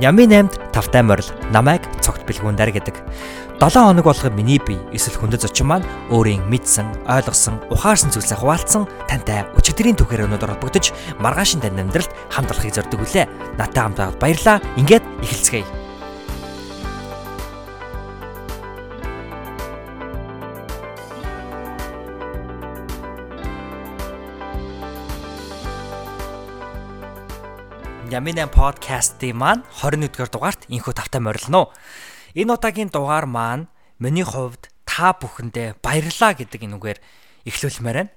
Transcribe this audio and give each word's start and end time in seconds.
Нямын 0.00 0.48
8-д 0.48 0.72
тавтай 0.72 1.02
морил 1.04 1.28
намайг 1.52 1.84
цогт 2.00 2.24
бэлгүүндэр 2.24 2.70
гэдэг. 2.72 2.96
7 3.60 3.78
хоног 3.78 4.04
болгоо 4.08 4.32
миний 4.32 4.58
бие 4.58 4.80
эсвэл 4.90 5.20
хүндэт 5.20 5.44
зочин 5.44 5.68
маань 5.68 5.86
өөрийн 6.10 6.42
мэдсэн, 6.48 7.06
ойлгосон, 7.06 7.60
ухаарсан 7.68 8.10
зүйлсээ 8.10 8.40
хуваалцсан 8.40 8.88
тантай 9.06 9.46
өчигдрийн 9.54 9.94
түүхээр 9.94 10.26
өнөдөр 10.26 10.56
холбогдож 10.56 10.90
маргаашин 11.20 11.60
тань 11.60 11.78
амьдралд 11.78 12.10
хамт 12.32 12.50
олохыг 12.50 12.74
зорддог 12.74 13.04
үлээ. 13.04 13.28
Натаа 13.60 13.92
хамт 13.92 14.18
баярлаа. 14.18 14.58
Ингээд 14.80 15.04
эхэлцгээе. 15.22 15.81
Яминан 28.12 28.52
подкастын 28.52 29.32
маань 29.40 29.64
21-р 29.80 30.28
дугаарт 30.28 30.68
инхүү 30.68 30.92
тавтай 30.92 31.24
морилно. 31.24 31.72
Энэ 32.36 32.60
удаагийн 32.60 32.92
дугаар 32.92 33.24
маань 33.24 33.72
миний 33.96 34.20
хувьд 34.20 34.68
та 34.84 35.16
бүхэндээ 35.16 35.80
баярлаа 35.80 36.36
гэдэг 36.36 36.60
энүүгээр 36.60 37.00
эхлүүлмээр 37.48 37.96
байна. 37.96 38.12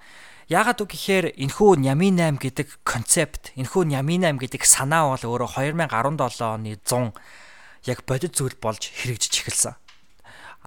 Яагаад 0.51 0.83
үг 0.83 0.91
гэхээр 0.91 1.39
энэхүү 1.39 1.79
Нямин 1.79 2.19
8 2.19 2.43
гэдэг 2.43 2.83
концепт, 2.83 3.55
энэхүү 3.55 3.95
Нямин 3.95 4.27
8 4.35 4.43
гэдэг 4.43 4.67
санаа 4.67 5.15
бол 5.15 5.47
өөрөө 5.47 5.63
2017 5.87 6.43
оны 6.43 6.75
100 6.75 7.15
яг 7.87 8.03
бодит 8.03 8.35
зүйл 8.35 8.59
болж 8.59 8.91
хэрэгжиж 8.91 9.47
эхэлсэн. 9.47 9.79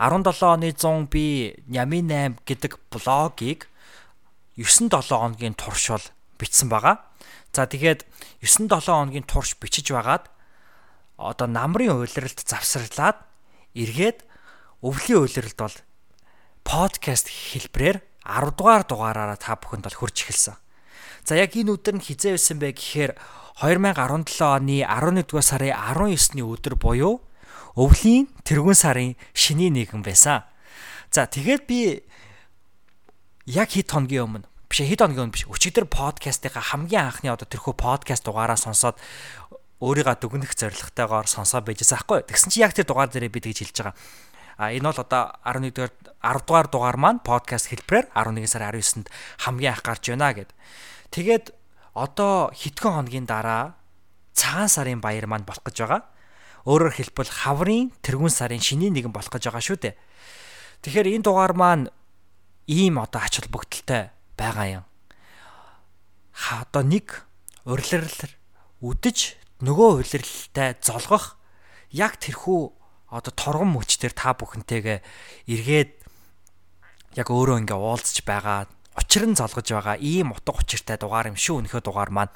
17 0.01 0.41
оны 0.41 0.73
100 0.73 1.13
би 1.13 1.53
Нямин 1.69 2.09
8 2.09 2.49
гэдэг 2.49 2.81
блогийг 2.89 3.69
9-7 4.57 4.89
хоногийн 5.05 5.53
туршвал 5.53 6.01
бичсэн 6.41 6.73
байгаа. 6.73 7.08
За 7.53 7.67
тэгээд 7.67 8.05
9-7 8.45 8.69
хоногийн 8.85 9.27
турш 9.27 9.57
бичиж 9.57 9.91
байгаад 9.91 10.29
одоо 11.19 11.49
намрын 11.51 11.99
уйлралд 11.99 12.39
завсарлаад 12.47 13.19
эргээд 13.75 14.23
өвлийн 14.85 15.27
уйлралд 15.27 15.59
бол 15.59 15.77
подкаст 16.63 17.27
хэлбрээр 17.27 17.99
10 18.23 18.55
дугаар 18.55 18.85
дугаараараа 18.85 19.39
та 19.41 19.57
бүхэнд 19.57 19.89
бол 19.89 19.99
хурж 19.99 20.29
эхэлсэн. 20.29 20.57
За 21.25 21.35
яг 21.35 21.57
энэ 21.57 21.75
өдөр 21.75 21.99
нь 21.99 22.05
хизээ 22.05 22.37
байсан 22.37 22.63
бэ 22.63 22.77
гэхээр 22.77 23.13
2017 23.59 24.39
оны 24.45 24.87
11 24.87 25.27
дугаар 25.27 25.47
сарын 25.49 25.75
19-ны 25.75 26.43
өдөр 26.47 26.75
буюу 26.79 27.25
өвлийн 27.75 28.31
тэргүүн 28.47 28.79
сарын 28.79 29.19
шиний 29.35 29.73
нэгэн 29.75 30.07
байсан. 30.07 30.47
За 31.11 31.27
тэгээд 31.27 31.63
би 31.67 32.05
яг 33.49 33.73
хэд 33.75 33.91
хоногийн 33.91 34.29
өмнө 34.29 34.47
биш 34.69 34.85
хэд 34.85 35.01
хоногийн 35.01 35.33
өмнө 35.33 35.37
биш 35.37 35.49
өчигдөр 35.49 35.89
подкастынхаа 35.89 36.77
хамгийн 36.77 37.09
анхны 37.09 37.33
одоо 37.33 37.49
тэрхүү 37.49 37.73
подкаст 37.73 38.29
дугаараа 38.29 38.61
сонсоод 38.61 39.01
өөрийгөө 39.81 40.17
дүгнэх 40.21 40.53
зорилготойгоор 40.53 41.25
сонсоо 41.25 41.65
байжсэн 41.65 41.97
аахгүй. 41.97 42.21
Тэгсэн 42.29 42.53
чи 42.53 42.61
яг 42.61 42.77
тэр 42.77 42.85
дугаар 42.85 43.09
дээрээ 43.09 43.33
би 43.33 43.41
тэгж 43.41 43.65
хэлж 43.65 43.77
байгаа. 43.81 43.97
А 44.61 44.75
энэ 44.75 44.91
бол 44.93 45.01
одоо 45.01 45.25
11 45.41 45.73
дугаар 45.73 45.93
10 46.21 46.45
дугаар 46.45 46.69
дугаар 46.69 46.99
маань 47.01 47.21
подкаст 47.25 47.73
хэлбэрээр 47.73 48.13
11 48.13 48.45
сарын 48.45 48.75
19-нд 48.77 49.07
хамгийн 49.41 49.73
анх 49.73 49.83
гарч 49.87 50.05
байна 50.13 50.35
гэд. 50.37 50.51
Тэгээд 51.15 51.47
одоо 51.95 52.51
хэдхэн 52.53 52.93
хоногийн 52.93 53.25
дараа 53.25 53.79
цагаан 54.37 54.69
сарын 54.69 55.01
баяр 55.01 55.31
маань 55.31 55.49
болох 55.49 55.63
гэж 55.63 55.77
байгаа. 55.81 56.03
Өөрөөр 56.69 56.93
хэлбэл 56.93 57.31
хаврын 57.31 57.95
тэргүүн 58.05 58.35
сарын 58.35 58.61
шинийн 58.61 58.93
нэгэн 58.93 59.15
болох 59.15 59.31
гэж 59.31 59.49
байгаа 59.49 59.63
шүү 59.63 59.79
дээ. 59.79 59.95
Тэгэхээр 60.83 61.09
энэ 61.17 61.25
дугаар 61.25 61.55
маань 61.55 61.89
ийм 62.67 62.99
одоо 62.99 63.23
ач 63.23 63.41
холбогдолтой 63.41 64.11
байгаа 64.39 64.83
юм. 64.83 64.85
Ха 66.31 66.63
одоо 66.63 66.87
нэг 66.87 67.27
урилрал 67.67 68.31
үдэж 68.79 69.35
нөгөө 69.67 70.07
урилралтай 70.07 70.79
золгох 70.79 71.35
яг 71.91 72.17
тэрхүү 72.23 72.61
одоо 73.11 73.33
торгон 73.35 73.75
мөчтөр 73.75 74.15
та 74.15 74.39
бүхэнтэйгээ 74.39 75.03
эргээд 75.51 75.91
яг 77.19 77.27
өөрөө 77.27 77.67
ингээ 77.67 77.75
уулзч 77.75 78.23
байгаа 78.23 78.71
учир 78.95 79.27
нь 79.27 79.35
золгож 79.35 79.67
байгаа 79.67 79.97
ийм 79.99 80.31
утга 80.31 80.55
учиртай 80.55 80.97
дугаар 81.01 81.35
юм 81.35 81.39
шүү 81.39 81.67
өнөхөө 81.67 81.83
дугаар 81.83 82.11
маань 82.15 82.33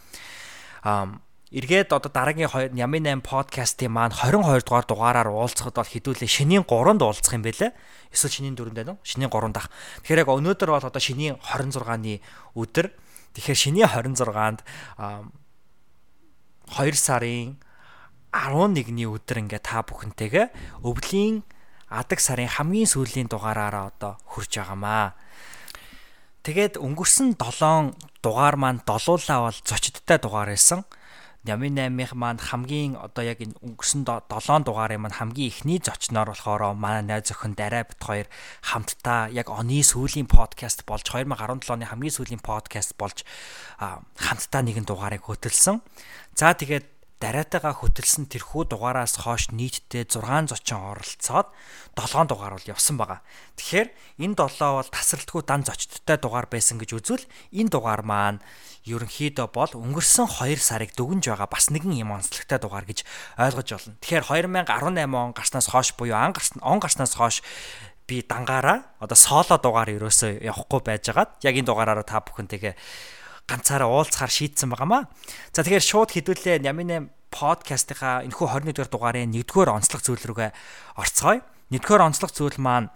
эргээд 1.52 1.92
одоо 1.92 2.08
дараагийн 2.08 2.48
Ямин 2.72 3.04
8 3.04 3.20
подкастын 3.20 3.92
маань 3.92 4.16
22 4.16 4.64
дугаар 4.64 4.86
дугаараар 4.88 5.28
уулзахад 5.28 5.76
бол 5.76 5.84
хэдүүлээ 5.84 6.24
шинийн 6.24 6.64
3-нд 6.64 7.04
уулзах 7.04 7.36
юм 7.36 7.44
бэлээ. 7.44 7.76
Эсвэл 8.08 8.32
шинийн 8.32 8.56
4-нд 8.56 8.72
байна 8.72 8.96
уу? 8.96 9.04
Шинийн 9.04 9.28
3-нд 9.28 9.60
ах. 9.60 9.68
Тэгэхээр 10.00 10.24
яг 10.24 10.32
өнөөдөр 10.32 10.70
бол 10.72 10.88
одоо 10.88 11.02
шинийн 11.02 11.36
26-ны 11.44 12.24
өдөр. 12.56 12.88
Тэгэхээр 13.36 13.60
шинийн 13.68 13.84
26-нд 13.84 14.64
2 16.72 16.96
сарын 16.96 17.60
11-ний 18.32 19.04
өдөр 19.12 19.44
ингээ 19.44 19.60
та 19.60 19.84
бүхэнтэйгээ 19.84 20.80
өвлийн 20.88 21.44
адаг 21.92 22.16
сарын 22.16 22.48
хамгийн 22.48 22.88
сүүлийн 22.88 23.28
дугаараараа 23.28 23.92
одоо 23.92 24.16
хурж 24.24 24.56
байгаамаа. 24.56 25.12
Тэгээд 26.48 26.80
өнгөрсөн 26.80 27.36
7 27.36 27.92
дугаар 28.24 28.56
маань 28.56 28.80
долуулаа 28.88 29.52
бол 29.52 29.58
зочдтой 29.68 30.16
дугаар 30.16 30.48
байсан. 30.48 30.88
Ямын 31.42 31.74
8-ийнх 31.74 32.14
маань 32.14 32.38
хамгийн 32.38 32.94
одоо 32.94 33.26
яг 33.26 33.42
энэ 33.42 33.58
өнгөрсөн 33.66 34.06
7 34.06 34.62
дугаарын 34.62 35.02
маань 35.02 35.18
хамгийн 35.18 35.50
ихний 35.50 35.82
зочноор 35.82 36.30
болохоор 36.30 36.78
манай 36.78 37.02
найз 37.02 37.34
охин 37.34 37.58
Дарай 37.58 37.82
бит 37.82 37.98
хоёр 37.98 38.30
хамтдаа 38.62 39.26
яг 39.34 39.50
оны 39.50 39.82
сүүлийн 39.82 40.30
подкаст 40.30 40.86
болж 40.86 41.02
2017 41.02 41.66
оны 41.74 41.90
хамгийн 41.90 42.14
сүүлийн 42.14 42.38
подкаст 42.38 42.94
болж 42.94 43.26
хамтдаа 43.82 44.62
нэгэн 44.62 44.86
дугаарыг 44.86 45.26
хөтөлсөн. 45.26 45.82
За 46.38 46.54
тэгээд 46.54 46.86
дараатайгаа 47.22 47.74
хөтөлсөн 47.78 48.26
тэрхүү 48.26 48.74
дугаараас 48.74 49.14
хойш 49.22 49.54
нийтдээ 49.54 50.10
6 50.10 50.50
зочин 50.50 50.78
оролцоод 50.78 51.54
7 51.94 52.26
дугаар 52.26 52.58
бол 52.58 52.66
явсан 52.66 52.98
байгаа. 52.98 53.22
Тэгэхээр 53.54 53.88
энэ 54.26 54.34
7 54.34 54.58
бол 54.58 54.90
тасралтгүй 54.90 55.42
дан 55.46 55.62
зочдтой 55.62 56.18
дугаар 56.18 56.50
байсан 56.50 56.82
гэж 56.82 56.90
үзвэл 56.98 57.26
энэ 57.54 57.70
дугаар 57.70 58.02
маань 58.02 58.42
ерөнхийдөө 58.86 59.46
бол 59.54 59.70
өнгөрсөн 59.78 60.26
2 60.26 60.58
сарыг 60.58 60.90
дүгнж 60.98 61.30
байгаа 61.30 61.46
бас 61.46 61.70
нэгэн 61.70 62.02
юм 62.02 62.18
онцлогтой 62.18 62.58
дугаар 62.58 62.86
гэж 62.86 63.06
ойлгож 63.38 63.68
болно. 63.78 63.94
Тэгэхээр 64.02 64.24
2018 64.66 65.14
он 65.14 65.30
гарснаас 65.32 65.66
хойш 65.70 65.94
буюу 65.94 66.18
он 66.18 66.78
гарснаас 66.82 67.14
хойш 67.14 67.46
би 68.06 68.26
дангаараа 68.26 68.82
одоо 68.98 69.14
соло 69.14 69.56
дугаар 69.58 69.90
ерөөсөө 69.94 70.42
явахгүй 70.42 70.80
байжгаад 70.82 71.30
яг 71.46 71.54
энэ 71.54 71.68
дугаараараа 71.70 72.02
та 72.02 72.18
бүхэнтэйгээ 72.26 72.74
ганцаараа 73.46 73.88
уулзахаар 73.88 74.30
шийдсэн 74.30 74.70
байгаамаа. 74.70 75.06
За 75.54 75.62
тэгэхээр 75.62 75.86
шууд 75.86 76.10
хэдүүлээ 76.10 76.66
Ямин 76.66 77.10
подкастынхаа 77.30 78.26
энэхүү 78.26 78.46
21 78.50 78.74
дугаар 78.74 78.90
дугаарын 78.90 79.32
1-р 79.32 79.68
онцлог 79.70 80.02
зүйл 80.02 80.26
рүүгээ 80.26 80.50
орцгоё. 80.98 81.40
1-р 81.70 82.00
онцлог 82.02 82.30
зүйл 82.34 82.58
маань 82.58 82.90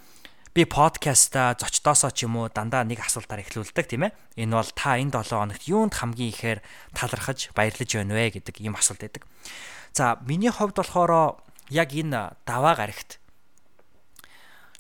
би 0.57 0.65
подкаста 0.65 1.53
зочдоосоо 1.61 2.09
ч 2.17 2.25
юм 2.25 2.41
уу 2.41 2.49
дандаа 2.49 2.81
нэг 2.81 3.05
асуултаар 3.05 3.45
эхлүүлдэг 3.45 3.93
тийм 3.93 4.09
ээ. 4.09 4.17
Энэ 4.41 4.57
бол 4.57 4.73
та 4.73 4.97
энэ 4.97 5.13
7 5.13 5.37
хоногт 5.37 5.69
юунд 5.69 5.93
хамгийн 5.93 6.33
ихээр 6.33 6.65
талархаж 6.97 7.53
баярлаж 7.53 7.91
байна 7.93 8.17
вэ 8.17 8.41
гэдэг 8.41 8.65
ийм 8.65 8.73
асуулт 8.73 9.05
байдаг. 9.05 9.29
За 9.93 10.17
миний 10.25 10.49
хувьд 10.49 10.81
болохоор 10.81 11.45
яг 11.69 11.93
энэ 11.93 12.41
даваа 12.49 12.73
гарагт 12.73 13.21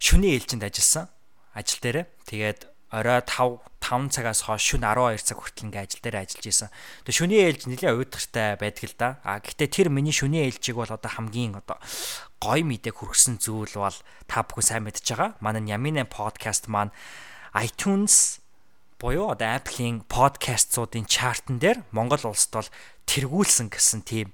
шүний 0.00 0.40
ээлжинд 0.40 0.64
ажилласан 0.64 1.12
ажил 1.52 1.80
дээрээ 1.84 2.06
тэгээд 2.24 2.60
орой 2.96 3.20
5 3.20 3.60
5 3.84 4.16
цагаас 4.16 4.48
хойш 4.48 4.64
шөнө 4.80 4.88
12 4.96 5.28
цаг 5.28 5.38
хүртэл 5.44 5.68
ингээ 5.68 5.84
ажил 5.84 6.02
дээр 6.02 6.24
ажиллаж 6.24 6.46
исэн. 6.48 6.70
Тэгээ 7.04 7.18
шөний 7.20 7.40
ээлж 7.44 7.62
нэлээд 7.68 7.94
уйдгартай 8.00 8.56
байдаг 8.56 8.84
л 8.88 8.96
да. 8.96 9.08
А 9.22 9.38
гэхдээ 9.44 9.68
тэр 9.68 9.88
миний 9.92 10.16
шөний 10.16 10.48
ээлжийг 10.48 10.80
бол 10.80 10.90
одоо 10.90 11.10
хамгийн 11.12 11.54
одоо 11.60 11.78
гой 12.40 12.60
мэдээ 12.62 12.92
хүргэсэн 12.92 13.40
зүйл 13.40 13.80
бол 13.80 13.98
та 14.28 14.44
бүхэн 14.44 14.66
сайн 14.66 14.82
мэдж 14.84 15.04
байгаа. 15.04 15.36
Манай 15.40 15.64
Ямин 15.64 16.04
подкаст 16.04 16.68
маань 16.68 16.92
iTunes 17.56 18.44
буюу 19.00 19.32
одоо 19.32 19.56
Apple-ийн 19.56 20.04
подкастуудын 20.08 21.04
чартн 21.08 21.60
дээр 21.60 21.84
Монгол 21.92 22.32
улсад 22.32 22.52
бол 22.64 22.70
тэргүүлсэн 23.08 23.68
гэсэн 23.68 24.00
тийм 24.04 24.28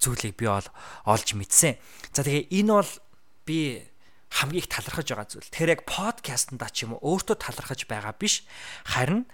зүйлийг 0.00 0.36
би 0.36 0.48
бол 0.48 0.68
олж 1.08 1.28
мэдсэн. 1.32 1.80
За 2.12 2.24
тэгээ 2.24 2.52
энэ 2.60 2.72
бол 2.72 2.92
би 3.48 3.84
хамгийн 4.32 4.64
их 4.64 4.68
талархаж 4.68 5.08
байгаа 5.08 5.28
зүйл. 5.28 5.48
Тэгэхээр 5.48 5.74
яг 5.80 5.82
подкастнда 5.88 6.68
ч 6.68 6.84
юм 6.84 6.96
уу 6.96 7.16
өөртөө 7.16 7.36
талархаж 7.40 7.88
байгаа 7.88 8.12
биш. 8.16 8.44
Харин 8.84 9.24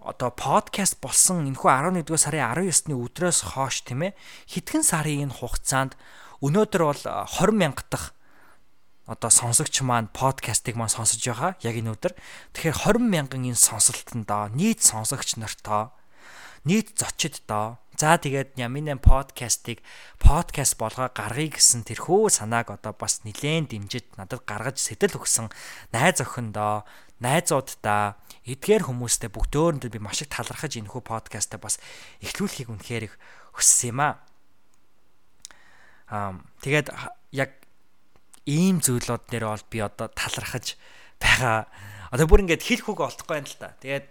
одоо 0.00 0.30
подкаст 0.32 1.02
болсон 1.02 1.44
энэхүү 1.50 1.68
11-р 2.06 2.16
сарын 2.16 2.46
19-ны 2.54 2.94
өдрөөс 2.94 3.52
хойш 3.52 3.82
тийм 3.82 4.06
ээ 4.06 4.16
хэдхэн 4.54 4.84
сарын 4.86 5.28
энэ 5.28 5.36
хугацаанд 5.42 5.98
өнөөдөр 6.44 6.82
бол 6.84 7.02
20 7.02 7.54
мянга 7.54 7.82
дахь 7.90 8.14
одоо 9.08 9.30
сонсогч 9.32 9.80
маань 9.82 10.12
подкастыг 10.12 10.76
маань 10.76 10.92
сонсож 10.92 11.18
байгаа 11.24 11.56
яг 11.64 11.74
энэ 11.80 11.96
өдөр. 11.96 12.12
Тэгэхээр 12.52 13.00
20 13.00 13.08
мянган 13.08 13.42
энэ 13.48 13.56
сонсолтондоо 13.56 14.52
нийт 14.52 14.84
сонсогч 14.84 15.40
нартаа 15.40 15.96
нийт 16.68 16.92
зочддоо 16.94 17.80
За 17.98 18.14
тэгээд 18.14 18.54
Ямин 18.62 18.94
подкастыг 19.02 19.82
подкаст 20.22 20.78
болгоо 20.78 21.10
гаргая 21.10 21.50
гэсэн 21.50 21.82
тэрхүү 21.82 22.30
санааг 22.30 22.70
одоо 22.70 22.94
бас 22.94 23.26
нилээн 23.26 23.66
дэмжиж 23.66 24.14
надад 24.14 24.46
гаргаж 24.46 24.78
сэтэл 24.78 25.18
өгсөн 25.18 25.50
найз 25.90 26.22
охиндоо, 26.22 26.86
найзуудаа, 27.18 28.22
эдгээр 28.46 28.86
хүмүүстэй 28.86 29.34
бүгдөөрэндөө 29.34 29.90
би 29.90 29.98
маш 29.98 30.22
их 30.22 30.30
талархаж 30.30 30.78
энэхүү 30.78 31.02
подкастаа 31.02 31.58
бас 31.58 31.82
эхлүүлэхийг 32.22 32.70
үнэхээр 32.70 33.04
их 33.10 33.18
хүссэн 33.58 33.90
юм 33.90 33.98
аа. 34.06 34.22
Аа 36.08 36.40
тэгээд 36.64 36.88
яг 37.36 37.50
ийм 38.48 38.80
зүйлүүд 38.80 39.28
нэр 39.28 39.44
бол 39.44 39.64
би 39.68 39.78
одоо 39.84 40.08
талархаж 40.08 40.80
байгаа. 41.20 41.68
Одоо 42.08 42.24
бүр 42.24 42.48
ингээд 42.48 42.64
хэлэх 42.64 42.88
үг 42.88 43.00
олдохгүй 43.04 43.36
байна 43.36 43.48
л 43.52 43.60
да. 43.60 43.76
Тэгээд 43.76 44.06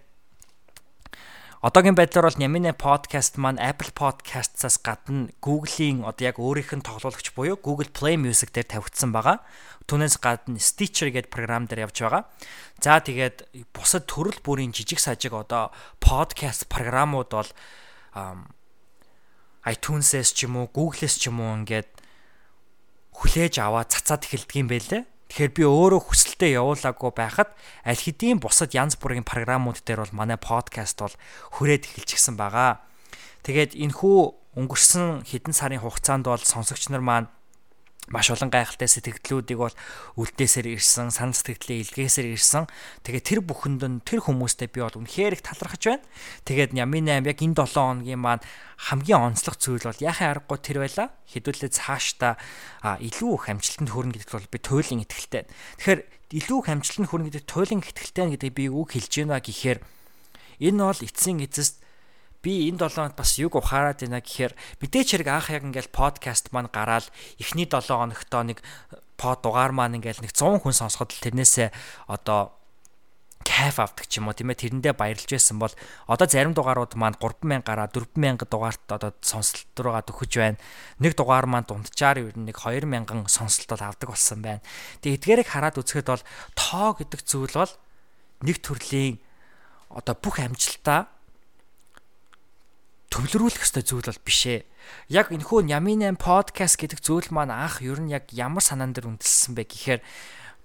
одоогийн 1.58 1.98
байдлаар 1.98 2.30
бол 2.30 2.38
Нямины 2.38 2.70
подкаст 2.70 3.34
маань 3.34 3.58
Apple 3.58 3.90
Podcast-аас 3.90 4.78
гадна 4.78 5.34
Google-ийн 5.42 6.06
одоо 6.06 6.22
яг 6.30 6.38
өөрийнх 6.38 6.70
нь 6.78 6.86
тоглоулагч 6.86 7.34
буюу 7.34 7.58
Google 7.58 7.90
Play 7.90 8.14
Music 8.14 8.54
дээр 8.54 8.78
тавигдсан 8.78 9.10
байгаа. 9.10 9.42
Түүнээс 9.90 10.22
гадна 10.22 10.62
Stitcher 10.62 11.10
гэдэг 11.10 11.34
програм 11.34 11.66
дээр 11.66 11.90
явж 11.90 11.98
байгаа. 11.98 12.30
За 12.78 13.02
тэгээд 13.02 13.50
бусад 13.74 14.06
төрөл 14.06 14.38
бүрийн 14.38 14.70
жижиг 14.70 15.02
сажиг 15.02 15.34
одоо 15.34 15.74
подкаст 15.98 16.70
програмууд 16.70 17.34
бол 17.34 17.50
iTunes-с 19.68 20.32
ч 20.32 20.48
юм 20.48 20.56
уу, 20.56 20.72
Google-с 20.72 21.20
ч 21.20 21.28
юм 21.28 21.44
уу 21.44 21.56
ингээд 21.60 21.90
хүлээж 23.12 23.60
аваад 23.60 23.92
цацаад 23.92 24.24
эхэлдэг 24.24 24.56
юм 24.56 24.68
байлээ. 24.72 25.02
Тэгэхээр 25.28 25.52
би 25.52 25.62
өөрөө 25.68 26.00
хүсэлтэд 26.08 26.56
явуулаагүй 26.56 27.12
байхад 27.12 27.52
аль 27.84 28.00
хэдийн 28.00 28.40
бусад 28.40 28.72
янз 28.72 28.96
бүрийн 28.96 29.28
програмууд 29.28 29.84
дээр 29.84 30.08
бол 30.08 30.16
манай 30.24 30.40
подкаст 30.40 30.96
бол 31.04 31.12
хүрээд 31.52 31.84
эхэлчихсэн 31.84 32.40
байгаа. 32.40 32.80
Тэгээд 33.44 33.76
энэхүү 33.76 34.18
өнгөрсөн 34.56 35.28
хэдэн 35.28 35.52
сарын 35.52 35.84
хугацаанд 35.84 36.24
бол 36.24 36.40
сонсогч 36.40 36.88
нар 36.88 37.04
маань 37.04 37.28
маш 38.08 38.32
олон 38.32 38.48
гайхалтай 38.48 38.88
сэтгэлдлүүдийг 38.88 39.58
бол 39.58 39.76
үлдээсээр 40.16 40.74
ирсэн, 40.76 41.12
санал 41.12 41.36
сэтгэлээ 41.36 41.84
илгээсээр 41.88 42.32
ирсэн. 42.32 42.64
Тэгээд 43.04 43.24
тэр 43.24 43.40
бүхэнд 43.44 43.82
нь 43.84 44.00
тэр 44.04 44.24
хүмүүстэй 44.24 44.68
би 44.72 44.80
бол 44.80 44.96
үнэхээр 44.96 45.36
их 45.38 45.42
талархаж 45.44 45.82
байна. 45.84 46.04
Тэгээд 46.48 46.72
Нямын 46.72 47.24
8 47.24 47.28
яг 47.28 47.38
энэ 47.44 47.56
7 47.56 47.68
хоногийн 47.76 48.20
маань 48.20 48.44
хамгийн 48.78 49.20
онцлог 49.34 49.56
зүйл 49.58 49.84
бол 49.84 50.00
яхаа 50.00 50.38
аргагүй 50.38 50.58
тэр 50.62 50.78
байла. 50.86 51.12
Хэдүүлээ 51.28 51.70
цаашдаа 51.74 52.38
илүү 53.02 53.32
их 53.34 53.46
амжилтанд 53.50 53.90
хүрнэ 53.90 54.12
гэдэгт 54.16 54.34
бол 54.38 54.52
би 54.52 54.58
туйлын 54.62 55.02
итгэлтэй. 55.02 55.44
Тэгэхээр 55.82 56.00
илүү 56.38 56.58
их 56.62 56.68
амжилтанд 56.68 57.08
хүрнэ 57.10 57.26
гэдэг 57.28 57.44
туйлын 57.48 57.82
итгэлтэй 57.82 58.26
гэдэг 58.38 58.50
би 58.54 58.64
үг 58.70 58.88
хэлж 58.94 59.12
байна 59.24 59.42
гэхээр 59.42 59.78
энэ 60.62 60.82
бол 60.84 61.00
эцсийн 61.02 61.42
эцэст 61.42 61.82
би 62.42 62.70
энэ 62.70 62.78
7 62.86 62.94
хоногт 62.94 63.18
бас 63.18 63.34
юг 63.38 63.58
ухаарад 63.58 63.98
байна 64.02 64.22
гэхээр 64.22 64.52
мэдээч 64.82 65.08
хэрэг 65.18 65.28
анх 65.28 65.50
яг 65.50 65.64
ингээл 65.66 65.90
подкаст 65.90 66.54
маань 66.54 66.70
гараад 66.70 67.10
эхний 67.42 67.66
7 67.66 67.90
хоногтоо 67.90 68.42
нэг 68.46 68.62
под 69.18 69.42
дугаар 69.42 69.74
маань 69.74 69.98
ингээл 69.98 70.22
нэг 70.22 70.32
100 70.32 70.62
хүн 70.62 70.74
сонсоход 70.74 71.10
л 71.10 71.22
тэрнээсээ 71.26 71.74
одоо 72.06 72.58
кайф 73.42 73.80
авдаг 73.82 74.06
ч 74.06 74.22
юм 74.22 74.30
уу 74.30 74.36
тийм 74.36 74.54
ээ 74.54 74.62
тэрэндээ 74.70 74.94
баярлж 74.94 75.26
байсан 75.26 75.58
бол 75.58 75.74
одоо 76.06 76.26
зарим 76.30 76.54
дугаарууд 76.54 76.94
маань 76.94 77.18
3000 77.18 77.66
гараа 77.66 77.88
4000 77.90 78.46
дугаарт 78.46 78.86
одоо 78.86 79.10
сонсолт 79.24 79.72
руугаа 79.74 80.04
төхөж 80.04 80.32
байна. 80.38 80.60
Нэг 81.02 81.18
дугаар 81.18 81.50
маань 81.50 81.66
дунджаар 81.66 82.22
ер 82.22 82.36
нь 82.38 82.46
нэг 82.46 82.60
2000 82.60 83.26
сонслтод 83.26 83.82
авдаг 83.82 84.14
болсон 84.14 84.44
байна. 84.44 84.62
Тэгээ 85.02 85.42
эдгээрийг 85.42 85.48
хараад 85.48 85.80
үзэхэд 85.80 86.06
бол 86.12 86.24
тоо 86.54 86.88
гэдэг 86.98 87.20
зүйл 87.24 87.54
бол 87.56 87.72
нэг 88.44 88.56
төрлийн 88.62 89.18
одоо 89.90 90.14
бүх 90.14 90.38
амжилтаа 90.38 91.17
төвлөрүүлэх 93.18 93.66
ёстой 93.66 93.82
зүйл 93.82 94.06
бол 94.06 94.22
биш 94.22 94.46
ээ. 94.46 94.62
Яг 95.10 95.34
энэхүү 95.34 95.66
Нямин 95.66 96.06
8 96.06 96.22
подкаст 96.22 96.78
гэдэг 96.78 97.02
зүйл 97.02 97.34
маань 97.34 97.50
анх 97.50 97.82
ер 97.82 97.98
нь 97.98 98.14
яг 98.14 98.30
ямар 98.30 98.62
санаан 98.62 98.94
дээр 98.94 99.10
үндэслсэн 99.10 99.58
бэ 99.58 99.66
гэхээр 99.66 100.00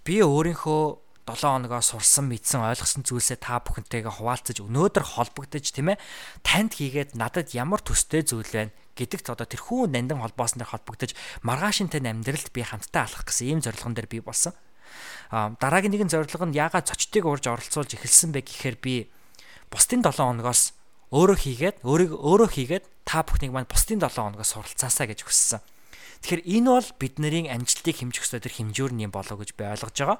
би 0.05 0.21
өөрийнхөө 0.21 0.83
7 1.25 1.49
хоногоо 1.49 1.81
сурсан 1.81 2.29
мэдсэн 2.29 2.61
ойлгосон 2.61 3.01
зүйлсээ 3.09 3.41
та 3.41 3.57
бүхэнтэйгээ 3.57 4.21
хуваалцаж 4.21 4.61
өнөөдөр 4.61 5.05
холбогдож 5.17 5.65
тийм 5.65 5.97
ээ 5.97 6.01
танд 6.45 6.77
хийгээд 6.77 7.17
надад 7.17 7.57
ямар 7.57 7.81
төстэй 7.81 8.21
зүйл 8.21 8.45
байна 8.45 8.69
гэдэгт 8.93 9.33
одоо 9.33 9.49
тэрхүү 9.49 9.89
нандин 9.89 10.21
холбоосон 10.21 10.61
дээр 10.61 10.77
холбогдож 10.77 11.17
маргаашинтай 11.41 12.05
амьдралд 12.05 12.53
би 12.53 12.61
хамтдаа 12.61 13.09
алхах 13.09 13.33
гэсэн 13.33 13.49
ийм 13.49 13.59
зорилгон 13.65 13.97
дээр 13.97 14.11
би 14.13 14.21
болсон. 14.21 14.53
Аа 15.33 15.57
дараагийн 15.57 15.97
нэгэн 15.97 16.13
зорилго 16.13 16.45
нь 16.45 16.53
яагаад 16.53 16.85
цочтыг 16.85 17.25
урьж 17.25 17.49
оролцуулж 17.49 17.97
эхэлсэн 17.97 18.29
бэ 18.29 18.45
гэхээр 18.45 18.77
би 18.77 19.09
бусдын 19.73 20.05
7 20.05 20.21
хоногоос 20.21 20.77
өөрөө 21.13 21.37
хийгээд 21.37 21.77
өөрийг 21.85 22.11
өөрөө 22.17 22.49
хийгээд 22.49 22.85
та 23.05 23.21
бүхнийг 23.21 23.53
маань 23.53 23.69
бусдын 23.69 24.01
7 24.01 24.17
хоногоос 24.17 24.57
суралцаасаа 24.57 25.05
гэж 25.13 25.21
хүссэн. 25.21 25.61
Тэгэхээр 26.25 26.41
энэ 26.41 26.69
бол 26.73 26.89
бидний 26.97 27.45
амжилтыг 27.53 28.01
хэмжих 28.01 28.25
тэр 28.25 28.49
хэмжүүр 28.49 28.97
нь 28.97 29.13
болоо 29.13 29.37
гэж 29.37 29.53
би 29.53 29.63
ойлгож 29.69 29.93
байгаа. 29.93 30.19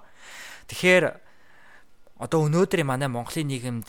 Тэгэхээр 0.70 1.06
одоо 2.22 2.40
өнөөдрийн 2.46 2.86
манай 2.86 3.10
Монголын 3.10 3.50
нийгэмд 3.50 3.88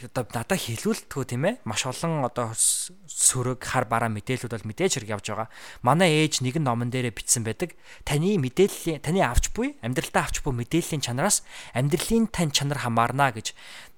одоо 0.00 0.24
надад 0.32 0.56
хэлүүлдэггүй 0.56 1.24
тийм 1.28 1.44
ээ 1.44 1.54
маш 1.68 1.84
олон 1.84 2.24
одоо 2.24 2.56
сөрөг 2.56 3.60
хар 3.60 3.84
бараа 3.84 4.08
мэдээлүүд 4.08 4.52
бол 4.56 4.68
мэдээж 4.72 4.96
хэрэг 4.96 5.12
явж 5.20 5.26
байгаа. 5.28 5.48
Манай 5.84 6.24
ээж 6.24 6.40
нэгэн 6.40 6.64
номон 6.64 6.88
дээрээ 6.88 7.12
бичсэн 7.12 7.44
байдаг. 7.44 7.76
Таны 8.08 8.40
мэдээллийн 8.40 9.04
таны 9.04 9.20
авч 9.20 9.52
буй 9.52 9.76
амьдралдаа 9.84 10.24
авч 10.24 10.40
буй 10.40 10.56
мэдээллийн 10.56 11.04
чанараас 11.04 11.44
амьдралын 11.76 12.32
тань 12.32 12.54
чанар 12.54 12.80
хамаарна 12.80 13.28
гэж 13.36 13.52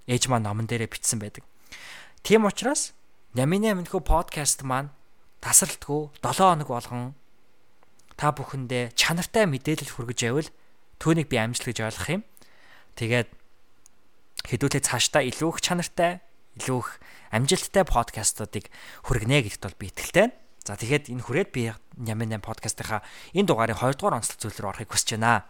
ээж 0.08 0.28
маань 0.28 0.46
номон 0.46 0.66
дээрээ 0.66 0.90
бичсэн 0.90 1.22
байдаг. 1.22 1.44
Тийм 2.22 2.46
учраас 2.46 2.94
Нямины 3.32 3.72
аминхүү 3.72 4.04
подкаст 4.04 4.60
маань 4.60 4.92
тасралтгүй 5.40 6.12
7 6.20 6.36
хоног 6.36 6.68
болгон 6.68 7.16
та 8.20 8.28
бүхэндээ 8.28 8.92
чанартай 8.92 9.48
мэдээлэл 9.48 9.88
хүргэж 9.88 10.20
байвал 10.28 10.50
түүнийг 11.00 11.32
би 11.32 11.40
амжилт 11.40 11.66
гэж 11.72 11.78
ойлгох 11.80 12.08
юм. 12.12 12.22
Тэгээд 13.00 13.28
хэдүүлээ 14.52 14.82
цаашдаа 14.84 15.24
илүү 15.24 15.48
их 15.48 15.58
чанартай, 15.64 16.20
илүү 16.60 16.78
их 16.78 16.90
амжилттай 17.32 17.84
подкастуудыг 17.88 18.68
хүргэнэ 19.08 19.48
гэдэгт 19.48 19.64
бол 19.64 19.80
би 19.80 19.88
итгэлтэй. 19.88 20.28
За 20.62 20.76
тэгэхээр 20.76 21.10
энэ 21.10 21.24
хүрээд 21.24 21.50
би 21.50 21.72
Нямын 21.98 22.36
8 22.36 22.44
подкастынхаа 22.44 23.02
энэ 23.32 23.48
дугаарын 23.48 23.80
2 23.80 23.98
дугаар 23.98 24.20
онцлог 24.20 24.38
зүйл 24.38 24.60
рүү 24.60 24.70
орохыг 24.76 24.92
хүсэж 24.92 25.18
байна. 25.18 25.48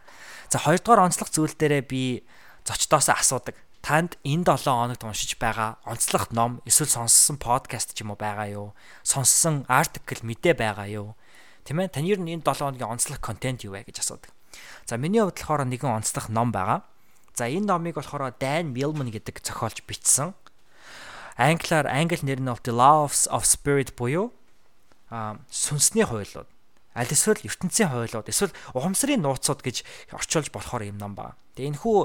За 0.49 0.63
2 0.63 0.81
дугаар 0.81 1.05
онцлог 1.11 1.29
зүйл 1.29 1.53
дээрээ 1.53 1.83
би 1.85 2.25
зочдоос 2.65 3.13
асуудаг 3.13 3.59
танд 3.83 4.15
энэ 4.23 4.47
7 4.47 4.71
хоногт 4.71 5.03
уншиж 5.03 5.35
байгаа 5.43 5.83
онцлог 5.83 6.31
ном 6.31 6.63
эсвэл 6.63 6.89
сонссон 6.89 7.37
подкаст 7.37 7.99
ч 7.99 8.07
юм 8.07 8.15
уу 8.15 8.19
байгаа 8.19 8.47
юу? 8.47 8.69
Сонссон 9.03 9.67
артикл 9.67 10.23
мэдээ 10.23 10.55
байгаа 10.55 10.87
юу? 10.87 11.19
Тийм 11.67 11.83
ээ? 11.83 11.91
Таны 11.91 12.07
ер 12.07 12.23
нь 12.23 12.31
энэ 12.31 12.47
7 12.47 12.63
хоногийн 12.63 12.95
онцлог 12.95 13.19
контент 13.19 13.67
юу 13.67 13.75
вэ 13.75 13.83
гэж 13.91 14.07
асуудаг. 14.07 14.31
За 14.87 14.95
миний 14.97 15.19
хувьд 15.19 15.35
болохоор 15.35 15.67
нэгэн 15.67 15.99
онцлог 15.99 16.31
ном 16.31 16.55
байгаа. 16.55 16.87
За 17.35 17.51
энэ 17.51 17.67
номыг 17.67 17.99
болохоор 17.99 18.31
Dan 18.39 18.71
Millman 18.71 19.11
гэдэг 19.11 19.43
зохиолч 19.43 19.83
бичсэн. 19.83 20.39
Англиар 21.35 21.91
англи 21.91 22.23
нэр 22.23 22.39
нь 22.39 22.55
The 22.63 22.71
Laws 22.71 23.27
of 23.35 23.43
Spirit 23.43 23.99
буюу 23.99 24.31
сүнсний 25.51 26.07
хуйлууд 26.07 26.49
аль 26.93 27.09
эсвэл 27.09 27.41
ертөнцийн 27.41 27.89
хуйлууд 27.89 28.29
эсвэл 28.29 28.53
ухамсарын 28.77 29.25
нууцуд 29.25 29.65
гэж 29.65 29.81
орчуулж 30.13 30.53
болохоор 30.53 30.85
юм 30.85 31.01
ном 31.01 31.17
байна. 31.17 31.41
Тэгээ 31.57 31.73
энэ 31.73 31.81
хүү 31.81 31.99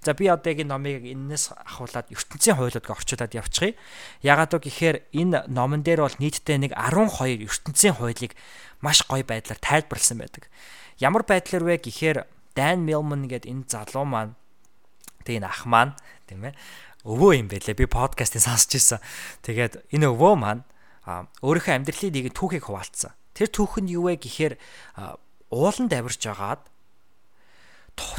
за 0.00 0.12
би 0.16 0.32
одоо 0.32 0.48
яг 0.48 0.60
энэ 0.64 0.72
номыг 0.72 1.04
энэс 1.04 1.52
ахуулаад 1.52 2.08
ертөнцийн 2.08 2.56
хуйлууд 2.56 2.80
гэж 2.80 2.96
орчуулад 2.96 3.36
явчихъя. 3.36 3.76
Ягаад 4.24 4.56
вэ 4.56 4.60
гэхээр 4.64 4.96
энэ 5.12 5.44
номон 5.52 5.84
дээр 5.84 6.08
бол 6.08 6.16
нийтдээ 6.16 6.56
нэг 6.56 6.72
12 6.72 7.44
ертөнцийн 7.44 8.00
хуулийг 8.00 8.32
маш 8.80 9.04
гоё 9.04 9.24
байдлаар 9.28 9.60
тайлбарлсан 9.60 10.24
байдаг. 10.24 10.48
Ямар 10.96 11.28
байдлаар 11.28 11.64
вэ 11.64 11.76
гэхээр 11.84 12.24
Dan 12.56 12.88
Millman 12.88 13.28
гэдэг 13.28 13.44
энэ 13.44 13.68
залуу 13.68 14.08
маань 14.08 14.36
тэгээ 15.28 15.44
энэ 15.44 15.48
ах 15.52 15.68
маань 15.68 15.92
тийм 16.24 16.48
ээ 16.48 16.56
өвөө 17.04 17.32
юм 17.44 17.48
байлээ. 17.52 17.76
Би 17.76 17.84
подкастыг 17.84 18.40
сонсч 18.40 18.76
ирсэн. 18.76 19.00
Тэгээд 19.44 19.84
энэ 19.92 20.08
өвөө 20.12 20.34
маань 20.36 20.64
өөрийнхөө 21.44 21.76
амьдралын 21.76 22.12
нэг 22.12 22.32
түүхийг 22.36 22.68
хуваалцсан 22.68 23.16
Тэр 23.34 23.48
түүх 23.48 23.80
нь 23.80 23.92
юу 23.94 24.10
вэ 24.10 24.18
гэхээр 24.18 24.54
ууланд 25.50 25.92
авирж 25.92 26.22
агаад 26.26 26.62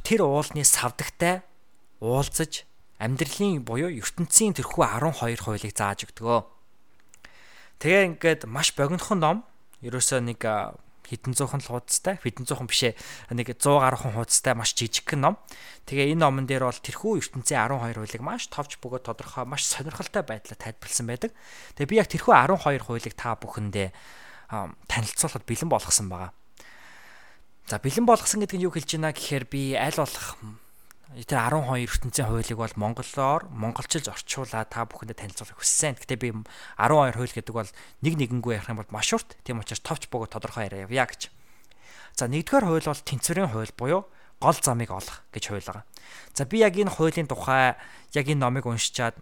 тэр 0.05 0.27
уулны 0.27 0.63
савдагтай 0.67 1.41
уулзаж 2.01 2.67
амьдралын 3.01 3.65
буюу 3.65 3.89
ертөнцийн 3.89 4.53
тэрхүү 4.57 4.83
12 5.01 5.41
хуулийг 5.41 5.73
зааж 5.73 6.05
өгдөгөө. 6.05 6.41
Тэгээ 7.81 8.03
ингээд 8.13 8.41
маш 8.45 8.77
богинохон 8.77 9.19
ном 9.21 9.37
ерөөсөө 9.81 10.21
нэг 10.21 10.41
хэдэн 11.09 11.33
зуухан 11.33 11.59
л 11.59 11.69
хуудастай 11.75 12.21
хэдэн 12.21 12.45
зуухан 12.45 12.69
бишээ 12.69 12.93
нэг 13.33 13.57
100 13.57 13.83
гаруй 13.83 13.99
хүн 13.99 14.15
хуудастай 14.15 14.53
маш 14.55 14.71
жижиг 14.77 15.11
ном. 15.17 15.35
Тэгээ 15.89 16.13
энэ 16.13 16.23
номон 16.23 16.45
дээр 16.45 16.69
бол 16.69 16.77
тэрхүү 16.77 17.19
ертөнцийн 17.19 17.59
12 17.67 17.99
хуулийг 17.99 18.23
маш 18.23 18.47
товч 18.47 18.77
бөгөөд 18.79 19.09
тодорхой 19.09 19.43
маш 19.49 19.65
сонирхолтой 19.65 20.23
байдлаар 20.23 20.61
тайлбарлсан 20.61 21.09
байдаг. 21.09 21.33
Тэгээ 21.75 21.89
би 21.89 21.99
яг 21.99 22.07
тэрхүү 22.07 22.31
12 22.31 22.85
хуулийг 22.85 23.15
та 23.17 23.35
бүхэндээ 23.35 23.89
танилцуулахад 24.87 25.47
бэлэн 25.47 25.71
болгосон 25.71 26.11
байгаа. 26.11 26.31
За 27.71 27.79
бэлэн 27.79 28.03
болгосон 28.03 28.43
гэдэг 28.43 28.59
нь 28.59 28.65
юу 28.67 28.75
хэлж 28.75 28.99
байна 28.99 29.15
гэхээр 29.15 29.45
би 29.47 29.73
аль 29.79 29.95
болох 29.95 30.35
тэр 31.11 31.43
12 31.43 31.87
ертөнцийн 31.87 32.27
хуулийг 32.27 32.59
бол 32.59 32.75
монголоор 32.75 33.47
монголчилж 33.51 34.11
орчуулаад 34.11 34.71
та 34.71 34.87
бүхэндээ 34.87 35.19
танилцуулах 35.23 35.59
хүссэн. 35.59 35.99
Гэтэ 35.99 36.15
би 36.19 36.31
12 36.79 37.15
хууль 37.15 37.35
гэдэг 37.35 37.55
бол 37.55 37.71
нэг 38.03 38.13
нэгэнгүй 38.15 38.59
ярих 38.59 38.71
юм 38.71 38.79
бол 38.79 38.95
маш 38.95 39.11
урт. 39.11 39.35
Тийм 39.43 39.59
учраас 39.59 39.83
товч 39.83 40.07
бөгөөд 40.07 40.31
тодорхой 40.31 40.71
яриа 40.71 40.87
гэж. 40.87 41.31
За 42.15 42.31
нэгдүгээр 42.31 42.67
хууль 42.67 42.87
бол 42.87 43.07
тэнцвэрийн 43.07 43.51
хууль 43.51 43.75
буюу 43.75 44.07
гол 44.39 44.57
замыг 44.59 44.91
олох 44.91 45.23
гэж 45.35 45.43
хууль 45.51 45.67
байгаа. 45.67 45.85
За 46.31 46.47
би 46.47 46.63
яг 46.63 46.79
энэ 46.79 46.91
хуулийн 46.91 47.27
тухай 47.27 47.75
яг 48.15 48.25
энэ 48.27 48.39
номыг 48.39 48.65
уншичаад 48.65 49.15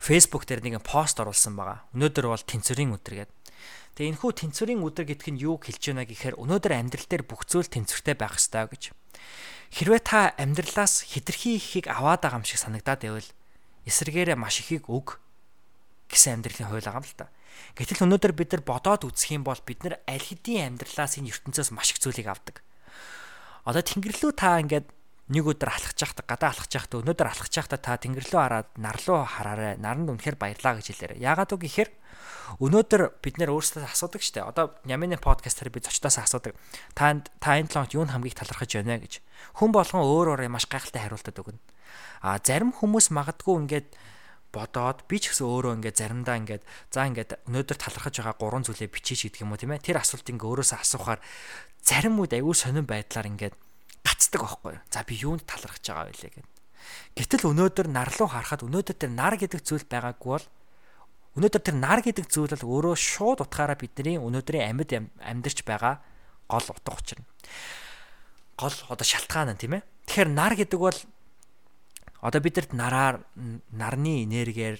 Facebook 0.00 0.44
дээр 0.44 0.64
нэгэн 0.64 0.84
пост 0.84 1.20
оруулсан 1.20 1.52
байгаа. 1.56 1.84
Өнөөдөр 1.92 2.26
бол 2.28 2.44
тэнцвэрийн 2.44 2.96
өдөр 2.96 3.24
гэдэг. 3.24 3.43
Тэгээ 3.94 4.10
энэ 4.10 4.20
хүү 4.20 4.32
тэнцвэрийн 4.34 4.82
өдөр 4.82 5.06
гэдг 5.06 5.26
нь 5.30 5.42
юу 5.42 5.54
хэлж 5.62 5.82
байна 5.94 6.02
гэхээр 6.02 6.34
өнөөдөр 6.34 6.72
амьдрал 6.74 7.06
дээр 7.06 7.24
бүх 7.26 7.46
зүйл 7.46 7.70
тэнцвэртэй 7.70 8.18
байх 8.18 8.34
ёстой 8.34 8.66
гэж. 8.66 8.90
Хэрвээ 9.70 10.02
та 10.02 10.34
амьдралаас 10.34 11.06
хитрхи 11.06 11.58
ихийг 11.58 11.86
аваад 11.86 12.26
байгаа 12.26 12.42
юм 12.42 12.46
шиг 12.46 12.58
санагдаад 12.58 13.00
байвал 13.06 13.30
эсэргээрээ 13.86 14.34
маш 14.34 14.66
ихийг 14.66 14.90
өг 14.90 15.22
гэсэн 16.10 16.42
амьдралын 16.42 16.74
хууль 16.74 16.82
байгаа 16.82 17.02
юм 17.02 17.06
л 17.06 17.18
та. 17.18 17.30
Гэтэл 17.78 18.04
өнөөдөр 18.06 18.32
бид 18.34 18.50
нар 18.50 18.62
бодоод 18.66 19.02
үзэх 19.06 19.30
юм 19.34 19.46
бол 19.46 19.58
бид 19.62 19.86
нар 19.86 20.02
аль 20.10 20.22
хэдийн 20.22 20.74
амьдралаас 20.74 21.18
энэ 21.22 21.30
ертөнцөөс 21.30 21.70
маш 21.70 21.94
их 21.94 22.02
зүйлийг 22.02 22.26
авдаг. 22.26 22.66
Одоо 23.62 23.82
Тэнгэр 23.82 24.14
рүү 24.18 24.32
та 24.34 24.58
ингээд 24.58 24.90
нэг 25.32 25.44
өдөр 25.48 25.72
алхаж 25.72 25.96
байхдаа 25.96 26.26
гадаа 26.28 26.50
алхаж 26.52 26.72
байхдаа 26.74 27.00
өнөөдөр 27.00 27.28
алхаж 27.32 27.52
байхдаа 27.56 27.80
та 27.80 27.96
тэнгэр 27.96 28.28
рүү 28.28 28.40
хараад 28.44 28.68
нар 28.76 28.98
руу 29.08 29.24
хараарай. 29.24 29.80
Наранд 29.80 30.12
үнэхээр 30.12 30.36
баярлаа 30.36 30.76
гэж 30.76 30.92
хэлээрэй. 30.92 31.24
Яагаад 31.24 31.54
үг 31.56 31.64
гэхээр 31.64 31.90
өнөөдөр 32.60 33.02
бид 33.24 33.36
нэр 33.40 33.50
өөрсдөө 33.56 33.88
асуудаг 33.88 34.20
штэ. 34.20 34.44
Одоо 34.44 34.76
Ямины 34.84 35.16
подкастаар 35.16 35.72
би 35.72 35.80
зочдоос 35.80 36.20
асуудаг. 36.20 36.52
Та 36.92 37.16
та 37.40 37.56
энэ 37.56 37.72
талаар 37.72 37.88
юу 37.96 38.04
хамгийн 38.04 38.36
талархаж 38.36 38.70
байна 38.76 39.00
гэж. 39.00 39.24
Хүн 39.56 39.72
болгон 39.72 40.04
өөр 40.04 40.36
өөрөөр 40.36 40.52
маш 40.52 40.68
гайхалтай 40.68 41.08
хариултад 41.08 41.40
өгнө. 41.40 41.60
А 42.20 42.36
зарим 42.44 42.76
хүмүүс 42.76 43.08
магадгүй 43.08 43.64
ингээд 43.64 43.88
бодоод 44.54 45.08
би 45.10 45.18
ч 45.18 45.34
гэсэн 45.34 45.48
өөрөө 45.48 45.72
ингээд 45.82 45.98
заримдаа 45.98 46.36
ингээд 46.38 46.62
за 46.94 47.08
ингээд 47.10 47.30
өнөөдөр 47.50 47.78
талархаж 47.80 48.14
байгаа 48.22 48.36
гурван 48.38 48.62
зүйлээ 48.62 48.92
бичиж 48.92 49.26
гэдэг 49.26 49.42
юм 49.42 49.50
уу 49.50 49.58
тийм 49.58 49.74
ээ 49.74 49.82
тэр 49.82 49.98
асуултыг 49.98 50.38
ингээ 50.38 50.46
өөрөөсөө 50.46 50.78
асуухаар 50.78 51.20
зарим 51.82 52.22
үед 52.22 52.38
аюул 52.38 52.54
сонирн 52.54 52.86
байдлаар 52.86 53.26
ингээд 53.34 53.54
гацдаг 54.04 54.42
аахгүй. 54.44 54.78
За 54.92 55.02
би 55.02 55.16
юунд 55.16 55.48
талархаж 55.48 55.82
байгаа 55.82 56.12
вэ 56.12 56.30
гэд. 56.30 56.48
Гэтэл 57.16 57.48
өнөөдөр 57.50 57.88
нар 57.88 58.12
руу 58.14 58.28
харахад 58.28 58.62
өнөөдөр 58.62 58.96
тэр 59.00 59.10
нар 59.10 59.34
гэдэг 59.40 59.64
зүйл 59.64 59.88
байгаагүй 59.88 60.30
бол 60.36 60.46
өнөөдөр 61.40 61.62
тэр 61.64 61.76
нар 61.80 62.00
гэдэг 62.04 62.26
зүйл 62.28 62.52
бол 62.54 62.84
өөрөө 62.84 62.94
шууд 62.94 63.40
утгаараа 63.42 63.78
бидний 63.80 64.20
өнөөдрийн 64.20 64.70
амьд 64.70 64.92
амьдарч 65.18 65.64
байгаа 65.64 66.04
гол 66.46 66.66
утга 66.68 66.94
учир 66.94 67.18
нь. 67.18 67.28
Гол 68.60 68.76
одоо 68.92 69.06
шалтгаан 69.06 69.56
нь 69.56 69.60
тийм 69.60 69.80
ээ. 69.80 69.82
Тэгэхээр 70.06 70.30
нар 70.30 70.54
гэдэг 70.54 70.78
бол 70.78 70.98
одоо 72.20 72.40
бидэрт 72.40 72.76
нараар 72.76 73.24
нарны 73.72 74.22
энергиэр 74.28 74.78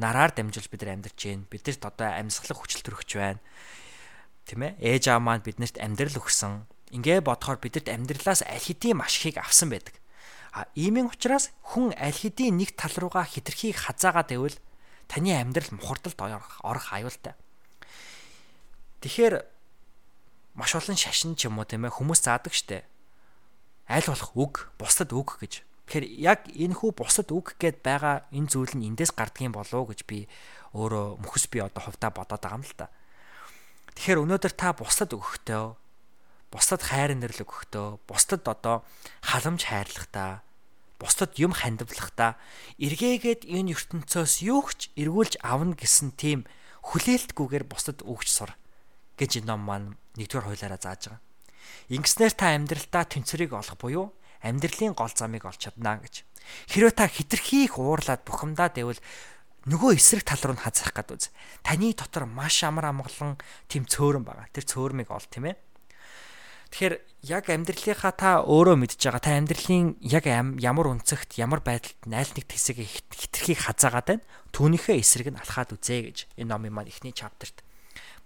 нараар 0.00 0.32
дамжуулж 0.32 0.70
бид 0.70 0.82
нар 0.86 0.96
амьдарч 0.96 1.18
байна. 1.20 1.50
Бидэрт 1.50 1.82
одоо 1.84 2.08
амьсгалах 2.16 2.58
хүчил 2.64 2.80
төрөгч 2.80 3.10
байна. 3.18 3.42
Тийм 4.48 4.64
ээ. 4.64 4.78
Ээж 4.80 5.12
аав 5.12 5.20
маань 5.20 5.44
биднэрт 5.44 5.76
амьдрал 5.76 6.16
өгсөн 6.16 6.64
Ингээ 6.90 7.22
бодохоор 7.22 7.62
бидэрт 7.62 7.86
амьдралаас 7.86 8.42
аль 8.42 8.62
хэдийн 8.62 8.98
маш 8.98 9.18
ихийг 9.18 9.38
авсан 9.38 9.70
байдаг. 9.70 9.94
А 10.50 10.66
иймэн 10.74 11.06
учраас 11.06 11.54
хүн 11.62 11.94
аль 11.94 12.14
хэдийн 12.14 12.58
нэг 12.58 12.74
тал 12.74 12.90
руугаа 12.98 13.22
хитрхийг 13.22 13.78
хазаагаад 13.78 14.34
байвал 14.34 14.58
таны 15.06 15.30
амьдрал 15.30 15.70
мухардалд 15.78 16.18
орох 16.18 16.86
аюултай. 16.90 17.38
Тэгэхээр 19.00 19.46
маш 20.58 20.74
олон 20.74 20.98
шашин 20.98 21.38
ч 21.38 21.46
юм 21.46 21.62
уу 21.62 21.66
тийм 21.66 21.86
ээ 21.86 21.94
хүмүүс 21.94 22.26
заадаг 22.26 22.50
штэ. 22.50 22.82
Аль 23.86 24.06
болох 24.06 24.34
үг, 24.34 24.54
бусдад 24.78 25.14
үг 25.14 25.38
гэж. 25.38 25.62
Тэгэхээр 25.86 26.06
яг 26.18 26.40
энэ 26.50 26.74
хүү 26.74 26.90
бусдад 26.98 27.30
үг 27.30 27.54
гэд 27.58 27.82
байгаа 27.82 28.26
энэ 28.34 28.50
зүйл 28.50 28.74
нь 28.74 28.86
эндээс 28.90 29.14
гардгийн 29.14 29.50
болов 29.54 29.90
гэж 29.90 30.06
би 30.06 30.30
өөрөө 30.74 31.18
мөхс 31.22 31.50
би 31.50 31.58
одоо 31.58 31.82
хувьдаа 31.82 32.10
бодоод 32.14 32.42
байгаа 32.42 32.58
юм 32.58 32.66
л 32.66 32.74
та. 32.78 32.90
Тэгэхээр 33.98 34.22
өнөөдөр 34.22 34.54
та 34.54 34.70
бусдад 34.74 35.10
өгөхдөө 35.10 35.64
бусдад 36.50 36.82
хайр 36.82 37.14
нэрлэг 37.14 37.46
өгөхдөө 37.46 38.02
бусдад 38.10 38.42
одоо 38.44 38.82
халамж 39.22 39.70
хайрлахдаа 39.70 40.42
бусдад 40.98 41.38
юм 41.38 41.54
хандивлахдаа 41.54 42.36
эргээгээд 42.82 43.48
энэ 43.48 43.72
ертөнцөөс 43.72 44.44
юу 44.44 44.66
ч 44.74 44.90
эргүүлж 44.98 45.40
авна 45.40 45.78
гэсэн 45.78 46.12
тийм 46.18 46.44
хүлээлтгүйгээр 46.84 47.64
бусдад 47.64 48.02
өгч 48.04 48.28
сур 48.28 48.52
гэж 49.16 49.40
энэ 49.40 49.48
ном 49.48 49.62
маань 49.64 49.88
нэгдүгээр 50.18 50.46
хуулиараа 50.50 50.80
зааж 50.82 51.02
байгаа. 51.08 51.22
Ингэснээр 51.88 52.34
та 52.34 52.46
амьдралдаа 52.52 53.04
тэнцвэрийг 53.08 53.52
олох 53.54 53.78
буюу 53.80 54.06
амьдралын 54.42 54.92
гол 54.92 55.12
замыг 55.14 55.46
олж 55.46 55.70
чадна 55.70 56.02
гэж. 56.02 56.26
Хэрвээ 56.68 56.94
та 56.98 57.06
хитрхи 57.06 57.64
их 57.70 57.78
уурлаад 57.78 58.26
бухимдаад 58.26 58.74
байвал 58.74 59.00
нөгөө 59.68 59.96
эсрэг 59.96 60.24
тал 60.24 60.40
руу 60.40 60.56
хазах 60.56 60.92
гээд 60.96 61.10
үз. 61.14 61.24
Таны 61.62 61.92
дотор 61.92 62.24
маш 62.24 62.64
амар 62.64 62.90
амгалан 62.90 63.36
тийм 63.68 63.84
цөөрөн 63.84 64.24
байгаа. 64.24 64.48
Тэр 64.52 64.64
цөөрмийг 64.64 65.12
ол 65.12 65.24
тийм 65.28 65.52
ээ 65.52 65.56
Тэгэхээр 66.70 66.94
яг 67.26 67.44
амьдралынхаа 67.50 68.14
та 68.14 68.30
өөрөө 68.46 68.76
мэдж 68.78 69.02
байгаа. 69.02 69.20
Та 69.20 69.34
амьдралын 69.34 69.98
яг 70.06 70.24
ямар 70.30 70.86
үнцэгт, 70.86 71.34
ямар 71.42 71.60
байдалд 71.60 71.98
найл 72.06 72.30
нэг 72.30 72.46
хэсэг 72.46 72.78
хитрхийг 72.80 73.66
хазаагаад 73.66 74.06
байна. 74.06 74.24
Түүнийхээ 74.54 75.02
эсрэг 75.02 75.34
нь 75.34 75.40
алхаад 75.42 75.74
үзье 75.74 76.06
гэж 76.06 76.18
энэ 76.38 76.50
номын 76.50 76.70
маань 76.70 76.90
эхний 76.90 77.10
чаптерт 77.10 77.66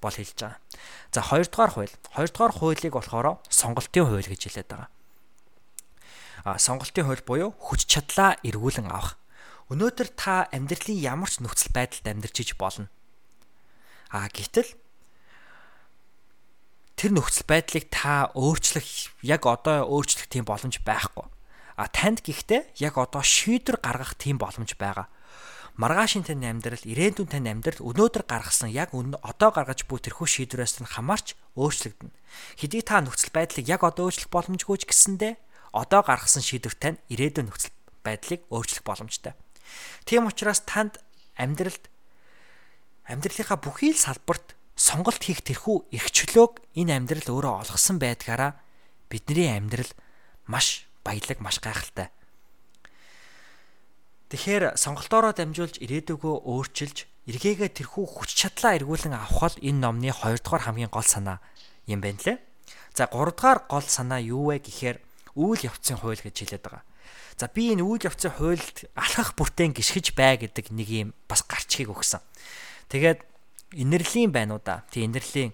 бол 0.05 0.13
хэлж 0.13 0.37
байгаа. 0.37 0.61
За 1.09 1.21
хоёрдугаар 1.25 1.73
хууль. 1.73 1.95
Хоёрдугаар 2.13 2.53
хуулийг 2.53 2.93
болохоор 2.93 3.41
сонголтын 3.49 4.05
хууль 4.05 4.29
гэж 4.29 4.43
хэлээд 4.45 4.69
байгаа. 4.69 4.89
А 6.45 6.61
сонголтын 6.61 7.09
хууль 7.09 7.25
буюу 7.25 7.51
хүч 7.57 7.89
чадлаа 7.89 8.37
эргүүлэн 8.45 8.93
авах. 8.93 9.17
Өнөөдөр 9.73 10.09
та 10.13 10.45
амьдралын 10.53 11.01
ямар 11.01 11.33
ч 11.33 11.41
нөхцөл 11.41 11.73
байдалд 11.73 12.05
амьдарч 12.05 12.37
иж 12.45 12.51
болно. 12.61 12.93
А 14.13 14.29
гэтэл 14.29 14.77
тэр 16.95 17.11
нөхцөл 17.15 17.47
байдлыг 17.47 17.91
та 17.91 18.31
өөрчлөх 18.35 18.87
яг 19.23 19.43
одоо 19.47 19.87
өөрчлөх 19.87 20.31
тийм 20.31 20.47
боломж 20.47 20.79
байхгүй. 20.87 21.27
А 21.75 21.91
танд 21.91 22.23
гэхдээ 22.23 22.79
яг 22.79 22.95
одоо 22.99 23.23
шийдвэр 23.23 23.83
гаргах 23.83 24.15
тийм 24.15 24.39
боломж 24.39 24.79
байгаа. 24.79 25.11
Маргаашийн 25.75 26.23
тань 26.23 26.47
амьдрал, 26.47 26.79
ирээдүйн 26.87 27.27
тань 27.27 27.51
амьдрал 27.51 27.83
өнөөдөр 27.83 28.31
гаргасан 28.31 28.71
яг 28.71 28.95
одоо 28.95 29.51
гаргаж 29.51 29.83
буй 29.91 29.99
тэрхүү 29.99 30.47
шийдвэрээс 30.47 30.87
нь 30.87 30.87
хамаарч 30.87 31.35
өөрчлөгдөнө. 31.59 32.15
Хэдий 32.63 32.83
та 32.87 33.03
нөхцөл 33.03 33.35
байдлыг 33.35 33.67
яг 33.67 33.83
одоо 33.83 34.07
өөрчлөх 34.07 34.31
боломжгүй 34.31 34.79
ч 34.79 34.87
гэсэндэ 34.87 35.35
одоо 35.75 36.07
гаргасан 36.07 36.47
шийдвэр 36.47 36.79
тань 36.79 37.03
ирээдүйн 37.11 37.51
нөхцөл 37.51 37.75
байдлыг 38.07 38.47
өөрчлөх 38.55 38.87
боломжтой. 38.87 39.35
Тийм 40.07 40.31
учраас 40.31 40.63
танд 40.63 41.03
амьдралд 41.35 41.91
амьдралынхаа 43.11 43.59
бүхий 43.59 43.91
л 43.91 43.99
салбарт 43.99 44.55
сонголт 44.75 45.23
хийх 45.23 45.47
тэрхүү 45.47 45.95
эрхчлөөг 45.95 46.63
энэ 46.75 46.99
амьдрал 46.99 47.29
өөрөө 47.31 47.55
олгосон 47.63 48.03
байдгаараа 48.03 48.59
бидний 49.07 49.55
амьдрал 49.55 49.91
маш 50.51 50.91
баялаг 51.07 51.39
маш 51.39 51.63
гайхалтай. 51.63 52.11
Тэгэхээр 54.35 54.75
сонголтоороо 54.75 55.31
дамжуулж 55.31 55.79
ирээдүгөө 55.79 56.35
өөрчилж 56.43 57.07
эргээгээ 57.31 57.71
тэрхүү 57.71 58.05
хүч 58.05 58.31
чадлаа 58.35 58.75
эргүүлэн 58.83 59.15
авах 59.15 59.55
л 59.55 59.63
энэ 59.63 59.79
номны 59.79 60.11
2 60.11 60.43
дугаар 60.43 60.67
хамгийн 60.67 60.91
гол 60.91 61.07
санаа 61.07 61.39
юм 61.87 62.03
байна 62.03 62.19
лээ. 62.19 62.39
За 62.99 63.07
3 63.07 63.31
дугаар 63.31 63.63
гол 63.71 63.87
санаа 63.87 64.19
юу 64.19 64.51
вэ 64.51 64.59
гэхээр 64.59 64.99
үйл 65.39 65.63
явцын 65.71 66.03
хууль 66.03 66.19
гэж 66.19 66.35
хэлээд 66.35 66.67
байгаа. 66.67 66.83
За 67.39 67.47
би 67.47 67.71
энэ 67.73 67.87
үйл 67.87 68.03
явцын 68.11 68.35
хуульд 68.35 68.91
алхах 68.99 69.39
бүртэн 69.39 69.71
гიშгэж 69.71 70.19
бай 70.19 70.35
гэдэг 70.39 70.75
нэг 70.75 70.89
юм 70.91 71.09
бас 71.31 71.47
гарчгийг 71.47 71.95
өгсөн. 71.95 72.23
Тэгээд 72.91 73.23
инэрлийн 73.75 74.31
байна 74.31 74.57
уу 74.57 74.63
да. 74.63 74.87
Тэг 74.91 75.11
инэрлийн 75.11 75.53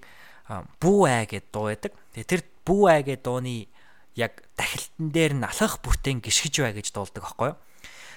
бүү 0.81 1.00
ай 1.09 1.27
гэд 1.27 1.50
дуу 1.50 1.73
байдаг. 1.73 1.93
Тэг 2.12 2.25
тэр 2.29 2.41
бүү 2.65 2.83
ай 2.91 3.03
гэд 3.03 3.25
дууны 3.25 3.67
яг 4.15 4.45
тахилтан 4.57 5.09
дээр 5.11 5.33
нь 5.39 5.47
алхах 5.47 5.81
бүртэн 5.81 6.21
гიშгэж 6.21 6.55
бай 6.61 6.75
гэж 6.77 6.93
дуулдаг 6.93 7.25
аахгүй 7.25 7.55
юу? 7.55 7.59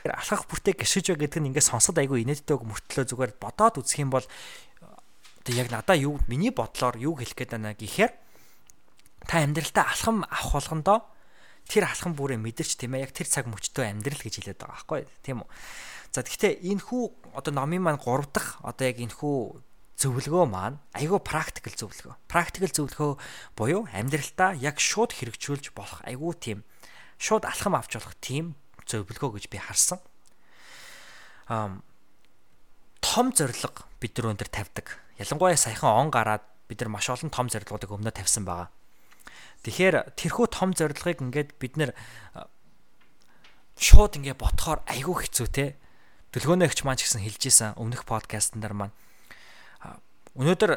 Тэр 0.04 0.14
алхах 0.18 0.46
бүртээ 0.50 0.74
гიშгэж 0.76 1.06
бай 1.14 1.20
гэдэг 1.28 1.40
нь 1.40 1.48
ингээд 1.54 1.70
сонсоод 1.70 1.98
айгүй 2.02 2.26
инээдтэй 2.26 2.58
мөртлөө 2.58 3.06
зүгээр 3.08 3.34
бодоод 3.40 3.80
үзэх 3.80 4.02
юм 4.02 4.12
бол 4.12 4.26
тэг 5.44 5.56
яг 5.56 5.70
надаа 5.72 5.96
юу 5.96 6.20
миний 6.28 6.52
бодлоор 6.52 6.98
юу 6.98 7.16
хэлэх 7.20 7.36
гээд 7.36 7.52
байна 7.56 7.76
гэхээр 7.76 8.12
та 9.28 9.44
амьдралтаа 9.44 9.92
алхам 9.92 10.24
авах 10.28 10.60
болгондоо 10.60 11.00
тэр 11.68 11.88
алхам 11.88 12.16
бүрээ 12.16 12.40
мэдэрч 12.40 12.80
тийм 12.80 12.96
ээ 12.96 13.08
яг 13.08 13.12
тэр 13.16 13.28
цаг 13.28 13.48
мөчтөө 13.48 13.88
амьдрал 13.88 14.20
гэж 14.24 14.40
хэлээд 14.40 14.60
байгаа 14.60 14.76
байхгүй 14.76 15.02
тийм 15.24 15.44
үү 15.44 15.50
за 16.12 16.24
тэгвэл 16.24 16.60
энэ 16.60 16.84
хүү 16.84 17.04
одоо 17.36 17.52
номын 17.56 17.84
маань 17.84 18.00
3 18.00 18.28
дахь 18.32 18.60
одоо 18.64 18.84
яг 18.88 18.98
энэ 19.00 19.16
хүү 19.16 19.38
зөвлөгөө 20.00 20.46
маань 20.50 20.78
айгүй 20.98 21.20
практикл 21.22 21.74
зөвлөгөө. 21.74 22.16
Практикл 22.28 22.72
зөвлөгөө 22.72 23.12
буюу 23.58 23.86
амьдралдаа 23.94 24.58
яг 24.58 24.82
шууд 24.82 25.14
хэрэгжүүлж 25.14 25.74
болох 25.78 26.02
айгүй 26.08 26.34
тийм 26.42 26.60
шууд 27.22 27.46
алхам 27.46 27.78
авч 27.78 27.98
болох 27.98 28.18
тийм 28.20 28.58
зөвлөгөө 28.90 29.38
гэж 29.38 29.46
би 29.54 29.58
харсан. 29.62 30.02
Аа 31.48 31.80
том 33.04 33.36
зориг 33.36 33.84
бид 34.00 34.18
нар 34.18 34.34
өндөр 34.34 34.50
тавьдаг. 34.50 34.98
Ялангуяа 35.20 35.60
саяхан 35.60 35.92
он 35.92 36.10
гараад 36.10 36.42
бид 36.68 36.82
нар 36.82 36.90
маш 36.90 37.12
олон 37.12 37.30
том 37.30 37.52
зорилгоодыг 37.52 37.92
өмнө 37.92 38.16
тавьсан 38.16 38.48
байгаа. 38.48 38.72
Тэгэхээр 39.64 40.16
тэрхүү 40.18 40.48
том 40.50 40.72
зорилгыг 40.74 41.22
ингээд 41.22 41.50
бид 41.60 41.76
нар 41.78 41.92
шууд 43.78 44.18
ингээд 44.18 44.40
ботхоор 44.40 44.82
айгүй 44.88 45.28
хэцүү 45.28 45.48
те. 45.52 45.76
Дэлгөөнөө 46.34 46.68
ихч 46.72 46.82
маань 46.84 46.98
ч 46.98 47.06
гэсэн 47.06 47.22
хэлж 47.22 47.44
исэн 47.48 47.70
өмнөх 47.78 48.08
подкастн 48.08 48.64
дээр 48.64 48.74
маань 48.74 48.96
өнөөдөр 50.38 50.72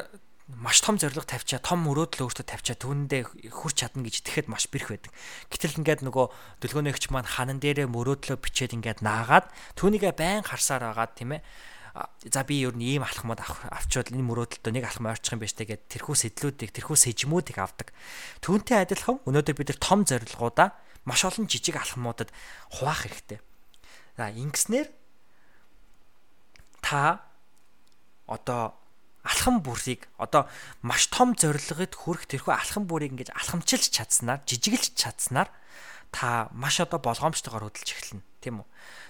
маш 0.47 0.79
том 0.79 0.95
зориг 0.95 1.27
тавьчаа, 1.27 1.59
том 1.59 1.83
мөрөөдөл 1.83 2.23
өөртөө 2.23 2.45
тавьчаа 2.47 2.79
түүндээ 2.79 3.51
хүрч 3.51 3.75
чадна 3.83 4.07
гэж 4.07 4.23
итгэхэд 4.23 4.47
маш 4.47 4.71
бэрх 4.71 4.95
байдаг. 4.95 5.11
Гэтэл 5.51 5.83
ингээд 5.83 6.07
нөгөө 6.07 6.25
дэлгөөнийгч 6.63 7.11
маань 7.11 7.27
ханан 7.27 7.59
дээрээ 7.59 7.91
мөрөөдлөө 7.91 8.39
бичээд 8.39 8.79
ингээд 8.79 9.03
наагаад 9.03 9.51
түүнийгээ 9.75 10.13
байн 10.15 10.47
харсаар 10.47 10.87
агаад 10.87 11.19
тийм 11.19 11.35
ээ 11.35 11.43
за 12.31 12.47
би 12.47 12.63
ер 12.63 12.77
нь 12.77 12.95
ийм 12.95 13.03
алхмууд 13.03 13.41
авчвал 13.43 14.07
энэ 14.07 14.23
мөрөөдөлтөө 14.23 14.71
нэг 14.71 14.85
алхам 14.87 15.11
ойрчих 15.11 15.33
юм 15.33 15.41
байна 15.41 15.51
штэ 15.51 15.65
гэд 15.67 15.83
тэрхүү 15.91 16.15
сэтлүүдийг 16.15 16.71
тэрхүү 16.71 16.95
сэжмүүдийг 16.95 17.57
авдаг. 17.57 17.91
Түүнтэй 18.45 18.85
адилхан 18.85 19.19
өнөөдөр 19.25 19.55
бид 19.57 19.69
нар 19.73 19.79
том 19.81 20.05
зорилгоудаа 20.05 20.77
маш 21.03 21.25
олон 21.25 21.49
жижиг 21.49 21.75
алхмуудад 21.75 22.29
хуваах 22.77 23.09
хэрэгтэй. 23.09 23.41
За 24.15 24.29
ингэснээр 24.29 24.87
та 26.85 27.25
одоо 28.29 28.77
алхам 29.27 29.59
бүрийг 29.59 30.07
одоо 30.15 30.47
маш 30.81 31.11
том 31.11 31.35
зорилгод 31.35 31.93
хүрэх 31.93 32.25
тэрхүү 32.31 32.53
алхам 32.55 32.87
бүрийг 32.87 33.11
ингэж 33.13 33.35
алхамчилж 33.35 33.91
чадсанаар 33.91 34.41
жижиглж 34.47 34.95
чадсанаар 34.95 35.51
та 36.11 36.49
маш 36.55 36.79
одоо 36.79 36.99
болгоомжтойгоор 37.03 37.67
хөдөлж 37.67 37.89
эхэлнэ 37.91 38.23
тийм 38.39 38.63
үү. 38.63 38.67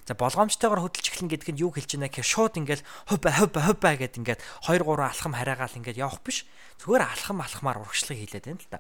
За 0.10 0.18
болгоомжтойгоор 0.18 0.82
хөдөлж 0.82 1.08
эхэлнэ 1.14 1.32
гэдг 1.38 1.50
нь 1.54 1.62
юу 1.62 1.72
хэлж 1.72 1.94
байна 1.94 2.10
гэхээр 2.10 2.26
шууд 2.34 2.58
ингээл 2.58 2.84
хувба 3.06 3.30
хувба 3.38 3.60
хувба 3.62 3.90
гэд 3.94 4.18
ингээд 4.18 4.42
2 4.66 4.82
3 4.82 5.06
алхам 5.06 5.34
хараагаал 5.38 5.78
ингээд 5.78 6.02
явах 6.02 6.26
биш. 6.26 6.50
Зүгээр 6.82 7.06
алхам 7.06 7.40
алхамаар 7.46 7.78
урагшлыг 7.86 8.18
хийлээд 8.18 8.46
байна 8.50 8.62
л 8.64 8.72
да. 8.74 8.80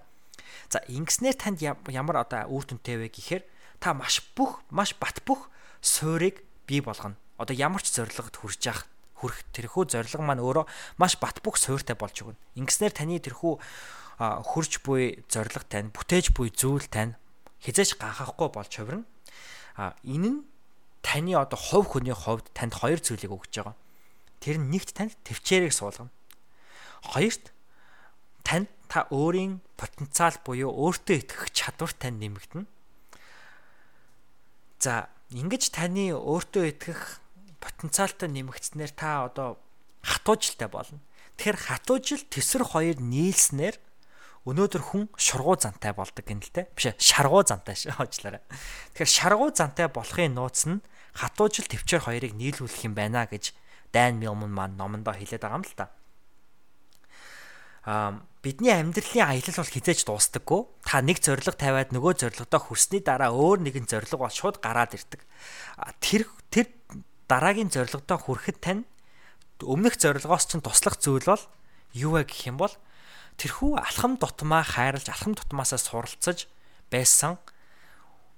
За 0.73 0.81
ингэснээр 0.89 1.37
танд 1.37 1.61
ямар 1.61 2.17
одоо 2.25 2.49
үр 2.49 2.65
дүнтэй 2.65 2.97
вэ 2.97 3.07
гэхээр 3.13 3.43
та 3.77 3.93
маш 3.93 4.25
бүх 4.33 4.65
маш 4.73 4.97
бат 4.97 5.21
бүх 5.21 5.53
суурийг 5.81 6.41
бий 6.65 6.81
болгоно. 6.81 7.15
Одоо 7.37 7.53
ямар 7.53 7.85
ч 7.85 7.93
зорилгод 7.93 8.33
хүрч 8.33 8.65
явах 8.65 8.89
хүрэх 9.17 9.41
тэрхүү 9.53 9.83
зорилго 9.89 10.21
маань 10.21 10.43
өөрөө 10.45 10.65
маш 11.01 11.17
бат 11.17 11.41
бүх 11.41 11.57
суурьтай 11.57 11.97
болж 11.97 12.21
өгнө. 12.21 12.37
Ингэснээр 12.61 12.93
таны 12.93 13.17
тэрхүү 13.17 13.53
хурж 14.17 14.81
буй 14.85 15.25
зорилго 15.29 15.65
тань, 15.65 15.93
бүтээж 15.93 16.33
буй 16.37 16.53
зүйл 16.53 16.85
тань 16.85 17.17
хизээч 17.61 17.97
ганхахгүй 17.97 18.49
болж 18.53 18.71
хувирна. 18.73 19.05
А 19.77 19.93
энэ 20.05 20.29
нь 20.29 20.39
таны 21.01 21.33
одоо 21.37 21.57
хувь 21.57 21.87
хүний 21.97 22.13
хувьд 22.13 22.49
танд 22.53 22.73
хоёр 22.77 23.01
зүйлийг 23.01 23.33
өгч 23.33 23.61
байгаа. 23.61 23.77
Тэр 24.41 24.57
нь 24.57 24.69
нэгт 24.73 24.93
танд 24.97 25.13
төвчээрийг 25.25 25.73
суулгана. 25.73 26.13
Хоёрт 27.01 27.53
танд 28.45 28.69
та 28.89 29.05
өөрийн 29.13 29.61
потенциал 29.77 30.37
буюу 30.41 30.73
өөртөө 30.73 31.15
итгэх 31.21 31.53
чадвар 31.53 31.93
тань 31.93 32.17
нэмэгдэнэ. 32.17 32.65
За, 34.81 35.09
ингэж 35.29 35.73
таны 35.73 36.13
өөртөө 36.15 36.63
итгэх 36.73 37.21
потенциалтай 37.67 38.31
нэмэгдснээр 38.31 38.91
та 38.95 39.27
одоо 39.27 39.59
хатуужилтай 39.99 40.71
болно. 40.71 41.03
Тэгэхээр 41.35 41.59
хатуужил 41.59 42.23
төсөр 42.31 42.63
хоёр 42.63 42.97
нийлснээр 43.03 43.75
өнөөдөр 44.47 44.83
хүн 44.87 45.03
шургуу 45.19 45.59
зантай 45.59 45.91
болдог 45.91 46.23
гэнэ 46.23 46.43
л 46.47 46.55
те. 46.55 46.71
Биш 46.71 46.95
шаргуу 46.95 47.43
зантай 47.43 47.75
шоожлаарай. 47.75 48.41
Тэгэхээр 48.95 49.11
шаргуу 49.11 49.51
зантай 49.51 49.91
болохын 49.91 50.33
нууц 50.39 50.71
нь 50.71 50.79
хатуужил 51.11 51.67
төвчээр 51.67 52.07
хоёрыг 52.07 52.33
нийлүүлэх 52.33 52.87
юм 52.87 52.95
байна 52.95 53.27
гэж 53.27 53.51
Дайн 53.91 54.23
Милман 54.23 54.51
маань 54.55 54.79
номондоо 54.79 55.11
хэлээд 55.11 55.43
байгаа 55.43 55.59
юм 55.59 55.67
л 55.67 55.75
та. 55.75 55.91
Аа 57.83 58.23
бидний 58.47 58.71
амьдралын 58.71 59.27
аялал 59.27 59.59
бол 59.59 59.75
хизээч 59.75 60.07
дуустдаггүй. 60.07 60.61
Та 60.87 61.03
нэг 61.03 61.19
зориг 61.19 61.51
тавиад 61.59 61.91
нөгөө 61.91 62.13
зоригдоо 62.23 62.61
хүрсний 62.63 63.03
дараа 63.03 63.35
өөр 63.35 63.59
нэгэн 63.67 63.91
зориг 63.91 64.15
бол 64.15 64.31
шууд 64.31 64.63
гараад 64.63 64.95
ирдэг. 64.95 65.21
Тэр 65.99 66.23
тэр 66.47 66.71
дараагийн 67.27 67.71
зоригдоо 67.71 68.17
хүрэхэд 68.17 68.57
тань 68.63 68.83
өмнөх 69.61 69.99
зорилгоос 69.99 70.47
ч 70.47 70.59
туслах 70.59 70.95
зүйл 70.99 71.27
бол 71.27 71.43
юу 71.93 72.19
вэ 72.19 72.27
гэх 72.27 72.49
юм 72.51 72.57
бол 72.59 72.73
тэрхүү 73.37 73.77
алхам 73.77 74.17
дутмаа 74.17 74.63
хайрлаж 74.63 75.07
алхам 75.11 75.37
дутмаасаа 75.37 75.77
суралцаж 75.77 76.49
байсан 76.89 77.37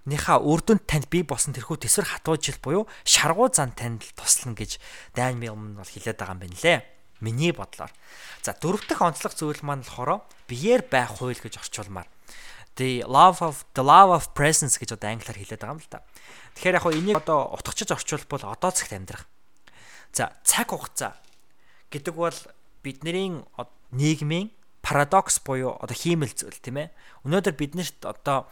ныхаа 0.10 0.41
үр 0.41 0.63
дүнд 0.65 0.84
танд 0.89 1.05
бий 1.12 1.24
болсон 1.24 1.53
тэрхүү 1.53 1.86
төсвөр 1.86 2.08
хатуужил 2.08 2.58
буюу 2.63 2.84
шаргуу 3.05 3.51
зан 3.53 3.75
танд 3.77 4.03
туслана 4.18 4.57
гэж 4.57 4.81
Дан 5.14 5.37
Милман 5.37 5.77
бол 5.77 5.85
хэлээд 5.85 6.18
байгаа 6.18 6.35
юм 6.35 6.42
байна 6.42 6.57
лээ. 6.64 6.79
Миний 7.20 7.51
бодлоор. 7.51 7.92
За 8.42 8.55
дөрөв 8.55 8.87
дэх 8.87 9.03
онцлог 9.03 9.35
зүйл 9.35 9.61
маань 9.61 9.83
болохоор 9.83 10.24
биеэр 10.48 10.87
байх 10.87 11.20
хууль 11.20 11.35
гэж 11.35 11.59
орчуулмаар. 11.59 12.07
The 12.79 13.03
love 13.03 13.44
of 13.44 13.68
the 13.75 13.83
love 13.83 14.15
of 14.15 14.31
presence 14.31 14.79
гэж 14.79 14.96
одоо 14.96 15.11
англиар 15.11 15.35
хэлээд 15.35 15.59
байгаа 15.59 15.75
юм 15.75 15.83
л 15.83 15.92
да. 15.92 16.00
Тэгэхээр 16.55 16.77
яг 16.79 16.83
хоо 16.87 16.96
энийг 16.96 17.20
одоо 17.20 17.51
утгачиж 17.51 17.92
орчуулбал 17.92 18.55
одоо 18.55 18.72
цагт 18.72 18.96
амьдрах. 18.96 19.27
За 20.15 20.31
цаг 20.48 20.72
хугацаа 20.72 21.20
гэдэг 21.92 22.15
бол 22.15 22.39
бидний 22.79 23.44
нийгмийн 23.92 24.55
парадокс 24.79 25.44
буюу 25.44 25.75
одоо 25.75 25.92
хиймэл 25.92 26.31
зүйл 26.31 26.55
тийм 26.55 26.79
ээ. 26.79 26.96
Өнөөдөр 27.27 27.55
биднэрт 27.59 28.00
одоо 28.07 28.48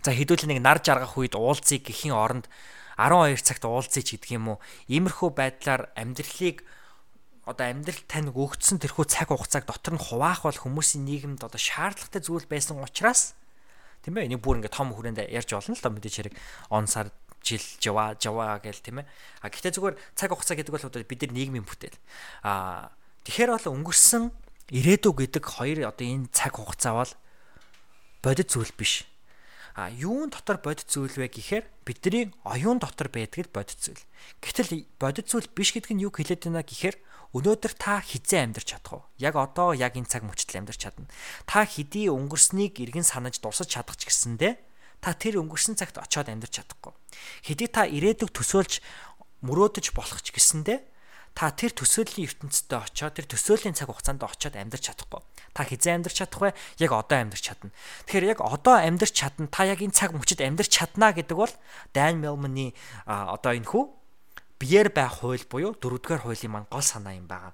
за 0.00 0.10
хэдүүлээ 0.16 0.56
нэг 0.56 0.60
нар 0.64 0.80
жаргах 0.80 1.20
үед 1.20 1.36
уулзыг 1.36 1.84
гэхийн 1.84 2.16
оронд 2.16 2.48
12 2.96 3.44
цагт 3.44 3.68
уулзъя 3.68 4.00
ч 4.00 4.16
гэдэг 4.16 4.40
юм 4.40 4.56
уу. 4.56 4.58
Иймэрхүү 4.88 5.30
байдлаар 5.36 5.92
амьдралыг 5.98 6.64
одоо 7.44 7.66
амьдрал 7.68 8.00
тань 8.08 8.32
өгдсөн 8.32 8.80
тэрхүү 8.80 9.04
цаг 9.04 9.28
хугацааг 9.28 9.68
дотор 9.68 9.94
нь 9.94 10.00
хуваах 10.00 10.48
бол 10.48 10.56
хүмүүсийн 10.56 11.04
нийгэмд 11.04 11.44
одоо 11.44 11.60
шаардлагатай 11.60 12.24
зүйл 12.24 12.48
байсан 12.48 12.80
учраас 12.80 13.36
тийм 14.00 14.16
ээ 14.16 14.32
энийг 14.32 14.40
бүр 14.40 14.64
ингээд 14.64 14.72
том 14.72 14.92
хүрээнд 14.96 15.28
ярьж 15.28 15.52
болно 15.52 15.76
л 15.76 15.84
да 15.84 15.92
мэдээж 15.92 16.14
хэрэг. 16.28 16.34
Он 16.72 16.88
сар 16.88 17.12
жил 17.44 17.60
жава 17.80 18.16
жава 18.16 18.60
гэл 18.64 18.80
тийм 18.80 19.04
ээ. 19.04 19.06
А 19.44 19.52
гэхдээ 19.52 19.76
зүгээр 19.76 19.96
цаг 20.16 20.32
хугацаа 20.32 20.56
гэдэг 20.56 20.72
бол 20.72 20.88
одоо 20.88 21.04
бид 21.04 21.20
нар 21.24 21.32
нийгмийн 21.36 21.68
бүтээл. 21.68 22.00
А 22.48 22.92
тэгэхээр 23.28 23.52
бол 23.60 23.76
өнгөрсөн 23.76 24.32
ирээдүй 24.72 25.12
гэдэг 25.28 25.44
хоёр 25.44 25.78
одоо 25.92 26.04
энэ 26.08 26.32
цаг 26.32 26.56
хугацаа 26.56 27.04
бол 27.04 27.12
бодит 28.24 28.48
зүйл 28.48 28.72
биш. 28.72 29.04
А 29.74 29.90
юун 29.90 30.30
дотор 30.30 30.62
бодит 30.62 30.86
зүйл 30.86 31.10
вэ 31.18 31.26
гэхээр 31.26 31.66
бидний 31.82 32.30
оюун 32.46 32.78
дотор 32.78 33.10
байдаг 33.10 33.50
бодит 33.50 33.82
зүйл. 33.82 33.98
Гэтэл 34.38 34.86
бодит 35.02 35.26
зүйл 35.26 35.50
биш 35.50 35.74
гэдэг 35.74 35.98
нь 35.98 36.06
юу 36.06 36.14
хэлээд 36.14 36.46
байна 36.46 36.62
гэхээр 36.62 36.94
өнөөдөр 37.34 37.74
та 37.74 37.98
хизээ 37.98 38.54
амьдрч 38.54 38.70
чадах 38.70 39.02
уу? 39.02 39.02
Яг 39.18 39.34
одоо 39.34 39.74
яг 39.74 39.98
энэ 39.98 40.06
цаг 40.06 40.22
мөчтөл 40.22 40.62
амьдрч 40.62 40.78
чадна. 40.78 41.10
Та 41.42 41.66
хэдий 41.66 42.06
өнгөрснийг 42.06 42.78
эргэн 42.78 43.02
санаж 43.02 43.42
дурсаж 43.42 43.66
чадах 43.66 43.98
ч 43.98 44.06
гэсэндэ 44.06 44.62
та 45.02 45.10
тэр 45.18 45.42
өнгөрсөн 45.42 45.74
цагт 45.74 45.98
очиод 45.98 46.30
амьдрч 46.30 46.62
чадахгүй. 46.62 46.94
Хэдий 47.42 47.66
та 47.66 47.90
ирээдүг 47.90 48.30
төсөөлж 48.30 48.78
мөрөөдөж 49.42 49.90
болох 49.90 50.22
ч 50.22 50.30
гэсэндэ 50.30 50.93
та 51.34 51.50
тэр 51.50 51.74
төсөөллийн 51.74 52.30
ертөнцид 52.30 52.70
очиод 52.70 53.18
тэр 53.18 53.26
төсөөлийн 53.26 53.74
цаг 53.74 53.90
хугацаанд 53.90 54.22
очиод 54.22 54.54
амьдрч 54.54 54.86
чадахгүй. 54.86 55.18
Та 55.50 55.66
хизээ 55.66 55.98
амьдрч 55.98 56.14
чадах 56.14 56.40
вэ? 56.40 56.50
Яг 56.78 56.94
одоо 56.94 57.18
амьдрч 57.18 57.42
чадна. 57.42 57.74
Тэгэхээр 58.06 58.30
яг 58.30 58.40
одоо 58.40 58.78
амьдрч 58.78 59.12
чадна. 59.18 59.50
Та 59.50 59.66
яг 59.66 59.82
энэ 59.82 59.98
цаг 59.98 60.14
мөчид 60.14 60.38
амьдрч 60.38 60.70
чаднаа 60.70 61.10
гэдэг 61.10 61.34
бол 61.34 61.54
Dan 61.90 62.22
Millman-ы 62.22 62.70
одоо 63.06 63.50
энэ 63.50 63.66
хүү 63.66 63.82
биеэр 64.62 64.94
байх 64.94 65.26
хууль 65.26 65.42
буюу 65.50 65.74
дөрөвдүгээр 65.74 66.22
хуулийн 66.22 66.54
маань 66.54 66.70
гол 66.70 66.86
санаа 66.86 67.18
юм 67.18 67.26
байна. 67.26 67.50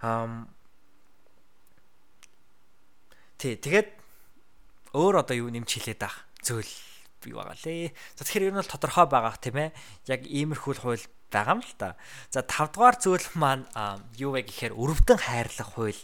Ам 0.00 0.46
Тэ 3.40 3.56
тэгээд 3.56 3.88
өөр 4.92 5.24
одоо 5.24 5.32
юу 5.32 5.48
нэмж 5.48 5.64
хэлээд 5.64 6.04
ах 6.04 6.28
зүйл 6.44 6.68
бий 7.24 7.32
байгаа 7.32 7.56
лээ. 7.56 7.88
За 8.12 8.28
тэгэхээр 8.28 8.48
ер 8.48 8.52
нь 8.52 8.60
бол 8.60 8.68
тодорхой 8.68 9.08
байгаа 9.08 9.40
тийм 9.40 9.56
ээ. 9.56 9.70
Яг 10.12 10.28
иймэрхүү 10.28 10.76
хууль 10.76 11.04
байгаа 11.30 11.58
юм 11.58 11.62
л 11.62 11.74
та. 11.78 11.96
За 12.34 12.42
5 12.42 12.74
дугаар 12.74 12.96
зүйл 12.98 13.28
маань 13.38 13.64
юу 14.18 14.34
вэ 14.34 14.44
гэхээр 14.44 14.74
өрөвдөн 14.74 15.18
хайрлах 15.18 15.78
хууль 15.78 16.02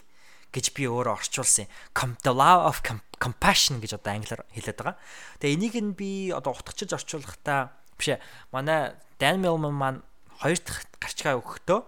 гэж 0.54 0.72
би 0.72 0.88
өөрөө 0.88 1.20
орчуулсан. 1.20 1.68
The 1.92 2.32
law 2.32 2.64
of 2.70 2.80
compassion 3.20 3.82
гэж 3.82 4.00
одоо 4.00 4.16
англиар 4.16 4.42
хэлээд 4.54 4.78
байгаа. 4.80 4.96
Тэгээ 5.42 5.56
энийг 5.58 5.74
нь 5.76 5.92
би 5.92 6.32
одоо 6.32 6.56
утгачиж 6.56 6.96
орчуулахдаа 6.96 7.76
биш 7.98 8.16
ээ. 8.16 8.22
Манай 8.52 8.96
Dan 9.20 9.40
Millman 9.40 9.72
маань 9.72 10.00
хоёр 10.40 10.60
дахь 10.60 10.84
гарчгаа 11.00 11.40
өгөхдөө 11.40 11.80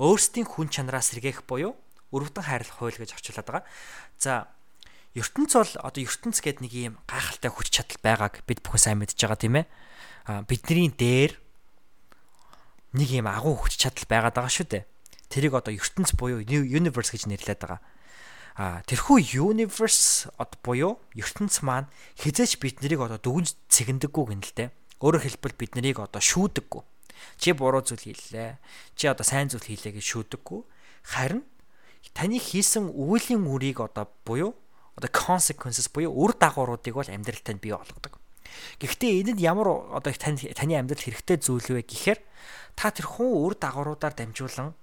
өөрсдийн 0.00 0.44
хүн 0.48 0.68
чанараас 0.68 1.12
сэргээх 1.12 1.48
буюу 1.48 1.72
өрөвдөн 2.12 2.44
хайрлах 2.44 2.76
хууль 2.76 3.00
гэж 3.00 3.16
орчуулад 3.16 3.48
байгаа. 3.48 3.64
За 4.20 4.48
ертөнц 5.16 5.52
бол 5.56 5.72
одоо 5.80 6.02
ертөнц 6.04 6.38
гэдэг 6.44 6.60
нэг 6.60 6.72
юм 6.74 6.94
гайхалтай 7.08 7.50
хүч 7.50 7.68
чадал 7.72 8.00
байгааг 8.04 8.44
бид 8.44 8.60
бүхэн 8.60 8.82
сайн 8.82 8.98
мэдж 9.00 9.16
байгаа 9.16 9.40
тийм 9.40 9.56
ээ. 9.62 9.66
А 10.28 10.42
бидний 10.44 10.92
дээр 10.92 11.40
нэг 12.94 13.10
юм 13.10 13.26
агуу 13.26 13.58
хүч 13.58 13.74
чадал 13.82 14.06
байгаад 14.06 14.38
байгаа 14.38 14.54
шүү 14.54 14.68
дээ. 14.70 14.84
Тэрийг 15.28 15.54
одоо 15.58 15.74
ертөнц 15.74 16.14
буюу 16.14 16.38
universe 16.40 17.10
гэж 17.10 17.26
нэрлэдэг 17.26 17.66
байгаа. 17.66 17.82
А 18.54 18.86
тэрхүү 18.86 19.34
universe 19.34 20.30
одоо 20.38 20.58
буюу 20.62 20.92
ертөнц 21.18 21.66
маань 21.66 21.90
хизээч 22.22 22.62
биднийг 22.62 23.02
одоо 23.02 23.18
дүгнж 23.18 23.58
цэгэндэггүй 23.66 24.24
гэнэ 24.30 24.46
л 24.46 24.54
дээ. 24.54 24.68
Өөрөөр 25.02 25.26
хэлбэл 25.26 25.58
бид 25.58 25.72
нарыг 25.74 25.98
одоо 25.98 26.22
шүүдэггүй. 26.22 26.82
Чи 27.42 27.50
буруу 27.50 27.82
зүйл 27.82 28.14
хийлээ. 28.14 28.62
Чи 28.94 29.10
одоо 29.10 29.26
сайн 29.26 29.50
зүйл 29.50 29.66
хийлээ 29.66 29.98
гэж 29.98 30.06
шүүдэггүй. 30.06 30.60
Харин 31.02 31.42
таны 32.14 32.38
хийсэн 32.38 32.94
үеийн 32.94 33.42
үрийг 33.42 33.82
одоо 33.82 34.06
буюу 34.22 34.54
одоо 34.94 35.10
consequences 35.10 35.90
буюу 35.90 36.14
үр 36.14 36.38
дагавруудыг 36.38 36.94
бол 36.94 37.10
амьдралтанд 37.10 37.58
бий 37.58 37.74
болгодог. 37.74 38.22
Гэхдээ 38.80 39.22
энэ 39.22 39.32
нь 39.36 39.44
ямар 39.44 39.92
одоо 39.94 40.12
таны 40.12 40.38
таны 40.54 40.74
амьдрал 40.78 41.02
хэрэгтэй 41.02 41.38
зүйл 41.40 41.80
вэ 41.80 41.82
гэхээр 41.84 42.20
та 42.74 42.90
тэр 42.90 43.06
хүн 43.06 43.30
үр 43.34 43.54
дагавруудаар 43.58 44.14
дамжуулан 44.14 44.74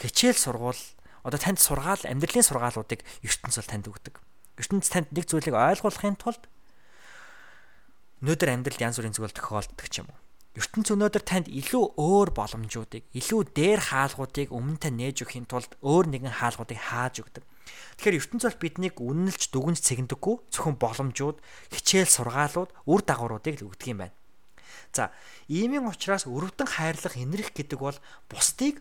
хичээл 0.00 0.36
сургуул 0.36 0.80
одоо 1.26 1.40
танд 1.40 1.58
сургаал 1.58 2.02
амьдралын 2.04 2.46
сургаалуудыг 2.46 3.00
ертөнц 3.26 3.56
бол 3.58 3.70
танд 3.70 3.86
өгдөг. 3.90 4.14
ертөнц 4.60 4.86
танд 4.92 5.08
нэг 5.10 5.26
зүйлийг 5.26 5.56
ойлгуулахын 5.58 6.16
тулд 6.20 6.42
өнөөдөр 8.22 8.48
амьдралд 8.52 8.80
янз 8.80 8.96
бүрийн 8.96 9.16
зүйл 9.16 9.34
тохиолддог 9.34 9.88
ч 9.90 10.00
юм 10.00 10.08
уу. 10.08 10.20
ертөнц 10.56 10.88
өнөөдөр 10.94 11.24
танд 11.26 11.46
илүү 11.50 12.00
өөр 12.00 12.28
боломжуудыг, 12.32 13.04
илүү 13.12 13.40
дээр 13.52 13.80
хаалгуудыг 13.92 14.48
өмнөдөө 14.54 14.92
нээж 14.94 15.16
өгөхийн 15.26 15.50
тулд 15.50 15.72
өөр 15.84 16.06
нэгэн 16.14 16.32
хаалгуудыг 16.40 16.78
хааж 16.80 17.20
өгдөг. 17.20 17.44
Тэгэхээр 17.98 18.18
ертөнц 18.22 18.42
бол 18.46 18.62
биднийг 18.62 18.96
үнэнэлж 19.02 19.42
дүгнж 19.50 19.78
цэгнэдэггүй 19.82 20.34
зөвхөн 20.54 20.76
боломжууд, 20.78 21.38
хичээл 21.74 22.10
сургаалууд, 22.10 22.70
үр 22.86 23.00
дагавруудыг 23.02 23.60
л 23.60 23.66
өгдөг 23.72 23.88
юм 23.90 24.00
байна. 24.06 24.16
За, 24.94 25.12
иймийн 25.50 25.86
учраас 25.86 26.24
өрөвдөн 26.24 26.68
хайрлах 26.68 27.14
инэрх 27.18 27.52
гэдэг 27.52 27.78
бол 27.80 27.98
бусдыг 28.30 28.80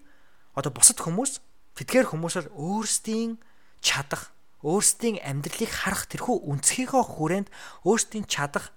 одоо 0.55 0.71
бусад 0.71 1.01
хүмүүс 1.03 1.43
тэдгээр 1.75 2.07
хүмүүсээр 2.13 2.47
өөрсдийн 2.55 3.41
чадах, 3.83 4.31
өөрсдийн 4.63 5.19
амьдралыг 5.21 5.71
харах 5.71 6.07
тэрхүү 6.07 6.47
үнцгийнхөө 6.47 7.03
хүрээнд 7.03 7.49
өөрсдийн 7.83 8.25
чадах 8.25 8.71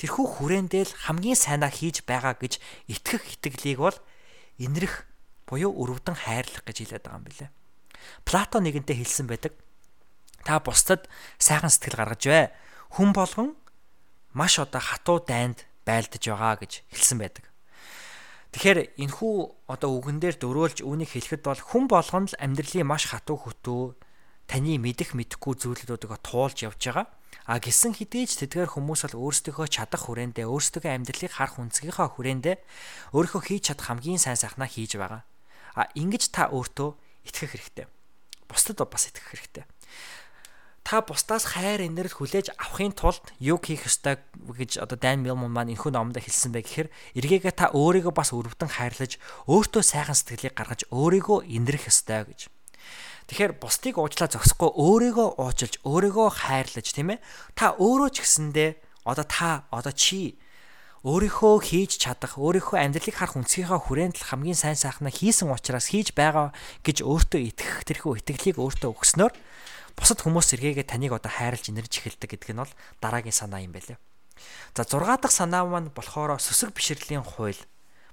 тэрхүү 0.00 0.26
хүрээндээ 0.40 0.84
л 0.88 0.96
хамгийн 1.04 1.36
сайнаа 1.36 1.68
хийж 1.68 2.08
байгаа 2.08 2.34
гэж 2.40 2.56
итгэх 2.88 3.22
итгэлийг 3.36 3.78
бол 3.84 3.98
инэрх 4.56 5.04
буюу 5.44 5.76
өрөвдөн 5.76 6.16
хайрлах 6.16 6.64
гэж 6.64 6.76
хэлээд 6.80 7.04
байгаа 7.04 7.20
юм 7.20 7.28
билэ. 7.28 7.52
Плато 8.24 8.60
нэгэнтээ 8.60 8.96
хэлсэн 9.00 9.26
байдаг. 9.26 9.52
Та 10.44 10.60
бусдад 10.60 11.08
сайхан 11.36 11.70
сэтгэл 11.70 12.00
гаргаж 12.00 12.22
бай. 12.26 12.50
Хүн 12.94 13.12
болгон 13.12 13.56
маш 14.32 14.58
одоо 14.58 14.80
хатуу 14.80 15.20
дайнд 15.20 15.66
байлдаж 15.84 16.22
байгаа 16.22 16.56
гэж 16.60 16.72
хэлсэн 16.92 17.18
байдаг. 17.18 17.44
Тэгэхээр 18.50 18.98
энхүү 18.98 19.34
одоо 19.70 19.90
үгэн 19.94 20.18
дээр 20.18 20.36
дөрөөлж 20.42 20.82
үүнийг 20.82 21.14
хэлэхэд 21.14 21.42
бол 21.46 21.62
хүн 21.62 21.86
болгон 21.86 22.26
л 22.26 22.34
амьдралын 22.34 22.82
маш 22.82 23.06
хатуу 23.06 23.38
хөтөө 23.38 23.94
таны 24.50 24.74
мэдэх 24.82 25.14
мэдэхгүй 25.14 25.54
зүйлүүдийг 25.54 26.18
туулж 26.26 26.66
явж 26.66 26.82
байгаа. 26.82 27.06
А 27.46 27.62
гисэн 27.62 27.94
ч 27.94 28.10
тэдгээр 28.10 28.74
хүмүүс 28.74 29.06
бол 29.06 29.30
өөрсдийнхөө 29.30 29.66
чадах 29.70 30.02
хүрээндээ 30.10 30.50
өөрсдөө 30.50 30.82
амьдралыг 30.82 31.30
харах 31.30 31.62
үнцгийнхаа 31.62 32.10
хүрээндээ 32.10 32.56
өөрийнхөө 33.14 33.42
хийж 33.46 33.62
чадах 33.70 33.86
хамгийн 33.86 34.18
сайн 34.18 34.34
сайхнаа 34.34 34.66
хийж 34.66 34.98
байгаа. 34.98 35.22
А 35.78 35.86
ингэж 35.94 36.34
та 36.34 36.50
өөртөө 36.50 36.90
итгэх 37.26 37.54
хэрэгтэй. 37.54 37.86
Бусдад 38.48 38.84
бас 38.88 39.08
итгэх 39.08 39.30
хэрэгтэй 39.30 39.64
та 40.90 41.06
бусдаас 41.06 41.44
хайр 41.54 41.86
инэрл 41.86 42.10
хүлээж 42.10 42.56
авахын 42.58 42.90
тулд 42.90 43.22
юу 43.38 43.62
хийх 43.62 43.86
ёстой 43.86 44.18
гэж 44.34 44.82
одоо 44.82 44.98
Dan 44.98 45.22
Millman 45.22 45.54
маань 45.54 45.70
энэхүү 45.76 45.94
номонд 45.94 46.18
хэлсэн 46.18 46.50
бэ 46.50 46.66
гэхээр 46.66 46.88
эргээгээ 47.14 47.54
та 47.54 47.70
өөрийгөө 47.70 48.10
бас 48.10 48.34
өрөвдөн 48.34 48.74
хайрлаж 48.74 49.20
өөртөө 49.46 49.82
сайхан 49.86 50.18
сэтгэлийг 50.18 50.58
гаргаж 50.58 50.90
өөрийгөө 50.90 51.46
инэрх 51.46 51.86
ёстой 51.86 52.26
гэж. 52.26 52.50
Тэгэхээр 53.30 53.52
бусдыг 53.62 54.02
уучлаа 54.02 54.26
зогсохгүй 54.34 54.70
өөрийгөө 54.74 55.28
уучлж 55.38 55.78
өөрийгөө 55.86 56.28
хайрлаж 56.42 56.86
тийм 56.90 57.14
ээ 57.14 57.22
та 57.54 57.78
өөрөө 57.78 58.10
ч 58.10 58.26
гэсэндээ 58.26 58.70
одоо 59.06 59.26
та 59.30 59.70
одоо 59.70 59.94
чи 59.94 60.42
өөрийнхөө 61.00 61.64
хийж 61.64 61.96
чадах, 61.96 62.36
өөрийнхөө 62.36 62.76
амьдралыг 62.76 63.16
харах 63.16 63.40
үнцгийнхаа 63.40 63.80
хүрээнд 63.80 64.20
л 64.20 64.28
хамгийн 64.28 64.58
сайн 64.58 64.76
сайхнаа 64.76 65.08
хийсэн 65.08 65.48
учраас 65.48 65.88
хийж 65.96 66.12
байгаа 66.12 66.52
гэж 66.84 67.00
өөртөө 67.00 67.40
итгэх 67.40 67.88
тэрхүү 67.88 68.20
итгэлийг 68.20 68.60
өөртөө 68.60 68.92
өгснөөр 68.92 69.32
бусад 69.96 70.20
хүмүүс 70.20 70.52
эргээгээ 70.60 70.84
таныг 70.84 71.16
одоо 71.16 71.32
хайрлж 71.32 71.72
инэрж 71.72 72.04
эхэлдэг 72.04 72.36
гэдэг 72.36 72.52
нь 72.52 72.60
бол 72.60 72.72
дараагийн 73.00 73.32
санаа 73.32 73.64
юм 73.64 73.72
байлээ. 73.72 73.96
За 74.76 74.84
6 74.84 75.00
дахь 75.24 75.32
санаа 75.32 75.64
маань 75.64 75.88
болохоор 75.88 76.36
сүсэг 76.36 76.76
бишрэлийн 76.76 77.24
хууль 77.24 77.56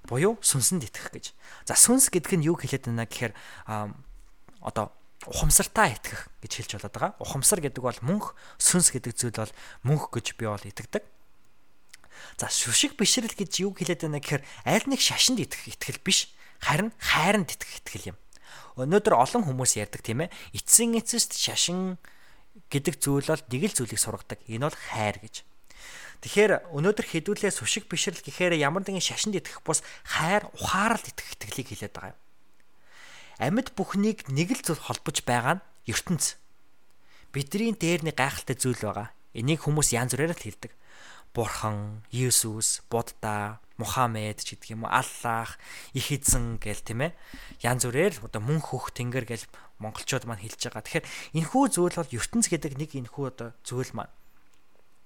буюу 0.08 0.39
сүнсэнд 0.39 0.88
итгэх 0.88 1.12
гэж. 1.12 1.26
За 1.67 1.76
сүнс 1.76 2.08
гэдэг 2.08 2.39
нь 2.39 2.47
юу 2.47 2.56
хэлээд 2.56 2.88
байна 2.88 3.04
гэхээр 3.04 3.36
одоо 4.63 4.95
ухамсартаа 5.28 5.91
итгэх 5.91 6.32
гэж 6.39 6.52
хэлж 6.56 6.71
болоод 6.80 6.95
байгаа. 6.95 7.12
Ухамсар 7.19 7.60
гэдэг 7.60 7.84
бол 7.84 8.00
мөнх, 8.00 8.36
сүнс 8.56 8.95
гэдэг 8.95 9.12
зүйл 9.12 9.36
бол 9.36 9.54
мөнх 9.84 10.08
гэж 10.08 10.39
би 10.39 10.47
бол 10.47 10.63
итгэдэг. 10.63 11.16
За 12.38 12.47
шүшиг 12.51 12.97
бишрэл 12.97 13.34
гэж 13.34 13.51
юу 13.65 13.73
хэлээд 13.73 14.06
байна 14.06 14.21
гэхээр 14.21 14.43
аль 14.65 14.88
нэг 14.88 15.01
шашинд 15.01 15.41
итгэх 15.41 15.73
итгэл 15.73 16.01
биш, 16.06 16.34
харин 16.62 16.93
хайранд 16.97 17.53
итгэх 17.53 17.82
итгэл 17.82 18.13
юм. 18.13 18.17
Өнөөдөр 18.77 19.15
олон 19.17 19.43
хүмүүс 19.45 19.82
ярьдаг 19.82 20.06
тийм 20.06 20.25
ээ. 20.25 20.34
Эцсийн 20.53 20.93
эцэст 21.01 21.34
шашин 21.34 21.97
гэдэг 22.69 23.01
зүйл 23.01 23.25
бол 23.25 23.43
нэг 23.49 23.63
л 23.69 23.77
зүйлийг 23.77 23.97
сургадаг. 23.97 24.39
Энэ 24.45 24.69
бол 24.69 24.77
хайр 24.77 25.17
гэж. 25.17 25.45
Тэгэхээр 26.21 26.73
өнөөдөр 26.73 27.06
хэдүүлээ 27.13 27.53
сушиг 27.53 27.86
бишрэл 27.86 28.21
гэхээр 28.21 28.58
ямар 28.58 28.82
нэгэн 28.82 29.01
шашинд 29.01 29.38
итгэх 29.38 29.62
бус 29.62 29.86
хайр 30.01 30.49
ухаарал 30.58 31.01
итгэх 31.01 31.38
итгэлийг 31.38 31.67
хэлээд 31.73 31.93
байгаа 31.93 32.13
юм. 32.13 32.21
Амьд 33.38 33.69
бүхнийг 33.77 34.25
нэг 34.34 34.49
л 34.58 34.62
зүйл 34.65 34.82
холбож 34.82 35.21
байгаа 35.21 35.62
нь 35.62 35.65
ертөнц. 35.86 36.41
Бидний 37.30 37.73
дээрний 37.77 38.17
гайхалтай 38.17 38.58
зүйл 38.58 38.82
байгаа. 38.82 39.13
Энийг 39.38 39.62
хүмүүс 39.62 39.93
янз 39.93 40.17
бүрээр 40.17 40.34
л 40.34 40.41
хэлдэг. 40.41 40.73
Бурхан, 41.38 42.02
Иесус, 42.10 42.82
Будда, 42.89 43.62
Мухаммед 43.78 44.41
ч 44.41 44.58
гэдэг 44.58 44.73
юм 44.73 44.89
уу 44.89 44.89
Аллах, 44.89 45.62
их 45.93 46.10
эзэн 46.10 46.58
гэл 46.58 46.82
тийм 46.82 47.06
ээ. 47.06 47.13
Янз 47.62 47.86
бүрээр 47.86 48.26
одоо 48.26 48.41
мөн 48.41 48.58
хөх 48.58 48.89
тэнгэр 48.89 49.30
гэл 49.30 49.45
монголчууд 49.78 50.26
маань 50.26 50.41
хэлж 50.41 50.73
байгаа. 50.73 50.82
Тэгэхээр 50.82 51.06
энэхүү 51.38 51.63
зүйл 51.78 51.93
бол 51.93 52.10
ертөнц 52.10 52.50
гэдэг 52.50 52.73
нэг 52.82 52.89
энэхүү 52.97 53.26
одоо 53.30 53.54
зүйл 53.62 53.93
маань 53.93 54.10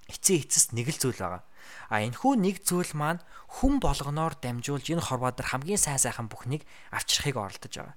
эцсийн 0.08 0.40
эцэст 0.40 0.72
нэг 0.72 0.88
л 0.96 1.00
зүйл 1.04 1.20
байгаа. 1.20 1.44
А 1.92 2.00
энэхүү 2.00 2.32
нэг 2.40 2.64
зүйл 2.64 2.96
маань 2.96 3.20
хүн 3.60 3.76
болгоноор 3.84 4.32
дамжуулж 4.40 4.88
энэ 4.88 5.04
хорвоо 5.04 5.36
дээр 5.36 5.52
хамгийн 5.52 5.76
сайн 5.76 6.00
сайхан 6.00 6.32
бүхнийг 6.32 6.64
авчрахыг 6.96 7.36
оролдож 7.36 7.76
байгаа. 7.76 7.96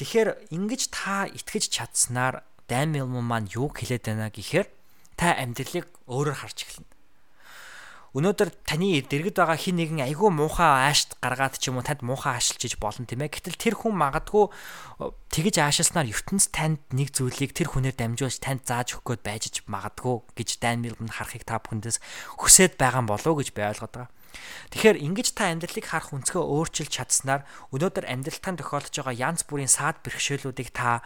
Тэгэхээр 0.00 0.48
ингэж 0.48 0.82
та 0.96 1.28
итгэж 1.28 1.68
чадсанаар 1.68 2.40
Даймил 2.72 3.04
маань 3.04 3.52
юу 3.52 3.68
хэлээд 3.68 4.08
байна 4.08 4.32
гэхээр 4.32 4.66
та 5.20 5.36
амьдралыг 5.36 5.86
өөрөөр 6.08 6.40
харж 6.40 6.64
эхэлнэ 6.64 6.95
өнөөдөр 8.16 8.48
таны 8.64 9.04
дэргэд 9.04 9.36
байгаа 9.36 9.60
хин 9.60 9.76
нэгэн 9.76 10.08
айгүй 10.08 10.32
муухай 10.32 10.88
аашт 10.88 11.20
гаргаад 11.20 11.60
ч 11.60 11.68
юм 11.68 11.76
уу 11.76 11.84
танд 11.84 12.00
муухай 12.00 12.40
аашилчиж 12.40 12.80
болно 12.80 13.04
тийм 13.04 13.20
ээ. 13.20 13.28
Гэтэл 13.28 13.60
тэр 13.60 13.74
хүн 13.76 13.92
магадгүй 13.92 14.48
тэгж 15.28 15.60
аашилснаар 15.60 16.08
ертөнц 16.08 16.48
танд 16.48 16.80
нэг 16.96 17.12
зүйлийг 17.12 17.52
тэр 17.52 17.76
хүнээр 17.76 17.92
дамжуулж 17.92 18.40
танд 18.40 18.64
зааж 18.64 18.96
өгөх 18.96 19.20
гээд 19.20 19.22
байж 19.28 19.44
магадгүй 19.68 20.32
гэж 20.32 20.48
Дан 20.64 20.80
Милгэн 20.80 21.12
харахыг 21.12 21.44
та 21.44 21.60
бүхэндээс 21.60 22.00
хүсээд 22.40 22.80
байгаа 22.80 23.04
юм 23.04 23.12
болов 23.12 23.36
уу 23.36 23.40
гэж 23.44 23.52
би 23.52 23.60
ойлгоод 23.68 23.92
байгаа. 23.92 24.08
Тэгэхээр 24.72 25.00
ингэж 25.04 25.28
та 25.36 25.52
амьдралыг 25.52 25.84
харах 25.84 26.16
өнцгөө 26.16 26.40
өөрчилж 26.40 26.92
чадсанаар 26.92 27.44
өнөөдөр 27.72 28.08
амьдралтаа 28.08 28.56
тохиолдож 28.56 28.96
байгаа 28.96 29.16
янз 29.16 29.44
бүрийн 29.44 29.68
саад 29.68 30.00
бэрхшээлүүдийг 30.00 30.72
та 30.72 31.04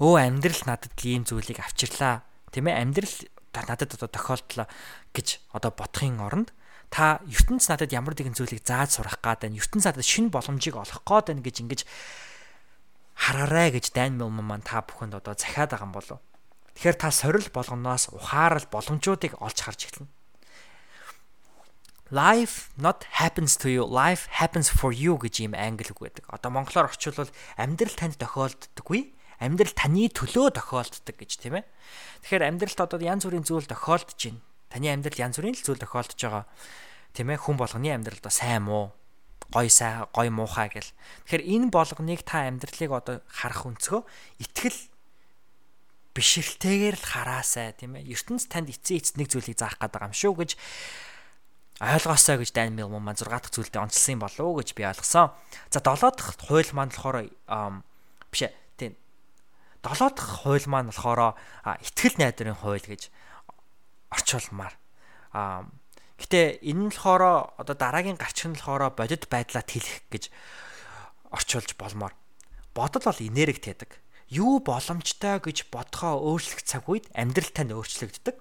өө 0.00 0.16
амьдрал 0.24 0.62
надад 0.64 0.96
ийм 1.04 1.28
зүйлийг 1.28 1.60
авчирлаа 1.60 2.24
тийм 2.52 2.68
ээ 2.68 2.80
амьдрал 2.80 3.16
надад 3.54 3.94
одоо 3.94 4.08
тохиолдлоо 4.08 4.66
гэж 5.14 5.40
одоо 5.50 5.70
бодохын 5.74 6.20
оронд 6.22 6.54
та 6.90 7.22
ертөнц 7.26 7.70
надад 7.70 7.94
ямар 7.94 8.14
нэгэн 8.14 8.34
зүйлийг 8.34 8.66
зааж 8.66 8.98
сурах 8.98 9.22
гад 9.22 9.46
байна. 9.46 9.58
ертөнц 9.58 9.86
надад 9.86 10.06
шинэ 10.06 10.30
боломжийг 10.30 10.74
олох 10.74 11.02
гээд 11.06 11.26
байна 11.30 11.42
гэж 11.42 11.56
ингэж 11.62 11.80
хараарай 13.14 13.70
гэж 13.70 13.92
Дан 13.94 14.18
Милман 14.18 14.46
маань 14.46 14.66
та 14.66 14.82
бүхэнд 14.82 15.14
одоо 15.18 15.38
захиад 15.38 15.70
байгаа 15.70 15.86
юм 15.86 15.94
болов. 15.94 16.18
Тэгэхээр 16.74 16.96
та 16.98 17.10
сорил 17.12 17.48
болгоноос 17.52 18.08
ухаарал 18.10 18.66
боломжуудыг 18.72 19.38
олж 19.38 19.58
харж 19.60 19.80
эхэлнэ. 19.86 20.10
Life 22.10 22.74
not 22.74 23.06
happens 23.22 23.54
to 23.54 23.70
you, 23.70 23.86
life 23.86 24.26
happens 24.34 24.66
for 24.66 24.90
you 24.90 25.14
гэж 25.14 25.46
ийм 25.46 25.54
англи 25.54 25.94
үг 25.94 26.00
байдаг. 26.02 26.26
Одоо 26.26 26.50
монголоор 26.50 26.90
орчуулвал 26.90 27.30
амьдрал 27.54 27.94
танд 27.94 28.18
тохиолддоггүй 28.18 29.14
амьдрал 29.40 29.72
таны 29.72 30.06
төлөө 30.12 30.54
тохиолддог 30.54 31.16
гэж 31.16 31.40
тийм 31.40 31.58
ээ. 31.58 31.64
Тэгэхээр 32.28 32.46
амьдралд 32.46 32.80
одоо 32.84 33.00
янз 33.00 33.24
бүрийн 33.24 33.44
зүйл 33.48 33.64
тохиолдож 33.64 34.20
байна. 34.20 34.40
Таны 34.68 34.86
амьдрал 34.92 35.18
янз 35.18 35.36
бүрийн 35.40 35.56
л 35.56 35.64
зүйл 35.64 35.80
тохиолдож 35.80 36.20
байгаа. 36.20 36.44
Тийм 37.16 37.32
ээ 37.32 37.40
хүн 37.40 37.56
болгоны 37.56 37.88
амьдралд 37.90 38.24
сайн 38.28 38.68
муу 38.68 38.92
гой 39.50 39.68
сай 39.72 40.06
гой 40.14 40.28
муухай 40.30 40.70
гэл. 40.70 40.92
Тэгэхээр 41.26 41.42
энэ 41.42 41.68
болгоныг 41.74 42.22
та 42.22 42.46
амьдралыг 42.46 42.92
одоо 42.92 43.16
харах 43.26 43.66
өнцгөө 43.66 44.06
итгэл 44.44 44.78
бишрэлтэйгээр 46.14 46.96
л 47.00 47.06
хараасай 47.10 47.74
тийм 47.74 47.98
ээ. 47.98 48.14
ертөнц 48.14 48.46
танд 48.46 48.70
эцсийн 48.70 49.02
эцнийг 49.02 49.28
зүйлийг 49.30 49.58
заах 49.58 49.78
байгаа 49.80 50.10
юм 50.10 50.14
шүү 50.14 50.34
гэж 50.38 50.50
ойлгоосоо 51.80 52.36
гэж 52.38 52.50
Дан 52.52 52.76
Мил 52.76 52.92
маань 52.92 53.16
6 53.16 53.26
дахь 53.26 53.50
зүйлдээ 53.50 53.80
онцлсан 53.80 54.20
болов 54.20 54.44
уу 54.44 54.58
гэж 54.60 54.76
би 54.76 54.84
ойлгосон. 54.84 55.32
За 55.72 55.80
7 55.80 56.12
дахь 56.12 56.36
хууль 56.44 56.70
маань 56.76 56.92
болохоор 56.92 57.26
биш 58.30 58.42
ээ 58.44 58.52
долоо 59.80 60.10
дахь 60.12 60.44
хууль 60.44 60.66
маань 60.68 60.92
болохоор 60.92 61.36
итгэл 61.80 62.16
найдрын 62.20 62.56
хууль 62.56 62.84
гэж 62.84 63.08
орчуулмаар. 64.12 64.74
Аа 65.32 65.64
гэтээ 66.20 66.60
энэ 66.60 66.88
нь 66.88 66.92
болохоор 66.92 67.56
одоо 67.56 67.76
дараагийн 67.76 68.20
гарчин 68.20 68.52
нь 68.52 68.58
болохоор 68.60 68.92
бодит 68.92 69.30
байдлаа 69.32 69.64
тэлэх 69.64 70.04
гэж 70.12 70.28
орчуулж 71.32 71.78
болмоор. 71.80 72.12
Бодол 72.76 73.02
бол 73.08 73.20
энерги 73.24 73.60
täдэг. 73.72 73.96
Юу 74.28 74.60
боломжтой 74.60 75.40
гэж 75.40 75.72
бодхоо 75.72 76.20
өөрчлөх 76.22 76.62
цаг 76.62 76.86
үед 76.86 77.08
амьдрал 77.16 77.50
тань 77.50 77.74
өөрчлөгддөг. 77.74 78.36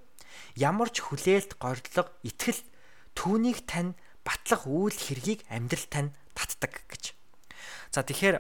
Ямар 0.53 0.93
ч 0.93 1.01
хүлээлт, 1.01 1.57
гордлого, 1.57 2.13
итгэл 2.21 2.61
түүнийг 3.17 3.65
тань 3.65 3.97
батлах 4.21 4.69
үйл 4.69 4.93
хэргийг 4.93 5.41
амьдрал 5.49 5.87
тань 5.89 6.09
татдаг 6.37 6.85
гэж. 6.85 7.17
За 7.89 8.05
тэгэхээр 8.05 8.37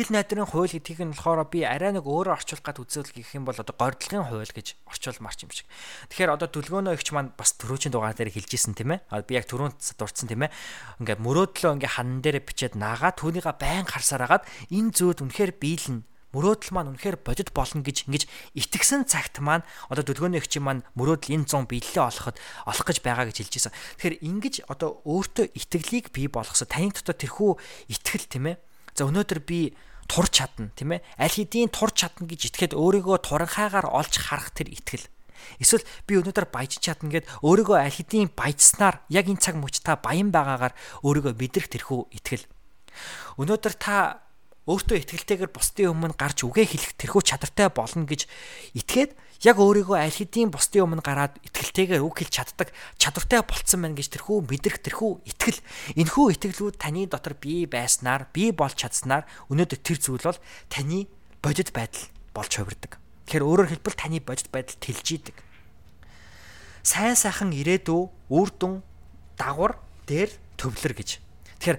Итгэл 0.00 0.16
найдрын 0.16 0.48
хууль 0.48 0.72
гэдгийг 0.72 1.04
нь 1.04 1.12
болохоор 1.12 1.44
би 1.52 1.60
арай 1.60 1.92
нэг 1.92 2.08
өөрөөр 2.08 2.32
орчуулах 2.32 2.64
гад 2.64 2.80
үзэл 2.80 3.12
гэх 3.12 3.36
юм 3.36 3.44
бол 3.44 3.52
одоо 3.52 3.76
гордлогын 3.76 4.32
хууль 4.32 4.48
гэж 4.48 4.80
орчуулмарч 4.88 5.44
юм 5.44 5.52
шиг. 5.52 5.68
Тэгэхээр 6.08 6.40
одоо 6.40 6.48
төлгөөнөө 6.48 6.96
ихч 6.96 7.12
маань 7.12 7.36
бас 7.36 7.52
төрөөчийн 7.60 7.92
дугаар 7.92 8.16
дээр 8.16 8.32
хэлжсэн 8.32 8.72
тийм 8.80 8.96
ээ. 8.96 9.04
Би 9.28 9.36
яг 9.36 9.44
түрүүнд 9.44 9.76
дурдсан 9.76 10.32
тийм 10.32 10.48
ээ. 10.48 10.56
Ингээд 11.04 11.20
мөрөөдлөө 11.20 11.72
ингээд 11.76 11.96
хан 12.00 12.24
дээр 12.24 12.40
бичээд 12.48 12.80
наагаад 12.80 13.20
түүнийга 13.20 13.52
байн 13.60 13.84
харсаар 13.84 14.24
агаад 14.24 14.48
энэ 14.72 14.88
зүйд 14.96 15.20
үнэхээр 15.20 15.52
биелнэ 15.60 16.08
мөрөөдөл 16.32 16.72
маань 16.72 16.96
үнэхээр 16.96 17.20
бодит 17.20 17.52
болно 17.52 17.84
гэж 17.84 18.08
ингэж 18.08 18.24
итгэсэн 18.56 19.04
цагт 19.04 19.44
маань 19.44 19.68
одоо 19.92 20.00
дүлгөөний 20.00 20.40
эгчийн 20.40 20.64
маань 20.64 20.86
мөрөөдөл 20.96 21.36
энэ 21.36 21.44
100 21.44 21.68
биелэлээ 21.68 22.06
олоход 22.08 22.40
олох 22.70 22.86
гэж 22.88 23.04
байгаа 23.04 23.28
гэж 23.28 23.36
хэлж 23.42 23.52
байсан. 23.68 23.74
Тэгэхээр 23.98 24.16
ингэж 24.24 24.54
одоо 24.70 25.02
өөртөө 25.04 25.50
итгэлийг 25.58 26.14
бий 26.14 26.30
болгосоо 26.30 26.70
таны 26.70 26.94
дотор 26.94 27.18
тэрхүү 27.18 27.50
итгэл 27.90 28.30
тийм 28.30 28.46
ээ 28.46 28.56
За 29.00 29.06
өнөөдөр 29.08 29.40
би 29.46 29.60
турч 30.10 30.42
чадна 30.42 30.74
тийм 30.74 30.98
ээ? 30.98 31.06
Аль 31.14 31.30
хэдийн 31.30 31.70
турч 31.70 32.02
чадна 32.02 32.26
гэж 32.26 32.50
итгээд 32.50 32.74
өөрийгөө 32.74 33.16
туранхайгаар 33.22 33.86
олж 33.86 34.18
харах 34.18 34.50
тэр 34.50 34.74
итгэл 34.74 35.06
эсвэл 35.62 35.86
би 36.04 36.18
өнөөдөр 36.18 36.50
баяж 36.50 36.82
чадна 36.82 37.14
гэд 37.14 37.30
өөрийгөө 37.46 37.78
аль 37.78 37.94
хэдийн 37.94 38.34
баяжснаар 38.34 39.00
яг 39.08 39.30
энэ 39.30 39.40
цаг 39.40 39.56
мөч 39.56 39.80
та 39.80 39.96
баян 39.96 40.34
байгаагаар 40.34 40.74
өөрийгөө 41.06 41.32
мэдрэх 41.38 41.70
тэрхүү 41.70 42.00
итгэл 42.10 42.44
өнөөдөр 43.38 43.74
та 43.78 43.94
өөртөө 44.68 45.00
итгэлтэйгээр 45.00 45.52
бусдын 45.56 45.92
өмнө 45.96 46.16
гарч 46.20 46.44
үгээ 46.44 46.66
хэлэх 46.68 46.92
тэрхүү 47.00 47.22
чадвартай 47.24 47.72
болно 47.72 48.04
гэж 48.04 48.28
итгээд 48.76 49.16
яг 49.40 49.56
өөрийгөө 49.56 49.96
аль 49.96 50.12
хэдийн 50.12 50.52
бусдын 50.52 50.84
өмнө 50.84 51.00
гараад 51.00 51.40
итгэлтэйгээр 51.40 52.04
үг 52.04 52.20
хэлж 52.20 52.34
чаддаг 52.36 52.68
чадвартай 53.00 53.40
болцсон 53.40 53.80
байна 53.80 53.96
гэж 53.96 54.20
тэрхүү 54.20 54.36
мэдрэх 54.44 54.84
тэрхүү 54.84 55.10
итгэл 55.32 55.60
энэхүү 55.96 56.26
итгэлүүд 56.36 56.76
таны 56.76 57.08
дотор 57.08 57.40
бий 57.40 57.64
байснаар 57.64 58.28
бий 58.36 58.52
болж 58.52 58.76
чадсанаар 58.76 59.24
өнөөдөр 59.48 59.80
тэр 59.80 59.96
зүйл 59.96 60.28
бол 60.28 60.40
таны 60.68 61.08
бодит 61.40 61.72
байдал 61.72 62.04
болж 62.36 62.52
хувирдаг. 62.52 63.00
Тэгэхээр 63.32 63.48
өөрөөр 63.48 63.70
хэлбэл 63.80 63.96
таны 63.96 64.20
бодит 64.20 64.52
байдал 64.52 64.76
тэлж 64.76 65.08
идэг. 65.08 65.36
Сайн 66.84 67.16
сайхан 67.16 67.56
ирээдүй 67.56 68.12
үр 68.28 68.48
дүн 68.52 68.84
дагвар 69.40 69.80
дээр 70.04 70.28
төвлөр 70.60 70.92
гэж. 71.00 71.29
Тэгэхээр 71.60 71.78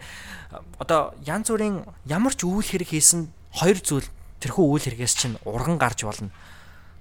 одоо 0.78 1.18
янз 1.26 1.50
бүрийн 1.50 1.84
ямар 2.06 2.34
ч 2.38 2.46
үйл 2.46 2.64
хэрэг 2.64 2.94
хийсэн 2.94 3.34
хоёр 3.58 3.78
зүйл 3.82 4.08
тэрхүү 4.40 4.66
үйл 4.66 4.86
хэрэгээс 4.86 5.16
чинь 5.18 5.36
урган 5.44 5.82
гарч 5.82 6.06
болно 6.06 6.30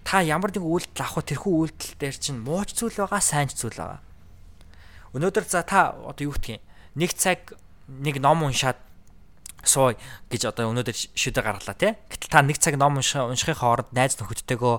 та 0.05 0.21
ямар 0.25 0.51
нэг 0.51 0.65
үйлдэл 0.65 1.05
авах 1.05 1.25
тэрхүү 1.29 1.55
үйлдэл 1.71 1.93
дээр 2.01 2.17
чинь 2.17 2.41
мууч 2.41 2.73
зүйл 2.75 2.97
байгаа, 2.97 3.21
сайн 3.21 3.53
зүйл 3.53 3.77
байгаа. 3.77 4.01
Өнөөдөр 5.13 5.45
за 5.45 5.63
та 5.63 5.95
одоо 5.95 6.25
юу 6.25 6.35
гэх 6.35 6.59
юм? 6.59 6.65
Нэг 6.97 7.13
цаг 7.15 7.55
нэг 7.87 8.19
ном 8.19 8.43
уншаад 8.43 8.81
сууй 9.63 9.95
гэж 10.33 10.51
одоо 10.51 10.73
өнөөдөр 10.73 10.97
шүдэ 10.97 11.45
гаргалаа 11.45 11.77
тий. 11.77 11.93
Гэтэл 12.09 12.33
та 12.33 12.41
нэг 12.41 12.59
цаг 12.59 12.81
ном 12.81 12.97
уншихын 12.99 13.61
хооронд 13.61 13.93
найз 13.93 14.17
нөхөдтэйгөө 14.17 14.75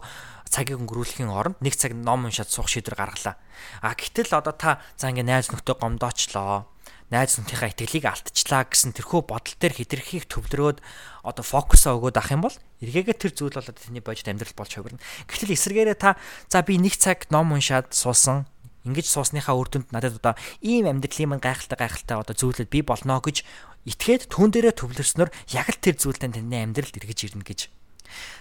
цагийг 0.49 0.81
өнгөрүүлэхийн 0.81 1.31
оронд 1.31 1.61
нэг 1.61 1.77
цаг 1.77 1.93
ном 1.93 2.25
уншаад 2.25 2.49
суух 2.49 2.67
шийдвэр 2.67 2.97
гаргалаа. 2.97 3.37
А 3.85 3.93
гэтэл 3.93 4.35
одоо 4.35 4.51
та 4.51 4.81
за 4.97 5.13
ингээ 5.13 5.27
найз 5.27 5.53
нөхдөд 5.53 5.79
гомдоочлоо 5.79 6.65
найз 7.11 7.35
нөхдийнхээ 7.35 7.71
итгэлийг 7.75 8.05
алдчихлаа 8.07 8.63
гэсэн 8.71 8.95
тэрхүү 8.95 9.21
бодол 9.27 9.55
төр 9.59 9.73
хитрхийг 9.75 10.25
төвлөрөөд 10.31 10.79
одоо 11.27 11.43
фокусаа 11.43 11.99
өгөөд 11.99 12.17
ах 12.17 12.31
юм 12.31 12.47
бол 12.47 12.55
эргээгээ 12.79 13.17
тэр 13.19 13.31
зүйл 13.35 13.55
болоод 13.59 13.75
таны 13.75 13.99
бодит 13.99 14.31
амьдрал 14.31 14.55
болж 14.55 14.71
хувирна. 14.71 15.03
Гэтэл 15.27 15.53
эсэргээрээ 15.53 15.97
та 15.99 16.15
за 16.47 16.63
би 16.63 16.79
нэг 16.79 16.95
цаг 16.95 17.27
ном 17.27 17.51
уншаад 17.51 17.91
суусан 17.91 18.47
ингэж 18.87 19.05
суусныхаа 19.11 19.59
үр 19.59 19.69
дүнд 19.69 19.91
надад 19.93 20.17
одоо 20.17 20.33
ийм 20.63 20.89
амьдралын 20.89 21.37
мань 21.37 21.43
гайхалтай 21.43 21.77
гайхалтай 21.77 22.17
одоо 22.17 22.33
зүйлүүд 22.33 22.71
би 22.71 22.81
болно 22.81 23.21
гэж 23.21 23.43
итгээд 23.85 24.31
түн 24.31 24.49
дээрээ 24.55 24.73
төвлөрснөөр 24.79 25.29
яг 25.53 25.67
л 25.69 25.83
тэр 25.83 25.95
зүйлдээ 25.99 26.33
таны 26.33 26.57
амьдралд 26.63 26.97
эргэж 26.97 27.19
ирнэ 27.29 27.45
гэж. 27.45 27.61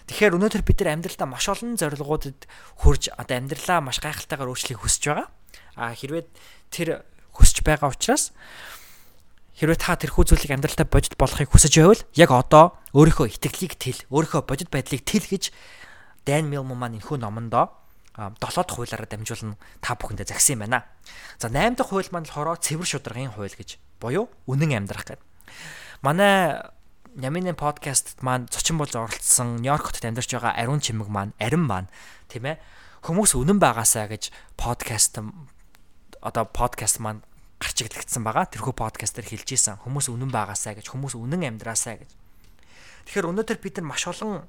Тэгэхээр 0.09 0.37
өнөөдөр 0.37 0.62
бид 0.66 0.78
нар 0.83 0.94
амьдралдаа 0.98 1.28
маш 1.28 1.46
олон 1.46 1.76
зорилгуудад 1.78 2.48
хүрж 2.83 3.14
одоо 3.14 3.37
амьдралаа 3.37 3.80
маш 3.85 4.02
гайхалтайгаар 4.02 4.50
өөрчлөхийг 4.50 4.80
хүсэж 4.83 5.02
байгаа. 5.06 5.28
А 5.78 5.94
хэрвээ 5.94 6.24
тэр 6.74 6.88
хүсэж 7.35 7.62
байгаа 7.66 7.93
учраас 7.93 8.33
хэрвээ 9.61 9.79
та 9.79 9.97
тэрхүү 10.01 10.25
зүйлийг 10.31 10.53
амьдралдаа 10.57 10.88
бодит 10.88 11.14
болохыг 11.21 11.53
хүсэж 11.53 11.73
байвал 11.81 12.03
яг 12.16 12.31
одоо 12.33 12.79
өөрийнхөө 12.97 13.37
итгэлийг 13.37 13.77
тэл, 13.77 14.01
өөрийнхөө 14.09 14.43
бодит 14.49 14.73
байдлыг 14.73 15.05
тэл 15.05 15.27
гэж 15.29 15.53
Dan 16.25 16.53
Millman 16.53 16.77
маань 16.77 16.97
энэхүү 17.01 17.16
номондоо 17.16 17.73
7 18.16 18.37
дахь 18.37 18.77
хуулиараа 18.77 19.09
дамжуулан 19.09 19.57
та 19.81 19.97
бүхэндээ 19.97 20.29
загсан 20.29 20.61
юм 20.61 20.69
байна. 20.69 20.85
За 21.40 21.49
8 21.49 21.81
дахь 21.81 21.88
хууль 21.88 22.11
маань 22.12 22.29
болохоор 22.29 22.61
цэвэр 22.61 22.85
шударгын 22.85 23.33
хууль 23.33 23.57
гэж 23.57 23.81
буюу 24.01 24.29
үнэн 24.45 24.85
амьдрах 24.85 25.09
гэдэг. 25.09 25.25
Манай 26.05 26.61
Ямины 27.16 27.55
подкастт 27.55 28.23
маань 28.23 28.47
зочин 28.53 28.79
болж 28.79 28.95
оролцсон 28.95 29.64
Нью-Йорк 29.64 29.90
хотод 29.90 30.05
амьдарч 30.05 30.31
байгаа 30.31 30.55
Ариун 30.55 30.79
Чимэг 30.79 31.09
маань, 31.09 31.35
Арин 31.40 31.64
маань 31.66 31.88
тийм 32.29 32.47
ээ 32.47 32.62
хүмүүс 33.03 33.35
үнэн 33.35 33.59
байгаасаа 33.59 34.07
гэж 34.07 34.31
подкаст 34.55 35.19
одоо 36.20 36.44
подкаст 36.44 37.00
маань 37.00 37.24
гарч 37.61 37.85
иглэгдсэн 37.85 38.24
байгаа. 38.24 38.48
Тэрхүү 38.48 38.74
подкаст 38.76 39.16
дээр 39.16 39.28
хэлж 39.37 39.48
исэн 39.56 39.80
хүмүүс 39.85 40.09
үнэн 40.09 40.33
байгаасаа 40.33 40.76
гэж 40.76 40.92
хүмүүс 40.92 41.16
үнэн 41.16 41.48
амьдраасаа 41.56 42.00
гэж. 42.00 42.11
Тэгэхээр 43.09 43.28
өнөөдөр 43.33 43.59
бид 43.61 43.74
нар 43.80 43.88
маш 43.88 44.04
олон 44.09 44.48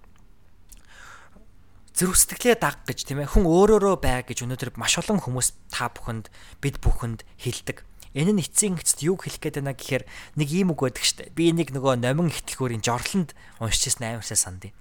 зэрэг 1.95 2.15
сэтгэлээ 2.15 2.55
даг 2.59 2.83
гэж 2.87 2.99
тийм 3.03 3.23
ээ 3.23 3.31
хүн 3.35 3.47
өөрөөрөө 3.47 3.95
бай 3.99 4.23
гэж 4.23 4.47
өнөөдөр 4.47 4.79
маш 4.79 4.95
олон 4.99 5.19
хүмүүс 5.19 5.71
та 5.71 5.91
бүхэнд 5.91 6.31
бид 6.63 6.79
бүхэнд 6.79 7.27
хэлдэг. 7.39 7.83
Энэ 8.15 8.35
нь 8.35 8.43
эцсийн 8.43 8.75
эцэст 8.75 9.03
юу 9.07 9.15
хэлэх 9.15 9.39
гээд 9.39 9.63
байна 9.63 9.75
гэхээр 9.75 10.03
нэг 10.35 10.47
ийм 10.51 10.75
үг 10.75 10.83
байдаг 10.83 11.03
штэ. 11.03 11.31
Би 11.31 11.55
нэг 11.55 11.71
нөгөө 11.71 11.99
номин 11.99 12.31
ихтлгүүрийн 12.31 12.83
жорлонд 12.83 13.31
уншижсэн 13.63 14.19
амарсаа 14.19 14.35
сандыг. 14.35 14.75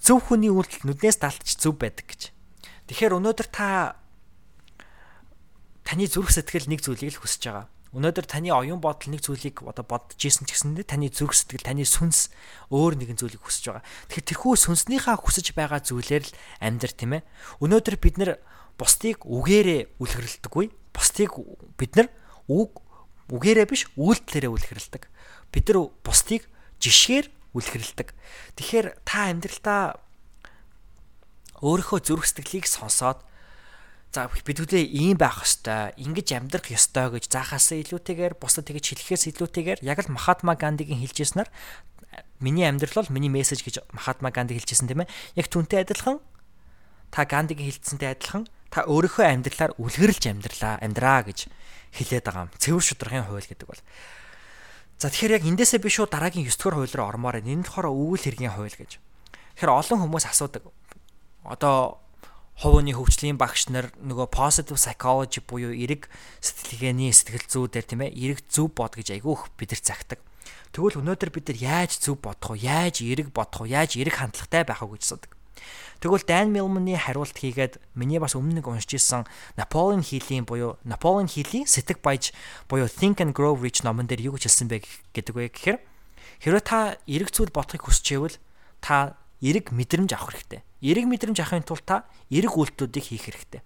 Зөв 0.00 0.20
хүний 0.28 0.52
үйлдэл 0.52 0.84
нүднээс 0.84 1.20
далтч 1.20 1.56
зөв 1.56 1.80
байдаг 1.80 2.04
гэж. 2.04 2.32
Тэгэхээр 2.92 3.16
өнөөдөр 3.16 3.48
та 3.48 4.01
таны 5.86 6.06
зүрх 6.06 6.30
сэтгэл 6.30 6.70
нэг 6.70 6.80
зүйлийг 6.82 7.18
л 7.18 7.22
хүсэж 7.22 7.42
байгаа. 7.50 7.66
Өнөөдөр 7.92 8.24
таны 8.24 8.48
оюун 8.48 8.80
бодол 8.80 9.12
нэг 9.12 9.20
зүйлийг 9.20 9.60
одоо 9.68 9.84
бодож 9.84 10.16
ийсэн 10.16 10.48
ч 10.48 10.56
гэсэндээ 10.56 10.88
таны 10.88 11.12
зүрх 11.12 11.36
сэтгэл, 11.36 11.68
таны 11.68 11.84
сүнс 11.84 12.32
өөр 12.72 12.96
нэгэн 12.96 13.20
зүйлийг 13.20 13.44
хүсэж 13.44 13.68
байгаа. 13.68 13.84
Тэгэхээр 14.08 14.28
тэрхүү 14.32 14.54
сүнснийхаа 14.56 15.20
хүсэж 15.20 15.52
байгаа 15.52 15.84
зүйлээр 15.84 16.24
л 16.24 16.32
амьдр 16.64 16.92
тийм 16.96 17.12
ээ. 17.20 17.26
Өнөөдөр 17.60 17.96
бид 18.00 18.16
нэр 18.16 18.40
бусдыг 18.80 19.28
үгээрээ 19.28 20.00
үлгэрлэлдэггүй. 20.00 20.66
Бусдыг 20.96 21.32
бид 21.76 21.92
нар 22.00 22.08
үг 22.48 22.80
үгээрээ 23.28 23.66
биш 23.68 23.92
үйлдэлээрээ 24.00 24.52
үлгэрлдэг. 24.56 25.02
Бид 25.52 25.64
нар 25.68 25.92
бусдыг 26.00 26.48
жишгээр 26.80 27.26
үлгэрлдэг. 27.52 28.08
Тэгэхээр 28.56 28.86
та 29.04 29.28
амьдралдаа 29.28 30.00
өөрийнхөө 31.60 32.00
зүрх 32.02 32.24
сэтгэлийг 32.26 32.66
сонсоод 32.66 33.22
За 34.12 34.28
бид 34.28 34.60
хүлээ 34.60 34.84
ийм 34.92 35.16
байх 35.16 35.40
ёстой, 35.40 35.96
ингэж 35.96 36.36
амьдрах 36.36 36.68
ёстой 36.68 37.16
гэж 37.16 37.32
заахаас 37.32 37.72
илүүтэйгээр 37.72 38.36
бусдад 38.36 38.68
тэгж 38.68 38.92
хэлэхээс 38.92 39.32
илүүтэйгээр 39.32 39.80
яг 39.80 40.04
л 40.04 40.12
Махатма 40.12 40.52
Гандигийн 40.52 41.00
хэлжсэнээр 41.00 41.48
миний 42.44 42.68
амьдрал 42.68 42.92
бол 43.08 43.14
миний 43.16 43.32
мессеж 43.32 43.64
гэж 43.64 43.80
Махатма 43.96 44.28
Ганди 44.28 44.52
хэлжсэн 44.52 44.84
тийм 44.84 45.08
ээ. 45.08 45.12
Яг 45.40 45.48
түнтэй 45.48 45.80
адилхан 45.80 46.20
та 47.08 47.24
Гандигийн 47.24 47.72
хэлцсэнтэй 47.72 48.12
адилхан 48.12 48.44
та 48.68 48.84
өөрийнхөө 48.84 49.26
амьдралаар 49.32 49.72
үлгэрлж 49.80 50.28
амьдралаа, 50.28 50.76
амьдраа 50.84 51.24
гэж 51.32 51.48
хэлээд 51.96 52.24
байгаа 52.28 52.44
юм. 52.48 52.52
Цэвэр 52.60 52.84
шударгын 52.84 53.24
хууль 53.32 53.48
гэдэг 53.48 53.64
бол. 53.64 53.80
За 55.00 55.08
тэгэхээр 55.08 55.40
яг 55.40 55.44
эндээсээ 55.48 55.80
би 55.80 55.88
шууд 55.88 56.12
дараагийн 56.12 56.44
9 56.44 56.52
дугаар 56.60 56.76
хууль 56.84 56.96
руу 57.00 57.08
ормоор 57.08 57.40
энэ 57.40 57.60
нь 57.60 57.64
болохоор 57.64 57.88
өвөл 57.88 58.24
хэргийн 58.28 58.52
хууль 58.52 58.76
гэж. 58.76 59.00
Тэгэхээр 59.56 59.72
олон 59.72 59.98
хүмүүс 60.04 60.24
асуудаг. 60.28 60.68
Одоо 61.44 62.02
хувийн 62.60 62.92
хөгжлийн 62.92 63.40
багш 63.40 63.72
нар 63.72 63.90
нөгөө 63.96 64.28
positive 64.28 64.76
psychology 64.76 65.40
буюу 65.40 65.72
эрэг 65.72 66.06
сэтгэлгээний 66.44 67.10
сэтгэл 67.10 67.48
зүйдээр 67.48 67.86
тийм 67.88 68.00
ээ 68.04 68.12
эрэг 68.12 68.40
зөв 68.46 68.70
бод 68.76 68.94
гэж 68.98 69.16
айгүйх 69.16 69.50
бид 69.56 69.72
нар 69.72 69.82
цагтаг. 69.82 70.20
Тэгвэл 70.72 71.00
өнөөдөр 71.00 71.30
бид 71.32 71.48
нар 71.48 71.58
яаж 71.58 71.96
зөв 72.00 72.20
бодох 72.20 72.54
вэ? 72.54 72.64
Яаж 72.64 73.02
эрэг 73.02 73.32
бодох 73.32 73.64
вэ? 73.64 73.72
Яаж 73.72 73.96
эрэг 73.96 74.14
хандлагатай 74.20 74.62
байх 74.64 74.84
вэ 74.84 74.94
гэж 74.94 75.02
асуудаг. 75.04 75.32
Тэгвэл 76.02 76.26
Dan 76.26 76.50
Millman-ы 76.50 76.98
хариулт 76.98 77.38
хийгээд 77.38 77.78
миний 77.94 78.18
бас 78.18 78.34
өмнө 78.34 78.58
нэг 78.58 78.66
уншиж 78.66 78.98
исэн 78.98 79.22
Napoleon 79.54 80.02
Hill-ийн 80.02 80.42
буюу 80.42 80.74
Napoleon 80.82 81.30
Hill-ийн 81.30 81.70
Сэтг 81.70 82.02
баяж 82.02 82.34
буюу 82.66 82.90
Think 82.90 83.22
and 83.22 83.30
Grow 83.30 83.54
Rich 83.54 83.86
номон 83.86 84.10
дээр 84.10 84.26
юу 84.26 84.34
гэж 84.34 84.50
хэлсэн 84.50 84.66
бэ 84.66 84.82
гэдэг 85.14 85.34
вэ 85.36 85.54
гэхээр 85.54 85.78
хэрвээ 86.42 86.64
та 86.66 86.98
эрэг 87.06 87.30
зүйл 87.30 87.54
бодохыг 87.54 87.86
хүсч 87.86 88.18
байвал 88.18 88.34
та 88.82 89.14
эрэг 89.38 89.70
мэдрэмж 89.70 90.10
авах 90.18 90.34
хэрэгтэй 90.34 90.66
Эрэг 90.82 91.06
мэдрэмж 91.06 91.38
авахын 91.38 91.62
тулд 91.62 91.86
та 91.86 92.04
эрэг 92.28 92.58
үйлдэлүүдийг 92.58 93.06
хийх 93.06 93.30
хэрэгтэй. 93.30 93.62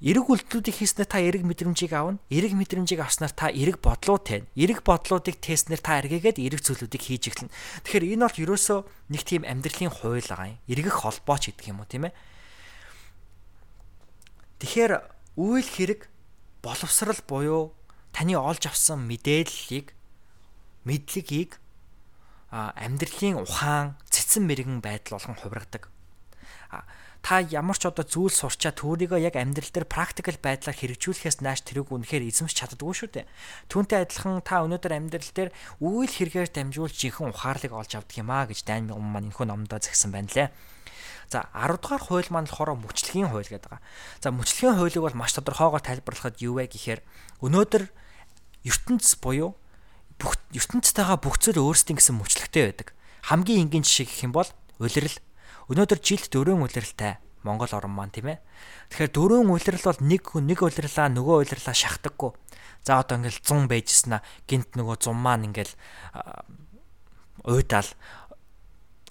Эрэг 0.00 0.32
үйлдэлүүдийг 0.32 0.76
хийснээр 0.80 1.08
та 1.12 1.20
эрэг 1.20 1.44
мэдрэмжийг 1.44 1.92
авна. 1.92 2.16
Эрэг 2.32 2.56
мэдрэмжийг 2.56 3.04
авснаар 3.04 3.36
та 3.36 3.52
эрэг 3.52 3.84
бодлууд 3.84 4.24
тань. 4.24 4.48
Эрэг 4.56 4.80
бодлуудыг 4.80 5.36
тестнэр 5.44 5.76
та 5.84 6.00
эргээгээд 6.00 6.40
эрэг 6.40 6.64
зүйлүүдийг 6.64 7.02
хийж 7.04 7.28
эхэлнэ. 7.28 7.52
Тэгэхээр 7.84 8.08
энэ 8.16 8.24
бол 8.24 8.40
ерөөсөө 8.40 8.80
нэг 9.12 9.22
тийм 9.28 9.44
амьдралын 9.44 9.92
хууль 9.92 10.24
байгаа 10.24 10.56
юм. 10.56 10.60
Эргэх 10.72 10.96
холбооч 11.04 11.52
гэдэг 11.52 11.68
юм 11.68 11.84
уу 11.84 11.88
тийм 11.92 12.08
ээ. 12.08 12.16
Тэгэхээр 14.64 14.92
үйл 15.36 15.68
хэрэг 15.68 16.08
боловсрал 16.64 17.20
буюу 17.28 17.76
таны 18.16 18.40
олж 18.40 18.72
авсан 18.72 19.04
мэдээллийг 19.04 19.92
мэдлэгийг 20.88 21.60
амьдралын 22.50 23.44
ухаан, 23.44 24.00
цэцэн 24.30 24.46
мэрэгэн 24.46 24.78
байдал 24.78 25.18
болгон 25.18 25.34
хувиргадаг. 25.34 25.90
Та 27.20 27.42
ямар 27.42 27.74
ч 27.74 27.84
одоо 27.84 28.06
зүйл 28.06 28.30
сурчаа 28.30 28.70
түүрийгөө 28.70 29.18
яг 29.26 29.34
амьдрал 29.34 29.68
дээр 29.74 29.90
практикал 29.90 30.38
байдлаар 30.38 30.72
хэрэгжүүлэхээс 30.72 31.42
нааш 31.42 31.66
тэрийг 31.66 31.90
үнэхээр 31.90 32.30
эзэмш 32.30 32.54
чаддаггүй 32.54 32.94
шүү 32.94 33.10
дээ. 33.10 33.26
Түүнтэй 33.68 34.06
адилхан 34.06 34.40
та 34.40 34.62
өнөөдөр 34.64 34.94
амьдрал 34.94 35.32
дээр 35.34 35.50
үйл 35.82 36.08
хэрэгээр 36.08 36.48
дамжуулж 36.48 36.94
жинхэнэ 36.94 37.34
ухаарлыг 37.34 37.74
олж 37.74 37.92
авдаг 37.98 38.16
юм 38.16 38.30
аа 38.30 38.46
гэж 38.46 38.64
Дайн 38.64 38.88
маань 38.94 39.34
энэхүү 39.34 39.46
номдоо 39.50 39.82
загсан 39.82 40.14
байна 40.14 40.32
лээ. 40.32 40.48
За 41.28 41.50
10 41.52 41.76
дугаар 41.82 42.02
хууль 42.08 42.30
маань 42.32 42.48
болохоор 42.48 42.78
мөчлөгийн 42.88 43.28
хууль 43.28 43.50
гэдэг 43.50 43.68
байгаа. 43.68 43.84
За 44.22 44.32
мөчлөгийн 44.32 44.78
хуулийг 44.80 45.04
бол 45.04 45.20
маш 45.20 45.36
тодорхойгоор 45.36 45.84
тайлбарлахад 45.84 46.40
юу 46.40 46.56
вэ 46.56 46.72
гэхээр 46.72 47.04
өнөөдөр 47.44 47.84
ертөнцийн 48.64 49.20
буюу 49.20 49.50
бүх 50.16 50.40
ертөнцтэйгээ 50.56 51.18
бүх 51.20 51.36
зүйл 51.36 51.60
өөрсдийн 51.60 52.00
гэсэн 52.00 52.16
мөчлөгтэй 52.16 52.64
байдаг. 52.72 52.96
Хамгийн 53.30 53.70
энгийн 53.70 53.86
жишээ 53.86 54.10
гэх 54.10 54.26
юм 54.26 54.34
бол 54.34 54.50
улирал. 54.82 55.14
Өнөөдөр 55.70 56.02
жилд 56.02 56.34
дөрвөн 56.34 56.66
улиралтай 56.66 57.22
Монгол 57.46 57.70
орн 57.70 57.94
маань 57.94 58.10
тийм 58.10 58.34
ээ. 58.34 58.42
Тэгэхээр 58.90 59.14
дөрвөн 59.14 59.54
улирал 59.54 59.86
бол 59.86 60.02
нэг 60.02 60.22
нэг 60.34 60.58
улирлаа 60.58 61.06
нөгөө 61.14 61.46
улирлаа 61.46 61.70
шахдаггүй. 61.70 62.34
За 62.82 62.98
одоо 62.98 63.22
ингээл 63.22 63.38
100 63.38 63.70
байжснаа 63.70 64.20
гинт 64.50 64.74
нөгөө 64.74 65.06
100 65.06 65.14
маань 65.14 65.46
ингээл 65.46 65.72
уйдаал 67.46 67.86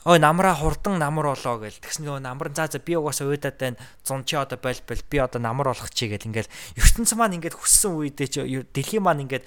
ой 0.03 0.19
намраа 0.19 0.55
хурдан 0.55 0.99
намар 0.99 1.31
болоо 1.31 1.59
гэл 1.59 1.79
тэгсэн 1.79 2.07
нөгөө 2.07 2.23
намар 2.23 2.51
за 2.55 2.67
за 2.67 2.79
би 2.79 2.95
угаасаа 2.95 3.27
уйдаад 3.27 3.57
байна 3.59 3.77
100 4.03 4.23
чи 4.25 4.35
одоо 4.35 4.57
бол 4.59 4.79
бол 4.87 5.01
би 5.09 5.17
одоо 5.19 5.39
намар 5.41 5.71
болох 5.71 5.89
чи 5.91 6.07
гэл 6.07 6.27
ингээл 6.27 6.49
ертөнцийн 6.79 7.19
маань 7.19 7.35
ингээд 7.39 7.59
хүссэн 7.59 7.93
үедээ 7.95 8.27
чи 8.27 8.39
дэлхийн 8.73 9.03
маань 9.03 9.27
ингээд 9.27 9.45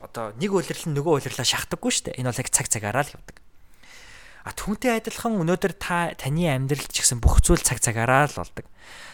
одоо 0.00 0.32
нэг 0.38 0.52
нь 0.52 0.94
нөгөө 0.96 1.28
үйлрлээ 1.28 1.44
шахдаггүй 1.44 1.90
шүү 1.90 2.04
дээ. 2.12 2.18
Энэ 2.22 2.30
бол 2.30 2.40
яг 2.40 2.48
цаг 2.52 2.66
цагаараа 2.70 3.02
л 3.02 3.14
явдаг. 3.16 3.36
А 4.48 4.56
түүнтэй 4.56 4.96
адилхан 4.96 5.36
өнөөдөр 5.44 5.76
та 5.76 6.16
таны 6.16 6.48
амьдрал 6.48 6.88
ч 6.88 7.04
гэсэн 7.04 7.20
бүх 7.20 7.44
зүйл 7.44 7.60
цаг 7.60 7.84
цагаараа 7.84 8.32
л 8.32 8.40
болдог. 8.40 8.64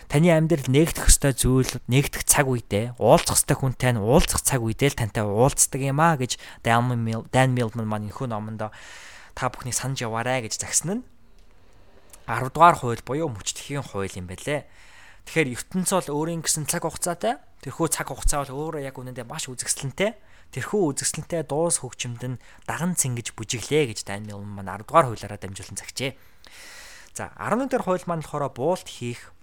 Таны 0.06 0.30
амьдрал 0.30 0.70
нэгдэх 0.70 1.10
ёстой 1.10 1.34
зүйл 1.34 1.66
нэгдэх 1.90 2.22
цаг 2.22 2.46
үедээ 2.46 2.94
уулзах 3.02 3.42
ёстой 3.42 3.58
хүнтэй 3.58 3.98
нь 3.98 3.98
уулзах 3.98 4.46
цаг 4.46 4.62
үедээ 4.62 4.94
л 4.94 5.00
тантай 5.02 5.26
уулздаг 5.26 5.82
юм 5.82 5.98
а 5.98 6.14
гэж 6.14 6.38
Dan 6.62 7.50
Millman 7.50 7.82
маань 7.82 8.14
энэхүү 8.14 8.30
номонд 8.30 8.70
та 9.34 9.50
бүхнийг 9.50 9.74
санаж 9.74 10.06
яваарэ 10.06 10.46
гэж 10.46 10.54
загсан 10.62 11.02
нь 11.02 11.04
10 12.30 12.54
дугаар 12.54 12.78
хууль 12.78 13.02
буюу 13.02 13.26
мөчлөхийн 13.26 13.82
хууль 13.82 14.14
юм 14.14 14.30
байлээ. 14.30 14.70
Тэгэхээр 15.26 15.50
ертөнц 15.50 15.90
бол 15.98 16.14
өөрийн 16.14 16.46
гэсэн 16.46 16.70
цаг 16.70 16.86
хугацаатай. 16.86 17.42
Тэрхүү 17.66 17.90
цаг 17.90 18.06
хугацаа 18.06 18.46
бол 18.46 18.70
өөрөө 18.70 18.86
яг 18.86 18.96
үнэндээ 19.02 19.26
маш 19.26 19.50
үзэсгэлэнтэй 19.50 20.14
тэрхүү 20.54 20.94
үзэсгэлэнтэй 20.94 21.42
дуус 21.50 21.82
хөгжимд 21.82 22.22
нь 22.22 22.40
даган 22.70 22.94
цэнгэж 22.94 23.34
бүжиглээ 23.34 23.90
гэж 23.90 24.06
Даниэл 24.06 24.38
маань 24.46 24.70
10 24.70 24.86
дугаар 24.86 25.10
хуулиараа 25.10 25.38
дамжуулан 25.42 25.78
загчээ. 25.82 26.14
За 27.18 27.34
11 27.34 27.74
дугаар 27.74 27.82
хууль 27.82 28.06
маань 28.06 28.22
болохоор 28.22 28.54
буулт 28.54 28.86
хийх 28.86 29.34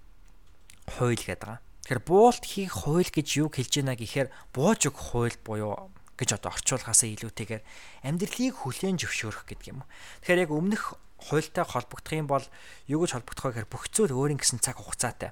хууль 0.88 1.20
гэдэг. 1.20 1.60
Тэгэхээр 1.60 2.00
буулт 2.08 2.44
хийх 2.48 2.72
хууль 2.72 3.10
гэж 3.12 3.28
юу 3.44 3.48
хэлж 3.52 3.72
байна 3.84 3.94
гэхээр 4.00 4.28
бууж 4.56 4.80
өгөх 4.88 5.04
хууль 5.12 5.36
буюу 5.44 5.92
гэж 6.16 6.40
одоо 6.40 6.56
орчуулгаас 6.56 7.04
илүүтэйгээр 7.04 7.62
амьдралыг 8.08 8.54
хүлээн 8.56 8.96
зөвшөөрөх 8.96 9.44
гэдэг 9.48 9.68
юм. 9.74 9.84
Тэгэхээр 10.24 10.42
яг 10.46 10.50
өмнөх 10.54 10.96
хуультай 11.18 11.64
холбогдох 11.66 12.14
юм 12.14 12.28
бол 12.30 12.46
юу 12.86 13.04
гэж 13.04 13.10
холбогдох 13.18 13.44
вэ 13.46 13.50
гэхээр 13.52 13.72
бүх 13.72 13.84
зүйл 13.90 14.14
өөрийн 14.14 14.40
гэсэн 14.40 14.62
цаг 14.62 14.78
хугацаатай. 14.78 15.30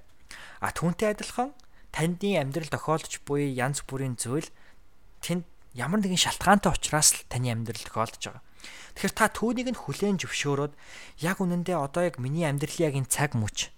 А 0.60 0.70
түүнтэй 0.74 1.14
адилхан 1.14 1.54
таны 1.90 2.38
амьдрал 2.38 2.70
тохиолдож 2.70 3.14
буй 3.26 3.50
янз 3.54 3.82
бүрийн 3.86 4.14
зүйл 4.18 4.46
тэнд 5.22 5.46
ямар 5.74 6.00
нэгэн 6.02 6.18
шалтгаантай 6.18 6.72
учраас 6.72 7.14
л 7.14 7.26
таны 7.30 7.50
амьдрал 7.54 7.82
тохиолдож 7.82 8.22
байгаа. 8.26 8.42
Тэгэхээр 8.94 9.14
та 9.14 9.26
түүнийг 9.30 9.68
нь 9.70 9.80
хүлээн 9.80 10.18
зөвшөөрөөд 10.18 10.72
яг 11.22 11.36
үнэндээ 11.38 11.78
одоо 11.78 12.02
яг 12.10 12.18
миний 12.18 12.44
амьдралын 12.44 12.86
яг 12.90 12.94
энэ 12.98 13.12
цаг 13.12 13.38
мөч 13.38 13.70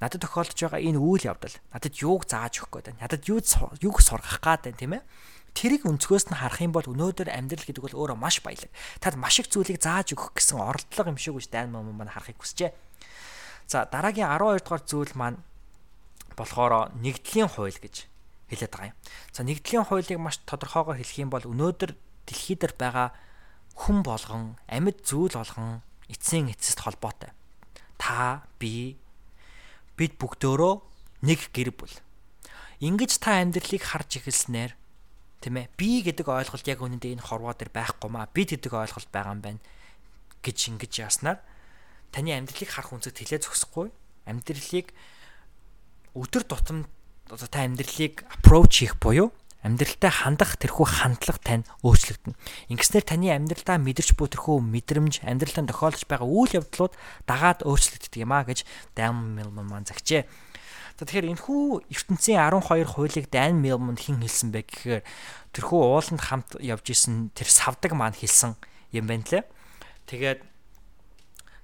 надад 0.00 0.24
тохиолдож 0.24 0.58
байгаа 0.58 0.80
энэ 0.80 0.98
үйл 0.98 1.28
явдал 1.28 1.56
надад 1.70 1.94
юуг 2.00 2.24
зааж 2.24 2.64
өгөх 2.64 2.72
гээд 2.72 2.86
байна. 2.96 3.02
Надад 3.04 3.22
юу 3.28 3.38
юуг 3.84 3.98
сургах 4.00 4.40
гээд 4.40 4.62
байна 4.64 4.80
тийм 4.80 4.92
ээ. 4.96 5.02
Тэрийг 5.52 5.82
өнцгөөс 5.84 6.32
нь 6.32 6.40
харах 6.40 6.62
юм 6.64 6.72
бол 6.72 6.88
өнөөдөр 6.88 7.28
амьдрал 7.28 7.66
гэдэг 7.68 7.84
бол 7.84 7.98
өөрөө 8.00 8.16
маш 8.16 8.40
баялаг. 8.40 8.70
Тад 9.02 9.20
маш 9.20 9.42
их 9.44 9.52
зүйлийг 9.52 9.82
зааж 9.82 10.16
өгөх 10.16 10.38
гэсэн 10.40 10.56
оролдлого 10.56 11.10
юм 11.10 11.18
шиг 11.20 11.36
үж 11.36 11.50
дайн 11.52 11.74
мөн 11.74 11.90
маань 11.90 12.14
харахыг 12.14 12.38
хүсжээ. 12.38 12.70
За 13.66 13.84
дараагийн 13.84 14.30
12 14.30 14.62
дугаар 14.62 14.82
зүйл 14.86 15.12
маань 15.18 15.38
болохоор 16.38 16.94
нэгдлийн 16.96 17.50
хууль 17.50 17.76
гэж 17.76 18.09
хэлээд 18.50 18.72
байгаа 18.74 18.90
юм. 18.90 18.98
За 19.32 19.40
нэгдлийн 19.46 19.86
хуулийг 19.86 20.18
маш 20.18 20.42
тодорхойгоор 20.44 20.98
хэлэх 20.98 21.22
юм 21.22 21.30
бол 21.30 21.46
өнөөдөр 21.46 21.94
дэлхий 22.26 22.58
дээр 22.58 22.74
байгаа 22.74 23.14
хүн 23.78 24.02
болгон 24.02 24.58
амьд 24.66 25.06
зүйл 25.06 25.38
болгон 25.38 25.80
эцсийн 26.10 26.50
эцэст 26.50 26.82
холбоотой. 26.82 27.30
Та, 27.96 28.44
би, 28.58 28.98
бид 29.94 30.18
бүгдөө 30.18 30.82
нэг 31.22 31.52
гэр 31.52 31.70
бүл. 31.72 31.94
Ингиж 32.80 33.20
та 33.20 33.44
амьдралыг 33.44 33.84
харж 33.84 34.24
эхэлснээр 34.24 34.72
тийм 35.44 35.56
ээ 35.60 35.68
би 35.76 36.00
гэдэг 36.00 36.28
ойлголт 36.28 36.64
яг 36.64 36.80
үнэндээ 36.80 37.20
энэ 37.20 37.26
хорвоо 37.28 37.52
дээр 37.52 37.72
байхгүй 37.72 38.08
маа 38.08 38.28
бид 38.32 38.56
гэдэг 38.56 38.72
ойлголт 38.72 39.08
байгаа 39.12 39.36
юм 39.36 39.44
байна 39.44 39.60
гэж 40.40 40.58
ингэж 40.72 40.92
яаснаар 41.04 41.38
таны 42.12 42.32
амьдралыг 42.32 42.68
харах 42.72 42.92
үнцэд 42.96 43.20
хилээ 43.20 43.44
зөксөхгүй 43.44 43.88
амьдралыг 44.28 44.92
өдөр 46.16 46.44
тутам 46.48 46.88
одоо 47.30 47.46
та 47.46 47.62
амьдралыг 47.62 48.26
approach 48.26 48.82
хийх 48.82 48.98
буюу 48.98 49.30
амьдралтай 49.62 50.10
хандах 50.10 50.56
тэрхүү 50.56 50.86
хандлага 50.88 51.40
тань 51.44 51.68
өөрчлөгдөнө. 51.84 52.36
Ингэснээр 52.72 53.04
таны 53.04 53.28
амьдралдаа 53.28 53.76
мэдэрч 53.76 54.16
буй 54.16 54.32
тэрхүү 54.32 54.56
мэдрэмж 54.64 55.20
амьдралдаа 55.28 55.68
тохиолдож 55.68 56.04
байгаа 56.08 56.28
үйл 56.28 56.56
явдлууд 56.64 56.96
дагаад 57.28 57.60
өөрчлөгддөг 57.68 58.24
юм 58.24 58.32
а 58.32 58.44
гэж 58.48 58.64
Dan 58.96 59.36
Millman 59.36 59.68
маань 59.68 59.84
загчээ. 59.84 60.24
За 60.96 61.04
тэгэхээр 61.04 61.36
энэхүү 61.36 61.92
ертөнцийн 61.92 62.40
12 62.40 62.88
хуулийг 62.88 63.28
Dan 63.28 63.60
Millman 63.60 64.00
хэн 64.00 64.24
хэлсэн 64.24 64.48
бэ 64.48 64.64
гэхээр 64.64 65.04
тэрхүү 65.52 65.80
ууланд 65.80 66.24
хамт 66.24 66.56
явж 66.56 66.86
исэн 66.88 67.28
тэр 67.36 67.48
савдаг 67.52 67.92
маань 67.92 68.16
хэлсэн 68.16 68.56
юм 68.96 69.04
байна 69.12 69.28
лээ. 69.28 69.44
Тэгээд 70.08 70.40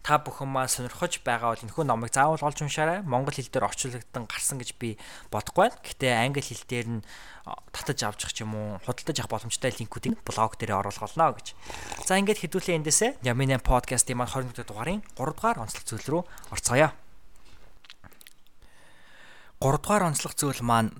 та 0.07 0.23
бүхэн 0.23 0.47
маань 0.47 0.71
сонирхож 0.71 1.19
байгаа 1.27 1.51
бол 1.51 1.65
энэхүү 1.67 1.83
номыг 1.83 2.15
заавал 2.15 2.39
олж 2.39 2.63
уншаарай. 2.63 3.03
Монгол 3.03 3.35
хэл 3.35 3.51
дээр 3.51 3.67
орчуулгдан 3.67 4.31
гарсан 4.31 4.63
гэж 4.63 4.79
би 4.79 4.95
бодохгүй 5.35 5.67
байна. 5.67 5.83
Гэтэ 5.83 6.15
англи 6.15 6.47
хэл 6.47 6.63
дээр 6.63 6.87
нь 6.87 7.01
татаж 7.75 8.07
авчих 8.07 8.31
ч 8.31 8.47
юм 8.47 8.55
уу, 8.55 8.79
худалдаж 8.87 9.19
авах 9.19 9.43
боломжтой 9.43 9.75
линкүүдийг 9.75 10.23
блог 10.23 10.55
дээр 10.63 10.79
оруулах 10.79 11.11
болно 11.11 11.35
гэж. 11.35 11.59
За 12.07 12.23
ингээд 12.23 12.39
хэдүүлээ 12.39 12.79
эндээсээ 12.87 13.11
Ямин 13.27 13.59
подкастын 13.59 14.15
маань 14.15 14.31
21 14.31 14.63
дугаарын 14.63 15.03
3 15.19 15.35
дугаар 15.35 15.67
онцлог 15.67 15.83
зүйл 15.83 16.07
рүү 16.07 16.23
орцгоё. 16.55 16.95
3 19.59 19.83
дугаар 19.83 20.07
онцлог 20.07 20.39
зүйл 20.39 20.63
маань 20.63 20.95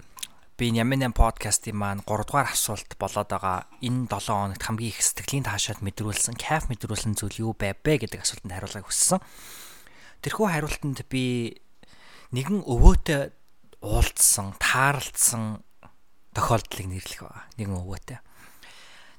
би 0.57 0.73
Нямын 0.73 1.13
подкастын 1.13 1.77
маань 1.77 2.01
3 2.09 2.25
дугаар 2.25 2.49
асуулт 2.49 2.97
болоод 2.97 3.29
байгаа 3.29 3.69
энэ 3.85 4.09
7 4.09 4.57
хоногт 4.57 4.65
хамгийн 4.65 4.89
их 4.89 5.05
сэтгэлийн 5.05 5.45
таашаал 5.45 5.85
мэдрүүлсэн, 5.85 6.33
кайф 6.41 6.73
мэдрүүлсэн 6.73 7.13
зүйл 7.13 7.45
юу 7.45 7.53
байв 7.53 7.77
бэ 7.85 8.09
гэдэг 8.09 8.25
асуултанд 8.25 8.57
хариулгыг 8.57 8.89
хүссэн. 8.89 9.21
Тэрхүү 10.25 10.47
хариултанд 10.49 11.05
би 11.13 11.61
нэгэн 12.33 12.65
өвөөтэй 12.65 13.37
уулзсан, 13.85 14.57
таарлцсан 14.57 15.61
тохиолдлыг 16.33 16.89
нэрлэх 16.89 17.21
байгаа. 17.21 17.45
Нэгэн 17.61 17.77
өвөөтэй. 17.77 18.19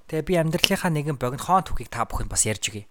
Тэгээ 0.10 0.26
би 0.26 0.34
амьдралынхаа 0.42 0.90
нэгэн 0.90 1.22
богинохон 1.22 1.70
түүхийг 1.70 1.94
та 1.94 2.10
бүхэнд 2.10 2.34
бас 2.34 2.50
ярьж 2.50 2.74
өгье. 2.74 2.90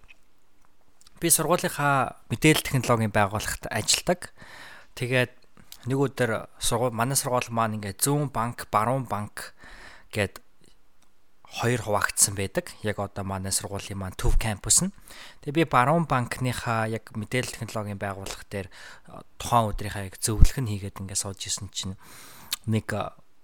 Би 1.19 1.27
сургуулийнхаа 1.27 2.23
мэдээлэл 2.31 2.63
технологийн 2.63 3.11
байгууллагт 3.11 3.67
ажилладаг. 3.67 4.31
Тэгээд 4.95 5.35
нэг 5.87 5.97
өдөр 5.97 6.51
сургууль 6.59 6.93
манай 6.93 7.15
сургууль 7.15 7.49
маань 7.49 7.79
ингээд 7.79 8.03
зүүн 8.03 8.29
банк, 8.29 8.67
баруун 8.69 9.07
банк 9.07 9.55
гэд 10.11 10.43
хоёр 11.47 11.81
хуваагдсан 11.81 12.35
байдаг. 12.35 12.75
Яг 12.83 12.99
одоо 12.99 13.23
манай 13.23 13.55
сургуулийн 13.55 13.97
маань 13.97 14.19
төв 14.19 14.35
кампус 14.35 14.83
нь. 14.83 14.91
Тэгээ 15.41 15.63
би 15.63 15.71
баруун 15.71 16.03
банкныхаа 16.03 16.91
яг 16.91 17.15
мэдээлэл 17.15 17.55
технологийн 17.55 17.97
байгууллага 17.97 18.43
дээр 18.51 18.67
тухайн 19.39 19.71
өдрийнхаа 19.71 20.11
яг 20.11 20.19
зөвлөх 20.19 20.59
нь 20.59 20.69
хийгээд 20.75 20.99
ингээд 20.99 21.23
сууж 21.23 21.39
исэн 21.47 21.71
чинь 21.71 21.95
нэг 22.67 22.91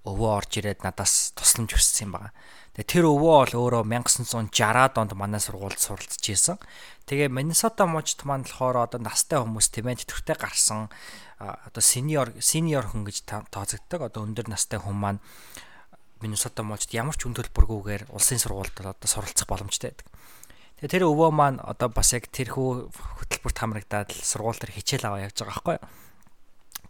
өвөө 0.03 0.30
орж 0.36 0.59
ирээд 0.59 0.84
надаас 0.84 1.32
тусламж 1.32 1.80
хүссэн 1.80 2.11
юм 2.11 2.20
байна. 2.20 2.36
Тэгээ 2.76 2.91
тэр 2.91 3.05
өвөө 3.07 3.55
бол 3.55 3.55
өөрөө 3.55 3.84
1960-аад 3.88 4.99
онд 4.99 5.15
манай 5.15 5.39
сургуульд 5.39 5.80
суралцж 5.80 6.26
исэн. 6.28 6.59
Тэгээ 7.07 7.32
Миннесота 7.32 7.88
мужид 7.88 8.28
маань 8.28 8.43
болохоор 8.43 8.84
одоо 8.84 8.99
настай 8.99 9.39
хүмүүс 9.39 9.72
тийм 9.72 9.88
ээ 9.88 10.03
тэтгэвртэй 10.03 10.36
гарсан 10.36 10.91
одоо 11.68 11.84
сениор 11.84 12.32
сениор 12.39 12.88
хүн 12.88 13.04
гэж 13.08 13.28
тооцогддог. 13.28 14.08
Одоо 14.08 14.24
өндөр 14.24 14.48
настай 14.48 14.80
хүн 14.80 14.96
маань 14.96 15.24
Миннесота 16.24 16.64
мужид 16.64 16.96
ямар 16.96 17.20
ч 17.20 17.28
үн 17.28 17.36
төлбөргүйгээр 17.36 18.16
улсын 18.16 18.39
сургуульд 18.39 18.80
одоо 18.80 18.96
суралцах 19.04 19.44
боломжтой 19.44 19.91
байдаг. 19.91 20.08
Тэгээ 20.80 21.04
тэр 21.04 21.08
өвөө 21.12 21.30
маань 21.36 21.60
одоо 21.60 21.91
бас 21.91 22.16
яг 22.16 22.32
тэрхүү 22.32 22.88
хөтөлбөрт 23.20 23.58
хамрагдаад 23.60 24.10
сургууль 24.16 24.56
дээр 24.56 24.76
хичээл 24.80 25.08
аваа 25.12 25.28
явж 25.28 25.36
байгаа 25.44 25.52
байхгүй 25.52 25.76
юу? 25.76 25.84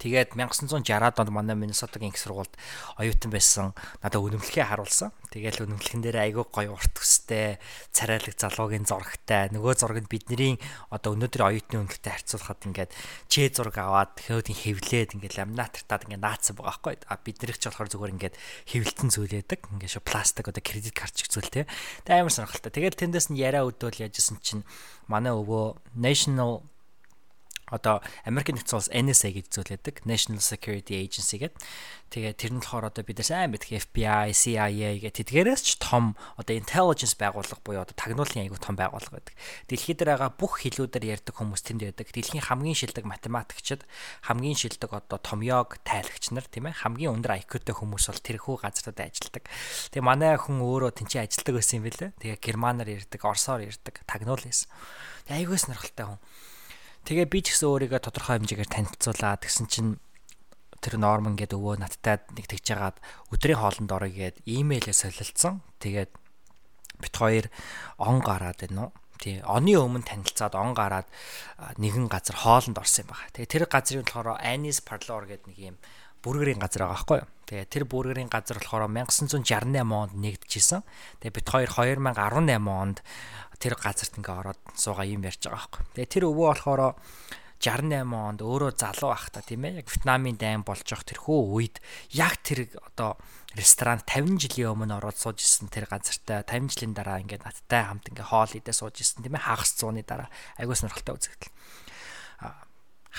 Тэгээд 0.03 0.35
1960-аад 0.35 1.15
онд 1.15 1.31
манай 1.31 1.55
Миннесотагийн 1.55 2.11
их 2.11 2.19
сургуульд 2.19 2.51
оюутан 2.99 3.31
байсан 3.31 3.71
надад 4.03 4.19
үнэмлэхээ 4.19 4.67
харуулсан. 4.67 5.15
Тэгэл 5.31 5.63
үнэмлэхэн 5.63 6.03
дээр 6.03 6.17
айгүй 6.27 6.43
гоё 6.51 6.75
урт 6.75 6.91
төстэй, 6.91 7.55
царайлаг 7.95 8.35
залуугийн 8.35 8.83
зурагтай. 8.83 9.47
Нөгөө 9.55 9.79
зурагт 9.79 10.11
бидний 10.11 10.59
одоо 10.91 11.15
өнөөдөр 11.15 11.55
оюутны 11.55 11.87
үнэлтэд 11.87 12.19
харьцуулахад 12.19 12.67
ингээд 12.67 12.91
чээ 13.31 13.47
зураг 13.55 13.79
аваад 13.79 14.19
хөөдийн 14.19 14.59
хэвлээд 14.59 15.15
ингээд 15.15 15.39
ламинатартаад 15.39 16.11
ингээд 16.11 16.19
наацсан 16.19 16.59
байгаа 16.59 16.83
байхгүй. 16.83 16.93
А 17.07 17.15
бид 17.23 17.37
нэрч 17.39 17.63
болохоор 17.63 17.89
зүгээр 17.95 18.13
ингээд 18.19 18.35
хэвлэлтэн 18.75 19.09
зүйлээдэг. 19.15 19.59
Ингээд 19.71 19.93
шо 19.95 20.03
пластик 20.03 20.51
одоо 20.51 20.59
кредит 20.59 20.91
карт 20.91 21.15
ч 21.15 21.31
зүйл 21.31 21.47
те. 21.47 21.63
Тэгээд 22.03 22.27
амар 22.27 22.35
сонирхолтой. 22.35 22.75
Тэгээд 22.75 22.99
тэндээс 22.99 23.31
нь 23.31 23.39
яриа 23.39 23.63
өдөөл 23.63 24.03
яжсэн 24.03 24.43
чинь 24.43 24.67
манай 25.07 25.31
өвөө 25.31 25.95
National 25.95 26.67
одоо 27.73 28.05
Америк 28.29 28.53
нэгдсэн 28.53 28.77
улс 28.77 28.89
NSA 28.93 29.33
гэж 29.33 29.49
зүйлэдэг 29.49 30.05
National 30.05 30.45
Security 30.45 31.01
Agency 31.01 31.41
гэдэг. 31.41 31.57
Тэгээ 32.13 32.33
тэр 32.37 32.51
нь 32.53 32.61
болохоор 32.61 32.93
одоо 32.93 33.01
бид 33.01 33.17
нар 33.17 33.25
сайн 33.25 33.49
мэдэх 33.49 33.89
FBI, 33.89 34.37
CIA 34.37 35.01
гэх 35.01 35.17
тэдгээрээс 35.17 35.61
ч 35.65 35.69
том 35.81 36.13
одоо 36.37 36.53
intelligence 36.53 37.17
байгууллага 37.17 37.65
буюу 37.65 37.81
одоо 37.81 37.97
тагнуулын 37.97 38.45
аягүй 38.45 38.61
том 38.61 38.77
байгууллага 38.77 39.17
байдаг. 39.17 39.33
Дэлхийд 39.65 40.05
байгаа 40.05 40.29
бүх 40.29 40.61
хэлүүдээр 40.61 41.17
ярьдаг 41.17 41.33
хүмүүс 41.33 41.65
тэнд 41.65 41.89
байдаг. 41.89 42.13
Дэлхийн 42.13 42.45
хамгийн 42.45 42.77
шилдэг 42.77 43.09
математикчид, 43.09 43.81
хамгийн 44.29 44.53
шилдэг 44.53 44.93
одоо 44.93 45.17
томьёог 45.17 45.81
тайлагч 45.81 46.29
нар 46.29 46.45
тийм 46.45 46.69
ээ 46.69 46.85
хамгийн 46.85 47.17
өндөр 47.17 47.41
IQ-тэй 47.41 47.73
хүмүүс 47.73 48.05
бол 48.13 48.21
тэрхүү 48.21 48.55
газрууд 48.61 48.99
ажилладаг. 49.01 49.43
Тэгээ 49.89 50.05
манай 50.05 50.37
хүн 50.37 50.61
өөрөө 50.61 50.93
тэнцээ 50.93 51.25
ажилладаг 51.25 51.53
байсан 51.57 51.81
юм 51.81 51.85
билээ. 51.89 52.11
Тэгээ 52.21 52.37
германаар 52.45 52.89
ярьдаг, 52.93 53.21
орсоор 53.25 53.65
ярьдаг, 53.65 54.05
тагнуул 54.05 54.45
байсан. 54.45 54.69
Айгүй 55.33 55.57
сонирхолтой 55.57 56.05
хүн. 56.13 56.19
Тэгээ 57.03 57.27
би 57.27 57.39
ч 57.43 57.51
гэсэн 57.51 57.67
өөрийгөө 57.67 57.99
тодорхой 57.99 58.39
хэмжээгээр 58.39 58.71
танилцуулаад 58.71 59.43
тэгсэн 59.43 59.67
чинь 59.67 59.91
тэр 60.79 60.99
Норман 60.99 61.35
гэдэг 61.35 61.59
өвөө 61.59 61.83
надтай 61.83 62.23
нэг 62.31 62.47
тэгж 62.47 62.63
жагаад 62.63 62.97
өдрийн 63.31 63.59
хоолнд 63.59 63.91
орё 63.91 64.07
гэд 64.07 64.39
имэйлээ 64.47 64.95
солилцсон. 64.95 65.59
Тэгээд 65.83 66.11
бит 67.03 67.15
хоёр 67.15 67.51
он 67.99 68.23
гараад 68.23 68.59
байна 68.63 68.87
уу? 68.87 68.91
Тий. 69.19 69.39
Оны 69.43 69.75
өмнө 69.79 70.07
танилцаад 70.07 70.55
он 70.55 70.71
гараад 70.75 71.07
нэгэн 71.79 72.07
газар 72.07 72.39
хоолнд 72.39 72.79
орсон 72.79 73.07
юм 73.07 73.15
байна. 73.15 73.31
Тэгээ 73.35 73.51
тэр 73.51 73.63
газрын 73.67 74.03
болохоор 74.07 74.39
Anis 74.39 74.79
Parlor 74.79 75.27
гэдэг 75.27 75.47
нэг 75.51 75.59
юм 75.59 75.77
бүргэрийн 76.23 76.59
газар 76.59 76.87
байгаа 76.87 76.95
байхгүй 76.95 77.19
юу? 77.19 77.29
Тэгээ 77.47 77.67
тэр 77.67 77.83
бүргэрийн 77.83 78.31
газар 78.31 78.59
болохоор 78.63 78.87
1968 78.87 79.43
онд 79.91 80.13
нэгдэжсэн. 80.15 80.81
Тэгээ 81.19 81.35
бит 81.35 81.47
хоёр 81.51 81.69
2018 81.99 82.63
онд 82.63 82.97
тэр 83.63 83.79
газарт 83.79 84.19
ингээ 84.19 84.35
ороод 84.43 84.61
суугаа 84.75 85.07
юм 85.07 85.23
ярьж 85.23 85.47
байгаа 85.47 85.71
байхгүй. 85.71 85.83
Тэгээ 85.95 86.11
тэр 86.11 86.23
өвөө 86.27 86.47
болохоор 86.51 86.81
68 87.63 88.11
онд 88.11 88.43
өөрөө 88.43 88.71
залуу 88.75 89.15
байхдаа 89.15 89.43
тийм 89.47 89.63
ээ 89.63 89.79
яг 89.79 89.87
Вьетнамын 89.87 90.35
дайм 90.35 90.67
болж 90.67 90.83
явах 90.83 91.07
тэрхүү 91.07 91.39
үед 91.55 91.79
яг 92.11 92.43
тэр 92.43 92.67
одоо 92.83 93.15
ресторан 93.55 94.03
50 94.03 94.35
жилийн 94.35 94.75
өмнө 94.75 94.99
ороод 94.99 95.15
сууж 95.15 95.39
исэн 95.39 95.71
тэр 95.71 95.87
газартаа 95.87 96.43
50 96.43 96.75
жилийн 96.75 96.91
дараа 96.91 97.23
ингээд 97.23 97.47
надтай 97.47 97.87
хамт 97.87 98.11
ингээ 98.11 98.27
хоол 98.27 98.51
идээ 98.51 98.75
сууж 98.75 98.99
исэн 98.99 99.23
тийм 99.23 99.39
ээ 99.39 99.47
хагас 99.47 99.79
цууны 99.79 100.03
дараа 100.03 100.27
айгуу 100.59 100.75
сонирхолтой 100.75 101.15
үзэгдэл. 101.15 101.55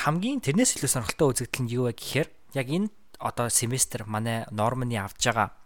Хамгийн 0.04 0.44
тэрнээс 0.44 0.76
илүү 0.76 0.92
сонирхолтой 0.92 1.28
үзэгдэл 1.32 1.64
нь 1.64 1.72
юу 1.72 1.88
вэ 1.88 1.96
гэхээр 1.96 2.28
яг 2.60 2.68
энэ 2.68 2.92
одоо 3.24 3.48
семестр 3.48 4.04
манай 4.04 4.44
нормны 4.52 5.00
авж 5.00 5.24
байгаа 5.24 5.56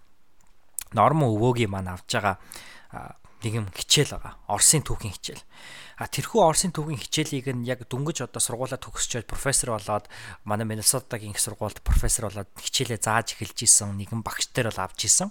норм 0.95 1.26
өвөөгийн 1.26 1.72
маань 1.72 1.99
авж 1.99 2.07
байгаа 2.14 2.37
нэг 3.45 3.53
юм 3.55 3.66
хичээл 3.70 4.18
байгаа. 4.18 4.34
Орсын 4.51 4.82
түүхийн 4.82 5.14
хичээл. 5.14 5.45
А 5.99 6.07
тэрхүү 6.07 6.41
Орсын 6.43 6.70
түүхийн 6.74 6.99
хичээлийг 6.99 7.47
нь 7.55 7.66
яг 7.66 7.86
дүнгэж 7.86 8.26
одоо 8.26 8.39
сургуулаа 8.43 8.78
төгсчөөд 8.78 9.26
профессор 9.26 9.74
болоод 9.74 10.07
манай 10.47 10.66
Миннесотагийн 10.66 11.34
их 11.34 11.43
сургуульд 11.43 11.82
профессор 11.82 12.30
болоод 12.30 12.51
хичээлээ 12.55 13.03
зааж 13.03 13.34
эхэлж 13.34 13.66
исэн 13.66 13.99
нэгэн 13.99 14.22
багш 14.22 14.51
дээр 14.55 14.70
бол 14.70 14.82
авч 14.86 15.11
исэн. 15.11 15.30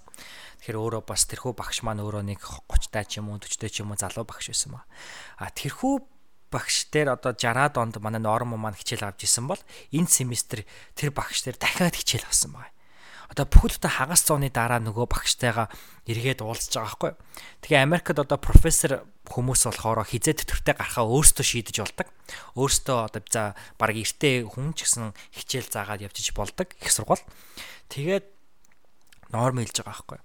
Тэгэхээр 0.64 0.80
өөрөө 0.80 1.04
бас 1.08 1.24
тэрхүү 1.28 1.52
багш 1.56 1.84
маань 1.88 2.04
өөрөө 2.04 2.24
нэг 2.28 2.40
30 2.44 2.92
таа 2.92 3.04
ч 3.08 3.20
юм 3.24 3.32
уу 3.32 3.40
40 3.40 3.64
таа 3.64 3.72
ч 3.72 3.80
юм 3.84 3.92
уу 3.92 4.00
залуу 4.00 4.28
багш 4.28 4.52
байсан 4.52 4.76
ба. 4.76 4.84
А 5.40 5.52
тэрхүү 5.52 5.94
багш 6.52 6.88
дээр 6.92 7.16
одоо 7.16 7.32
60-аад 7.36 7.76
онд 7.80 7.96
манай 8.04 8.24
норм 8.24 8.56
маань 8.56 8.76
хичээл 8.76 9.08
авч 9.08 9.28
исэн 9.28 9.48
бол 9.48 9.60
энэ 9.92 10.08
семестр 10.08 10.64
тэр 10.96 11.12
багш 11.12 11.44
дээр 11.44 11.60
дахиад 11.60 11.96
хичээл 11.96 12.28
авсан 12.28 12.56
байна 12.56 12.72
одоо 13.28 13.46
бүхэл 13.46 13.76
бүтэн 13.76 13.96
хагас 14.00 14.24
цооны 14.24 14.48
дараа 14.48 14.80
нөгөө 14.80 15.06
багштайгаа 15.12 15.68
эргээд 16.08 16.42
уулзж 16.42 16.80
байгаа 16.80 16.88
байхгүй. 16.88 17.12
Тэгээ 17.64 17.84
Америкт 17.84 18.16
одоо 18.16 18.40
профессор 18.40 19.04
хүмүүс 19.28 19.68
болохоор 19.68 20.08
хизээ 20.08 20.40
төтөртэй 20.44 20.76
гарахаа 20.80 21.06
өөрсдөө 21.06 21.46
шийдэж 21.46 21.76
болдог. 21.84 22.08
Өөрсдөө 22.56 22.98
одоо 23.12 23.22
за 23.28 23.44
баг 23.76 23.92
эртээ 23.92 24.48
хүн 24.48 24.72
ч 24.72 24.88
гэсэн 24.88 25.12
хичээл 25.36 25.68
заагаад 25.68 26.08
явчих 26.08 26.32
болдог 26.32 26.72
их 26.80 26.92
сургууль. 26.92 27.24
Тэгээд 27.92 28.26
норм 29.36 29.60
хэлж 29.60 29.84
байгаа 29.84 29.92
байхгүй. 29.92 30.20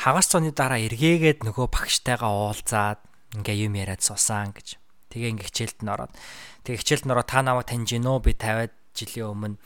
Хагас 0.00 0.26
цооны 0.32 0.50
дараа 0.56 0.80
эргээгээд 0.80 1.44
нөгөө 1.44 1.68
багштайгаа 1.68 2.32
уулзаад 2.32 3.00
ингээ 3.36 3.68
юм 3.68 3.76
яриад 3.76 4.00
суусан 4.00 4.56
гэж. 4.56 4.80
Тэгээ 5.12 5.36
ингээ 5.36 5.48
хичээлд 5.52 5.78
нь 5.84 5.92
ороод. 5.92 6.12
Тэгээ 6.64 6.80
хичээлд 6.80 7.04
нь 7.04 7.12
ороод 7.12 7.28
та 7.28 7.44
намайг 7.44 7.68
таньж 7.68 7.92
гинөө 7.92 8.24
би 8.24 8.32
50 8.32 8.72
жилийн 8.96 9.28
өмнө 9.28 9.56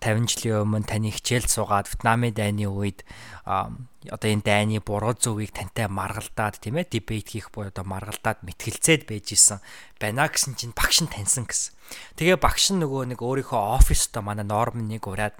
50 0.00 0.24
жилийн 0.24 0.64
өмнө 0.64 0.88
таны 0.88 1.12
хичээлд 1.12 1.52
суугаад 1.52 1.90
Вьетнамын 1.92 2.32
дайны 2.32 2.64
үед 2.64 3.04
одоо 3.44 4.28
энэ 4.32 4.46
дайны 4.46 4.80
буруу 4.80 5.12
зөвийг 5.12 5.52
тантай 5.52 5.90
маргалдаад 5.90 6.56
тийм 6.56 6.80
ээ 6.80 6.88
дебейт 6.88 7.36
хийх 7.36 7.52
буюу 7.52 7.68
одоо 7.68 7.84
маргалдаад 7.84 8.40
мэтгэлцээд 8.40 9.04
байж 9.04 9.36
исэн. 9.36 9.60
Байна 10.00 10.32
гэсэн 10.32 10.56
чинь 10.56 10.72
багш 10.72 11.04
нь 11.04 11.12
таньсан 11.12 11.44
гэсэн. 11.44 11.76
Тэгээ 12.16 12.38
багш 12.40 12.72
нь 12.72 12.80
нөгөө 12.80 13.12
нэг 13.12 13.20
өөрийнхөө 13.20 13.60
оффистоо 13.76 14.24
манай 14.24 14.48
норм 14.48 14.88
нэг 14.88 15.04
ураад 15.04 15.36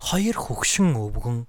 хоёр 0.00 0.36
хөгшин 0.38 0.96
өвгөн. 0.96 1.44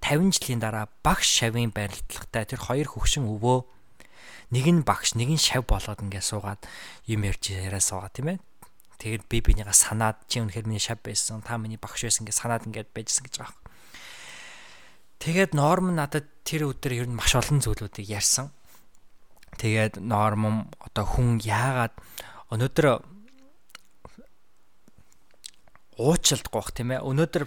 50 0.00 0.32
жилийн 0.32 0.60
дараа 0.64 0.88
багш 1.04 1.28
шавын 1.28 1.76
барилдлагатай 1.76 2.56
тэр 2.56 2.60
хоёр 2.62 2.88
хөгшин 2.88 3.28
өвөө. 3.28 3.68
Нэг 4.54 4.66
нь 4.70 4.82
багш 4.86 5.12
нэг 5.18 5.28
нь 5.34 5.42
шав 5.42 5.66
болоод 5.68 6.00
ингээд 6.00 6.24
суугаад 6.24 6.62
юм 7.10 7.26
ярьж 7.26 7.52
яриа 7.52 7.82
суугаа 7.82 8.10
тийм 8.10 8.32
ээ 8.34 8.38
Тэгээд 8.96 9.28
би 9.28 9.40
бинийгаа 9.44 9.76
санаад 9.76 10.24
чи 10.28 10.40
үнэхээр 10.40 10.66
миний 10.66 10.80
шав 10.80 11.00
байсан. 11.04 11.44
Та 11.44 11.60
миний 11.60 11.76
багш 11.76 12.06
байсан 12.08 12.24
гэж 12.24 12.36
санаад 12.36 12.66
ингээд 12.68 12.90
байжсан 12.96 13.28
гэж 13.28 13.34
байгаа. 13.44 13.60
Тэгээд 15.20 15.52
норм 15.56 15.96
надад 15.96 16.28
тэр 16.44 16.68
өдөр 16.72 16.92
ер 16.92 17.06
нь 17.08 17.16
маш 17.16 17.32
олон 17.36 17.60
зүйлүүдийг 17.60 18.08
ярьсан. 18.08 18.52
Тэгээд 19.56 20.00
норм 20.04 20.68
одоо 20.80 21.04
хүн 21.04 21.40
яагаад 21.40 21.96
өнөөдөр 22.52 22.86
уучлалтгүй 25.96 26.60
бах 26.60 26.70
тийм 26.76 26.92
ээ. 26.92 27.00
Өнөөдөр 27.00 27.44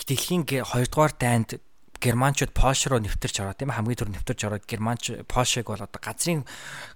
дэлхийн 0.00 0.48
2 0.48 0.64
дугаар 0.88 1.12
дайнд 1.12 1.60
германчууд 2.00 2.56
Польш 2.56 2.88
руу 2.88 2.98
нэвтэрч 3.04 3.44
ороод 3.44 3.60
тийм 3.60 3.76
хамгийн 3.76 4.00
түрүү 4.00 4.14
нэвтэрч 4.16 4.40
ороод 4.48 4.64
германч 4.64 5.12
Польшиг 5.28 5.68
бол 5.68 5.84
одоо 5.84 6.00
газрын 6.00 6.48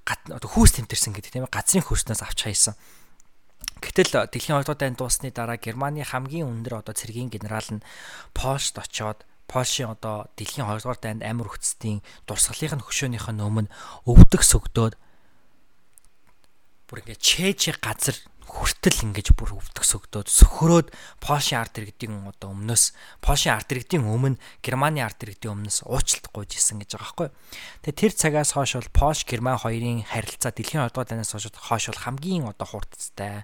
одоо 0.08 0.48
хүүс 0.48 0.80
тэмтэрсэн 0.80 1.12
гэдэг 1.12 1.32
тийм 1.36 1.46
газрын 1.52 1.84
хөрснөөс 1.84 2.24
авч 2.24 2.48
хайсан. 2.48 2.74
Гэтэл 3.95 4.26
дэлхийн 4.26 4.59
2 4.59 4.66
дугаар 4.66 4.80
дайнд 4.82 4.99
дуусны 4.99 5.30
дараа 5.30 5.55
Германы 5.55 6.03
хамгийн 6.03 6.51
өндөр 6.51 6.82
одоо 6.82 6.99
цэргийн 6.99 7.30
генерал 7.30 7.78
нь 7.78 7.86
Польшд 8.34 8.74
очоод 8.74 9.22
Польшийн 9.47 9.95
одоо 9.95 10.26
дэлхийн 10.34 10.66
2 10.66 10.82
дугаар 10.82 10.99
дайнд 10.99 11.22
амар 11.22 11.47
хүчтийн 11.55 12.03
дурсгалын 12.26 12.82
хөшөөнийх 12.82 13.30
нь 13.30 13.38
өмнө 13.38 13.70
өвдөг 14.03 14.42
сөгдөөд 14.42 14.95
бүр 16.90 16.99
ингээд 17.07 17.22
чэжи 17.22 17.70
газар 17.78 18.18
хүртэл 18.55 19.11
ингэж 19.11 19.34
бүр 19.34 19.59
өвдөх 19.59 19.82
сөгдөөд 19.82 20.30
сөхрөөд 20.30 20.88
Польшийн 21.18 21.59
ард 21.59 21.74
иргэдийн 21.82 22.22
одоо 22.30 22.55
өмнөөс 22.55 22.94
Польшийн 23.18 23.59
ард 23.59 23.74
иргэдийн 23.74 24.07
өмнө 24.07 24.38
Германы 24.62 25.02
ард 25.02 25.18
иргэдийн 25.26 25.59
өмнөөс 25.59 25.82
уучлалт 25.90 26.30
гуйж 26.30 26.55
исэн 26.55 26.78
гэж 26.78 26.94
байгаа 26.94 27.02
байхгүй. 27.02 27.28
Тэгээ 27.82 27.98
тэр 27.98 28.12
цагаас 28.14 28.55
хойш 28.55 28.78
бол 28.78 28.94
Польш 28.94 29.26
Герман 29.26 29.59
хоёрын 29.59 30.07
харилцаа 30.07 30.55
дэлхийн 30.55 30.86
2 30.86 30.94
дугаар 30.94 31.09
дайнаас 31.11 31.34
хойш 31.34 31.90
бол 31.90 32.05
хамгийн 32.07 32.46
одоо 32.46 32.68
хурдтай 32.70 33.42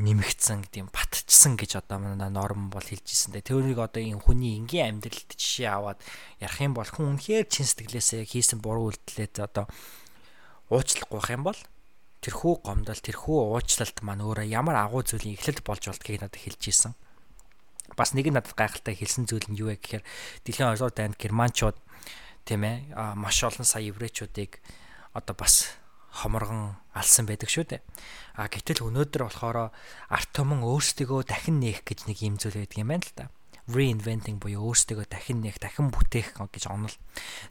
нэмэгдсэн 0.00 0.64
гэдэг 0.68 0.80
юм 0.84 0.90
батчихсан 0.92 1.56
гэж 1.60 1.80
одоо 1.80 2.00
манай 2.00 2.32
норм 2.32 2.68
бол 2.72 2.84
хэлж 2.84 3.04
ирсэн. 3.04 3.36
Тэрийг 3.36 3.80
одоо 3.80 4.00
энэ 4.00 4.20
хүний 4.20 4.56
энгийн 4.56 5.00
амьдралд 5.00 5.36
жишээ 5.36 5.68
аваад 5.68 6.00
ярих 6.40 6.60
юм 6.60 6.72
бол 6.72 6.88
хүн 6.88 7.16
үнэхээр 7.16 7.44
чин 7.48 7.68
сэтгэлээсээ 7.68 8.24
хийсэн 8.24 8.64
буруу 8.64 8.92
үйлдэлээ 8.92 9.44
одоо 9.44 9.68
уучлахгүй 10.70 11.20
юм 11.34 11.42
бол 11.44 11.58
тэрхүү 12.22 12.54
гомдол 12.62 13.00
тэрхүү 13.00 13.38
уучлалт 13.58 13.98
маань 14.06 14.22
өөрөө 14.22 14.46
ямар 14.46 14.76
агуу 14.78 15.02
зүйлийн 15.02 15.34
эхлэл 15.34 15.64
болж 15.64 15.88
болдгийг 15.88 16.20
надад 16.20 16.38
хэлж 16.38 16.62
ийсэн. 16.68 16.92
Бас 17.96 18.12
нэг 18.14 18.28
нь 18.28 18.36
надад 18.36 18.54
гайхалтай 18.54 18.94
хэлсэн 18.94 19.24
зүйл 19.26 19.48
нь 19.50 19.58
юу 19.58 19.72
вэ 19.72 19.80
гэхээр 19.82 20.04
дэлхийн 20.44 20.68
оролцоо 20.68 20.92
дайнд 20.92 21.16
германчууд 21.18 21.74
тийм 22.44 22.62
ээ 22.62 22.94
маш 23.16 23.40
олон 23.42 23.64
сая 23.64 23.88
еврейчүүдийг 23.88 24.60
одоо 25.16 25.34
бас 25.34 25.74
хоморгон 26.22 26.76
алсан 26.94 27.24
байдаг 27.24 27.48
шүү 27.48 27.66
дээ. 27.66 27.82
А 28.36 28.46
гэтэл 28.52 28.84
өнөөдөр 28.84 29.26
болохоор 29.26 29.72
арт 30.12 30.30
түмэн 30.36 30.60
өөрсдөө 30.60 31.24
дахин 31.24 31.58
нээх 31.58 31.82
гэж 31.88 32.04
нэг 32.04 32.20
юм 32.20 32.36
зүйл 32.36 32.62
байдаг 32.62 32.78
юм 32.78 32.92
байна 32.94 33.06
л 33.08 33.16
да 33.16 33.26
reinventing 33.70 34.42
буюу 34.42 34.74
өөрсдөө 34.74 35.06
дахин 35.06 35.46
нээх, 35.46 35.62
дахин 35.62 35.94
бүтээх 35.94 36.34
гэж 36.34 36.66
онол. 36.66 36.90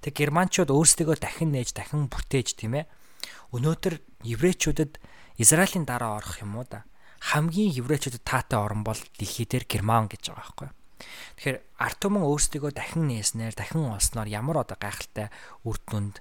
Тэг 0.03 0.19
германчууд 0.19 0.67
өөрсдөө 0.67 1.15
дахин 1.15 1.55
нээж, 1.55 1.71
дахин 1.71 2.11
бүтээж 2.11 2.59
тийм 2.59 2.75
ээ 2.75 2.85
өнөөдөр 3.55 3.95
еврейчүүдэд 4.23 4.99
Израилийн 5.39 5.85
дараа 5.87 6.19
орох 6.19 6.43
юм 6.43 6.59
уу 6.59 6.67
да? 6.67 6.83
Хамгийн 7.19 7.71
еврейчүүдэд 7.75 8.23
таатай 8.23 8.59
орн 8.59 8.83
бол 8.83 8.99
дэлхий 9.17 9.47
дээр 9.47 9.65
Герман 9.67 10.07
гэж 10.11 10.31
байгаа 10.31 10.43
байхгүй 10.43 10.67
юу? 10.67 10.75
Тэгэхээр 11.39 11.57
арт 11.79 11.97
түмэн 12.03 12.27
өөрсдөө 12.27 12.71
дахин 12.75 13.07
нээснээр 13.07 13.55
дахин 13.55 13.87
олсноор 13.87 14.27
ямар 14.27 14.63
одоо 14.67 14.75
гайхалтай 14.75 15.31
үр 15.63 15.79
дүнд 15.87 16.19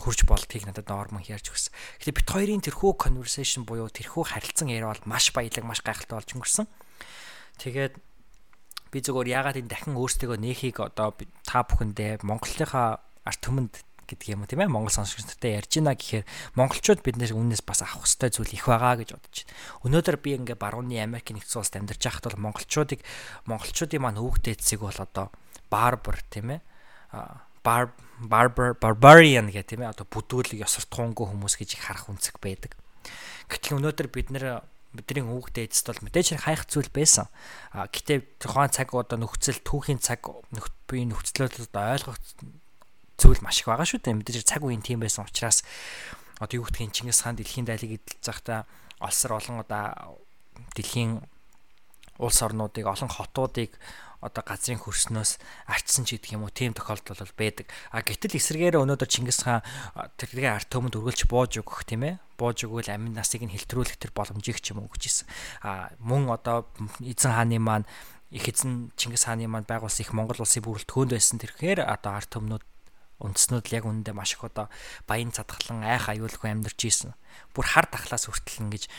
хурж 0.00 0.24
болдгийг 0.24 0.66
надад 0.66 0.88
нормон 0.88 1.22
ярьж 1.28 1.52
өгсөн. 1.52 1.72
Тэгэхээр 2.00 2.18
бит 2.18 2.28
хоёрын 2.32 2.64
тэрхүү 2.64 2.92
conversation 2.98 3.62
буюу 3.68 3.92
тэрхүү 3.92 4.24
харилцан 4.32 4.72
яриа 4.72 4.90
бол 4.90 5.04
маш 5.06 5.30
баялаг, 5.30 5.64
маш 5.64 5.84
гайхалтай 5.84 6.16
болж 6.18 6.30
өнгөрсөн. 6.34 6.66
Тэгээд 7.62 7.94
би 8.90 8.98
зөвхөн 8.98 9.30
ягаад 9.30 9.60
энэ 9.60 9.70
дахин 9.70 9.94
өөрсдөө 9.94 10.40
нээхийг 10.40 10.82
одоо 10.82 11.14
та 11.46 11.62
бүхэндээ 11.62 12.26
Монголынхаа 12.26 13.04
арт 13.22 13.40
түмэнд 13.44 13.74
гэдэг 14.06 14.28
юм 14.32 14.44
тийм 14.44 14.64
ээ 14.64 14.70
Монгол 14.70 14.92
сонсогчдод 14.92 15.42
ярьж 15.42 15.72
байна 15.80 15.96
гэхээр 15.96 16.24
монголчууд 16.54 17.00
биднээс 17.00 17.32
үннээс 17.32 17.62
бас 17.64 17.82
авах 17.82 18.04
хэрэгтэй 18.04 18.30
зүйл 18.30 18.54
их 18.54 18.64
байгаа 18.68 18.94
гэж 19.00 19.08
бодож 19.16 19.36
байна. 19.44 19.56
Өнөөдөр 19.84 20.16
би 20.20 20.30
ингээ 20.38 20.56
барууны 20.60 20.96
Америк 21.00 21.32
нэгдсэн 21.32 21.60
улсад 21.60 21.80
амьдарч 21.80 22.02
байхад 22.04 22.24
бол 22.30 22.44
монголчуудыг 22.52 23.00
монголчуудын 23.48 24.02
маань 24.04 24.22
өвгтэй 24.22 24.54
эцэг 24.54 24.80
бол 24.84 24.98
одоо 25.00 25.32
барбар 25.72 26.18
тийм 26.30 26.56
ээ 26.56 26.60
бар 27.64 27.92
barbar 28.20 28.76
barbarian 28.76 29.48
гэх 29.48 29.66
тийм 29.66 29.82
ээ 29.82 29.92
одоо 29.96 30.06
бүдүүлэг 30.06 30.62
ёсортхуунгүй 30.62 31.26
хүмүүс 31.32 31.56
гэж 31.56 31.80
их 31.80 31.82
харах 31.88 32.12
үнцэг 32.12 32.38
байдаг. 32.38 32.76
Гэтэл 33.48 33.80
өнөөдөр 33.80 34.08
бид 34.12 34.28
нэр 34.30 34.62
бидний 34.94 35.26
өвгтэй 35.26 35.66
эцэст 35.66 35.90
бол 35.90 36.04
мэдээж 36.06 36.38
хайх 36.38 36.68
зүйл 36.70 36.88
байсан. 36.94 37.26
А 37.74 37.90
гэтээ 37.90 38.38
тухайн 38.38 38.70
цаг 38.70 38.94
одоо 38.94 39.18
нөхцөл 39.18 39.58
түүхийн 39.58 39.98
цаг 39.98 40.22
би 40.86 41.02
нөхцлөд 41.02 41.66
одоо 41.66 41.84
ойлгох 41.98 42.18
зүйл 43.18 43.40
маш 43.42 43.62
их 43.62 43.68
байгаа 43.70 43.86
шүү 43.86 44.02
дээ. 44.02 44.18
Мэдээж 44.18 44.46
цаг 44.46 44.62
үеийн 44.64 44.82
тийм 44.82 45.00
байсан 45.00 45.26
учраас 45.26 45.62
одоо 46.40 46.60
юу 46.60 46.66
гэдгийг 46.66 46.92
Чингис 46.92 47.22
хаан 47.22 47.38
дэлхийн 47.38 47.66
дайлыг 47.66 48.02
эдэлж 48.02 48.22
захта 48.22 48.66
олсор 48.98 49.38
олон 49.38 49.62
одоо 49.62 50.18
дэлхийн 50.74 51.22
улс 52.18 52.38
орнуудыг 52.42 52.86
олон 52.86 53.10
хотуудыг 53.10 53.78
одоо 54.24 54.40
газрын 54.40 54.80
хөрснөөс 54.80 55.36
арчсан 55.68 56.08
ч 56.08 56.16
гэдэг 56.16 56.40
юм 56.40 56.48
уу 56.48 56.52
тийм 56.54 56.72
тохиолдол 56.72 57.20
бол 57.20 57.36
байдаг. 57.36 57.68
А 57.92 58.00
гэтэл 58.00 58.40
эсрэгээр 58.40 58.80
өнөөдөр 58.80 59.10
Чингис 59.10 59.44
хаан 59.44 59.60
тэргээ 60.16 60.48
арт 60.48 60.72
төмөнд 60.72 60.96
өргөлж 60.96 61.28
бууж 61.28 61.60
өгөх 61.60 61.84
тийм 61.84 62.08
ээ. 62.08 62.14
Бууж 62.40 62.64
өгвөл 62.64 62.88
амин 62.88 63.12
насыг 63.12 63.44
нь 63.44 63.52
хэлтрүүлэх 63.52 64.00
тэр 64.00 64.16
боломжийг 64.16 64.64
ч 64.64 64.72
юм 64.72 64.80
уу 64.80 64.88
өгч 64.88 65.12
исэн. 65.12 65.28
А 65.60 65.92
мөн 66.00 66.32
одоо 66.32 66.64
эзэн 67.04 67.36
хааны 67.36 67.60
маань 67.60 67.84
их 68.32 68.48
эзэн 68.48 68.96
Чингис 68.96 69.28
хааны 69.28 69.44
маань 69.44 69.68
байгуулсан 69.68 70.08
их 70.08 70.16
Монгол 70.16 70.40
улсын 70.40 70.64
бүрэлдэхүүнд 70.64 71.12
байсан 71.12 71.36
тэрхээр 71.44 71.84
одоо 71.84 72.16
арт 72.16 72.32
төмнүүд 72.32 72.64
үндэснүүд 73.22 73.66
л 73.70 73.76
яг 73.78 73.84
үүндээ 73.86 74.14
маш 74.14 74.34
их 74.34 74.42
одоо 74.42 74.66
баян 75.06 75.30
цадгалан 75.30 75.86
айх 75.86 76.10
аюулгүй 76.10 76.50
амьдарч 76.50 76.80
ийсэн. 76.82 77.14
Бүр 77.54 77.66
хар 77.66 77.86
дахлаас 77.86 78.26
хүртэл 78.26 78.66
ингэж 78.66 78.90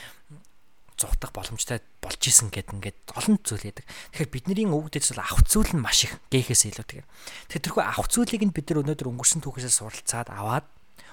зугтах 0.95 1.35
боломжтой 1.35 1.83
болж 1.99 2.21
исэн 2.23 2.47
гэд 2.47 2.71
ингээд 2.71 2.99
олон 3.19 3.35
зүйл 3.43 3.67
яадаг. 3.67 3.83
Тэгэхээр 4.15 4.31
бидний 4.31 4.67
өвгдөж 4.71 5.11
бол 5.11 5.23
авах 5.27 5.43
зүйл 5.43 5.71
нь 5.75 5.83
маш 5.83 6.07
их 6.07 6.15
гээхээс 6.31 6.71
илүү 6.71 6.85
тэгээ. 6.87 7.07
Тэгэхээр 7.51 7.65
тэрхүү 7.67 7.83
авах 7.83 8.07
зүйлийг 8.07 8.43
нь 8.47 8.55
бид 8.55 8.71
нар 8.71 8.79
өнөөдөр 8.87 9.11
өнгөрсөн 9.11 9.43
түүхээсээ 9.43 9.73
суралцаад 9.75 10.31
аваад 10.31 10.65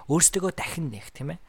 өөрсдөө 0.06 0.54
дахин 0.54 0.94
нээх 0.94 1.10
тийм 1.10 1.34
ээ. 1.34 1.40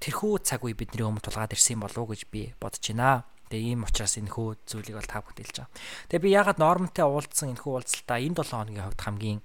Тэрхүү 0.00 0.32
цаг 0.44 0.64
үе 0.64 0.72
бидний 0.72 1.04
өмнө 1.04 1.24
тулгаад 1.24 1.52
ирсэн 1.52 1.80
болов 1.80 2.08
уу 2.08 2.16
гэж 2.16 2.24
би 2.32 2.56
бодож 2.56 2.80
байна. 2.80 3.28
Тэгээ 3.52 3.76
ийм 3.76 3.84
учраас 3.84 4.16
энэ 4.16 4.32
хөө 4.32 4.56
зүйлийг 4.66 4.96
бол 4.96 5.08
та 5.08 5.22
бүхэнд 5.22 5.40
хэлж 5.44 5.56
байгаа. 5.60 5.72
Тэгээ 6.10 6.24
би 6.24 6.30
ягаад 6.34 6.58
нормтой 6.58 7.04
уулзсан 7.06 7.52
энэ 7.52 7.62
хөө 7.62 7.72
уулзалтаа 7.78 8.18
энэ 8.18 8.36
7 8.42 8.50
хоногийн 8.50 8.84
хувьд 8.84 9.02
хамгийн 9.06 9.40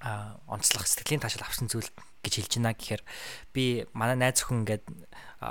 онцлог 0.00 0.88
сэтгэлийн 0.88 1.20
таашаал 1.20 1.44
авсан 1.44 1.68
зүйл 1.68 1.88
гэж 2.24 2.32
хэлж 2.40 2.52
байна 2.56 2.76
гэхээр 2.76 3.02
би 3.52 3.84
манай 3.92 4.16
найз 4.16 4.44
өхөн 4.44 4.64
ингээд 4.64 4.84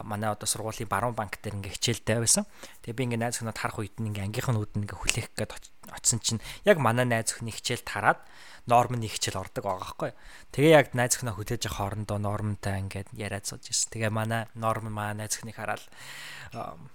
манай 0.06 0.30
одоо 0.30 0.46
сургуулийн 0.46 0.90
баруун 0.90 1.18
банк 1.18 1.38
дээр 1.42 1.58
ингээ 1.58 1.74
хичээлтэй 1.78 2.22
байсан. 2.22 2.46
Тэгээ 2.86 2.98
би 2.98 3.04
ингээ 3.10 3.22
найз 3.26 3.42
өхнөд 3.42 3.58
харах 3.58 3.82
үед 3.82 3.98
ингээ 3.98 4.26
ангийнхан 4.26 4.58
нүд 4.58 4.78
ингээ 4.78 4.98
хүлээх 4.98 5.30
гээд 5.34 5.54
очсон 5.90 6.22
чинь 6.22 6.42
яг 6.66 6.78
манай 6.78 7.06
найз 7.10 7.34
өхний 7.34 7.54
хичээл 7.54 7.86
тараад 7.86 8.22
нормны 8.70 9.10
хичээл 9.10 9.42
ордог 9.42 9.66
байгаа 9.66 9.82
байхгүй. 9.82 10.12
Тэгээ 10.54 10.74
яг 10.78 10.88
найз 10.94 11.18
өхнөө 11.18 11.34
хүлээж 11.42 11.66
авах 11.66 11.78
хоорондоо 11.82 12.18
нормтой 12.22 12.78
ингээд 12.86 13.10
яриад 13.18 13.50
сууж 13.50 13.66
ирсэн. 13.66 13.90
Тэгээ 13.98 14.14
манай 14.14 14.46
норм 14.54 14.94
манай 14.94 15.26
найз 15.26 15.42
өхнийг 15.42 15.58
хараад 15.58 15.82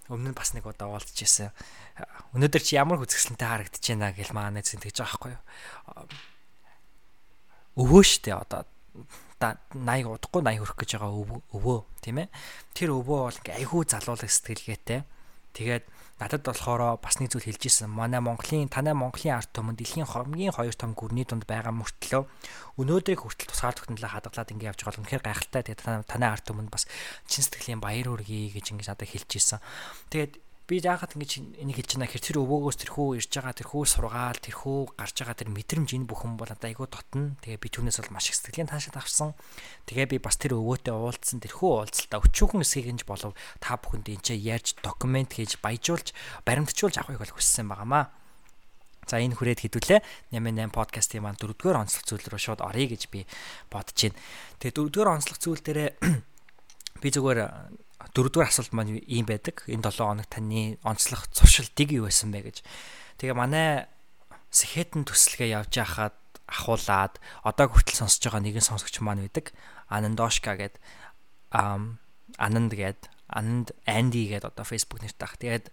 өмнө 0.06 0.30
нь 0.30 0.38
бас 0.38 0.54
нэг 0.54 0.66
удаа 0.66 0.94
уулзж 0.94 1.18
ирсэн. 1.18 1.50
Өнөөдөр 2.38 2.62
чи 2.62 2.78
ямар 2.78 3.02
хүзгсэлэнтэй 3.02 3.46
харагдаж 3.50 3.82
байна 3.82 4.14
гэл 4.14 4.34
манай 4.34 4.62
найз 4.62 4.70
тэгж 4.70 5.02
байгаа 5.02 5.34
байхгүй 5.34 6.33
өвөө 7.78 8.02
штэ 8.06 8.34
одоо 8.38 8.64
80 9.40 10.08
удахгүй 10.08 10.40
80 10.40 10.62
хүрэх 10.62 10.78
гэж 10.78 10.90
байгаа 10.96 11.42
өвөө 11.52 11.78
тийм 12.00 12.22
ээ. 12.24 12.28
Тэр 12.72 12.96
өвөө 12.96 13.18
бол 13.28 13.38
ингээ 13.42 13.58
айгүй 13.60 13.82
залуулах 13.84 14.30
сэтгэлгээтэй. 14.30 15.02
Тэгээд 15.54 15.84
надад 16.18 16.42
болохоор 16.46 16.98
бас 17.02 17.18
нэг 17.18 17.34
зүйл 17.34 17.50
хэлж 17.50 17.62
ирсэн 17.66 17.90
манай 17.90 18.22
Монголын 18.22 18.70
танай 18.70 18.94
Монголын 18.94 19.38
арт 19.38 19.50
түмэн 19.50 19.74
дэлхийн 19.74 20.06
хамгийн 20.06 20.54
хоёр 20.54 20.74
том 20.74 20.94
гүрний 20.94 21.26
дунд 21.26 21.42
байгаа 21.46 21.74
мөртлөө 21.74 22.22
өнөөдрийг 22.78 23.22
хүртэл 23.22 23.50
тусгаар 23.50 23.74
тогтнолоо 23.74 24.10
хадгалаад 24.10 24.50
ингээ 24.54 24.70
явж 24.70 24.80
байгаа 24.82 25.02
юм 25.02 25.10
хэрэг 25.10 25.26
гайхалтай. 25.26 25.62
Тэгээд 25.66 26.06
танай 26.06 26.30
арт 26.30 26.46
түмэнд 26.46 26.70
бас 26.70 26.86
чин 27.26 27.42
сэтгэлийн 27.42 27.82
баяр 27.82 28.06
хүргэе 28.14 28.54
гэж 28.54 28.66
ингээ 28.74 28.94
надад 28.94 29.10
хэлж 29.10 29.30
ирсэн. 29.34 29.58
Тэгээд 30.10 30.32
би 30.64 30.80
яагаад 30.80 31.12
ингэж 31.12 31.60
энийг 31.60 31.76
хэлж 31.76 32.00
байна 32.00 32.08
гэхээр 32.08 32.24
тэр 32.24 32.38
өвөөгөөс 32.40 32.78
тэрхүү 32.80 33.08
ирж 33.20 33.32
байгаа 33.36 33.52
тэрхүү 33.52 33.82
сургаал 33.84 34.40
тэрхүү 34.40 34.96
гарч 34.96 35.16
байгаа 35.20 35.36
тэр 35.36 35.50
мэдрэмж 35.52 35.90
энэ 35.92 36.08
бүхэн 36.08 36.40
бол 36.40 36.48
надад 36.48 36.64
айгүй 36.72 36.88
дотно. 36.88 37.36
Тэгээ 37.44 37.60
би 37.60 37.68
түүнээс 37.68 38.00
бол 38.00 38.16
маш 38.16 38.32
их 38.32 38.40
сэтгэлийн 38.40 38.72
таашаал 38.72 39.04
авсан. 39.04 39.36
Тэгээ 39.84 40.16
би 40.16 40.16
бас 40.24 40.40
тэр 40.40 40.56
өвөөтэй 40.56 40.96
уулзсан 40.96 41.44
тэрхүү 41.44 41.68
уулзалтаа 41.68 42.24
өчүүхэн 42.24 42.64
эсгийг 42.64 42.88
нь 42.96 43.04
болов. 43.04 43.36
Та 43.60 43.76
бүхэнд 43.76 44.08
энэ 44.08 44.24
ч 44.24 44.40
ярьж 44.40 44.80
документ 44.80 45.36
хийж 45.36 45.60
баяжуулж 45.60 46.16
баримтжуулж 46.48 46.96
авахыг 46.96 47.20
бол 47.20 47.36
хүссэн 47.36 47.68
байнамаа 47.68 48.08
За 49.04 49.20
энэ 49.20 49.36
хүрээд 49.36 49.68
хэдүүлээ. 49.68 50.00
88 50.32 50.72
подкастын 50.72 51.20
маань 51.20 51.36
дөрөвдүгээр 51.36 51.76
онцлог 51.76 52.04
зүйл 52.08 52.24
рүү 52.24 52.40
шууд 52.40 52.64
оръё 52.64 52.88
гэж 52.88 53.12
би 53.12 53.28
бодож 53.68 54.08
байна. 54.08 54.16
Тэгээ 54.64 54.74
дөрөвдүгээр 54.80 55.12
онцлог 55.12 55.36
зүйл 55.36 55.60
дээрээ 55.60 55.88
би 57.04 57.08
зүгээр 57.12 57.40
дөрөвдүгээр 58.14 58.50
асуулт 58.50 58.72
маань 58.72 59.02
ийм 59.04 59.26
байдаг. 59.26 59.66
Энэ 59.66 59.90
7 59.90 60.06
хоног 60.06 60.28
таны 60.30 60.78
онцлог 60.86 61.26
зуршилтыг 61.34 61.90
юу 61.90 62.06
байсан 62.06 62.30
бэ 62.30 62.46
гэж. 62.46 62.62
Тэгээ 63.18 63.34
манай 63.34 63.90
сэхэтэн 64.54 65.02
төсөлгөө 65.02 65.48
явж 65.50 65.74
байхад 65.74 66.14
ахуулаад 66.46 67.18
одоо 67.42 67.66
хүртэл 67.66 68.06
сонсож 68.06 68.22
байгаа 68.22 68.42
нэгэн 68.46 68.62
сонсогч 68.62 69.02
маань 69.02 69.26
байдаг. 69.26 69.50
Анандошка 69.90 70.54
гэдэг 70.54 70.78
ам 71.50 71.98
Ананд 72.38 72.70
гэдэг 72.70 73.10
Ананд 73.26 73.74
Анди 73.82 74.30
гэдэг 74.30 74.54
одоо 74.54 74.64
Facebook 74.64 75.02
нэртэй 75.02 75.26
ах. 75.26 75.34
Тэгээд 75.40 75.66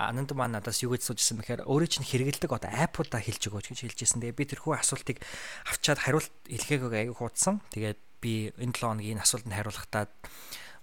Ананд 0.00 0.32
маань 0.32 0.56
надаас 0.56 0.80
юу 0.80 0.96
гэж 0.96 1.08
суужсэн 1.12 1.40
бэхээр 1.40 1.68
өөрөө 1.68 1.88
чинь 1.88 2.08
хэрэгэлдэг 2.08 2.52
одоо 2.52 2.72
аппуудаа 2.72 3.20
хэлж 3.20 3.48
өгөөч 3.48 3.66
гэж 3.72 3.80
хэлжсэн. 3.84 4.20
Тэгээ 4.24 4.36
би 4.36 4.44
тэрхүү 4.44 4.76
асуултыг 4.76 5.20
авчаад 5.68 6.04
хариулт 6.04 6.32
хэлхээгөө 6.48 7.00
аягүй 7.00 7.16
хуудсан. 7.16 7.64
Тэгээд 7.72 8.00
би 8.20 8.52
энэ 8.60 8.76
7 8.76 8.92
хоногийн 8.92 9.20
асуултанд 9.24 9.56
хариулахдаа 9.56 10.04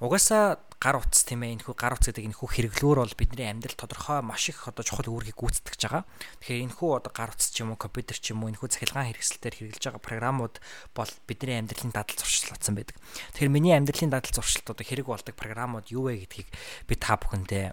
Угаасаа 0.04 0.60
гар 0.84 1.00
утас 1.00 1.24
тийм 1.24 1.48
ээ 1.48 1.64
энэхүү 1.64 1.80
гар 1.80 1.96
утас 1.96 2.12
гэдэг 2.12 2.28
энэхүү 2.28 2.76
хэрэглүүр 2.76 3.00
бол 3.08 3.16
бидний 3.16 3.48
амьдрал 3.48 3.80
тодорхой 3.80 4.20
маш 4.20 4.52
их 4.52 4.68
одоо 4.68 4.84
чухал 4.84 5.08
үүргийг 5.08 5.40
гүйцэтгэж 5.40 5.80
байгаа. 5.80 6.04
Тэгэхээр 6.44 6.64
энэхүү 6.68 6.90
одоо 7.00 7.12
гар 7.16 7.32
утас 7.32 7.48
ч 7.48 7.64
юм 7.64 7.72
уу 7.72 7.80
компьютер 7.80 8.20
ч 8.20 8.36
юм 8.36 8.44
уу 8.44 8.52
энэхүү 8.52 8.68
цахилгаан 8.68 9.16
хэрэгсэлээр 9.16 9.56
хэрэгжилж 9.64 9.86
байгаа 9.96 10.04
програмууд 10.04 10.60
бол 10.92 11.12
бидний 11.24 11.56
амьдралын 11.56 11.96
дадал 11.96 12.20
зуршил 12.20 12.52
болсон 12.52 12.76
байдаг. 12.76 13.00
Тэгэхээр 13.32 13.56
миний 13.56 13.72
амьдралын 13.80 14.12
дадал 14.12 14.36
зуршилт 14.36 14.68
одоо 14.68 14.84
хэрэг 14.84 15.08
болдог 15.08 15.40
програмууд 15.40 15.88
юу 15.88 16.12
вэ 16.12 16.28
гэдгийг 16.28 16.52
би 16.52 16.94
та 17.00 17.16
бүхэндээ 17.16 17.72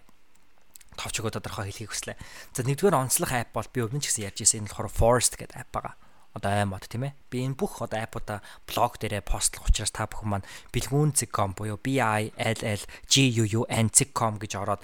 товч 1.03 1.15
өгөө 1.19 1.35
тодорхой 1.35 1.67
хэлхийг 1.67 1.91
хүслээ. 1.91 2.15
За 2.55 2.63
нэгдүгээр 2.63 2.95
онцлог 2.95 3.35
апп 3.35 3.59
бол 3.59 3.67
би 3.75 3.83
өвнө 3.83 3.99
ч 3.99 4.15
гэсэн 4.15 4.31
ярьж 4.31 4.39
ирсэн 4.39 4.63
энэ 4.63 4.71
болохоор 4.71 4.87
Forest 4.87 5.35
гэдэг 5.35 5.67
апп 5.67 5.75
байгаа 5.75 5.95
одоо 6.41 6.51
аймод 6.57 6.89
тийм 6.89 7.07
ээ. 7.07 7.15
Би 7.29 7.45
энэ 7.45 7.61
бүх 7.61 7.85
одоо 7.85 8.01
аппуудаа 8.01 8.41
блог 8.65 8.97
дээрээ 8.97 9.21
постлох 9.21 9.69
учраас 9.69 9.93
та 9.93 10.09
бүхэн 10.09 10.41
маань 10.41 10.49
бэлгүүн.com 10.73 11.53
буюу 11.53 11.77
b 11.77 12.01
i 12.01 12.33
l 12.35 12.61
l 12.65 12.83
g 13.07 13.29
u 13.29 13.45
u 13.45 13.63
n.com 13.69 14.41
гэж 14.41 14.53
ороод 14.57 14.81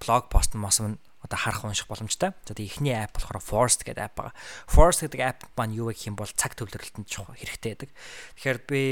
блог 0.00 0.32
пост 0.32 0.56
мос 0.56 0.80
одоо 1.20 1.38
харах 1.38 1.64
унших 1.64 1.88
боломжтой. 1.88 2.32
За 2.46 2.54
тэгээ 2.54 2.70
эхний 2.70 2.94
app 2.94 3.18
болохоор 3.18 3.42
Forest 3.42 3.82
гэдэг 3.82 4.06
app 4.06 4.14
байгаа. 4.16 4.34
Forest 4.70 5.02
гэдэг 5.02 5.20
app 5.20 5.40
маань 5.58 5.74
юу 5.74 5.90
гэх 5.90 6.06
юм 6.06 6.14
бол 6.14 6.30
цаг 6.30 6.54
төвлөрөлтөнд 6.54 7.10
чухал 7.10 7.34
хэрэгтэй 7.34 7.74
байдаг. 7.74 7.90
Тэгэхээр 8.38 8.58
би 8.64 8.82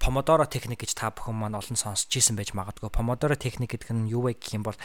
Pomodoro 0.00 0.48
техник 0.48 0.80
гэж 0.80 0.96
та 0.96 1.12
бүхэн 1.12 1.36
маань 1.36 1.60
олон 1.60 1.76
сонсч 1.76 2.08
ийсэн 2.08 2.40
байж 2.40 2.56
магадгүй. 2.56 2.88
Pomodoro 2.88 3.36
техник 3.36 3.76
гэдэг 3.76 3.92
нь 3.92 4.08
юу 4.08 4.26
вэ 4.26 4.40
гэх 4.40 4.56
юм 4.56 4.64
бол 4.64 4.78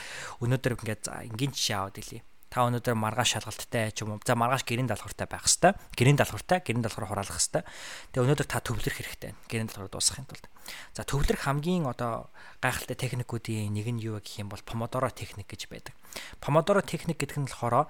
өнөөдөр 0.43 0.75
ингээд 0.75 1.07
за 1.07 1.23
энгийн 1.23 1.55
жишээ 1.55 1.77
аваад 1.79 2.03
илий 2.03 2.21
та 2.53 2.69
өнөөдөр 2.69 2.93
маргааш 2.93 3.41
шалгалттай 3.41 3.89
ч 3.97 4.05
юм 4.05 4.13
уу. 4.13 4.21
За 4.21 4.37
маргааш 4.37 4.61
гэрийн 4.61 4.85
даалгавартай 4.85 5.25
байх 5.25 5.49
хэвээр. 5.49 5.73
Гэрийн 5.97 6.17
даалгавартай, 6.21 6.61
гэрийн 6.61 6.85
даалгавар 6.85 7.09
хураалгах 7.09 7.41
хэвээр. 7.41 7.65
Тэгээ 8.13 8.25
өнөөдөр 8.29 8.45
та 8.45 8.61
төвлөрөх 8.61 8.97
хэрэгтэй. 9.01 9.31
Гэрийн 9.49 9.73
даалгавар 9.73 9.89
дуусгахын 9.89 10.29
тулд. 10.29 10.45
За 10.93 11.01
төвлөрөх 11.01 11.49
хамгийн 11.49 11.89
одоо 11.89 12.29
гайхалтай 12.61 12.93
техникүүдийн 12.93 13.73
нэг 13.73 13.89
нь 13.89 14.05
юу 14.05 14.21
гэх 14.21 14.37
юм 14.45 14.53
бол 14.53 14.61
Pomodoro 14.61 15.09
техник 15.09 15.49
гэж 15.49 15.65
байдаг. 15.65 15.97
Pomodoro 16.37 16.85
техник 16.85 17.17
гэдэг 17.17 17.41
нь 17.41 17.49
болохоор 17.49 17.89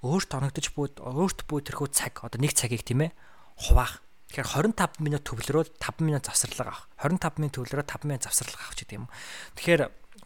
өөрт 0.00 0.30
оногдож 0.32 0.66
буй 0.72 0.88
өөрт 0.88 1.44
буй 1.44 1.60
тэрхүү 1.60 1.88
цаг 1.92 2.24
одоо 2.24 2.40
нэг 2.40 2.56
цагийг 2.56 2.80
тийм 2.80 3.08
ээ 3.08 3.12
хуваах 3.60 4.00
Тэгэхээр 4.34 4.66
25 4.74 4.98
минут 4.98 5.22
төвлөрөөд 5.30 5.78
5 5.78 6.02
минут 6.02 6.26
завсарлага 6.26 6.74
авах. 6.74 6.90
25 6.98 7.38
минут 7.38 7.54
төвлөрөөд 7.54 7.86
5 7.86 8.02
минут 8.02 8.26
завсарлага 8.26 8.66
авах 8.66 8.74
гэдэг 8.82 8.98
юм. 8.98 9.06
Тэгэхээр 9.54 9.82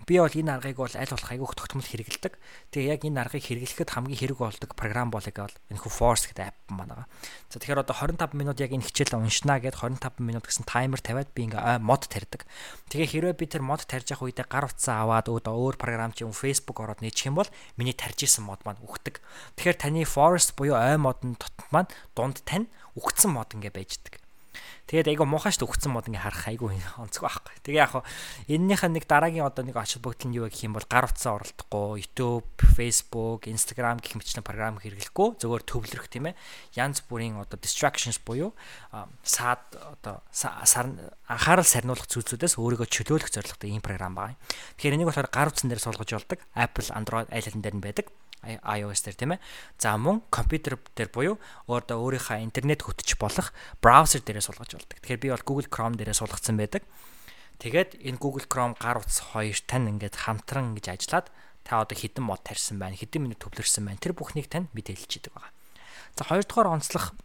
би 0.07 0.21
бол 0.23 0.31
энэ 0.31 0.53
аргыг 0.55 0.79
бол 0.79 0.95
аль 0.95 1.11
болох 1.11 1.31
айгүйх 1.33 1.55
тогтмол 1.59 1.89
хэрэгэлдэг. 1.89 2.35
Тэгээ 2.71 2.93
яг 2.95 3.03
энэ 3.03 3.21
аргыг 3.25 3.43
хэрэглэхэд 3.43 3.91
хамгийн 3.97 4.21
хэрэг 4.21 4.39
болдог 4.39 4.71
програм 4.79 5.11
болыг 5.11 5.35
бол 5.35 5.57
энэ 5.73 5.81
хүү 5.83 5.93
Force 5.93 6.31
гэдэг 6.31 6.45
app 6.47 6.59
маань 6.71 6.93
байгаа. 6.95 7.09
За 7.51 7.59
тэгэхээр 7.59 7.83
одоо 7.83 7.97
25 7.97 8.39
минут 8.39 8.61
яг 8.63 8.71
энэ 8.71 8.87
хичээлээ 8.87 9.19
уншнаа 9.19 9.59
гэд 9.59 9.81
25 9.81 10.23
минут 10.23 10.45
гэсэн 10.47 10.69
таймер 10.69 11.01
тавиад 11.03 11.33
би 11.35 11.49
ингээ 11.49 11.83
мод 11.83 12.07
тарьдаг. 12.07 12.47
Тэгээ 12.93 13.35
хэрвээ 13.35 13.35
би 13.35 13.47
тэр 13.49 13.63
мод 13.65 13.83
тарьж 13.89 14.13
явах 14.13 14.29
үедээ 14.29 14.47
гар 14.47 14.69
утсаа 14.69 15.03
аваад 15.03 15.33
өөр 15.33 15.75
програм 15.81 16.13
ч 16.15 16.23
юм 16.23 16.37
Facebook 16.37 16.79
ороод 16.79 17.03
нээчих 17.03 17.33
юм 17.33 17.41
бол 17.41 17.51
миний 17.81 17.97
тарьж 17.97 18.23
исэн 18.23 18.45
мод 18.47 18.63
маань 18.63 18.81
үхдэг. 18.85 19.25
Тэгэхээр 19.59 19.81
таны 19.81 20.05
Forest 20.05 20.55
буюу 20.55 20.77
ой 20.77 21.01
модын 21.01 21.35
тот 21.41 21.57
маань 21.73 21.91
дунд 22.13 22.45
тань 22.45 22.69
үхсэн 22.95 23.33
мод 23.33 23.57
ингээ 23.57 23.73
байждаг. 23.73 24.21
Тэгээд 24.89 25.13
айгу 25.13 25.29
муухай 25.29 25.53
шүү 25.53 25.69
өгцөн 25.69 25.93
мод 25.93 26.09
ингээ 26.09 26.25
харах 26.25 26.49
айгу 26.49 26.73
онцгой 26.73 27.29
байхгүй. 27.29 27.61
Тэгээ 27.61 27.83
яг 27.85 27.93
хаа 27.93 28.05
эннийхээ 28.49 28.89
нэг 28.89 29.05
дараагийн 29.05 29.45
одоо 29.45 29.61
нэг 29.69 29.77
ач 29.77 30.01
холбогдол 30.01 30.33
нь 30.33 30.37
юу 30.41 30.49
гэх 30.49 30.65
юм 30.65 30.73
бол 30.73 30.89
гар 30.89 31.05
утсаа 31.05 31.37
оролдохгүй, 31.37 32.09
YouTube, 32.09 32.49
Facebook, 32.73 33.45
Instagram 33.53 34.01
гэх 34.01 34.17
мэтчлийн 34.17 34.49
програм 34.49 34.81
хэрэглэхгүй, 34.81 35.45
зөвөр 35.45 35.63
төвлөрөх 35.69 36.09
тийм 36.09 36.33
ээ. 36.33 36.41
Янз 36.73 37.05
бүрийн 37.05 37.37
одоо 37.37 37.61
distractions 37.61 38.17
буюу 38.25 38.57
саад 39.21 39.61
одоо 39.77 40.25
анхаарал 41.29 41.69
сарниулах 41.69 42.09
зүйлсүүдээс 42.09 42.57
өөрийгөө 42.57 42.89
чөлөөлөх 42.89 43.29
зорилготой 43.29 43.69
ийм 43.69 43.85
програм 43.85 44.17
байгаа. 44.17 44.41
Тэгэхээр 44.81 44.97
энийг 44.97 45.13
болохоор 45.13 45.29
гар 45.29 45.53
утсан 45.53 45.69
дээр 45.69 45.85
суулгаж 45.85 46.17
болдог. 46.17 46.41
Apple, 46.57 46.89
Android 46.97 47.29
айл 47.29 47.45
алин 47.45 47.61
дээр 47.61 47.77
нь 47.77 47.85
байдаг 47.85 48.09
iOS 48.47 49.01
дээр 49.03 49.17
тийм 49.19 49.33
ээ. 49.35 49.43
За 49.79 49.99
мөн 49.99 50.23
компьютер 50.31 50.79
дээр 50.95 51.11
буюу 51.11 51.37
өөрдөө 51.67 51.99
өөрийнхөө 51.99 52.45
интернет 52.45 52.87
хөтж 52.87 53.19
болох 53.19 53.51
браузер 53.83 54.23
дээрээ 54.23 54.47
суулгаж 54.47 54.79
болдог. 54.79 54.99
Тэгэхээр 55.03 55.23
би 55.23 55.29
бол 55.35 55.47
Google 55.47 55.71
Chrome 55.71 55.97
дээрээ 55.99 56.17
суулгацсан 56.17 56.55
байдаг. 56.55 56.87
Тэгээд 57.59 57.99
энэ 58.07 58.23
Google 58.23 58.47
Chrome 58.47 58.79
гар 58.79 59.03
утас 59.03 59.19
хоёр 59.35 59.59
тань 59.67 59.91
ингээд 59.91 60.15
хамтран 60.15 60.79
гэж 60.79 60.87
ажиллаад 60.95 61.27
та 61.67 61.83
одоо 61.83 61.99
хэдэн 61.99 62.23
мод 62.23 62.47
тарьсан 62.47 62.79
байна, 62.79 62.95
хэдэн 62.95 63.27
минут 63.27 63.43
төвлөрсөн 63.43 63.83
байна. 63.83 63.99
Тэр 63.99 64.15
бүхнийг 64.15 64.47
тань 64.47 64.71
мэдээлж 64.73 65.11
идэг 65.19 65.35
байгаа. 65.35 65.53
За 66.15 66.23
хоёрдугаар 66.25 66.79
онцлог 66.79 67.19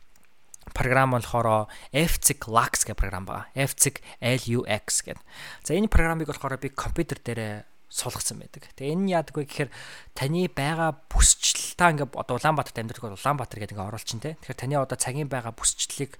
програм 0.73 1.13
болохоор 1.13 1.69
FCG 1.93 2.49
Lux 2.49 2.83
гэх 2.83 2.97
програм 2.97 3.29
байгаа. 3.29 3.47
FCG 3.53 4.01
LUX 4.19 5.05
гэдэг. 5.05 5.21
За 5.63 5.77
энэ 5.77 5.87
програмыг 5.87 6.27
болохоор 6.27 6.57
би 6.57 6.73
компьютер 6.73 7.21
дээр 7.21 7.63
суулгацсан 7.93 8.41
байдаг. 8.41 8.65
Тэгээ 8.73 8.93
энэ 8.97 9.13
яадаг 9.13 9.35
вэ 9.37 9.45
гэхээр 9.45 9.71
таны 10.17 10.49
байгаа 10.49 10.97
бүсчлэл 11.13 11.77
та 11.77 11.93
ингээ 11.93 12.09
одоо 12.17 12.35
Улаанбаатарт 12.41 12.81
амьдардаг 12.81 13.05
бол 13.05 13.19
Улаанбаатар 13.21 13.59
гэдэг 13.61 13.77
ингээ 13.77 13.89
оруулчин 13.93 14.19
те. 14.19 14.33
Тэгэхээр 14.41 14.61
таны 14.65 14.75
одоо 14.81 14.97
цагийн 14.97 15.29
байгаа 15.29 15.53
бүсчлэлийг 15.53 16.17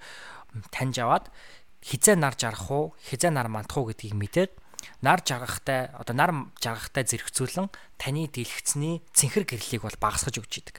таньж 0.70 1.02
аваад 1.02 1.34
хизээ 1.82 2.14
нар 2.14 2.38
жарах 2.38 2.70
уу, 2.70 2.94
хизээ 3.02 3.34
нар 3.34 3.50
мандах 3.50 3.82
уу 3.82 3.90
гэдгийг 3.90 4.14
мэдээд 4.14 4.52
нар 5.02 5.20
жаргахтай 5.24 5.92
одоо 5.92 6.14
нар 6.16 6.32
жаргахтай 6.60 7.04
зэрэгцүүлэн 7.04 7.68
таны 8.00 8.28
дэлгэцний 8.28 9.04
цэнхэр 9.12 9.44
гэрлийг 9.44 9.82
бол 9.84 9.98
багасгаж 10.00 10.40
өгч 10.40 10.52
идэг. 10.60 10.76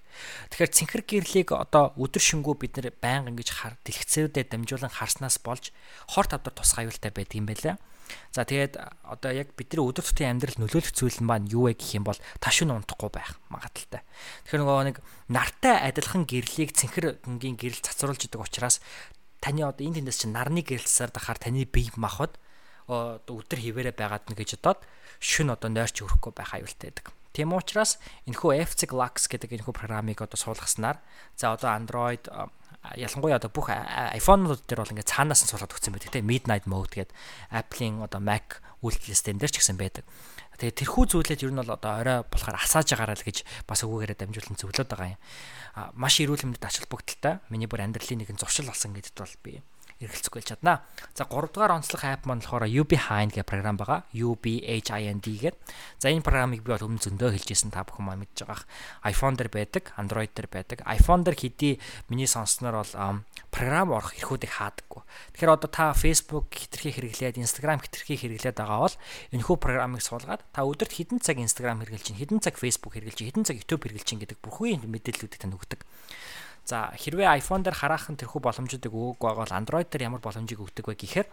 Тэгэхээр 0.53 0.71
цэнхэр 0.73 1.03
гэрлийг 1.05 1.49
одоо 1.53 1.93
өдөр 1.97 2.21
шөнөгүй 2.21 2.55
бид 2.57 2.73
нэр 2.77 2.87
байнга 2.97 3.33
ингэж 3.33 3.49
хар 3.53 3.73
дэлгэцүүдэд 3.85 4.49
дамжуулан 4.53 4.93
харснаас 4.93 5.37
болж 5.41 5.73
хор 6.09 6.25
тавдар 6.29 6.53
тусгай 6.53 6.85
аюултай 6.85 7.11
байдаг 7.13 7.37
юм 7.37 7.49
байлаа. 7.49 7.75
За 8.31 8.43
тэгээд 8.43 8.77
одоо 9.03 9.31
яг 9.31 9.53
бидний 9.55 9.81
өдөр 9.81 10.03
тутмын 10.03 10.37
амьдрал 10.37 10.59
нөлөөлөх 10.59 10.93
зүйл 10.93 11.19
нь 11.21 11.27
маань 11.27 11.49
юу 11.49 11.71
вэ 11.71 11.79
гэх 11.79 11.97
юм 11.97 12.05
бол 12.05 12.19
ташуун 12.43 12.75
унтахгүй 12.75 13.09
байх 13.09 13.39
магадaltaй. 13.47 14.03
Тэгэхээр 14.45 14.61
нөгөө 14.61 14.85
нэг 14.91 14.97
нартай 15.31 15.75
адилхан 15.89 16.27
гэрлийг 16.27 16.75
цэнхэргийн 16.75 17.55
гэрэл 17.55 17.85
цацруулж 17.85 18.27
идэг 18.27 18.41
учраас 18.43 18.83
таны 19.39 19.63
одоо 19.63 19.85
энэ 19.85 20.03
тэндээс 20.03 20.25
чинь 20.25 20.35
нарны 20.35 20.61
гэрэлсээр 20.65 21.11
дахаар 21.13 21.39
таны 21.39 21.63
бие 21.69 21.93
махбод 21.95 22.37
өдөр 22.89 23.59
хിവэрэ 23.61 23.97
байгаад 23.97 24.29
нь 24.29 24.37
гэж 24.37 24.61
бодоод 24.61 24.85
шүн 25.17 25.53
одоо 25.53 25.69
нойрч 25.73 26.05
өрөхгүй 26.05 26.33
байх 26.33 26.53
аюултай 26.53 26.93
байдаг. 26.93 27.13
Тийм 27.35 27.51
учраас 27.51 27.99
энэхүү 28.29 28.63
FC 28.63 28.87
Lux 28.95 29.27
гэдэг 29.27 29.59
энэхүү 29.59 29.73
програмыг 29.75 30.21
одоо 30.21 30.37
суулгаснаар 30.39 31.01
за 31.35 31.51
одоо 31.51 31.73
Android 31.73 32.23
ялангуяа 32.93 33.41
одоо 33.41 33.49
бүх 33.49 33.73
iPhone-ууд 33.73 34.69
дээр 34.69 34.85
бол 34.85 34.93
ингээд 34.93 35.09
цаанаас 35.09 35.41
нь 35.41 35.49
суулгаад 35.49 35.73
өгсөн 35.73 35.97
байдаг 35.97 36.13
тийм 36.13 36.29
Midnight 36.29 36.69
Mode 36.69 36.93
гэдэг 36.93 37.15
Apple-ийн 37.49 38.05
одоо 38.05 38.21
Mac 38.21 38.61
үйлдэлстэн 38.85 39.41
дээр 39.41 39.49
ч 39.49 39.57
гэсэн 39.59 39.81
байдаг. 39.81 40.05
Тэгээ 40.55 40.85
тэрхүү 40.85 41.03
зүйлээд 41.11 41.43
ер 41.43 41.51
нь 41.51 41.59
бол 41.59 41.75
одоо 41.75 41.91
орой 41.99 42.17
болохоор 42.29 42.55
асааж 42.61 42.95
байгаараа 42.95 43.19
л 43.19 43.27
гэж 43.27 43.43
бас 43.67 43.83
өгөөгээрээ 43.83 44.17
дамжуулан 44.23 44.55
зөвлөд 44.55 44.87
байгаа 44.87 45.17
юм. 45.17 45.21
Маш 45.99 46.15
эрүүл 46.23 46.47
мэндэд 46.47 46.63
ач 46.63 46.79
холбогдолтой. 46.79 47.43
Миний 47.51 47.67
бүр 47.67 47.83
амьдралын 47.83 48.23
нэгэн 48.23 48.39
зуршил 48.39 48.71
болсон 48.71 48.95
гэдэгт 48.95 49.19
бол 49.19 49.35
би 49.43 49.59
эргэлзэхгүй 50.03 50.43
л 50.43 50.49
чаднаа. 50.51 50.83
За 51.15 51.23
3 51.23 51.55
дугаар 51.55 51.79
онцлог 51.79 52.03
app 52.03 52.27
маань 52.27 52.43
болохоор 52.43 52.67
UB 52.67 52.91
Hind 52.99 53.31
гэх 53.31 53.47
програм 53.47 53.79
байгаа. 53.79 54.03
UBHIND 54.11 55.23
гэдэг. 55.23 55.55
За 56.03 56.11
энэ 56.11 56.19
програмыг 56.19 56.67
би 56.67 56.75
бол 56.75 56.83
өмнө 56.83 56.99
зөндөө 56.99 57.31
хэлжсэн 57.31 57.71
та 57.71 57.87
бүхэн 57.87 58.03
маань 58.03 58.27
мэдж 58.27 58.43
байгаа. 58.43 58.67
iPhone 59.07 59.39
дээр 59.39 59.49
байдаг, 59.55 59.95
Android 59.95 60.35
дээр 60.35 60.51
байдаг. 60.51 60.83
iPhone 60.83 61.23
дээр 61.23 61.39
хэдий 61.39 61.79
миний 62.11 62.27
сонссноор 62.27 62.83
бол 62.83 63.23
програм 63.55 63.95
орох 63.95 64.11
эрхүүдийг 64.19 64.51
хаадаггүй. 64.51 65.01
Тэгэхээр 65.39 65.55
одоо 65.55 65.69
та 65.71 65.95
Facebook 65.95 66.51
хитрхи 66.51 66.91
хэрэглээд, 66.91 67.39
Instagram 67.39 67.79
хитрхи 67.79 68.19
хэрэглээд 68.19 68.59
байгаа 68.59 68.79
бол 68.83 68.95
энэхүү 69.31 69.55
програмыг 69.63 70.03
суулгаад 70.03 70.43
та 70.51 70.67
өдөрт 70.67 70.91
хэдэн 70.91 71.23
цаг 71.23 71.39
Instagram 71.39 71.79
хэрэглэж 71.79 72.11
чинь, 72.11 72.19
хэдэн 72.19 72.43
цаг 72.43 72.59
Facebook 72.59 72.99
хэрэглэж 72.99 73.15
чинь, 73.15 73.31
хэдэн 73.31 73.47
цаг 73.47 73.55
YouTube 73.63 73.87
хэрэглэж 73.87 74.03
чинь 74.03 74.19
гэдэг 74.19 74.43
бүхний 74.43 74.75
мэдээллүүдийг 74.75 75.39
тань 75.39 75.55
өгдөг. 75.55 75.87
За 76.65 76.89
хэрвээ 76.97 77.45
iPhone 77.45 77.61
дээр 77.61 77.77
хараахан 77.77 78.17
тэрхүү 78.17 78.41
боломжуудыг 78.41 78.89
өгөөг 78.89 79.21
байгаа 79.21 79.45
бол 79.45 79.57
Android 79.61 79.87
дээр 79.93 80.09
ямар 80.09 80.21
боломжийг 80.25 80.57
өгдөг 80.65 80.89
вэ 80.89 80.97
гэхээр 80.97 81.27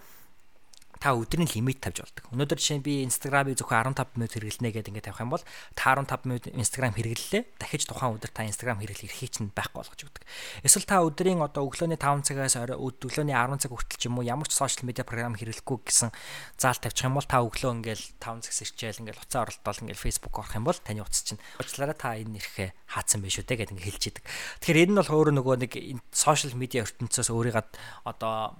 та 1.02 1.18
өдрийн 1.18 1.50
лимит 1.50 1.82
тавьж 1.82 1.98
болдог. 1.98 2.30
Өнөөдөр 2.30 2.58
жишээ 2.62 2.78
нь 2.78 2.86
би 2.86 3.02
Instagram-ыг 3.02 3.58
зөвхөн 3.58 3.90
15 3.90 4.14
минут 4.14 4.32
хэрэглэнэ 4.38 4.70
гэдэг 4.70 4.90
ингээд 4.94 5.06
тавих 5.10 5.22
юм 5.26 5.34
бол 5.34 5.42
та 5.74 5.98
15 5.98 6.30
минут 6.30 6.46
Instagram 6.54 6.94
хэрэглэлээ 6.94 7.42
дахиж 7.58 7.90
тухайн 7.90 8.14
өдөр 8.14 8.30
та 8.30 8.46
Instagram 8.46 8.78
хэрэглэх 8.78 9.10
эрхийг 9.10 9.34
чинь 9.34 9.50
байхгүй 9.50 9.82
болгож 9.82 9.98
өгдөг. 9.98 10.22
Эсвэл 10.62 10.86
та 10.86 11.02
өдрийн 11.02 11.42
одоо 11.42 11.66
өглөөний 11.66 11.98
5 11.98 12.22
цагаас 12.22 12.54
өглөөний 12.54 13.34
10 13.34 13.58
цаг 13.58 13.74
хүртэл 13.74 13.98
ч 13.98 14.06
юм 14.06 14.22
уу 14.22 14.30
ямар 14.30 14.46
ч 14.46 14.54
сошиал 14.54 14.86
медиа 14.86 15.02
програм 15.02 15.34
хэрэглэхгүй 15.34 15.78
гэсэн 15.90 16.14
заал 16.54 16.78
тавьчих 16.78 17.10
юм 17.10 17.18
бол 17.18 17.26
та 17.26 17.42
өглөө 17.42 17.82
ингээл 17.82 18.06
5 18.22 18.46
цаг 18.46 18.54
сэрчээл 18.54 19.02
ингээл 19.02 19.22
уцаа 19.26 19.42
оролдоол 19.42 19.82
ингээл 19.82 20.04
Facebook 20.06 20.34
орох 20.38 20.54
юм 20.54 20.70
бол 20.70 20.78
таны 20.78 21.02
утас 21.02 21.26
чинь 21.26 21.42
уучлаарай 21.58 21.98
та 21.98 22.14
энэ 22.14 22.38
нэрхээ 22.38 22.70
хаацсан 22.94 23.26
байх 23.26 23.34
шүү 23.34 23.50
дээ 23.50 23.58
гэдэг 23.58 23.74
ингээд 23.74 23.88
хэлж 23.90 24.04
идэг. 24.06 24.24
Тэгэхээр 24.62 24.82
энэ 24.86 24.92
нь 24.94 25.00
бол 25.02 25.10
өөрөө 25.18 25.34
нөгөө 25.34 25.56
нэг 25.66 25.72
сошиал 26.14 26.54
медиа 26.54 26.86
ертөнцөөс 26.86 27.34
өөрийгөө 27.34 27.64
одоо 28.06 28.54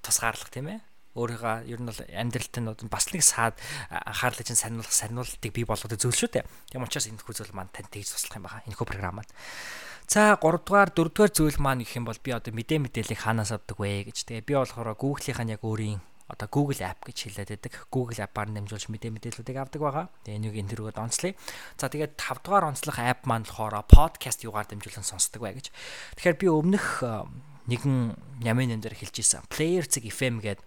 тусгаарлах 0.00 0.48
тийм 0.48 0.72
ээ 0.72 0.80
өөрийнхөө 1.12 1.68
ер 1.68 1.80
нь 1.80 1.88
бол 1.88 2.00
амьдралд 2.08 2.56
нь 2.56 2.88
бас 2.88 3.06
нэг 3.12 3.20
саад 3.20 3.56
анхаарлыг 3.92 4.48
чинь 4.48 4.56
сануулах 4.56 4.92
сануултыг 4.92 5.52
бий 5.52 5.68
болгоход 5.68 6.00
зөвл 6.00 6.16
шүү 6.16 6.40
дээ. 6.40 6.48
Тийм 6.72 6.84
учраас 6.88 7.08
энэ 7.08 7.20
хүү 7.20 7.36
зүйл 7.36 7.52
маань 7.52 7.68
тань 7.68 7.88
тэгж 7.92 8.16
туслах 8.16 8.40
юм 8.40 8.48
байна. 8.48 8.64
Энэ 8.64 8.76
хүү 8.80 8.88
програм 8.88 9.20
маань. 9.20 9.32
За 10.08 10.36
3 10.40 10.64
дугаар 10.64 10.88
4 10.88 11.12
дугаар 11.12 11.32
зүйл 11.32 11.58
маань 11.60 11.84
гэх 11.84 12.00
юм 12.00 12.08
бол 12.08 12.16
би 12.16 12.32
одоо 12.32 12.52
мэдээ 12.52 12.80
мэдээллийг 12.80 13.20
хаанаас 13.20 13.52
авдаг 13.52 13.76
вэ 13.76 14.08
гэж. 14.08 14.24
Тэгээ 14.24 14.48
би 14.48 14.54
болохоор 14.56 14.96
Google-ийн 14.96 15.52
яг 15.52 15.60
өөрийн 15.60 16.00
одоо 16.32 16.48
Google 16.48 16.80
app 16.80 17.04
гэж 17.04 17.28
хэлээд 17.28 17.50
байдаг. 17.60 17.72
Google 17.92 18.20
app-аар 18.24 18.48
нэмжүүлж 18.48 18.88
мэдээ 18.88 19.12
мэдээллүүдийг 19.12 19.58
авдаг 19.60 19.80
байгаа. 19.84 20.06
Тэгээ 20.24 20.38
энийг 20.40 20.56
энэ 20.56 20.70
төрөд 20.72 20.96
онцлоё. 20.96 21.36
За 21.76 21.92
тэгээд 21.92 22.16
5 22.16 22.40
дугаар 22.40 22.72
онцлох 22.72 22.96
app 22.96 23.28
маань 23.28 23.44
болохоор 23.44 23.84
podcast 23.84 24.40
юугаар 24.44 24.64
дэмжүүлэн 24.68 25.04
сонсдог 25.04 25.44
бай 25.44 25.60
гэж. 25.60 25.68
Тэгэхээр 26.16 26.40
би 26.40 26.46
өмнөх 26.48 27.04
нэгэн 27.68 28.16
ямын 28.42 28.80
нэр 28.80 28.96
хэлж 28.96 29.16
исэн. 29.20 29.44
Player 29.52 29.84
Zig 29.84 30.08
FM 30.08 30.40
гэдэг 30.40 30.64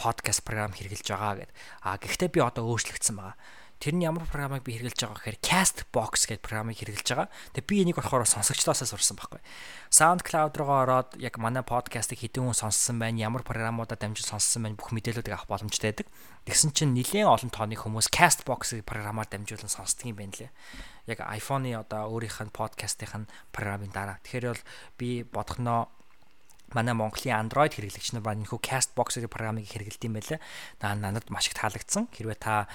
подкаст 0.00 0.40
програм 0.48 0.72
хэрэгжилж 0.72 1.12
байгаа 1.12 1.44
гэд. 1.44 1.52
А 1.84 2.00
гэхдээ 2.00 2.32
би 2.32 2.40
одоо 2.40 2.64
өөрчлөгдсөн 2.72 3.20
байгаа. 3.20 3.36
Тэр 3.80 3.96
нь 3.96 4.04
ямар 4.04 4.28
програмыг 4.28 4.60
би 4.60 4.76
хэрэгжилж 4.76 5.08
байгаа 5.08 5.16
гэхээр 5.20 5.40
Castbox 5.40 6.28
гэдэг 6.28 6.44
програмыг 6.44 6.76
хэрэгжилж 6.76 7.08
байгаа. 7.16 7.32
Тэгээ 7.56 7.64
би 7.64 7.76
энийг 7.80 7.96
болохоор 7.96 8.28
сонсогчдоосоо 8.28 8.84
сурсан 8.84 9.16
байхгүй. 9.16 9.40
SoundCloud 9.88 10.52
руу 10.60 10.84
ороод 10.84 11.16
яг 11.16 11.40
манай 11.40 11.64
подкастыг 11.64 12.20
хэдэн 12.20 12.44
хүн 12.44 12.56
сонссон 12.56 13.00
байна, 13.00 13.24
ямар 13.24 13.40
програмуудаар 13.40 13.96
дамжин 13.96 14.28
сонссон 14.28 14.68
байна 14.68 14.76
бүх 14.76 14.92
мэдээллүүдийг 14.92 15.32
авах 15.32 15.48
боломжтой 15.48 15.96
байдаг. 15.96 16.12
Тэгсэн 16.44 16.76
чинь 16.76 16.92
нэлээд 16.92 17.24
олон 17.24 17.48
тооны 17.48 17.76
хүмүүс 17.80 18.12
Castbox-ыг 18.12 18.84
програмаар 18.84 19.32
дамжуулан 19.32 19.72
сонсдог 19.72 20.12
юм 20.12 20.20
байна 20.20 20.36
лээ. 20.36 20.52
Яг 21.08 21.24
iPhone-ы 21.24 21.72
одоо 21.72 22.12
өөрийнх 22.12 22.40
нь 22.44 22.52
подкастын 22.52 23.32
програмын 23.48 23.88
дараа. 23.96 24.20
Тэгэхээр 24.28 24.44
бол 24.52 24.64
би 25.00 25.24
бодгоноо 25.24 25.88
манай 26.74 26.94
Монголын 26.94 27.48
Android 27.48 27.74
хэрэглэгч 27.74 28.14
нар 28.14 28.24
байна 28.24 28.42
нөхөө 28.44 28.60
Castbox-ийн 28.62 29.30
програмыг 29.30 29.66
хэрэгэлдэг 29.68 30.08
юм 30.08 30.16
байлаа. 30.18 30.40
Надад 30.80 31.28
маш 31.30 31.48
их 31.50 31.58
таалагдсан. 31.58 32.08
Хэрвээ 32.14 32.38
та 32.38 32.68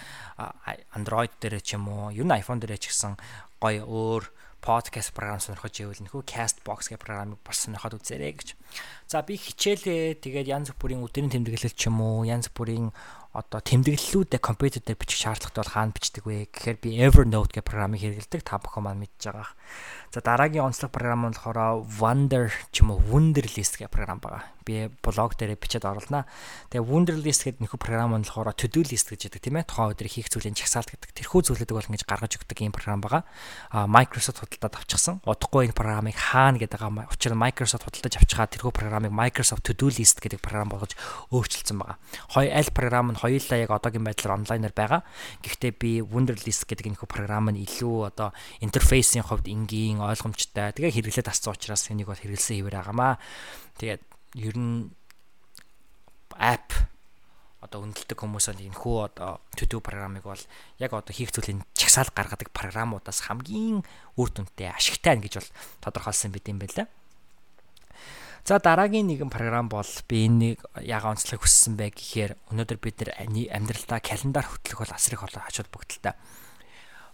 Android 0.95 1.31
дээр 1.39 1.59
ч 1.63 1.79
юм 1.79 1.89
уу, 1.89 2.11
ер 2.11 2.25
нь 2.27 2.35
iPhone 2.35 2.59
дээр 2.59 2.79
ч 2.79 2.91
гэсэн 2.91 3.15
гоё 3.59 3.83
өөр 3.87 4.23
подкаст 4.65 5.13
програм 5.13 5.37
сонирхож 5.37 5.77
ивэл 5.77 6.01
нөхөө 6.09 6.25
Castbox 6.25 6.89
гэх 6.89 6.97
програмыг 6.97 7.37
бас 7.45 7.69
сонирхоод 7.69 8.01
үзээрэй 8.01 8.33
гэж. 8.33 8.49
За 9.05 9.21
би 9.21 9.37
хичээлээ 9.37 10.17
тэгээд 10.25 10.49
янз 10.49 10.73
бүрийн 10.73 11.05
өдрийн 11.05 11.29
тэмдэглэл 11.29 11.77
ч 11.77 11.85
юм 11.85 12.01
уу, 12.01 12.25
янз 12.25 12.49
бүрийн 12.49 12.89
одоо 13.35 13.59
тэмдэглэлүүдээ 13.61 14.41
компьютер 14.41 14.81
дээр 14.81 14.97
бичих 14.97 15.21
шаардлагатай 15.21 15.61
бол 15.61 15.75
хаана 15.75 15.93
бичдэг 15.93 16.23
вэ 16.23 16.49
гэхээр 16.49 16.77
би 16.79 16.89
Evernote 17.03 17.51
гэх 17.53 17.67
програмыг 17.67 17.99
хэрэглэдэг 18.01 18.41
та 18.41 18.57
бүхэн 18.57 18.83
маань 18.89 19.03
мэдж 19.03 19.21
байгаа. 19.27 19.51
За 20.15 20.21
дараагийн 20.23 20.63
онцлог 20.63 20.95
програм 20.95 21.27
нь 21.27 21.35
болохоор 21.35 21.83
Wonder 21.99 22.47
ч 22.71 22.79
юм 22.79 22.95
уу 22.95 23.03
Wunderlist 23.11 23.75
гэх 23.75 23.91
програм 23.91 24.23
байгаа. 24.23 24.55
би 24.65 24.89
блог 25.05 25.37
дээр 25.37 25.55
бичээд 25.55 25.85
оруулнаа. 25.85 26.25
Тэгээ 26.73 26.89
Wunderlist 26.89 27.45
гэдэг 27.45 27.61
нөхөр 27.61 27.77
програм 27.79 28.17
нь 28.17 28.25
болохоор 28.25 28.49
to 28.57 28.65
do 28.65 28.81
list 28.81 29.13
гэж 29.13 29.29
яддаг 29.29 29.41
тийм 29.45 29.61
ээ. 29.61 29.69
Тухайн 29.69 29.93
өдрийн 29.93 30.09
хийх 30.09 30.29
зүйлийн 30.33 30.57
чагсаалт 30.57 30.89
гэдэг. 30.89 31.13
Тэрхүү 31.13 31.41
зүйлүүдийг 31.53 31.77
бол 31.77 31.89
ингэж 31.93 32.03
гаргаж 32.09 32.33
өгдөг 32.41 32.57
ийм 32.65 32.73
програм 32.73 32.97
байгаа. 32.97 33.23
А 33.69 33.85
Microsoft 33.85 34.41
худалдаад 34.41 34.81
авчихсан. 34.81 35.21
Удахгүй 35.21 35.69
энэ 35.69 35.77
програмыг 35.77 36.17
хаана 36.17 36.57
гэдэг 36.57 36.81
байгаа. 36.81 37.13
Учир 37.13 37.37
нь 37.37 37.43
Microsoft 37.45 37.85
худалдаж 37.85 38.13
авчихаа 38.17 38.49
тэрхүү 38.49 38.73
програмыг 38.73 39.13
Microsoft 39.13 39.69
to 39.69 39.77
do 39.77 39.93
list 39.93 40.17
гэдэг 40.17 40.41
програм 40.41 40.73
болгож 40.73 40.97
өөрчилсөн 41.29 41.77
байгаа. 41.77 42.01
Хоёр 42.33 42.49
аль 42.49 42.73
програм 42.73 43.13
нь 43.13 43.21
хоёулаа 43.21 43.57
яг 43.61 43.69
одоогийн 43.69 44.01
байдлаар 44.01 44.41
онлайнаар 44.41 44.73
байгаа. 44.73 45.01
Гэхдээ 45.45 45.71
би 45.77 46.01
Wunderlist 46.01 46.65
гэдэг 46.65 46.89
энэ 46.89 47.05
програм 47.05 47.53
нь 47.53 47.61
илүү 47.61 48.09
одоо 48.09 48.33
интерфейсийн 48.65 49.21
хувьд 49.21 49.45
энгийн 49.45 50.01
ойлгомжтой. 50.13 50.75
Тэгээ 50.75 50.93
хэрэглээд 51.01 51.31
асцсан 51.31 51.55
учраас 51.55 51.89
энийг 51.89 52.11
бол 52.11 52.19
хэрэглэсэн 52.19 52.61
хэвээр 52.61 52.77
байгаамаа. 52.83 53.17
Тэгээд 53.79 54.03
ер 54.37 54.55
нь 54.59 54.91
app 56.35 56.69
одоо 57.65 57.81
үнэлдэг 57.81 58.13
хүмүүс 58.13 58.45
бол 58.53 58.61
энэ 58.61 58.77
хүү 58.77 58.97
одоо 59.09 59.41
төдөө 59.57 59.81
програмыг 59.81 60.23
бол 60.27 60.43
яг 60.77 60.91
одоо 60.93 61.13
хийх 61.13 61.33
зүйлийн 61.33 61.65
чагсаал 61.73 62.13
гаргадаг 62.13 62.53
програмуудаас 62.53 63.25
хамгийн 63.25 63.81
үр 64.21 64.29
дүнтэй 64.29 64.69
ашигтай 64.69 65.17
гэж 65.17 65.41
бол 65.41 65.49
тодорхойлсон 65.81 66.29
байт 66.29 66.45
юм 66.45 66.61
байна. 66.61 66.85
За 68.45 68.61
дараагийн 68.61 69.09
нэгэн 69.09 69.33
програм 69.33 69.65
бол 69.65 69.89
би 70.05 70.29
энийг 70.29 70.61
яга 70.77 71.09
онцлог 71.09 71.41
хүссэн 71.41 71.73
бэ 71.81 71.89
гэхээр 71.97 72.37
өнөөдөр 72.53 72.77
бид 72.77 73.01
нар 73.01 73.25
амьдралдаа 73.25 73.97
календар 73.97 74.45
хөтлөх 74.45 74.85
бол 74.85 74.93
асар 74.93 75.17
их 75.17 75.25
ач 75.25 75.57
холбогдолтой. 75.57 76.13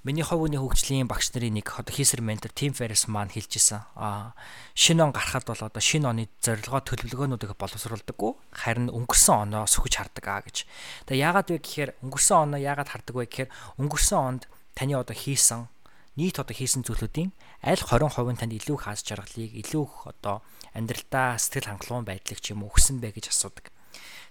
Миний 0.01 0.25
ховны 0.25 0.57
хөгжлийн 0.57 1.05
багш 1.05 1.29
нарын 1.29 1.61
нэг 1.61 1.77
одоо 1.77 1.93
хийсэр 1.93 2.25
ментор 2.25 2.49
Тим 2.49 2.73
Феррис 2.73 3.05
маань 3.05 3.29
хэлж 3.29 3.61
исэн. 3.61 3.85
Аа 3.93 4.33
шинэ 4.73 5.05
он 5.05 5.13
гарахад 5.13 5.45
бол 5.45 5.61
одоо 5.61 5.77
шинэ 5.77 6.09
оны 6.09 6.25
зорилгоо 6.41 6.81
төлөвлөгөөнүүдийг 6.81 7.53
боловсруулдаггүй 7.53 8.33
харин 8.49 8.89
өнгөрсөн 8.89 9.45
оноо 9.45 9.69
сөхөж 9.69 10.01
хардаг 10.01 10.25
аа 10.25 10.41
гэж. 10.41 10.65
Тэгээ 11.05 11.21
яагаад 11.21 11.53
вэ 11.53 11.61
гэхээр 11.61 11.91
өнгөрсөн 12.01 12.37
оноо 12.49 12.57
яагаад 12.65 12.89
хардаг 12.89 13.13
вэ 13.13 13.29
гэхээр 13.29 13.49
өнгөрсөн 13.77 14.17
онд 14.17 14.43
таны 14.73 14.97
одоо 14.97 15.13
хийсэн 15.13 15.69
нийт 16.17 16.41
одоо 16.41 16.55
хийсэн 16.57 16.81
зүйлүүдийн 16.81 17.29
аль 17.61 17.85
20% 17.85 18.41
танд 18.41 18.57
илүү 18.57 18.75
их 18.81 18.83
хааж 18.89 19.05
жаргалыг 19.05 19.53
илүү 19.53 19.83
их 19.85 19.95
одоо 20.09 20.41
амьдралдаа 20.73 21.37
сэтгэл 21.37 21.77
хангалуун 21.77 22.09
байдлыг 22.09 22.41
ч 22.41 22.57
юм 22.57 22.65
уу 22.65 22.73
өгсөн 22.73 22.97
бэ 22.97 23.13
гэж 23.13 23.29
асуудаг. 23.29 23.69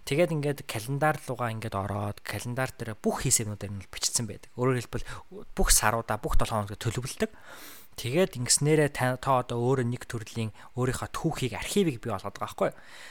Тэгээд 0.09 0.35
ингээд 0.35 0.61
календар 0.65 1.17
руугаа 1.29 1.53
ингээд 1.55 1.77
ороод 1.77 2.19
календар 2.25 2.71
дээр 2.73 2.97
бүх 2.97 3.25
хийсэнүүдээр 3.25 3.73
нь 3.73 3.85
бичсэн 3.91 4.27
байдаг. 4.27 4.51
Өөрөөр 4.57 4.79
хэлбэл 4.81 5.09
бүх 5.53 5.69
саруудаа 5.71 6.17
бүх 6.17 6.41
7 6.41 6.51
хоног 6.51 6.75
төлөвлөлдөг. 6.81 7.31
Тэгээд 8.01 8.41
ингэснээрээ 8.41 8.97
та 8.97 9.21
одоо 9.21 9.61
өөрөө 9.61 9.85
нэг 9.85 10.09
төрлийн 10.09 10.57
өөрийнхөө 10.73 11.11
түүхийг 11.13 11.53
архивыг 11.53 12.01
бий 12.01 12.09
болгоод 12.09 12.33
байгаа 12.33 12.49
байхгүй. 12.49 12.71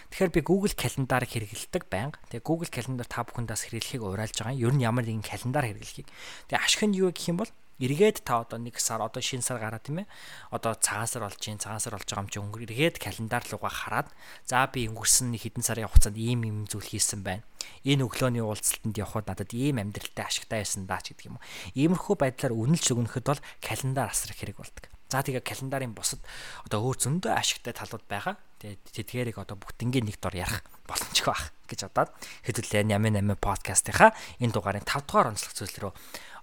Тэгэхээр 0.10 0.34
би 0.34 0.42
Google 0.42 0.74
календарыг 0.74 1.30
хэрэглэдэг 1.30 1.84
байнга. 1.94 2.18
Тэгээ 2.34 2.48
Google 2.48 2.74
календар 2.74 3.06
та 3.06 3.22
бүхэндээс 3.22 3.70
хэрэглэхийг 3.70 4.02
уриалж 4.02 4.42
байгаа. 4.42 4.58
Ер 4.58 4.74
нь 4.74 4.82
ямар 4.82 5.06
нэгэн 5.06 5.22
календар 5.22 5.70
хэрэглэхийг. 5.70 6.10
Тэгээ 6.50 6.58
ашиг 6.58 6.82
нь 6.90 6.98
юу 6.98 7.14
гэх 7.14 7.30
юм 7.30 7.38
бол 7.46 7.52
эргээд 7.80 8.28
та 8.28 8.44
одоо 8.44 8.60
нэг 8.60 8.78
сар 8.78 9.00
одоо 9.00 9.24
шинэ 9.24 9.42
сар 9.42 9.60
гараад 9.60 9.88
тийм 9.88 10.04
ээ. 10.04 10.08
Одоо 10.52 10.76
цагаан 10.76 11.08
сар 11.08 11.24
болж 11.24 11.40
гин 11.40 11.58
цагаан 11.58 11.80
сар 11.80 11.96
болж 11.96 12.06
байгаа 12.06 12.24
юм 12.24 12.30
чи 12.30 12.40
өнгөр 12.44 12.64
эргээд 12.68 13.00
календар 13.00 13.44
руугаа 13.48 13.72
хараад 13.72 14.08
за 14.44 14.68
би 14.68 14.86
өнгөрсөн 14.92 15.32
нэг 15.32 15.48
хэдэн 15.48 15.64
сарын 15.64 15.88
хугацаанд 15.88 16.20
ийм 16.20 16.44
юм 16.44 16.58
зүйл 16.68 16.86
хийсэн 16.86 17.24
байна. 17.24 17.48
Энэ 17.88 18.04
өглөөний 18.04 18.44
уулзалтанд 18.44 19.00
явхад 19.00 19.32
надад 19.32 19.52
ийм 19.56 19.80
амьдралтай 19.80 20.28
ашигтай 20.28 20.62
байсан 20.62 20.84
даа 20.86 21.00
ч 21.00 21.16
гэдэг 21.16 21.32
юм. 21.32 21.40
Иймэрхүү 21.76 22.16
байдлаар 22.20 22.54
үнэлж 22.54 22.88
өгнөхөд 22.92 23.26
бол 23.26 23.42
календар 23.64 24.12
асар 24.12 24.36
их 24.36 24.40
хэрэг 24.44 24.60
болдог. 24.60 24.92
За 25.10 25.26
тэгээ 25.26 25.42
календарын 25.42 25.98
бусад 25.98 26.22
одоо 26.70 26.86
өөр 26.86 26.98
зөндөө 27.02 27.34
ашигтай 27.34 27.74
талууд 27.74 28.06
байгаа. 28.06 28.38
Тэгээд 28.62 28.82
тэдгээрийг 28.94 29.42
одоо 29.42 29.58
бүгднгийн 29.58 30.06
нэг 30.06 30.22
дор 30.22 30.38
ярих 30.38 30.62
боломжтой 30.86 31.34
байх 31.34 31.50
гэж 31.66 31.90
бодоод 31.90 32.14
хэдүүлээ 32.46 32.86
88 32.94 33.42
подкастынхаа 33.42 34.14
энэ 34.38 34.54
дугаарын 34.54 34.86
5 34.86 35.10
дугаар 35.10 35.34
онцлог 35.34 35.54
зүйлрүү 35.58 35.92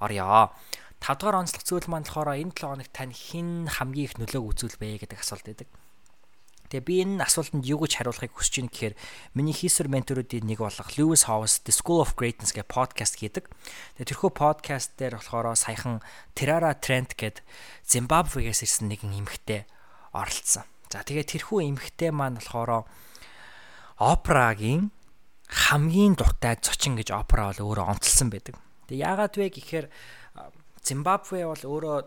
орё. 0.02 0.50
5 1.00 1.20
дугаар 1.20 1.40
онцлог 1.44 1.62
зүйл 1.62 1.88
маань 1.88 2.06
болохоор 2.06 2.36
энэ 2.36 2.54
7 2.56 2.70
хоног 2.70 2.88
тань 2.92 3.14
хэн 3.14 3.68
хамгийн 3.68 4.06
их 4.08 4.14
нөлөөг 4.16 4.44
үзүүлвэ 4.52 5.04
гэдэг 5.04 5.20
асуулт 5.20 5.46
байдаг. 5.46 5.68
Тэгээ 6.66 6.82
би 6.82 6.94
энэ 7.06 7.22
асуултанд 7.22 7.62
юу 7.62 7.86
гэж 7.86 8.02
хариулахыг 8.02 8.34
хүсэж 8.34 8.54
байна 8.58 8.72
гэхээр 8.74 8.94
миний 9.38 9.54
хийсвэр 9.54 9.86
менторуудын 9.86 10.50
нэг 10.50 10.58
болох 10.58 10.90
Lewis 10.98 11.30
Howes 11.30 11.62
The 11.62 11.70
School 11.70 12.02
of 12.02 12.18
Greatness 12.18 12.50
гэх 12.50 12.66
подкаст 12.66 13.22
хийдэг. 13.22 13.46
Тэгээ 14.02 14.10
тэрхүү 14.10 14.30
подкаст 14.34 14.98
дээр 14.98 15.22
болохоор 15.22 15.54
саяхан 15.54 16.02
Terara 16.34 16.74
Trent 16.74 17.14
гэд 17.14 17.46
Зимбабвегээс 17.86 18.66
ирсэн 18.66 18.90
нэгэн 18.90 19.14
эмэгтэй 19.14 19.70
оролцсон. 20.10 20.66
За 20.90 21.06
тэгээ 21.06 21.38
тэрхүү 21.38 21.70
эмэгтэй 21.70 22.10
маань 22.10 22.42
болохоор 22.42 22.90
Опрагийн 24.02 24.90
хамгийн 25.46 26.18
дуртай 26.18 26.58
зочин 26.58 26.98
гэж 26.98 27.14
опера 27.14 27.54
бол 27.54 27.62
өөрөө 27.62 27.94
онцлсан 27.94 28.34
байдаг. 28.34 28.58
Тэгээ 28.90 29.06
яагаад 29.06 29.34
вэ 29.38 29.54
гэхээр 29.54 29.86
Зимбабве 30.86 31.42
бол 31.50 31.64
өөрөө 31.66 31.98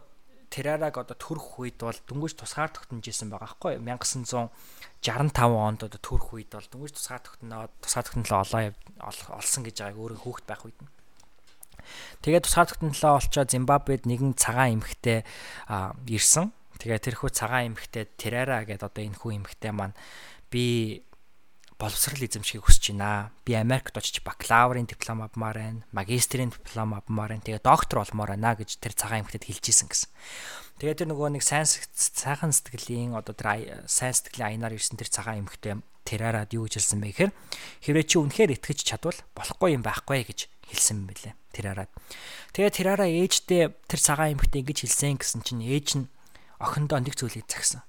Терараг 0.50 0.98
одоо 0.98 1.14
төрөх 1.14 1.62
үед 1.62 1.78
бол 1.78 1.94
дөнгөж 1.94 2.34
тусгаар 2.34 2.74
тогтнож 2.74 3.06
исэн 3.06 3.30
байгаа 3.30 3.54
байхгүй 3.54 3.78
1965 3.86 4.50
онд 5.46 5.86
одоо 5.86 6.02
төрөх 6.02 6.34
үед 6.34 6.50
бол 6.58 6.72
дөнгөж 6.74 6.98
тусгаар 6.98 7.22
тогтноо 7.22 7.70
тусгаар 7.86 8.06
тогтнолоо 8.10 8.42
олоо 8.42 9.32
олсон 9.38 9.62
гэж 9.68 9.76
байгааг 9.78 10.02
өөрөө 10.02 10.20
хөөхт 10.26 10.46
байх 10.50 10.66
үед 10.66 10.80
нь 10.82 10.90
Тэгээд 12.22 12.46
тусгаар 12.46 12.70
тогтнолоо 12.70 13.14
олчоо 13.20 13.46
Зимбабвед 13.46 14.04
нэгэн 14.06 14.34
цагаан 14.36 14.80
эмхтэй 14.80 15.26
ирсэн. 16.10 16.52
Тэгээд 16.80 17.06
тэрхүү 17.12 17.30
цагаан 17.30 17.74
эмхтэй 17.74 18.08
Терара 18.18 18.64
гэдэг 18.64 18.90
одоо 18.90 19.04
энэ 19.04 19.20
хүү 19.20 19.32
эмхтэй 19.44 19.72
маань 19.74 19.96
би 20.52 21.04
боловсрал 21.80 22.20
эзэмшихийг 22.20 22.68
хүсэж 22.68 22.92
байна. 22.92 23.32
Би 23.48 23.56
Америкт 23.56 23.96
очиж 23.96 24.20
бакалаврын 24.20 24.84
диплом 24.84 25.24
авмаар 25.24 25.56
байна. 25.56 25.86
Магистрийн 25.96 26.52
диплом 26.52 26.94
авмаар 26.94 27.40
байна. 27.40 27.46
Тэгээ 27.48 27.64
доктор 27.64 28.04
болмоор 28.04 28.36
байна 28.36 28.60
гэж 28.60 28.84
тэр 28.84 28.92
цагаан 28.92 29.24
эмэгтэйд 29.24 29.48
хэлжсэн 29.48 29.88
гэсэн. 29.88 30.12
Тэгээ 30.84 31.00
тэр 31.00 31.10
нөгөө 31.16 31.40
нэг 31.40 31.44
сайн 31.48 31.64
сайхан 31.64 32.52
сэтгэлийн 32.52 33.16
одоо 33.16 33.32
тэр 33.32 33.88
сайн 33.88 34.12
сэтгэлийн 34.12 34.60
аянаар 34.60 34.76
ирсэн 34.76 35.00
тэр 35.00 35.08
цагаан 35.08 35.48
эмэгтэй 35.48 35.80
тэрараад 36.04 36.52
юу 36.52 36.68
гэж 36.68 36.84
хэлсэн 36.84 37.00
бэ 37.00 37.08
гэхээр 37.16 37.32
хэрвээ 37.88 38.06
чи 38.12 38.16
үнэхээр 38.20 38.56
итгэж 38.60 38.80
чадвал 38.84 39.20
болохгүй 39.36 39.80
юм 39.80 39.84
байхгүй 39.84 40.28
гэж 40.28 40.52
хэлсэн 40.68 41.04
юм 41.04 41.08
билээ. 41.12 41.34
Тэрараад. 41.56 41.92
Тэгээ 42.56 42.76
тэрараа 42.76 43.08
ээждээ 43.08 43.64
тэр 43.88 44.00
цагаан 44.04 44.36
эмэгтэй 44.36 44.64
ингэж 44.68 44.80
хэлсэн 44.84 45.20
гэсэн 45.20 45.42
чинь 45.48 45.64
ээж 45.64 45.88
нь 46.00 46.12
охиндоо 46.60 47.00
нэг 47.00 47.16
зүйлийг 47.16 47.48
загсан 47.48 47.84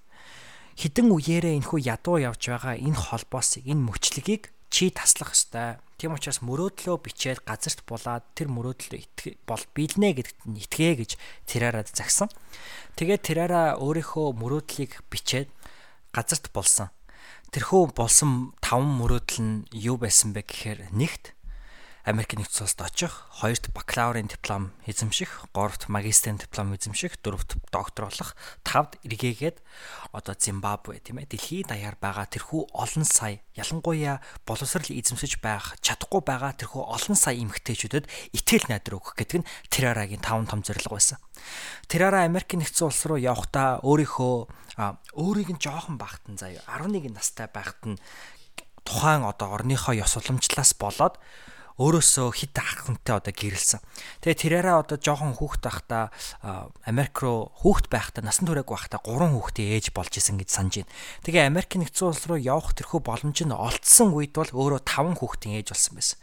хідэн 0.76 1.08
үеэрээ 1.10 1.58
энэхүү 1.58 1.80
ядуу 1.86 2.20
явж 2.20 2.42
байгаа 2.50 2.76
энэ 2.78 2.98
холбоос 2.98 3.62
энэ 3.62 3.82
мөчлөгийг 3.88 4.52
чи 4.70 4.90
таслах 4.94 5.34
ёстой. 5.34 5.82
Тийм 5.98 6.14
учраас 6.16 6.40
мөрөөдлөө 6.40 6.96
бичээд 7.02 7.44
газарт 7.44 7.84
булаад 7.84 8.24
тэр 8.38 8.48
мөрөөдлөө 8.48 9.36
бол 9.44 9.64
биелнэ 9.74 10.16
гэдэгт 10.16 10.40
нь 10.48 10.62
итгэ 10.62 10.96
гэж 10.96 11.10
тэрараад 11.44 11.90
загсан. 11.92 12.30
Тэгээд 12.96 13.26
тэраараа 13.26 13.76
өөрийнхөө 13.82 14.32
мөрөөдлийг 14.38 15.04
бичээд 15.12 15.50
газарт 16.14 16.48
булсан. 16.54 16.88
Тэрхүү 17.50 17.92
болсон 17.98 18.54
таван 18.62 18.94
мөрөөдөл 18.96 19.42
нь 19.42 19.54
юу 19.74 19.98
байсан 19.98 20.30
бэ 20.32 20.46
гэхээр 20.46 20.94
нэгт 20.94 21.34
Америк 22.08 22.32
нэгдсэн 22.32 22.64
улсад 22.64 22.88
очих, 22.88 23.28
хоёрт 23.28 23.68
бакалаврын 23.76 24.32
диплом 24.32 24.72
эзэмших, 24.88 25.52
гуравт 25.52 25.92
магистрийн 25.92 26.40
диплом 26.40 26.72
эзэмших, 26.72 27.20
дөрөвт 27.20 27.60
доктор 27.68 28.08
болох, 28.08 28.32
тавд 28.64 28.96
эргээгээд 29.04 29.60
одоо 30.16 30.32
Зимбабве 30.32 31.04
тийм 31.04 31.20
ээ 31.20 31.28
дэлхийн 31.28 31.68
даяар 31.68 32.00
байгаа 32.00 32.24
тэрхүү 32.24 32.72
олон 32.72 33.04
сая 33.04 33.44
ялангуяа 33.52 34.24
боловсрал 34.48 34.88
эзэмсэж 34.88 35.44
байх 35.44 35.76
чадахгүй 35.84 36.24
байгаа 36.24 36.56
тэрхүү 36.56 36.88
олон 36.88 37.16
сая 37.20 37.36
эмэгтэйчүүдэд 37.36 38.08
итгэл 38.32 38.72
найдар 38.72 38.96
өгөх 38.96 39.20
гэдэг 39.20 39.44
нь 39.44 39.48
Терарагийн 39.68 40.24
таван 40.24 40.48
том 40.48 40.64
зорилго 40.64 40.96
байсан. 40.96 41.20
Терара 41.84 42.24
Америк 42.24 42.56
нэгдсэн 42.56 42.88
улс 42.88 43.04
руу 43.04 43.20
явахдаа 43.20 43.84
өөрийнхөө 43.84 44.34
өөрийг 45.20 45.52
нь 45.52 45.60
жоохон 45.60 46.00
багтан 46.00 46.40
заяа 46.40 46.64
11 46.64 47.12
настай 47.12 47.44
байхад 47.52 47.84
нь 47.84 48.00
тухайн 48.88 49.28
одоо 49.28 49.52
орныхоо 49.52 49.94
ёс 49.94 50.16
уламжлалаас 50.16 50.72
болоод 50.74 51.20
өөрөөсөө 51.80 52.28
хит 52.36 52.56
ахынтай 52.60 53.16
одоо 53.16 53.32
гэрэлсэн. 53.32 53.80
Тэгээ 54.20 54.60
тэрээрээ 54.60 54.76
одоо 54.84 55.00
жоохон 55.00 55.32
хүүхэд 55.40 55.64
байхдаа 55.64 56.12
Америк 56.84 57.16
руу 57.24 57.48
хүүхэд 57.64 57.88
байхдаа 57.88 58.20
насан 58.20 58.44
туршиг 58.44 58.68
байхдаа 58.68 59.00
гурван 59.00 59.32
хүүхдээ 59.32 59.80
ээж 59.80 59.86
болж 59.96 60.12
исэн 60.12 60.36
гэж 60.36 60.48
санаж 60.52 60.84
байна. 60.84 60.92
Тэгээ 61.24 61.48
Америк 61.48 61.72
нэгдсэн 61.72 62.12
улс 62.12 62.24
руу 62.28 62.36
явах 62.36 62.76
тэрхүү 62.76 63.00
боломж 63.00 63.38
нь 63.40 63.56
олдсон 63.56 64.12
үед 64.12 64.36
бол 64.36 64.52
өөрөө 64.52 64.80
таван 64.84 65.16
хүүхдийн 65.16 65.56
ээж 65.64 65.72
болсон 65.72 65.94
байсан. 65.96 66.18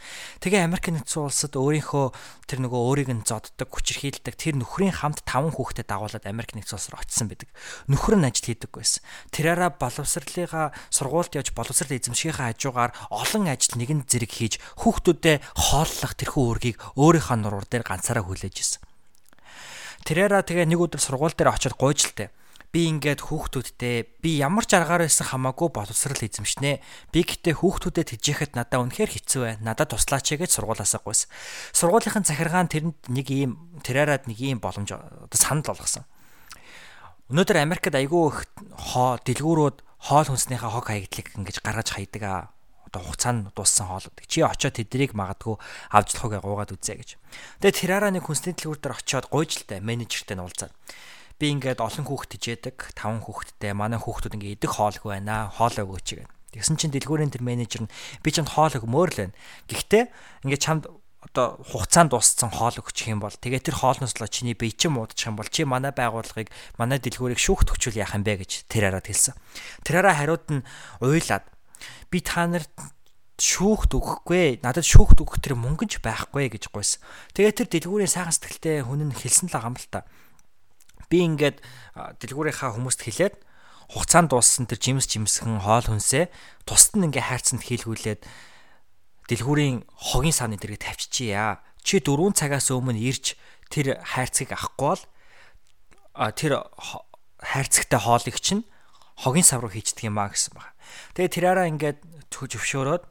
Тэгээ 0.46 0.62
Америк 0.62 0.86
нэгдсэн 0.94 1.26
улсад 1.26 1.54
өөрийнхөө 1.58 2.06
тэр 2.48 2.60
нөгөө 2.64 2.82
өөрийг 2.94 3.10
нь 3.12 3.26
зоддог, 3.28 3.68
хүчирхийлдэг 3.74 4.36
тэр 4.38 4.56
нөхрийн 4.62 4.94
хамт 4.94 5.26
таван 5.28 5.52
хүүхдэд 5.52 5.90
дагуулад 5.90 6.24
Америк 6.30 6.54
нэгдсэн 6.54 6.78
улс 6.78 6.88
руу 6.94 7.02
очсон 7.02 7.28
байдаг. 7.28 7.50
Нөхөр 7.92 8.16
нь 8.22 8.28
ажил 8.30 8.48
хийдэг 8.54 8.72
байсан. 8.72 9.04
Тэрээрээ 9.36 9.76
боловсролынхаа 9.76 10.72
сургуульд 10.88 11.36
явж 11.36 11.52
боловсрол 11.52 11.98
эзэмшихийнхаа 11.98 12.56
хажуугаар 12.56 12.92
олон 13.12 13.52
ажил 13.52 13.76
нэгэн 13.76 14.08
зэрэг 14.08 14.32
хийж 14.32 14.54
хүүхдүүдэд 14.80 15.47
хооллох 15.56 16.14
тэрхүү 16.18 16.44
үргийг 16.44 16.78
өөрийнхөө 16.98 17.38
нуруур 17.40 17.66
дээр 17.70 17.86
ганцаараа 17.88 18.26
хүлээж 18.26 18.56
исэн. 18.60 18.82
Тэрээрээ 20.04 20.44
тэгээ 20.44 20.68
нэг 20.68 20.80
өдөр 20.82 21.02
сургууль 21.04 21.36
дээр 21.36 21.54
очиод 21.54 21.76
гуйжилтээ. 21.80 22.30
би 22.68 22.92
ингээд 22.92 23.24
хүүхдүүдтэй 23.24 24.20
би 24.22 24.44
ямар 24.44 24.68
ч 24.68 24.76
аргаар 24.76 25.08
байсан 25.08 25.32
хамаагүй 25.32 25.72
боловсрал 25.72 26.20
эзэмшнэ. 26.20 26.84
Би 27.16 27.20
гэтээ 27.24 27.64
хүүхдүүдэд 27.64 28.20
тэжээхэд 28.20 28.54
надаа 28.60 28.84
үнэхээр 28.84 29.12
хэцүү 29.18 29.42
байна. 29.48 29.72
Надад 29.72 29.96
туслаач 29.96 30.36
гэж 30.36 30.52
сургуулаасаа 30.52 31.02
гуйс. 31.02 31.32
Сургуулийн 31.72 32.28
захиргаан 32.28 32.68
тэрэнд 32.68 33.08
нэг 33.08 33.28
ийм 33.32 33.52
тэраарад 33.82 34.28
нэг 34.28 34.38
ийм 34.44 34.60
боломж 34.60 34.94
оо 34.94 35.32
санал 35.32 35.64
болгосон. 35.64 36.04
Өнөөдөр 37.32 37.58
Америкт 37.64 37.96
айгүй 37.96 38.24
их 38.36 38.40
хоо 38.76 39.16
дэлгүүрүүд 39.24 39.78
хоол 40.12 40.28
хүнснийхээ 40.28 40.72
хог 40.72 40.86
хаягдлыг 40.92 41.28
ингэж 41.40 41.58
гаргаж 41.64 41.88
хайдаг 41.96 42.24
аа 42.24 42.42
одоо 42.88 43.02
хугацаанд 43.04 43.52
дууссан 43.54 43.92
хоолод. 43.92 44.16
Чи 44.26 44.42
очиод 44.42 44.80
тэднийг 44.80 45.14
магадгүй 45.14 45.60
авч 45.92 46.18
болохыг 46.18 46.42
гуугаад 46.42 46.72
үзье 46.74 46.96
гэж. 46.96 47.10
Тэгээ 47.62 47.80
тэраараа 47.84 48.12
нэг 48.16 48.24
хүнсний 48.26 48.56
дэлгүүр 48.56 48.80
дээр 48.80 48.98
очиод 48.98 49.28
гуйжлтай 49.28 49.80
менежертэй 49.84 50.36
нь 50.40 50.44
уулзаад 50.44 50.74
би 51.38 51.54
ингээд 51.54 51.84
олон 51.84 52.06
хүүхэд 52.10 52.32
тижээдэг, 52.34 52.98
таван 52.98 53.22
хүүхэдтэй 53.22 53.72
манай 53.78 54.02
хүүхдүүд 54.02 54.36
ингээд 54.42 54.56
идэх 54.58 54.74
хоолгүй 54.82 55.22
байна, 55.22 55.54
хоол 55.54 55.78
өгөөч 55.78 56.08
гэнэ. 56.18 56.34
Тэгсэн 56.58 56.82
чинь 56.82 56.94
дэлгүүрийн 56.98 57.30
тэр 57.30 57.46
менежер 57.46 57.86
нь 57.86 57.94
би 58.26 58.30
чамд 58.34 58.50
хоол 58.50 58.74
өгмөр 58.74 59.10
л 59.14 59.20
байна. 59.30 59.38
Гэхдээ 59.70 60.04
ингээд 60.50 60.66
чамд 60.66 60.84
одоо 61.22 61.62
хугацаанд 61.62 62.10
дууссан 62.16 62.50
хоол 62.50 62.82
өгчих 62.82 63.14
юм 63.14 63.22
бол 63.22 63.34
тэгээ 63.34 63.70
тэр 63.70 63.76
хоолноос 63.78 64.16
л 64.18 64.26
чиний 64.32 64.56
бие 64.58 64.72
чинь 64.72 64.96
муудчих 64.96 65.30
юм 65.30 65.38
бол 65.38 65.50
чи 65.50 65.68
манай 65.68 65.92
байгууллагыг 65.92 66.50
манай 66.80 66.98
дэлгүүрийг 67.04 67.38
шүүхт 67.38 67.74
өгчүүл 67.74 68.00
яах 68.00 68.16
юм 68.16 68.24
бэ 68.24 68.42
гэж 68.42 68.66
тэр 68.72 68.90
хараад 68.90 69.06
хэлсэн. 69.06 69.36
Тэр 69.84 69.96
хараа 70.02 70.16
хариуд 70.16 70.46
нь 70.50 70.66
уйлаад 71.04 71.46
би 72.12 72.20
та 72.22 72.48
нарт 72.48 72.72
шүүхт 73.38 73.94
өгөхгүй 73.94 74.66
надад 74.66 74.86
шүүхт 74.86 75.22
өгөх 75.22 75.38
тэр 75.42 75.54
мөнгөж 75.58 76.02
байхгүй 76.02 76.50
гэж 76.50 76.74
гуйсан. 76.74 77.02
Тэгээ 77.38 77.54
тэр 77.54 77.68
дэлгүүрийн 77.70 78.10
сайхан 78.10 78.34
сэтгэлтэй 78.34 78.82
хүн 78.82 79.10
нь 79.10 79.14
хэлсэн 79.14 79.50
л 79.50 79.54
байгаа 79.54 79.70
юм 79.70 79.78
л 79.78 79.90
та 79.94 80.02
би 81.10 81.24
ингээд 81.24 81.64
дэлгүүрийнхаа 82.20 82.76
хүмүүст 82.76 83.02
хэлээд 83.06 83.36
хугацаанд 83.96 84.30
дууссан 84.32 84.68
тэр 84.68 84.80
жимс 84.84 85.08
жимсхэн 85.08 85.64
хоол 85.64 85.88
хүнсээ 85.88 86.28
тусад 86.68 87.00
нь 87.00 87.08
ингээ 87.08 87.30
хайрцанд 87.32 87.64
хийлгүүлээд 87.64 88.22
дэлгүүрийн 89.32 89.88
хогийн 89.88 90.36
сааны 90.36 90.60
дэргээ 90.60 90.84
тавьчихъя. 90.84 91.64
Чи 91.84 92.04
4 92.04 92.36
цагаас 92.36 92.68
өмнө 92.72 93.00
ирж 93.00 93.40
тэр 93.72 94.04
хайрцгийг 94.04 94.52
авахгүй 94.52 95.00
бол 95.00 95.04
тэр 96.36 96.52
хайрцагтай 97.40 98.00
хоолыг 98.00 98.38
чинь 98.44 98.68
хогийн 99.24 99.48
сав 99.48 99.64
руу 99.64 99.72
хийчдэг 99.72 100.12
юм 100.12 100.20
а 100.20 100.28
гэсэн 100.28 100.52
байна. 100.60 100.76
Тэгээ 101.16 101.32
тэраараа 101.36 101.68
ингээд 101.72 102.00
зөвшөөрөөд 102.32 103.04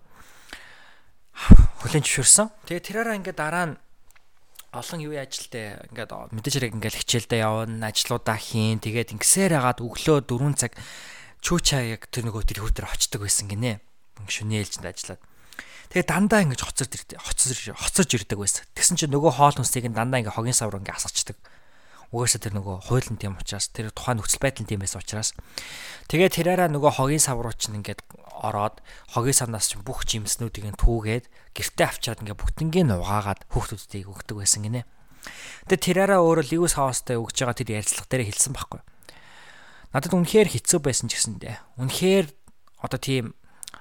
хүлэн 1.83 2.05
зөвшөөрсөн. 2.05 2.47
Тэгээ 2.71 2.87
тэраараа 2.87 3.19
ингээд 3.21 3.39
дараа 3.39 3.67
нь 3.73 3.75
олон 4.77 5.01
юу 5.01 5.17
ажилтай 5.17 5.81
ингээд 5.93 6.11
мэдээж 6.33 6.55
хэрэг 6.61 6.75
ингээд 6.77 6.97
хичээлдээ 7.01 7.41
явна, 7.45 7.89
ажлуудаа 7.89 8.37
хийн, 8.37 8.81
тэгээд 8.81 9.17
ингэсээр 9.17 9.57
хагаад 9.57 9.81
өглөө 9.81 10.19
4 10.29 10.53
цаг 10.57 10.73
чүүчаа 11.41 11.83
яг 11.97 12.09
тэр 12.13 12.29
нөгөө 12.29 12.43
тэр 12.45 12.61
хөвдөр 12.65 12.91
очдөг 12.91 13.21
байсан 13.25 13.49
гинэ. 13.49 13.81
Шөнийн 14.27 14.65
ээлжинд 14.65 14.89
ажиллаад. 14.91 15.23
Тэгээд 15.93 16.11
дандаа 16.11 16.41
ингэж 16.43 16.61
хоцорд 16.67 16.93
ирдэг, 16.99 17.21
хоцор 17.23 17.57
хоцорж 17.79 18.11
ирдэг 18.19 18.39
байсан. 18.41 18.67
Тэгсэн 18.75 18.97
чинь 18.99 19.13
нөгөө 19.15 19.33
хоол 19.39 19.55
хүнсийг 19.55 19.87
нь 19.87 19.95
дандаа 19.95 20.19
ингээ 20.19 20.35
хогийн 20.35 20.57
савар 20.57 20.83
ингээ 20.83 20.99
асгачдаг. 20.99 21.37
Угаасаа 22.15 22.41
тэр 22.43 22.55
нөгөө 22.59 22.87
хуулийн 22.87 23.19
тийм 23.19 23.35
учраас 23.35 23.67
тэр 23.71 23.91
тухайн 23.91 24.23
нөхцөл 24.23 24.43
байдал 24.43 24.67
тийм 24.67 24.81
байсан 24.83 25.03
учраас 25.03 25.35
тэгээд 26.07 26.37
тэрээрээ 26.39 26.71
нөгөө 26.71 26.93
хогийн 27.03 27.23
саврууч 27.23 27.71
нь 27.71 27.83
ингээд 27.83 28.01
ороод 28.47 28.79
хогийн 29.11 29.35
савнаас 29.35 29.67
чинь 29.73 29.83
бүх 29.83 30.07
жимснүүдийг 30.07 30.71
нь 30.71 30.79
түүгээд 30.79 31.27
гэртээ 31.57 31.87
авчираад 31.89 32.23
ингээ 32.23 32.39
бүгднийг 32.39 32.75
угаагаад 32.95 33.49
хүүхдүүдтэй 33.51 34.07
өгдөг 34.07 34.37
байсан 34.39 34.63
гинэ. 34.69 34.87
Тэгээд 35.67 35.83
тэрээрээ 35.83 36.21
өөрөө 36.23 36.45
Льюис 36.47 36.79
Хаустай 36.79 37.19
өгж 37.19 37.43
байгаа 37.43 37.59
тэр 37.59 37.83
ярилцлага 37.83 38.11
дээр 38.11 38.27
хэлсэн 38.31 38.55
байхгүй. 38.55 38.81
Надад 39.91 40.13
үнэхээр 40.15 40.49
хэцүү 40.55 40.79
байсан 40.85 41.11
ч 41.11 41.19
гэсэндээ. 41.19 41.57
Үнэхээр 41.83 42.27
одоо 42.85 43.01
тийм 43.01 43.35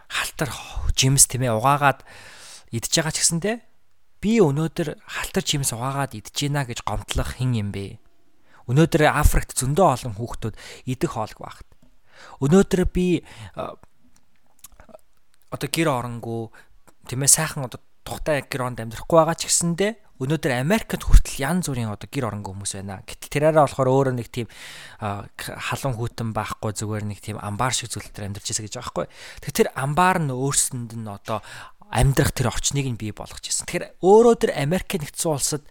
халтар 0.09 0.49
жимс 0.97 1.29
тийм 1.29 1.45
ээ 1.45 1.53
угаагаад 1.53 2.01
идж 2.73 2.89
байгаа 2.89 3.13
ч 3.13 3.17
гэсэндээ 3.21 3.55
би 4.23 4.31
өнөөдөр 4.41 4.97
халтар 5.05 5.43
жимс 5.45 5.75
угаагаад 5.75 6.17
идж 6.17 6.33
гинэ 6.33 6.65
гэж 6.65 6.81
гомдлох 6.81 7.37
хин 7.37 7.53
юм 7.53 7.69
бэ? 7.69 8.01
Өнөөдөр 8.65 9.03
Африкт 9.11 9.53
зөндөө 9.57 9.87
олон 9.93 10.13
хүүхдүүд 10.17 10.55
идэх 10.89 11.13
хоолг 11.13 11.37
багт. 11.37 11.67
Өнөөдөр 12.41 12.81
би 12.89 13.21
одоо 15.53 15.69
гэр 15.69 15.89
оронгүй 15.91 16.49
тийм 17.05 17.21
ээ 17.23 17.31
сайхан 17.31 17.69
одоо 17.69 17.79
тухтай 18.05 18.45
гэр 18.45 18.69
оронд 18.69 18.81
амьдрахгүй 18.81 19.17
байгаа 19.17 19.37
ч 19.37 19.49
гэсэндээ 19.49 19.91
өнөөдөр 20.21 20.53
Америкт 20.55 21.03
хүртэл 21.03 21.43
янз 21.43 21.67
бүрийн 21.67 21.91
одоо 21.91 22.07
гэр 22.07 22.31
оронгүй 22.31 22.53
хүмүүс 22.55 22.73
байна. 22.79 23.03
Гэтэл 23.03 23.33
тэрээрээ 23.51 23.65
болохоор 23.65 23.89
өөрөө 23.91 24.15
нэг 24.15 24.29
тийм 24.31 24.47
халуун 25.35 25.95
хүүтэн 25.99 26.29
байхгүй 26.31 26.71
зүгээр 26.71 27.03
нэг 27.03 27.19
тийм 27.19 27.37
амбар 27.41 27.75
шиг 27.75 27.91
зүйл 27.91 28.07
дээр 28.13 28.31
амьдарч 28.31 28.47
байсан 28.47 28.63
гэж 28.63 28.73
байгаа 28.79 28.85
байхгүй. 28.95 29.05
Тэгэхээр 29.43 29.59
тэр 29.59 29.69
амбар 29.75 30.17
нь 30.23 30.31
өөрсөнд 30.31 30.91
нь 30.95 31.09
одоо 31.11 31.43
амьдрах 31.91 32.31
тэр 32.31 32.47
орчныг 32.47 32.87
нь 32.87 32.95
бий 32.95 33.11
болгож 33.11 33.43
ирсэн. 33.43 33.67
Тэгэхээр 33.67 33.99
өөрөө 33.99 34.35
тэр 34.39 34.51
Америк 34.55 34.87
нэгдсэн 34.95 35.31
улсад 35.35 35.63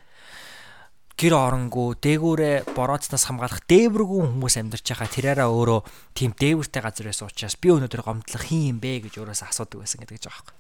гэр 1.15 1.35
оронгүй 1.39 1.95
дээгүүрээ 2.03 2.75
борооцноос 2.75 3.25
хамгаалах 3.31 3.63
дээвэргүй 3.71 4.21
хүмүүс 4.35 4.55
амьдарч 4.59 4.87
байгаа 4.91 5.11
тэрээрээ 5.15 5.47
өөрөө 5.47 5.81
тийм 6.19 6.35
дээвэртэй 6.35 6.83
газар 6.83 7.07
байсан 7.07 7.31
учраас 7.31 7.55
би 7.55 7.71
өнөөдөр 7.71 8.03
гомдлох 8.03 8.45
хин 8.51 8.75
юм 8.75 8.79
бэ 8.83 9.07
гэж 9.07 9.23
өөрөөсөө 9.23 9.49
асуудаг 9.55 9.79
байсан 9.87 10.03
гэдэг 10.03 10.19
жаахгүй. 10.19 10.55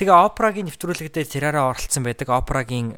Тэгээ 0.00 0.16
опрагийн 0.24 0.66
нэвтрүүлэгтээ 0.72 1.24
тэрээрээ 1.28 1.64
оролцсон 1.68 2.02
байдаг 2.02 2.28
опрагийн 2.32 2.96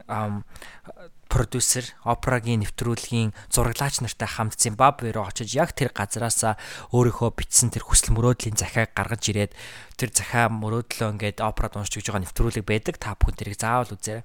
продюсер, 1.28 1.84
опрагийн 2.06 2.62
нэвтрүүлгийн 2.62 3.34
зураглаач 3.50 4.00
нартай 4.00 4.30
хамт 4.30 4.56
Зимбабве 4.56 5.12
руу 5.12 5.26
очиж 5.26 5.52
яг 5.58 5.74
тэр 5.74 5.90
газараасаа 5.92 6.56
өөрийнхөө 6.94 7.30
бичсэн 7.34 7.74
тэр 7.74 7.84
хүсэл 7.84 8.14
мөрөөдлийн 8.16 8.56
захиаг 8.56 8.94
гаргаж 8.94 9.22
ирээд 9.30 9.52
тэр 9.98 10.10
захаа 10.14 10.46
мөрөөдлөө 10.48 11.08
ингээд 11.18 11.44
опрад 11.44 11.76
уншиж 11.76 12.06
байгаа 12.06 12.24
нэвтрүүлэг 12.24 12.64
байдаг. 12.64 12.96
Та 13.02 13.18
бүхэн 13.18 13.36
тэрийг 13.36 13.58
заавал 13.58 13.92
үзээрэй. 13.92 14.24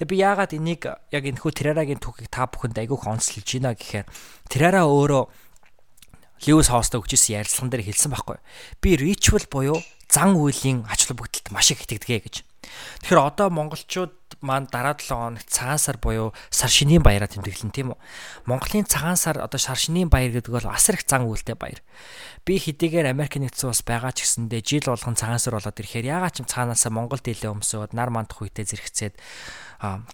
Тэгээ 0.00 0.10
би 0.10 0.16
яагаад 0.18 0.52
энийг 0.56 0.82
яг 0.88 1.24
энэхүү 1.28 1.52
Терарагийн 1.52 2.00
түүхийг 2.00 2.32
та 2.32 2.48
бүхэнд 2.48 2.80
айгүйх 2.80 3.04
онцлж 3.04 3.44
байна 3.44 3.76
гэхээр 3.76 4.06
Терара 4.48 4.88
өөрөө 4.88 5.48
Льюис 6.46 6.70
Хаустай 6.70 7.02
өгчсэн 7.02 7.42
ярилцлаган 7.42 7.70
дээр 7.74 7.86
хэлсэн 7.90 8.14
байхгүй. 8.14 8.38
Би 8.78 8.94
ritual 8.94 9.42
буюу 9.50 9.82
зан 10.06 10.38
үйлийн 10.38 10.86
ач 10.86 11.10
холбогдолд 11.10 11.50
маш 11.50 11.74
их 11.74 11.82
итгэдэг 11.82 12.22
гэж. 12.22 12.47
Тэгэхээр 13.02 13.20
одоо 13.20 13.48
монголчууд 13.50 14.14
маань 14.40 14.68
дараа 14.70 14.94
7 14.94 15.38
хоногт 15.38 15.48
цагаан 15.50 15.80
сар 15.80 15.96
буюу 15.98 16.30
сар 16.50 16.70
шинийн 16.70 17.02
баяраа 17.02 17.26
тэмдэглэн 17.26 17.74
тийм 17.74 17.94
үү. 17.94 17.98
Монголын 18.46 18.86
цагаан 18.86 19.18
сар 19.18 19.42
одоо 19.42 19.58
сар 19.58 19.74
шинийн 19.74 20.12
баяр 20.12 20.30
гэдэг 20.30 20.52
бол 20.52 20.68
асар 20.70 20.94
их 21.00 21.08
зан 21.08 21.26
үйлтэй 21.26 21.58
баяр. 21.58 21.80
Би 22.46 22.60
хэдийгээр 22.60 23.10
Америк 23.10 23.40
нэгдсэн 23.40 23.72
улс 23.72 23.82
байгаа 23.82 24.14
ч 24.14 24.22
гэсэндээ 24.22 24.62
жил 24.62 24.86
болгон 24.94 25.18
цагаан 25.18 25.42
сар 25.42 25.58
болоод 25.58 25.80
ирэхээр 25.80 26.06
ягаад 26.06 26.34
ч 26.36 26.44
юм 26.44 26.48
цаанаасаа 26.48 26.92
Монгол 26.94 27.18
дийлээ 27.18 27.50
өмсөөд 27.50 27.96
нар 27.96 28.14
мандах 28.14 28.44
үедээ 28.44 28.66
зэрэгцээд 28.68 29.14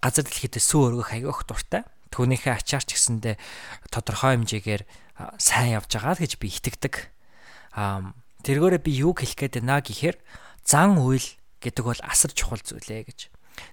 газар 0.01 0.25
дэлхийдээ 0.25 0.63
сүү 0.63 0.81
өргөх 0.89 1.11
аяг 1.13 1.29
өх 1.29 1.45
дуртай. 1.45 1.85
Түүнийхээ 2.09 2.55
ачаар 2.55 2.85
ч 2.87 2.95
гэсэндээ 2.95 3.35
тодорхой 3.91 4.39
хэмжээгээр 4.39 4.83
сайн 5.37 5.75
явж 5.75 5.91
байгаа 5.91 6.15
гэж 6.17 6.39
би 6.39 6.47
итгэдэг. 6.49 6.95
Тэргээрээ 7.75 8.81
би 8.81 8.91
юу 9.03 9.13
хэлэх 9.17 9.35
гээд 9.35 9.55
байна 9.59 9.83
гэхээр 9.83 10.17
зан 10.63 11.01
үйл 11.01 11.25
гэдэг 11.65 11.83
бол 11.85 12.01
асар 12.05 12.31
чухал 12.31 12.61
зүйлээ 12.61 13.01
гэж. 13.09 13.19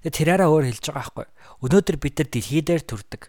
Тэгээ 0.08 0.16
тэраараа 0.16 0.48
өөр 0.48 0.64
хэлж 0.72 0.84
байгаа 0.88 1.04
байхгүй. 1.12 1.26
Өнөөдөр 1.66 1.96
бид 2.00 2.14
нар 2.18 2.28
дэлхий 2.32 2.62
дээр 2.62 2.82
төрдөг. 2.86 3.22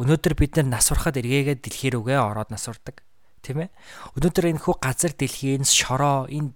Өнөөдөр 0.00 0.34
бид 0.38 0.52
нар 0.56 0.68
нас 0.80 0.88
урахад 0.88 1.20
эргээгээд 1.20 1.60
дэлхий 1.60 1.90
рүүгээ 1.92 2.18
ороод 2.18 2.48
нас 2.48 2.64
урдаг. 2.70 3.02
Тийм 3.44 3.66
ээ. 3.66 3.70
Өнөөдөр 4.16 4.46
энэ 4.54 4.62
хүү 4.64 4.74
газар 4.80 5.12
дэлхийн 5.12 5.66
шороо 5.66 6.30
энэ 6.30 6.54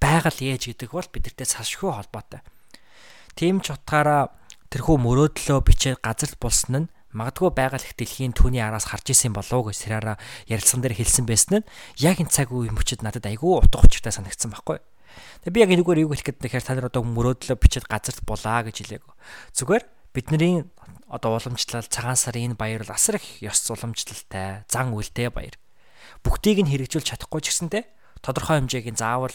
байгаль 0.00 0.40
ээж 0.40 0.72
гэдэг 0.72 0.90
бол 0.92 1.08
бидэртэй 1.08 1.46
салшгүй 1.46 1.90
холбоотой. 1.92 2.40
Тийм 3.36 3.60
ч 3.60 3.72
утгаараа 3.74 4.32
тэрхүү 4.72 4.96
мөрөөдлөө 5.02 5.58
бичээд 5.62 6.00
газарт 6.00 6.36
булсан 6.40 6.88
нь 6.88 6.90
магадгүй 7.16 7.50
байгаль 7.52 7.84
их 7.84 7.96
дэлхийн 7.96 8.36
түүний 8.36 8.60
араас 8.60 8.88
харж 8.92 9.12
исэн 9.12 9.32
болов 9.32 9.72
гэж 9.72 9.88
тэраараа 9.88 10.16
ярилцсан 10.50 10.84
дээр 10.84 10.96
хэлсэн 11.00 11.24
байсан 11.24 11.64
нь 11.64 11.68
яг 12.00 12.20
энэ 12.20 12.32
цаг 12.32 12.52
үе 12.52 12.68
мөчөд 12.68 13.00
надад 13.00 13.24
айгүй 13.24 13.56
утга 13.56 13.80
учиртай 13.80 14.12
санагдсан 14.12 14.52
байхгүй. 14.52 14.78
Тэгээ 15.44 15.54
би 15.54 15.60
яг 15.62 15.70
энэгээр 15.74 16.02
юу 16.04 16.12
хэлэх 16.12 16.26
гээд 16.36 16.42
нэхэр 16.42 16.64
та 16.64 16.74
нар 16.76 16.88
одоо 16.90 17.02
мөрөөдлөө 17.06 17.56
бичээд 17.58 17.86
газарт 17.86 18.20
булаа 18.26 18.66
гэж 18.66 18.76
хэлээг. 18.82 19.04
Зүгээр 19.54 19.84
бидний 20.16 20.64
одоо 21.06 21.36
уламжлал 21.36 21.86
цагаан 21.86 22.18
сарын 22.18 22.56
энэ 22.56 22.60
баяр 22.60 22.82
бол 22.82 22.96
асар 22.96 23.20
их 23.20 23.42
ёс 23.44 23.62
уламжлалтай, 23.70 24.66
зан 24.66 24.96
үйлтэй 24.96 25.30
баяр. 25.30 25.56
Бүгдийг 26.24 26.64
нь 26.64 26.70
хэрэгжүүлж 26.72 27.14
чадахгүй 27.14 27.40
ч 27.44 27.52
гэсэнтэй 27.52 27.84
тодорхой 28.24 28.58
хэмжээг 28.58 28.96
заавал 28.96 29.34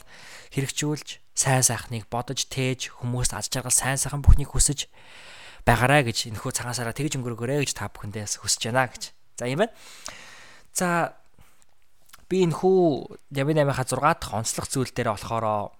хэрэгжүүлж 0.52 1.22
сайн 1.38 1.64
сайхныг 1.64 2.12
бодож 2.12 2.50
тээж 2.50 2.92
хүмүүст 3.00 3.32
аз 3.38 3.48
жаргал 3.48 3.72
сайн 3.72 3.96
сайхан 3.96 4.26
бүхнийг 4.26 4.52
хүсэж 4.52 4.92
байгаарай 5.64 6.04
гэж 6.04 6.34
энэхүү 6.34 6.52
цагаан 6.52 6.76
сараа 6.76 6.96
тэгж 6.96 7.16
өнгөрөөгөөрэй 7.22 7.64
гэж 7.64 7.72
та 7.78 7.88
бүхэндээ 7.88 8.26
хүсэж 8.42 8.62
байна 8.68 8.90
гэж. 8.90 9.04
За 9.38 9.46
юм 9.48 9.64
байна. 9.64 9.74
За 10.74 11.21
би 12.32 12.48
энэ 12.48 12.56
хүү 12.56 13.20
Ями 13.36 13.52
8-ийнхаа 13.52 13.84
6 13.84 14.00
дахь 14.00 14.32
онцлог 14.32 14.66
зүйл 14.72 14.96
дээр 14.96 15.12
болохоор 15.12 15.76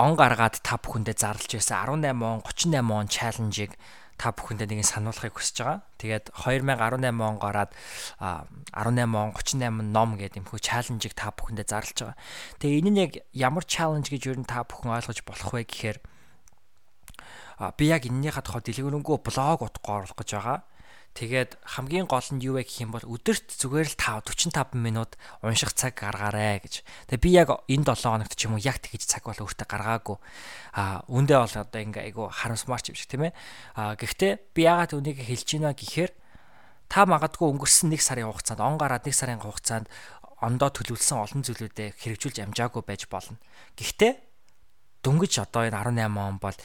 он 0.00 0.12
гаргаад 0.16 0.60
та 0.60 0.76
бүхэндээ 0.76 1.16
зарлж 1.16 1.56
байсан 1.56 2.04
18 2.04 2.20
он 2.20 2.44
38 2.44 2.92
он 2.92 3.08
чаленжийг 3.08 3.72
та 4.20 4.36
бүхэндээ 4.36 4.68
нэгэн 4.68 4.84
сануулгыг 4.84 5.32
хүсэж 5.32 5.56
байгаа. 5.64 5.80
Тэгээд 5.96 6.24
2018 6.36 7.08
он 7.24 7.36
гараад 7.40 7.72
18 8.20 9.16
он 9.16 9.32
38 9.32 9.80
ном 9.96 10.20
гэдэг 10.20 10.44
юмхүү 10.44 10.60
чаленжийг 10.60 11.16
та 11.16 11.32
бүхэндээ 11.32 11.66
зарлж 11.68 11.96
байгаа. 12.04 12.20
Тэгээ 12.60 12.80
энэ 12.84 12.90
нь 12.92 13.00
яг 13.00 13.12
ямар 13.32 13.64
чаленж 13.64 14.12
гэж 14.12 14.28
юу 14.28 14.36
н 14.40 14.44
та 14.44 14.64
бүхэн 14.68 14.92
ойлгож 14.92 15.24
болох 15.24 15.50
вэ 15.56 15.64
гэхээр 15.64 15.98
би 17.76 17.84
яг 17.88 18.04
энэнийхээ 18.04 18.44
тухай 18.44 18.60
дэлгэрэнгүй 18.60 19.16
блог 19.24 19.60
утгаа 19.64 20.04
оруулах 20.04 20.16
гэж 20.20 20.30
байгаа. 20.36 20.58
Тэгээд 21.10 21.58
хамгийн 21.66 22.06
гол 22.06 22.22
нь 22.22 22.40
юу 22.40 22.54
вэ 22.56 22.62
гэх 22.62 22.86
юм 22.86 22.94
бол 22.94 23.02
өдөрт 23.02 23.58
зүгээр 23.58 23.88
л 23.92 23.96
5 23.98 24.30
45 24.30 24.78
минут 24.78 25.18
унших 25.42 25.74
цаг 25.74 25.98
гаргаарэ 25.98 26.62
гэж. 26.62 26.86
Тэгээд 27.10 27.24
би 27.24 27.30
яг 27.34 27.50
энэ 27.66 27.82
7 27.82 28.14
хоногт 28.14 28.38
ч 28.38 28.46
юм 28.46 28.54
уу 28.54 28.62
яг 28.62 28.78
тэгж 28.78 29.10
цаг 29.10 29.26
бол 29.26 29.42
өөртөө 29.42 29.66
гаргаагүй. 29.66 30.16
А 30.78 31.02
үндэ 31.10 31.34
бол 31.34 31.56
одоо 31.66 31.80
ингээ 31.82 32.14
айгу 32.14 32.30
харамсмаар 32.30 32.80
ч 32.80 32.94
юм 32.94 32.96
шиг 32.96 33.10
тийм 33.10 33.26
ээ. 33.26 33.34
А 33.74 33.98
гэхдээ 33.98 34.54
би 34.54 34.62
ягаад 34.62 34.94
үнийг 34.94 35.18
хэлж 35.18 35.48
байна 35.58 35.74
гэхээр 35.74 36.12
та 36.86 37.02
магадгүй 37.10 37.46
өнгөрсөн 37.58 37.90
1 37.90 37.98
сарын 37.98 38.30
хугацаанд 38.30 38.62
он 38.62 38.78
гараад 38.78 39.02
1 39.02 39.10
сарын 39.10 39.42
хугацаанд 39.42 39.90
ондоо 40.40 40.70
төлөвлөсөн 40.72 41.20
олон 41.20 41.42
зүйлүүдэд 41.44 42.00
хэрэгжүүлж 42.00 42.38
амжаагүй 42.40 42.82
байж 42.86 43.10
болно. 43.10 43.36
Гэхдээ 43.76 44.12
дөнгөж 45.04 45.32
одоо 45.42 45.68
энэ 45.68 45.76
18 45.76 46.16
он 46.16 46.38
бол 46.40 46.56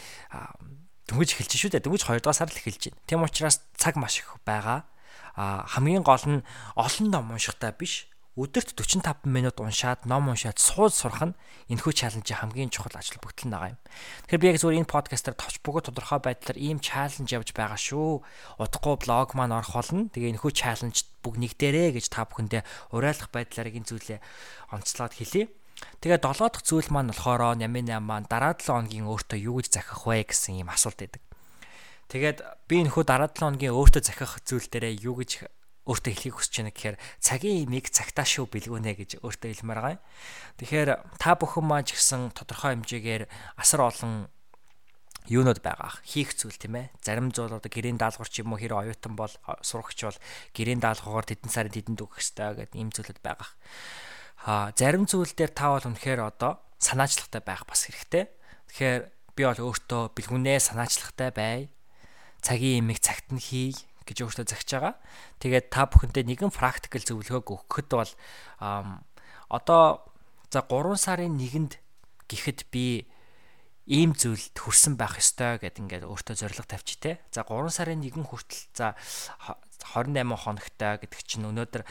дөнгөж 1.09 1.29
эхэлж 1.37 1.53
шүү 1.53 1.71
дээ. 1.77 1.85
Дөнгөж 1.85 2.03
2 2.05 2.21
дугаар 2.21 2.37
сар 2.37 2.49
л 2.49 2.57
эхэлж 2.57 2.89
байна. 2.89 3.01
Тийм 3.05 3.21
учраас 3.21 3.61
цаг 3.77 3.95
маш 3.95 4.19
их 4.21 4.33
байгаа. 4.41 4.89
А 5.37 5.65
хамгийн 5.67 6.01
гол 6.01 6.25
нь 6.25 6.45
олон 6.73 7.07
ном 7.11 7.31
уншихтаа 7.35 7.75
биш. 7.77 8.09
Өдөрт 8.35 8.75
45 8.75 9.23
минут 9.31 9.63
уншаад 9.63 10.03
ном 10.03 10.27
уншаад 10.27 10.59
сууд 10.59 10.91
сурах 10.91 11.23
нь 11.23 11.37
энэхүү 11.71 11.93
чаленжийн 11.95 12.43
хамгийн 12.43 12.67
чухал 12.67 12.99
ажил 12.99 13.15
бүгдэл 13.23 13.47
байгаа 13.47 13.71
юм. 13.71 13.79
Тэгэхээр 14.27 14.43
би 14.43 14.49
яг 14.51 14.59
зөвхөн 14.59 14.79
энэ 14.83 14.91
подкастаар 14.91 15.39
товч 15.39 15.63
бөгөө 15.63 15.87
тодорхой 15.87 16.19
байдлаар 16.19 16.59
ийм 16.59 16.83
чаленж 16.83 17.31
явж 17.31 17.55
байгаа 17.55 17.79
шүү. 17.79 18.27
Удахгүй 18.59 18.95
блог 19.07 19.31
маань 19.39 19.55
орох 19.55 19.71
болно. 19.71 20.11
Тэгээ 20.11 20.35
энэхүү 20.35 20.51
чаленж 20.51 21.07
бүгд 21.23 21.39
нэгдэрээ 21.47 21.95
гэж 21.95 22.05
та 22.11 22.27
бүхэндээ 22.27 22.67
уриалгах 22.91 23.31
байдлаар 23.31 23.71
энэ 23.71 23.87
зүйлээ 23.87 24.19
онцлоод 24.75 25.15
хэлье. 25.15 25.47
Тэгээ 26.01 26.21
7 26.21 26.51
дахь 26.51 26.65
зүйл 26.65 26.89
маань 26.93 27.11
болохоор 27.11 27.57
88 27.57 27.99
маань 28.01 28.29
дараа 28.29 28.53
7 28.53 28.69
хоногийн 28.69 29.09
өөртөө 29.09 29.39
юу 29.41 29.59
гэж 29.59 29.67
захих 29.79 30.05
вэ 30.05 30.29
гэсэн 30.29 30.61
ийм 30.61 30.69
асуулт 30.69 30.99
байдаг. 31.01 31.23
Тэгээд 32.11 32.37
би 32.69 32.85
нөхөө 32.85 33.03
дараа 33.07 33.29
7 33.31 33.41
хоногийн 33.41 33.73
өөртөө 33.73 34.03
захих 34.05 34.33
зүйл 34.45 34.67
дээрээ 34.69 35.01
юу 35.01 35.17
гэж 35.17 35.31
өөртөө 35.85 36.11
хэлхийг 36.13 36.35
хүсэж 36.37 36.53
байна 36.65 36.73
гэхээр 36.73 36.97
цагийн 37.21 37.69
имийг 37.69 37.93
цагтаа 37.93 38.25
шүү 38.25 38.49
бэлгүүнэ 38.49 38.91
гэж 38.97 39.11
өөртөө 39.21 39.49
хэлмээр 39.53 39.79
байгаа 39.81 39.95
юм. 39.97 40.03
Тэгэхээр 40.57 40.89
та 41.21 41.31
бүхэн 41.37 41.65
маань 41.65 41.85
ч 41.85 41.93
гэсэн 41.93 42.33
тодорхой 42.33 42.73
хэмжээгээр 42.73 43.23
асар 43.61 43.85
олон 43.85 44.33
юунод 45.29 45.61
байгаа 45.61 46.01
хийх 46.05 46.37
зүйл 46.37 46.57
тийм 46.57 46.77
ээ 46.81 46.93
зарим 47.01 47.29
зүйл 47.33 47.57
одоо 47.57 47.69
гэрийн 47.69 47.97
даалгавар 47.97 48.29
ч 48.29 48.41
юм 48.45 48.53
уу 48.53 48.61
хэр 48.61 48.77
оюутан 48.77 49.13
бол 49.17 49.33
сурагч 49.61 49.99
бол 50.05 50.19
гэрийн 50.53 50.81
даалгавар 50.81 51.25
тэдэн 51.25 51.49
сарын 51.49 51.73
тэдэнд 51.73 52.01
өгөх 52.01 52.21
хэрэгтэй 52.21 52.65
гэдэг 52.65 52.77
ийм 52.77 52.89
зүйлүүд 52.93 53.19
байгаа 53.25 53.49
а 54.45 54.69
зарим 54.77 55.09
зүйл 55.09 55.33
дээр 55.33 55.49
та 55.49 55.73
бол 55.73 55.81
үнэхээр 55.81 56.21
одоо 56.21 56.61
санаачлагтай 56.77 57.41
байх 57.41 57.65
бас 57.65 57.89
хэрэгтэй. 57.89 58.29
Тэгэхээр 58.69 59.03
би 59.33 59.41
бол 59.41 59.61
өөртөө 59.73 60.13
бэлгүнээ 60.13 60.61
санаачлагтай 60.61 61.29
бай. 61.33 61.73
Цагийн 62.45 62.85
имийг 62.85 63.01
цагт 63.01 63.33
нь 63.33 63.41
хий 63.41 63.73
гэж 64.05 64.21
өөртөө 64.21 64.45
загч 64.45 64.69
байгаа. 64.77 64.93
Тэгээд 65.41 65.73
та 65.73 65.89
бүхэндээ 65.89 66.23
нэгэн 66.29 66.53
практикал 66.53 67.01
зөвлөгөөг 67.01 67.49
өгөхөд 67.49 67.89
бол 67.89 68.11
одоо 69.49 69.83
за 70.53 70.61
3 70.61 70.93
сарын 70.93 71.41
1-нд 71.41 71.81
гэхэд 72.29 72.69
би 72.69 73.09
ийм 73.89 74.13
зүйлд 74.13 74.53
хүрсэн 74.57 74.93
байх 74.93 75.17
ёстой 75.17 75.57
гэд 75.57 75.81
ингээд 75.81 76.05
өөртөө 76.05 76.35
зорилго 76.37 76.69
тавьчих 76.69 77.01
те. 77.01 77.11
За 77.33 77.41
3 77.45 77.69
сарын 77.73 78.01
1 78.01 78.13
хүртэл 78.21 78.61
за 78.77 78.93
28 79.85 80.33
хоногтой 80.33 80.93
гэдэг 80.99 81.21
чинь 81.23 81.45
өнөөдөр 81.45 81.83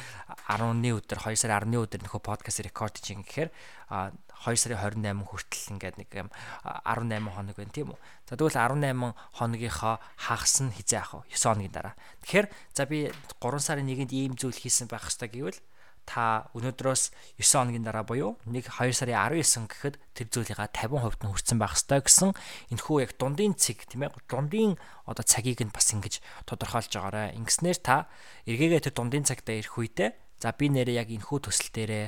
10-ны 0.51 0.91
өдөр 0.99 1.19
2 1.23 1.39
сарын 1.39 1.71
10-ны 1.71 1.79
өдөр 1.79 2.01
нөхөө 2.03 2.23
подкаст 2.23 2.61
рекорд 2.67 2.99
чинь 2.99 3.23
гэхээр 3.23 3.55
2 3.89 4.61
сарын 4.61 5.01
28 5.01 5.25
хүртэл 5.25 5.73
ингээд 5.79 5.97
нэг 6.03 6.11
юм 6.13 6.29
18 6.67 7.33
хоног 7.33 7.57
байна 7.57 7.73
тийм 7.73 7.95
үү. 7.95 7.99
За 8.29 8.37
тэгвэл 8.37 8.59
18 8.61 9.15
хоногийнхоо 9.39 9.97
хагас 10.21 10.57
нь 10.61 10.75
хизээ 10.75 11.01
ах 11.01 11.23
вэ? 11.23 11.31
9 11.33 11.65
хоногийн 11.65 11.73
дараа. 11.73 11.95
Тэгэхээр 12.23 12.47
за 12.75 12.83
би 12.87 13.11
3 13.41 13.59
сарын 13.63 13.89
1-нд 13.89 14.13
ийм 14.13 14.35
зүйл 14.37 14.59
хийсэн 14.59 14.91
байх 14.91 15.07
хэрэгтэй 15.09 15.31
гэвэл 15.33 15.59
та 16.05 16.53
өнөөдрөөс 16.53 17.03
9 17.41 17.45
хоногийн 17.45 17.85
дараа 17.85 18.05
буюу 18.05 18.37
1 18.47 18.65
2 18.69 18.93
сарын 18.93 19.17
19 19.41 19.69
гэхэд 19.69 19.95
тэр 20.17 20.27
зүйлийнхаа 20.31 20.69
50% 20.73 21.25
нь 21.25 21.33
хүрсэн 21.33 21.59
байх 21.59 21.75
ёстой 21.77 22.01
гэсэн 22.05 22.31
энэхүү 22.73 22.97
яг 23.05 23.13
дундын 23.17 23.57
цэг 23.57 23.89
тийм 23.89 24.07
ээ 24.07 24.13
дундын 24.29 24.77
одоо 25.09 25.25
цагийг 25.25 25.65
нь 25.65 25.73
бас 25.73 25.89
ингэж 25.93 26.21
тодорхойлж 26.49 26.93
байгаарэ. 26.93 27.37
Ингэснээр 27.41 27.79
та 27.81 28.09
эргээгээ 28.47 28.85
тэр 28.89 28.95
дундын 28.95 29.25
цагтаа 29.25 29.57
ирэх 29.57 29.75
үедээ 29.75 30.11
за 30.41 30.53
би 30.53 30.69
нэрээ 30.69 31.01
яг 31.01 31.09
энэхүү 31.09 31.39
төсөл 31.49 31.73
дээрээ 31.73 32.07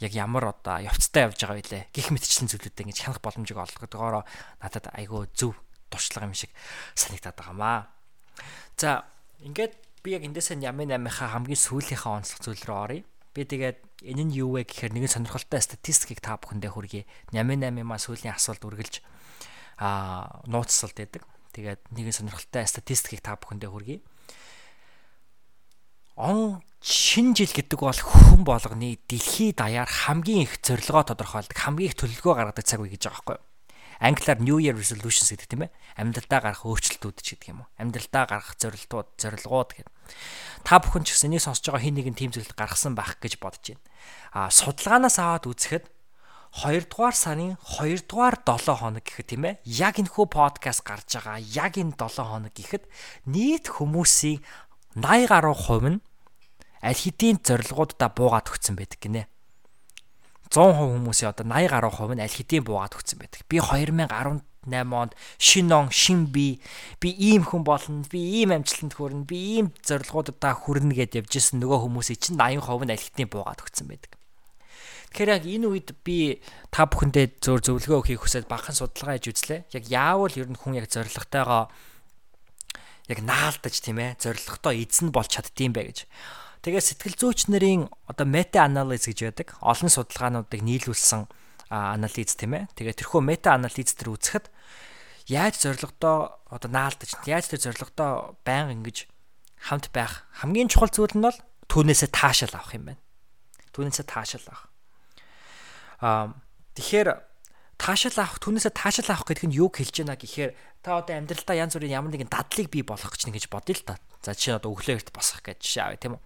яг 0.00 0.12
ямар 0.16 0.56
одоо 0.56 0.80
явцтай 0.80 1.28
явж 1.28 1.40
байгаа 1.44 1.60
байлээ 1.60 1.82
гих 1.92 2.08
мэтчлэн 2.08 2.48
зүйлүүдээ 2.48 2.84
ингэж 2.88 2.98
хянах 3.04 3.20
боломжийг 3.20 3.60
олгодогоороо 3.60 4.24
надад 4.64 4.88
айгүй 4.96 5.28
зөв 5.36 5.52
туршлага 5.92 6.28
юм 6.28 6.36
шиг 6.36 6.52
санагдаад 6.96 7.36
байгаамаа. 7.36 7.92
За 8.80 9.04
ингээд 9.44 9.76
би 10.00 10.16
яг 10.16 10.24
эндээсээ 10.24 10.56
88-ийнхаа 10.64 11.28
хамгийн 11.36 11.60
сүүлийнхаа 11.60 12.16
онцлог 12.24 12.40
зүйл 12.40 12.64
рүү 12.64 12.78
оръё. 12.80 13.04
Би 13.30 13.46
тэгээд 13.46 13.78
энэ 14.10 14.22
нь 14.26 14.34
юу 14.34 14.58
вэ 14.58 14.66
гэхээр 14.66 14.90
нэгэн 14.90 15.14
сонирхолтой 15.22 15.62
статистикийг 15.62 16.18
та 16.18 16.34
бүхэндээ 16.40 16.70
хүргэе. 16.74 17.02
88 17.30 17.86
маа 17.86 18.00
сүүлийн 18.02 18.34
асуулт 18.34 18.62
үргэлж 18.66 19.04
аа 19.78 20.42
нууцсалт 20.50 20.98
байдаг. 20.98 21.22
Тэгээд 21.54 21.80
нэгэн 21.94 22.16
сонирхолтой 22.26 22.66
статистикийг 22.66 23.22
та 23.22 23.38
бүхэндээ 23.38 23.70
хүргэе. 23.70 23.98
Он 26.18 26.58
шинэ 26.82 27.38
жил 27.38 27.52
гэдэг 27.54 27.78
бол 27.78 27.94
хүн 27.94 28.42
болгоны 28.42 28.98
дэлхийд 29.06 29.62
даяар 29.62 29.88
хамгийн 29.88 30.48
их 30.48 30.58
зорилгоо 30.60 31.06
тодорхойлдог, 31.06 31.54
хамгийн 31.54 31.92
их 31.92 31.96
төлөвлөгөө 31.96 32.34
гаргадаг 32.34 32.64
цаг 32.66 32.82
үе 32.82 32.92
гэж 32.92 33.08
байгаа 33.08 33.20
байхгүй 33.20 33.36
юу? 33.38 33.49
Англиар 34.00 34.40
New 34.40 34.58
Year 34.58 34.72
resolutions 34.74 35.28
гэдэг 35.28 35.48
тийм 35.48 35.62
ээ. 35.68 35.74
Амьдралдаа 36.00 36.40
гарах 36.40 36.64
өөрчлөлтүүд 36.64 37.16
ч 37.20 37.36
гэдэг 37.36 37.52
юм 37.52 37.62
уу. 37.62 37.68
Амьдралдаа 37.76 38.24
гарах 38.24 38.56
зорилтууд, 38.56 39.08
зорилгууд 39.20 39.70
гэдэг. 39.76 39.94
Та 40.64 40.80
бүхэн 40.80 41.04
ч 41.04 41.12
гэсэн 41.12 41.36
энийг 41.36 41.44
сонсож 41.44 41.68
байгаа 41.68 41.84
хин 41.84 41.96
нэгэн 42.00 42.16
тийм 42.16 42.32
зүйлд 42.32 42.56
гаргасан 42.56 42.96
байх 42.96 43.20
гэж 43.20 43.36
бодож 43.36 43.76
байна. 43.76 43.84
А 44.32 44.48
судалгаанаас 44.48 45.20
аваад 45.20 45.44
үзэхэд 45.52 45.84
2 46.50 46.90
дугаар 46.90 47.14
сарын 47.14 47.54
2 47.62 48.10
дугаар 48.10 48.40
7 48.42 48.74
хоног 48.74 49.04
гэхэд 49.06 49.28
тийм 49.36 49.44
ээ 49.46 49.62
яг 49.68 50.02
энэ 50.02 50.10
хүү 50.10 50.26
подкаст 50.34 50.82
гарч 50.82 51.14
байгаа 51.14 51.38
яг 51.38 51.78
энэ 51.78 51.94
7 51.94 52.26
хоног 52.26 52.50
гэхэд 52.50 52.90
нийт 53.30 53.70
хүмүүсийн 53.70 54.42
80 54.98 55.30
гаруй 55.30 55.54
хувь 55.54 55.88
нь 55.94 56.02
аль 56.82 56.98
хэдийн 56.98 57.38
зорилгоудаа 57.38 58.10
буугаад 58.10 58.50
өгсөн 58.50 58.74
байдаг 58.74 58.98
гинэ. 58.98 59.30
100% 60.50 61.06
хүмүүсийн 61.06 61.30
одоо 61.30 61.46
80 61.46 61.70
гаруй 61.70 61.92
хувь 61.94 62.14
нь 62.18 62.24
аль 62.26 62.36
хэдийн 62.36 62.66
буугаад 62.66 62.98
өгсөн 62.98 63.22
байдаг. 63.22 63.46
Би 63.46 63.62
2018 63.62 64.42
онд 64.66 65.14
шин 65.38 65.72
он 65.72 65.88
шин 65.94 66.26
би 66.26 66.60
би 67.00 67.08
ийм 67.14 67.46
хүн 67.46 67.62
болно 67.62 68.02
би 68.10 68.42
ийм 68.42 68.50
амжилтанд 68.50 68.98
хүрнэ 68.98 69.24
би 69.30 69.62
ийм 69.62 69.66
зорилгоудаа 69.86 70.52
хүрнэ 70.58 70.92
гэдээ 70.98 71.22
явж 71.22 71.32
исэн 71.38 71.62
нөгөө 71.62 71.86
хүмүүсийн 71.86 72.18
чинь 72.18 72.36
80% 72.36 72.84
нь 72.84 72.92
аль 72.92 73.06
хэдийн 73.06 73.30
буугаад 73.30 73.62
өгсөн 73.62 73.86
байдаг. 73.88 74.20
Тэгэхээр 75.10 75.34
яг 75.34 75.44
энэ 75.46 75.66
үед 75.66 75.88
би 76.06 76.38
та 76.70 76.86
бүхэндээ 76.86 77.42
зөөр 77.42 77.60
зөвлөгөө 77.66 77.98
өгөхийг 77.98 78.22
хүсээд 78.22 78.46
бахан 78.46 78.78
судалгаа 78.78 79.18
хийж 79.18 79.34
үзлээ. 79.34 79.60
Яг 79.74 79.84
яавал 79.90 80.34
ер 80.38 80.46
нь 80.46 80.54
хүн 80.54 80.78
яг 80.78 80.86
зорилготойгоо 80.86 81.66
яг 83.10 83.18
наалдаж 83.18 83.74
тийм 83.82 83.98
ээ 83.98 84.22
зорилготой 84.22 84.86
эзэн 84.86 85.10
болж 85.10 85.34
чаддсан 85.34 85.74
бэ 85.74 85.82
гэж. 85.90 85.98
Тэгээ 86.60 86.84
сэтгэл 86.84 87.16
зүйч 87.16 87.48
нарын 87.48 87.88
одоо 88.04 88.26
мета 88.28 88.68
анализ 88.68 89.08
гэж 89.08 89.32
байдаг. 89.32 89.48
Олон 89.64 89.88
судалгаануудыг 89.88 90.60
нийлүүлсэн 90.60 91.24
анализ 91.72 92.36
тийм 92.36 92.52
ээ. 92.52 92.68
Тэгээ 92.76 93.00
тэрхүү 93.00 93.20
мета 93.24 93.56
анализ 93.56 93.96
төр 93.96 94.12
үзэхэд 94.18 94.52
яаж 95.32 95.54
зорилгодоо 95.56 96.36
одоо 96.52 96.68
наалдаж 96.68 97.16
яаж 97.24 97.48
тэр 97.48 97.64
зорилгодоо 97.64 98.36
байнга 98.44 98.76
ингэж 98.76 99.08
хамт 99.70 99.88
байх 99.94 100.26
хамгийн 100.42 100.68
чухал 100.68 100.92
зүйл 100.92 101.16
нь 101.16 101.24
бол 101.24 101.38
түүнээсээ 101.70 102.10
таашаал 102.12 102.58
авах 102.58 102.74
юм 102.74 102.84
байна. 102.92 103.02
Түүнээсээ 103.72 104.06
таашаал 104.10 104.46
авах. 104.50 104.64
Аа 106.02 106.34
тэгэхээр 106.74 107.08
таашаал 107.78 108.18
авах 108.20 108.42
түүнээсээ 108.42 108.72
таашаал 108.74 109.10
авах 109.14 109.28
гэдэг 109.30 109.46
нь 109.48 109.56
юу 109.56 109.70
хэлж 109.70 109.94
байна 110.02 110.18
гэхээр 110.18 110.52
та 110.82 110.98
одоо 110.98 111.14
амьдралдаа 111.14 111.56
янз 111.56 111.76
бүрийн 111.78 111.96
ямар 111.96 112.10
нэгэн 112.10 112.28
дадлыг 112.32 112.68
бий 112.72 112.82
болгох 112.82 113.14
гэж 113.14 113.30
нэгж 113.30 113.46
бодъё 113.48 113.76
л 113.78 113.86
та. 113.86 113.94
За 114.24 114.34
жишээ 114.34 114.56
нь 114.56 114.58
одоо 114.58 114.74
өглөө 114.74 114.96
эрт 114.98 115.08
босох 115.14 115.44
гэж 115.44 115.62
жишээ 115.62 115.84
авъя 115.86 116.00
тийм 116.00 116.14
үү. 116.18 116.22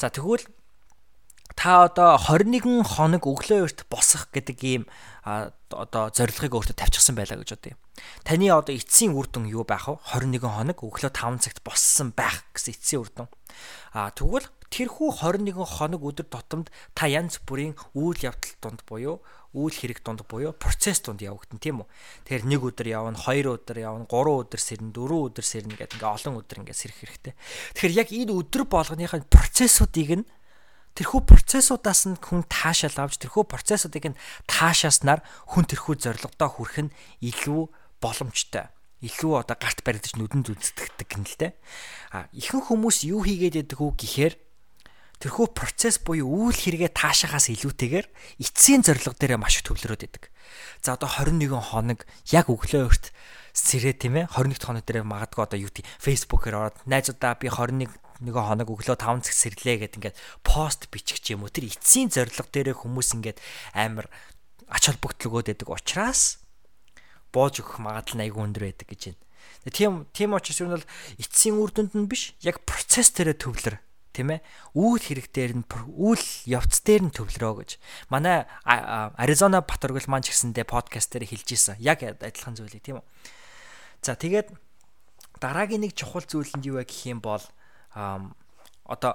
За 0.00 0.08
тэгвэл 0.08 0.46
та 1.56 1.84
одоо 1.84 2.16
21 2.16 2.84
хоног 2.86 3.26
өглөө 3.28 3.68
эрт 3.68 3.84
босох 3.92 4.32
гэдэг 4.32 4.58
ийм 4.64 4.82
одоо 5.24 6.08
зорилгыг 6.08 6.56
өөртөө 6.56 6.76
тавьчихсан 6.78 7.14
байлаа 7.18 7.42
гэж 7.42 7.52
бодъё. 7.52 7.76
Таны 8.24 8.48
одоо 8.48 8.72
эцсийн 8.72 9.12
үр 9.12 9.28
дүн 9.28 9.44
юу 9.50 9.68
байх 9.68 9.90
вэ? 9.90 10.00
21 10.16 10.40
хоног 10.40 10.78
өглөө 10.80 11.12
5 11.12 11.44
цагт 11.44 11.60
боссон 11.60 12.16
байх 12.16 12.48
гэсэн 12.56 12.72
эцсийн 12.72 13.00
үр 13.04 13.10
дүн. 13.12 13.28
А 13.92 14.08
тэгвэл 14.16 14.48
тэрхүү 14.70 15.10
21 15.26 15.66
хоног 15.66 16.02
өдөр 16.06 16.26
тутамд 16.30 16.70
та 16.94 17.10
янз 17.10 17.42
бүрийн 17.42 17.74
үйл 17.94 18.18
явдал 18.22 18.54
донд 18.62 18.86
буюу 18.86 19.18
үйл 19.50 19.74
хэрэг 19.74 20.06
донд 20.06 20.22
буюу 20.30 20.54
процесс 20.54 21.02
донд 21.02 21.22
явагдана 21.26 21.58
тийм 21.58 21.82
үү. 21.82 21.88
Тэгэхээр 22.30 22.44
нэг 22.46 22.62
өдөр 22.70 22.86
явна, 22.86 23.18
хоёр 23.18 23.58
өдөр 23.58 23.78
явна, 23.82 24.06
гурван 24.06 24.46
өдөр 24.46 24.62
сэрнэ, 24.62 24.94
дөрвөн 24.94 25.26
өдөр 25.34 25.46
сэрнэ 25.46 25.74
гэдэг 25.74 25.98
ингээ 25.98 26.14
олон 26.14 26.38
өдөр 26.38 26.58
ингээ 26.62 26.78
сэрэх 26.78 26.98
хэрэгтэй. 27.02 27.34
Тэгэхээр 27.74 27.98
яг 27.98 28.08
энэ 28.14 28.30
өдөр 28.30 28.62
болгоныхын 28.70 29.26
процессуудыг 29.26 30.10
нь 30.22 30.24
тэрхүү 30.94 31.20
процессудаас 31.26 32.06
нь 32.06 32.14
хүн 32.22 32.46
таашаал 32.46 33.10
авч 33.10 33.18
тэрхүү 33.26 33.42
процессуудыг 33.50 34.14
нь 34.14 34.18
таашааснаар 34.46 35.26
хүн 35.50 35.66
тэрхүү 35.66 35.98
зорилгодоо 35.98 36.46
хүрэх 36.46 36.86
нь 36.86 36.94
илүү 37.18 37.62
боломжтой 37.98 38.70
илүү 39.00 39.32
одоо 39.40 39.56
гарт 39.56 39.80
баригдаж 39.80 40.14
нүдэн 40.14 40.44
зүцдэгдэг 40.44 41.08
юм 41.16 41.24
л 41.24 41.36
те. 41.40 41.56
А 42.12 42.28
ихэнх 42.36 42.68
хүмүүс 42.68 43.08
юу 43.08 43.24
хийгээд 43.24 43.64
байдаг 43.64 43.80
вэ 43.80 43.96
гэхээр 43.96 44.34
тэрхүү 45.20 45.46
процесс 45.52 46.00
буюу 46.00 46.48
үйл 46.48 46.56
хэрэгэ 46.56 46.96
таашахаас 46.96 47.52
илүүтэйгээр 47.52 48.06
эцсийн 48.40 48.80
зорилго 48.80 49.12
дээр 49.12 49.36
маш 49.36 49.60
их 49.60 49.68
төвлөрөөд 49.68 50.02
байдаг. 50.08 50.32
За 50.80 50.96
одоо 50.96 51.12
21 51.12 51.60
хоног 51.60 52.08
яг 52.32 52.48
өглөө 52.48 52.88
өрт 52.88 53.12
сэрээ 53.52 54.00
тийм 54.00 54.16
ээ 54.24 54.32
21 54.32 54.64
хоног 54.64 54.84
дээр 54.88 55.04
магадгүй 55.04 55.44
одоо 55.44 55.58
юу 55.60 55.68
гэдэг 55.68 55.84
Facebook-ээр 56.00 56.56
ороод 56.56 56.76
найзуудаа 56.88 57.36
би 57.36 57.52
21 57.52 57.92
нэгэн 58.24 58.46
хоног 58.48 58.68
өглөө 58.72 58.96
5 58.96 59.28
цаг 59.28 59.36
сэрлээ 59.36 59.76
гэд 59.84 59.96
ингээд 60.00 60.16
пост 60.40 60.88
бичих 60.88 61.20
ч 61.20 61.36
юм 61.36 61.44
уу 61.44 61.52
тэр 61.52 61.68
эцсийн 61.68 62.08
зорилго 62.08 62.48
дээр 62.48 62.76
хүмүүс 62.76 63.16
ингээд 63.16 63.38
амар 63.76 64.08
ач 64.72 64.88
холбогдол 64.88 65.40
өгөөд 65.40 65.48
байдаг 65.52 65.68
учраас 65.68 66.40
боож 67.32 67.60
өгөх 67.60 67.80
магадлал 67.80 68.16
нь 68.20 68.24
айгүй 68.28 68.42
өндөр 68.44 68.64
байдаг 68.72 68.88
гэж 68.88 69.02
байна. 69.12 69.20
Тийм 69.68 69.92
тийм 70.12 70.32
учраас 70.36 70.60
юу 70.60 70.68
нь 70.68 70.76
бол 70.76 70.88
эцсийн 71.20 71.56
үр 71.56 71.70
дүнд 71.72 71.92
нь 71.96 72.08
биш 72.08 72.36
яг 72.44 72.60
процесс 72.64 73.12
дээрээ 73.16 73.36
төвлөр 73.40 73.76
тийм 74.20 74.36
ээ? 74.36 74.44
Үйл 74.76 75.00
хэрэг 75.00 75.32
дээр 75.32 75.52
нь 75.56 75.64
үйл 75.96 76.26
явц 76.44 76.84
дээр 76.84 77.08
нь 77.08 77.14
төвлөрөө 77.16 77.54
гэж. 77.64 77.70
Манай 78.12 78.44
Аризона 78.68 79.64
Батөргөл 79.64 80.12
маань 80.12 80.28
ч 80.28 80.36
гэсэндээ 80.36 80.68
подкаст 80.68 81.08
дээр 81.16 81.24
хэлж 81.24 81.48
исэн 81.56 81.80
яг 81.80 82.04
адилхан 82.04 82.60
зүйлийг 82.60 82.84
тийм 82.84 83.00
үү? 83.00 83.06
За 84.04 84.12
тэгээд 84.20 84.52
дараагийн 85.40 85.88
нэг 85.88 85.96
чухал 85.96 86.24
зүйл 86.28 86.52
нь 86.60 86.68
юу 86.68 86.78
вэ 86.78 86.84
гэх 86.84 87.08
юм 87.08 87.24
бол 87.24 87.40
одоо 87.96 89.12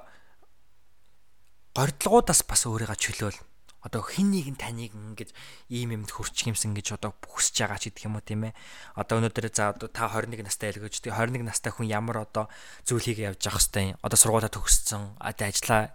гордлогоудаас 1.77 2.41
бас 2.49 2.65
өөрийгөө 2.65 2.97
чөлөөл 2.97 3.37
одоо 3.85 4.01
хин 4.01 4.33
нэг 4.33 4.49
нь 4.49 4.57
таныг 4.57 4.97
ингэж 4.97 5.29
ийм 5.69 5.93
юмд 5.93 6.09
хөрчих 6.09 6.49
юмсан 6.49 6.73
гэж 6.73 6.97
одоо 6.97 7.13
хүсэж 7.21 7.61
байгаа 7.61 7.77
ч 7.77 7.93
гэдэг 7.93 8.09
юм 8.09 8.17
уу 8.17 8.25
тийм 8.25 8.49
ээ. 8.49 8.57
Одоо 8.97 9.21
өнөөдөр 9.21 9.45
за 9.53 9.77
одоо 9.77 9.87
та 9.93 10.09
21 10.09 10.41
настай 10.41 10.73
байлгаж 10.73 10.97
тий 10.97 11.13
21 11.13 11.45
настай 11.45 11.69
хүн 11.69 11.85
ямар 11.85 12.25
одоо 12.25 12.49
зүйл 12.81 13.05
хийгээ 13.05 13.37
явж 13.37 13.45
явах 13.45 13.61
хэвтэй. 13.61 13.93
Одоо 14.01 14.17
сургуулаа 14.17 14.49
төгссөн, 14.49 15.21
одоо 15.21 15.45
ажиллаа 15.45 15.93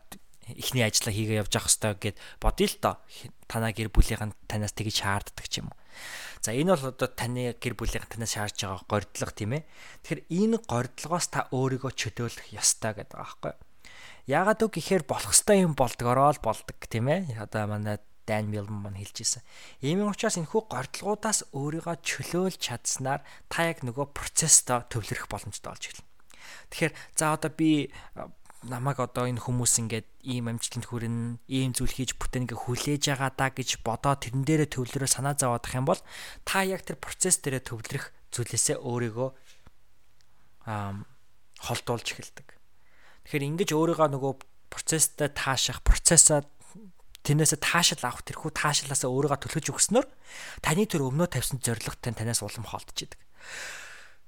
эхний 0.55 0.87
ажлаа 0.87 1.11
хийгээ 1.11 1.43
явж 1.43 1.51
явах 1.51 1.67
хэвтэй 1.67 2.15
гэд 2.15 2.17
бодъё 2.39 2.67
л 2.71 2.79
доо. 2.79 2.95
Танаа 3.51 3.75
гэр 3.75 3.91
бүлийнхэн 3.91 4.39
танаас 4.47 4.75
тэгж 4.79 5.03
шаарддаг 5.03 5.47
ч 5.51 5.59
юм 5.59 5.75
уу. 5.75 5.79
За 6.41 6.55
энэ 6.55 6.79
бол 6.79 6.95
одоо 6.95 7.09
таны 7.11 7.59
гэр 7.59 7.75
бүлийнхэн 7.75 8.07
танаас 8.07 8.39
шаардж 8.39 8.63
байгаа 8.63 8.87
гордлого 8.87 9.35
тийм 9.35 9.53
ээ. 9.59 9.67
Тэгэхээр 10.07 10.21
энэ 10.31 10.57
гордлогоос 10.65 11.27
та 11.29 11.51
өөрийгөө 11.51 11.91
чөлөөлөх 11.91 12.55
ёстой 12.55 12.95
гэдэг 12.97 13.19
байгаа 13.19 13.35
байхгүй 13.35 13.51
юу? 13.51 13.70
Яагаад 14.27 14.61
үг 14.67 14.77
гэхээр 14.77 15.05
болох 15.09 15.33
ёстой 15.33 15.65
юм 15.65 15.73
болдгороо 15.79 16.35
л 16.35 16.45
болдог 16.45 16.77
тийм 16.89 17.09
ээ. 17.09 17.41
Одоо 17.41 17.65
манай 17.71 18.01
Dan 18.31 18.47
Millman 18.47 18.87
маань 18.87 19.01
хэлж 19.01 19.17
ирсэн. 19.27 19.43
Иймэн 19.83 20.13
учраас 20.13 20.39
энэхүү 20.39 20.71
гордлогоудаас 20.71 21.51
өөрийгөө 21.51 21.99
чөлөөлж 21.99 22.63
чадсанаар 22.63 23.27
та 23.51 23.67
яг 23.67 23.83
нөгөө 23.83 24.15
процессто 24.15 24.87
төвлөрөх 24.87 25.27
боломжтой 25.27 25.75
болж 25.75 25.85
эхэлнэ. 25.91 26.07
Тэгэхээр 26.71 26.95
за 27.19 27.35
одоо 27.35 27.51
би 27.51 27.91
намайг 28.63 29.01
одоо 29.01 29.25
энэ 29.25 29.41
хүмүүс 29.41 29.83
ингээд 29.83 30.07
ийм 30.23 30.53
амжилтанд 30.53 30.87
хүрэн, 30.87 31.41
ийм 31.49 31.73
зүйл 31.73 31.91
хийж 31.91 32.21
бүтээнгээ 32.21 32.59
хүлээж 32.61 33.03
байгаа 33.09 33.33
даа 33.33 33.51
гэж 33.57 33.81
бодоо 33.81 34.15
тэрэн 34.21 34.45
дээрээ 34.45 34.69
төвлөрөө 34.79 35.11
санаа 35.11 35.35
зовоодох 35.35 35.73
юм 35.75 35.89
бол 35.89 36.01
та 36.45 36.63
яг 36.63 36.85
тэр 36.85 37.01
процесс 37.01 37.41
дээрээ 37.41 37.65
төвлөрөх 37.67 38.13
зүйлээсээ 38.31 38.79
өөрийгөө 38.85 39.29
аа 40.69 41.03
холдуулж 41.57 42.07
эхэлдэг. 42.13 42.50
Тэгэхээр 43.31 43.47
ингэж 43.47 43.71
өөрийгөө 43.79 44.09
нөгөө 44.11 44.33
процесстай 44.75 45.31
таашах, 45.31 45.87
процессаа 45.87 46.43
тэрнээсээ 47.23 47.63
таашаал 47.63 48.11
авах 48.11 48.27
тэрхүү 48.27 48.51
таашаалаасаа 48.59 49.07
өөрийгөө 49.07 49.39
төлөж 49.39 49.67
өгснөөр 49.71 50.07
таны 50.67 50.83
төр 50.91 51.07
өмнөө 51.15 51.39
тавьсан 51.39 51.63
зорилготой 51.63 52.11
танаас 52.11 52.43
улам 52.43 52.67
холдож 52.67 53.07
идэг. 53.07 53.23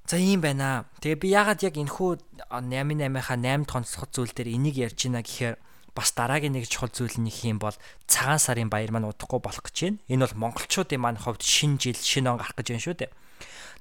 За 0.06 0.22
ийм 0.22 0.38
байна. 0.38 0.86
Тэгээ 1.02 1.18
би 1.18 1.28
яагаад 1.34 1.66
яг 1.66 1.74
энэхүү 1.82 2.46
88-ийнхаа 2.46 3.38
8 3.42 3.66
тонцлох 3.66 4.06
зүйл 4.14 4.30
дээр 4.30 4.54
энийг 4.54 4.78
ярьж 4.78 5.10
байна 5.10 5.26
гэхээр 5.26 5.56
бас 5.98 6.14
дараагийн 6.14 6.54
нэг 6.54 6.70
чухал 6.70 6.94
зүйл 6.94 7.18
нь 7.18 7.26
их 7.26 7.42
юм 7.42 7.58
бол 7.58 7.74
цагаан 8.06 8.38
сарын 8.38 8.70
баяр 8.70 8.94
маань 8.94 9.10
удахгүй 9.10 9.42
болох 9.42 9.66
гэж 9.66 9.98
байна. 9.98 9.98
Энэ 10.06 10.30
бол 10.30 10.54
монголчуудын 10.54 11.02
маань 11.02 11.18
хувьд 11.18 11.42
шинэ 11.42 11.82
жил, 11.82 11.98
шинэ 11.98 12.30
он 12.30 12.38
гарах 12.38 12.54
гэж 12.54 12.66
байна 12.70 12.86
шүү 12.86 12.96
дээ. 13.02 13.10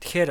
Тэгэхээр 0.01 0.30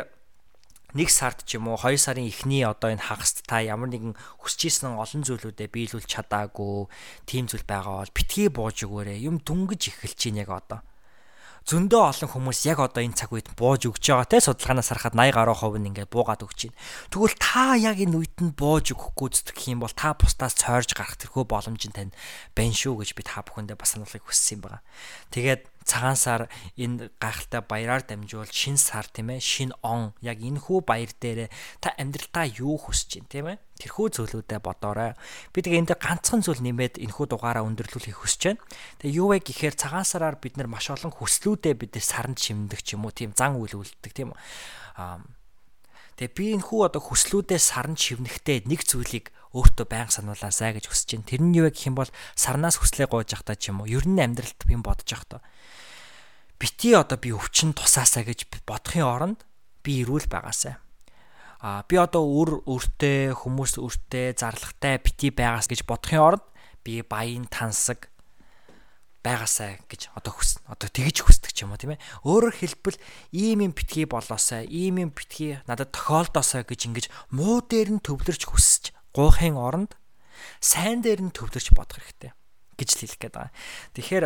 нэг 0.95 1.09
сард 1.11 1.47
ч 1.47 1.59
юм 1.59 1.71
уу 1.71 1.79
2 1.79 1.99
сарын 1.99 2.27
эхний 2.27 2.67
одоо 2.67 2.91
энэ 2.91 3.07
хагаст 3.07 3.47
та 3.47 3.63
ямар 3.63 3.91
нэгэн 3.91 4.15
хүсэж 4.43 4.61
исэн 4.69 4.99
олон 4.99 5.23
зүйлүүдэд 5.23 5.71
биелүүлж 5.71 6.09
чадаагүй 6.11 6.91
тийм 7.27 7.47
зүйл 7.47 7.67
байгаа 7.67 8.03
бол 8.03 8.17
битгий 8.17 8.49
бууж 8.51 8.83
өгөөрэй 8.87 9.19
юм 9.23 9.39
дүнгэж 9.41 9.83
эхэлж 9.91 10.17
чинь 10.19 10.43
яг 10.43 10.51
одоо 10.51 10.83
зөндөө 11.69 12.03
олон 12.09 12.31
хүмүүс 12.33 12.61
яг 12.67 12.81
одоо 12.81 13.05
энэ 13.05 13.15
цаг 13.15 13.31
үед 13.37 13.53
бууж 13.53 13.85
өгч 13.85 14.05
байгаа 14.11 14.27
те 14.27 14.41
судалгаанаас 14.41 14.91
харахад 14.91 15.15
80 15.15 15.37
гаруй 15.37 15.55
хувь 15.55 15.79
нь 15.79 15.89
ингээд 15.93 16.11
буугаад 16.11 16.43
өгч 16.43 16.73
байна. 16.73 16.81
Тэгвэл 17.13 17.37
та 17.37 17.77
яг 17.77 17.97
энэ 18.01 18.17
үед 18.17 18.37
нь 18.41 18.57
бууж 18.57 18.91
өгөхгүй 18.97 19.29
зүтгэх 19.29 19.71
юм 19.71 19.85
бол 19.85 19.93
та 19.93 20.17
бусдаас 20.17 20.57
цойрж 20.57 20.97
гарах 20.97 21.21
тэрхүү 21.21 21.45
боломж 21.45 21.83
нь 21.85 21.95
тань 21.95 22.17
байна 22.57 22.75
шүү 22.75 23.05
гэж 23.05 23.11
би 23.13 23.23
та 23.23 23.45
бүхэндээ 23.45 23.77
бас 23.77 23.93
сануулгыг 23.93 24.25
хүссэн 24.25 24.59
юм 24.59 24.61
байна. 24.67 24.81
Тэгээд 25.31 25.70
цагаан 25.85 26.17
сар 26.17 26.53
энэ 26.77 27.11
гайхалтай 27.17 27.63
баяраар 27.65 28.05
дамжуул. 28.05 28.49
Шин 28.51 28.77
сар 28.77 29.09
тийм 29.09 29.33
ээ? 29.33 29.41
Шин 29.41 29.73
он. 29.81 30.13
Яг 30.21 30.39
энэ 30.39 30.61
хүү 30.61 30.85
баяр 30.85 31.11
дээрээ 31.11 31.49
та 31.81 31.97
амьдралтаа 31.97 32.47
юу 32.47 32.77
хүсэж 32.77 33.25
байна 33.25 33.33
тийм 33.33 33.47
ээ? 33.51 33.59
Тэрхүү 33.81 34.07
зүйлүүдэд 34.13 34.61
бодоорой. 34.61 35.17
Би 35.57 35.59
тэгээ 35.65 35.81
энэ 35.89 35.97
ганцхан 35.97 36.45
зүйл 36.45 36.61
нэмээд 36.61 37.01
энэ 37.01 37.15
хүү 37.17 37.27
дугаараа 37.33 37.65
өндөрлүүлэхийг 37.65 38.21
хүсэж 38.21 38.43
байна. 38.53 38.63
Тэгээ 39.01 39.19
юу 39.19 39.29
вэ 39.33 39.41
гэхээр 39.41 39.75
цагаан 39.75 40.05
сараар 40.05 40.37
бид 40.37 40.61
нар 40.61 40.69
маш 40.69 40.93
олон 40.93 41.11
хүслүүдээ 41.11 41.75
бид 41.81 41.97
сарнд 41.97 42.37
шимдэг 42.37 42.85
ч 42.85 43.01
юм 43.01 43.09
уу 43.09 43.15
тийм 43.17 43.33
зан 43.33 43.57
үйл 43.57 43.81
үлддэг 43.81 44.13
тийм 44.13 44.37
аа 45.01 45.25
Тэгээ 46.21 46.37
би 46.37 46.45
энэ 46.53 46.67
хүү 46.69 46.81
одоо 46.85 47.01
хүслүүдээ 47.01 47.57
сарн 47.57 47.97
шивнэхдээ 47.97 48.69
нэг 48.69 48.85
зүйлийг 48.85 49.33
өөртөө 49.57 49.89
байнга 49.89 50.13
сануулаасаа 50.13 50.77
гэж 50.77 50.93
хүсэж 50.93 51.17
байна. 51.17 51.29
Тэр 51.33 51.41
нь 51.41 51.57
юу 51.57 51.65
вэ 51.65 51.73
гэх 51.73 51.89
юм 51.89 51.97
бол 51.97 52.13
сарнаас 52.37 52.77
хүслээ 52.77 53.09
гоож 53.09 53.33
явахдаа 53.33 53.57
ч 53.57 53.73
юм 53.73 53.81
уу. 53.81 53.89
Ер 53.89 54.05
нь 54.05 54.21
амьдралд 54.21 54.61
би 54.69 54.77
бодож 54.77 55.09
явахдаа 55.09 55.41
бити 56.61 56.93
одоо 56.93 57.17
би 57.17 57.33
өвчин 57.33 57.73
тусаасаа 57.73 58.23
гэж 58.29 58.45
бодохын 58.69 59.03
оронд 59.09 59.41
би 59.81 60.05
ирүүл 60.05 60.29
байгаасаа. 60.29 60.77
А 61.61 61.85
би 61.89 61.97
одоо 61.97 62.25
үр 62.25 62.61
өртөө 62.69 63.33
хүмүүс 63.37 63.81
өртөө 63.81 64.37
зарлагтай 64.37 65.01
бити 65.01 65.33
байгаас 65.33 65.69
гэж 65.73 65.89
бодохын 65.89 66.21
оронд 66.21 66.45
би 66.85 67.01
баян 67.01 67.49
тансаг 67.49 68.13
байгаасаа 69.25 69.81
гэж 69.89 70.13
одоо 70.17 70.33
хүснэ. 70.37 70.65
Одоо 70.69 70.89
тэгж 70.89 71.25
хүсдэг 71.25 71.53
ч 71.53 71.65
юм 71.65 71.73
уу 71.73 71.81
тийм 71.81 71.97
ээ. 71.97 72.05
Өөрөөр 72.25 72.57
хэлбэл 72.57 72.99
ийм 73.37 73.65
юм 73.65 73.73
битгий 73.77 74.09
болоосаа, 74.09 74.65
ийм 74.65 75.01
юм 75.01 75.11
битгий 75.13 75.61
надад 75.69 75.93
тохиолдоосаа 75.93 76.65
гэж 76.65 76.81
ингэж 76.89 77.07
муу 77.33 77.61
дээр 77.61 78.01
нь 78.01 78.05
төвлөрч 78.05 78.49
хүсэж 78.49 78.97
гуйхын 79.13 79.61
оронд 79.61 79.97
сайн 80.61 81.05
дээр 81.05 81.29
нь 81.29 81.37
төвлөрч 81.37 81.77
бодох 81.77 82.01
хэрэгтэй 82.01 82.33
гэж 82.81 82.89
л 82.97 83.01
хэлэх 83.05 83.21
гээд 83.21 83.35
байгаа. 83.37 83.53
Тэгэхээр 83.93 84.25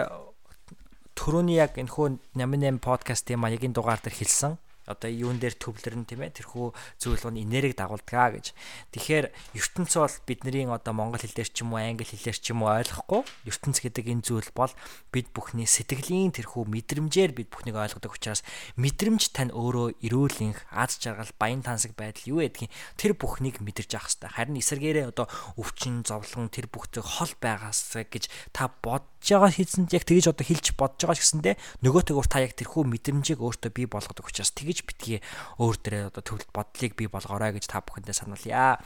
түрүүний 1.19 1.59
яг 1.63 1.79
энэ 1.79 1.93
хөө 1.95 2.19
88 2.39 2.83
подкастын 2.83 3.43
маягийн 3.43 3.75
дугаар 3.75 4.01
дээр 4.03 4.19
хэлсэн 4.19 4.59
одоо 4.87 5.11
юун 5.11 5.41
дээр 5.41 5.57
төвлөрн 5.57 6.05
тийм 6.05 6.25
ээ 6.25 6.41
тэрхүү 6.45 6.67
зүйл 7.01 7.25
нь 7.33 7.45
энерги 7.45 7.77
дагуулдаг 7.77 8.41
гэж. 8.41 8.47
Тэгэхээр 8.93 9.27
ертөнц 9.57 9.93
бол 9.97 10.17
бидний 10.27 10.67
одоо 10.69 10.93
монгол 10.93 11.21
хэл 11.21 11.37
дээр 11.37 11.51
ч 11.51 11.65
юм 11.65 11.73
уу 11.75 11.81
англи 11.81 12.05
хэлээр 12.05 12.39
ч 12.39 12.53
юм 12.53 12.63
уу 12.65 12.73
ойлгохгүй 12.73 13.23
ертөнц 13.49 13.79
гэдэг 13.81 14.05
энэ 14.13 14.25
зүйл 14.25 14.51
бол 14.53 14.73
бид 15.13 15.31
бүхний 15.33 15.69
сэтгэлийн 15.69 16.35
тэрхүү 16.35 16.69
мэдрэмжээр 16.69 17.33
бид 17.33 17.49
бүхнийг 17.49 17.77
ойлгодог 17.79 18.13
учраас 18.13 18.45
мэдрэмж 18.77 19.33
тань 19.33 19.55
өөрөө 19.55 20.03
эрүүлэнх 20.05 20.69
аз 20.75 20.99
жаргал 21.01 21.33
баян 21.39 21.63
тансаг 21.63 21.95
байдал 21.95 22.29
юу 22.29 22.41
гэдгийг 22.43 22.73
тэр 22.99 23.13
бүхнийг 23.15 23.63
мэдэрч 23.63 23.95
авах 23.95 24.11
хэрэгтэй. 24.11 24.31
Харин 24.35 24.61
эсэргээрээ 24.61 25.11
одоо 25.13 25.27
өвчин 25.57 26.03
зовлон 26.03 26.51
тэр 26.51 26.67
бүхтэй 26.69 27.03
хол 27.05 27.33
байгаас 27.39 27.95
гэж 27.95 28.29
та 28.51 28.69
бодож 28.83 29.23
байгаа 29.23 29.53
хийсэнд 29.55 29.95
яг 29.95 30.05
тэгж 30.05 30.35
одоо 30.35 30.45
хэлж 30.45 30.67
бодож 30.75 31.01
байгаа 31.07 31.19
ч 31.19 31.23
гэсэндээ 31.23 31.55
нөгөөтэйгөр 31.87 32.29
та 32.29 32.43
яг 32.43 32.53
тэрхүү 32.59 32.83
мэдрэмжийг 32.91 33.41
өөртөө 33.41 33.71
бий 33.71 33.87
болгодог 33.87 34.27
учраас 34.27 34.51
тэгж 34.51 34.74
гэж 34.75 34.81
битгий 34.83 35.21
өөр 35.63 35.77
дээрээ 35.79 36.11
одоо 36.11 36.23
төвлөлт 36.27 36.51
бодлыг 36.51 36.93
бий 36.99 37.07
болгоорой 37.07 37.55
гэж 37.55 37.71
та 37.71 37.79
бүхэндээ 37.87 38.19
сануулъя. 38.19 38.83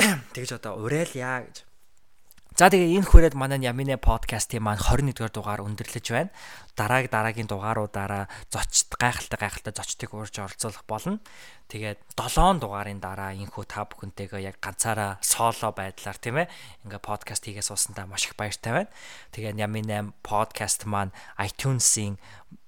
Тэгж 0.34 0.56
одоо 0.56 0.80
уриалъя 0.80 1.44
гэж. 1.44 1.68
За 2.58 2.66
тэгээ 2.66 2.98
энэ 2.98 3.08
хүрээд 3.08 3.34
манай 3.38 3.62
Ямине 3.62 3.94
подкастын 3.94 4.60
маань 4.60 4.82
21 4.82 5.30
дугаар 5.30 5.62
өндөрлөж 5.62 6.06
байна. 6.10 6.34
Дарааг 6.74 7.06
дараагийн 7.06 7.46
дугааруудаараа 7.46 8.26
зочд 8.50 8.90
гайхалтай 8.98 9.38
гайхалтай 9.38 9.72
зочдыг 9.72 10.10
уурж 10.10 10.34
оролцуулах 10.34 10.84
болно. 10.84 11.22
Тэгээд 11.70 12.02
7 12.18 12.58
дугаарын 12.58 12.98
дараа 12.98 13.32
энхүү 13.38 13.64
та 13.70 13.86
бүхэнтэйгээ 13.86 14.50
яг 14.50 14.56
ганцаараа 14.58 15.22
соло 15.22 15.70
байдлаар 15.70 16.18
тийм 16.18 16.42
ээ 16.42 16.52
ингээ 16.84 17.00
подкаст 17.00 17.46
хийгээ 17.46 17.64
суусандаа 17.64 18.10
маш 18.10 18.26
их 18.26 18.34
баяртай 18.34 18.84
байна. 18.84 18.92
Тэгээд 19.30 19.56
Ямине 19.56 20.12
подкаст 20.26 20.90
маань 20.90 21.14
iTunes-ийн 21.38 22.18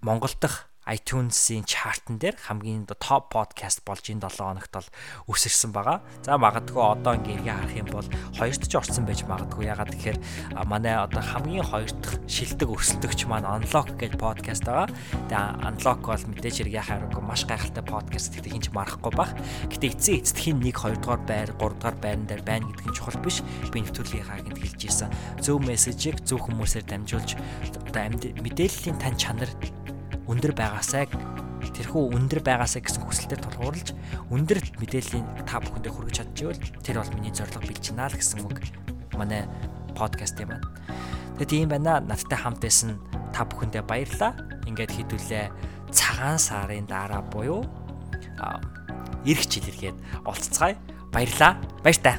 Монгол 0.01 0.33
дахь 0.39 0.72
iTunes-ийн 0.87 1.63
чартн 1.63 2.19
дээр 2.19 2.35
хамгийн 2.35 2.91
топ 2.91 3.31
подкаст 3.31 3.87
болж 3.87 4.03
энэ 4.11 4.27
7 4.27 4.43
хоногт 4.43 4.73
бол 4.75 4.89
өсөрсөн 5.31 5.71
байгаа. 5.71 6.03
За 6.27 6.35
магадгүй 6.35 6.83
одоо 6.83 7.15
ингээ 7.15 7.55
харах 7.55 7.79
юм 7.79 7.89
бол 7.95 8.09
хоёрт 8.35 8.67
ч 8.67 8.75
орсон 8.75 9.07
байж 9.07 9.23
магадгүй. 9.23 9.71
Ягаад 9.71 9.95
гэхээр 9.95 10.19
манай 10.67 10.99
одоо 10.99 11.23
хамгийн 11.23 11.63
хоёр 11.63 11.87
дахь 12.03 12.19
шилдэг 12.27 12.67
өрсөлдөгч 12.67 13.31
маань 13.31 13.47
Unlock 13.47 13.95
гэж 13.95 14.19
подкаст 14.19 14.67
байгаа. 14.67 14.91
Тэгээ 15.31 15.71
Unlock 15.71 16.03
бол 16.03 16.25
мэдээж 16.35 16.67
эргээ 16.67 16.83
хараагүй 16.83 17.23
маш 17.23 17.47
гайхалтай 17.47 17.85
подкаст 17.87 18.35
гэдэг 18.35 18.51
хинч 18.51 18.67
марахгүй 18.75 19.13
баг. 19.15 19.31
Гэтэ 19.71 19.95
эцсийн 19.95 20.19
эцдхийн 20.19 20.59
1 20.67 20.75
2 20.75 20.99
дугаар 20.99 21.23
байр 21.23 21.51
3 21.63 21.79
дугаар 21.79 21.97
байран 22.03 22.27
дээр 22.27 22.43
байна 22.43 22.67
гэдэг 22.67 22.91
нь 22.91 22.97
чухал 22.99 23.23
биш. 23.23 23.39
Би 23.71 23.87
нэвтрүүлгийнхаа 23.87 24.43
гэнт 24.43 24.59
хэлж 24.59 24.81
ийсэн. 24.83 25.11
Зөв 25.39 25.63
мессежийг 25.63 26.19
зөв 26.27 26.43
хүмүүсээр 26.43 26.91
дамжуулж 26.91 27.39
одоо 27.71 28.19
мэдээллийн 28.43 28.99
тань 28.99 29.15
чанар 29.15 29.51
өндөр 30.29 30.53
байгаасай 30.55 31.09
тэрхүү 31.73 32.13
өндөр 32.19 32.41
байгаасай 32.45 32.83
гэсэн 32.83 33.03
хүсэлтэд 33.07 33.43
тулгуурлаж 33.43 33.89
өндөр 34.29 34.59
мэдээллийн 34.83 35.27
та 35.47 35.63
бүхэндээ 35.63 35.93
хүргэж 35.95 36.17
чадчихвэл 36.21 36.63
тэр 36.85 37.01
бол 37.01 37.15
миний 37.17 37.33
зорилго 37.33 37.65
билж 37.65 37.87
байна 37.95 38.11
л 38.11 38.19
гэсэн 38.19 38.39
үг 38.45 38.61
манай 39.17 39.47
подкаст 39.95 40.41
юм 40.41 40.53
байна. 40.53 40.67
Тэгээд 41.39 41.51
тийм 41.51 41.69
байна. 41.71 42.01
Надтай 42.01 42.39
хамт 42.39 42.61
байсан 42.61 42.99
та 43.33 43.47
бүхэндээ 43.47 43.83
баярлалаа. 43.87 44.37
Ингээд 44.67 44.93
хэдүүлээ 44.93 45.47
цагаан 45.93 46.39
сарын 46.39 46.87
дараа 46.89 47.23
буюу 47.23 47.65
эрх 49.27 49.45
жилэргээд 49.47 49.97
олццгаая. 50.27 50.77
Баярлалаа. 51.13 51.61
Баяр 51.85 51.99
таа. 52.01 52.17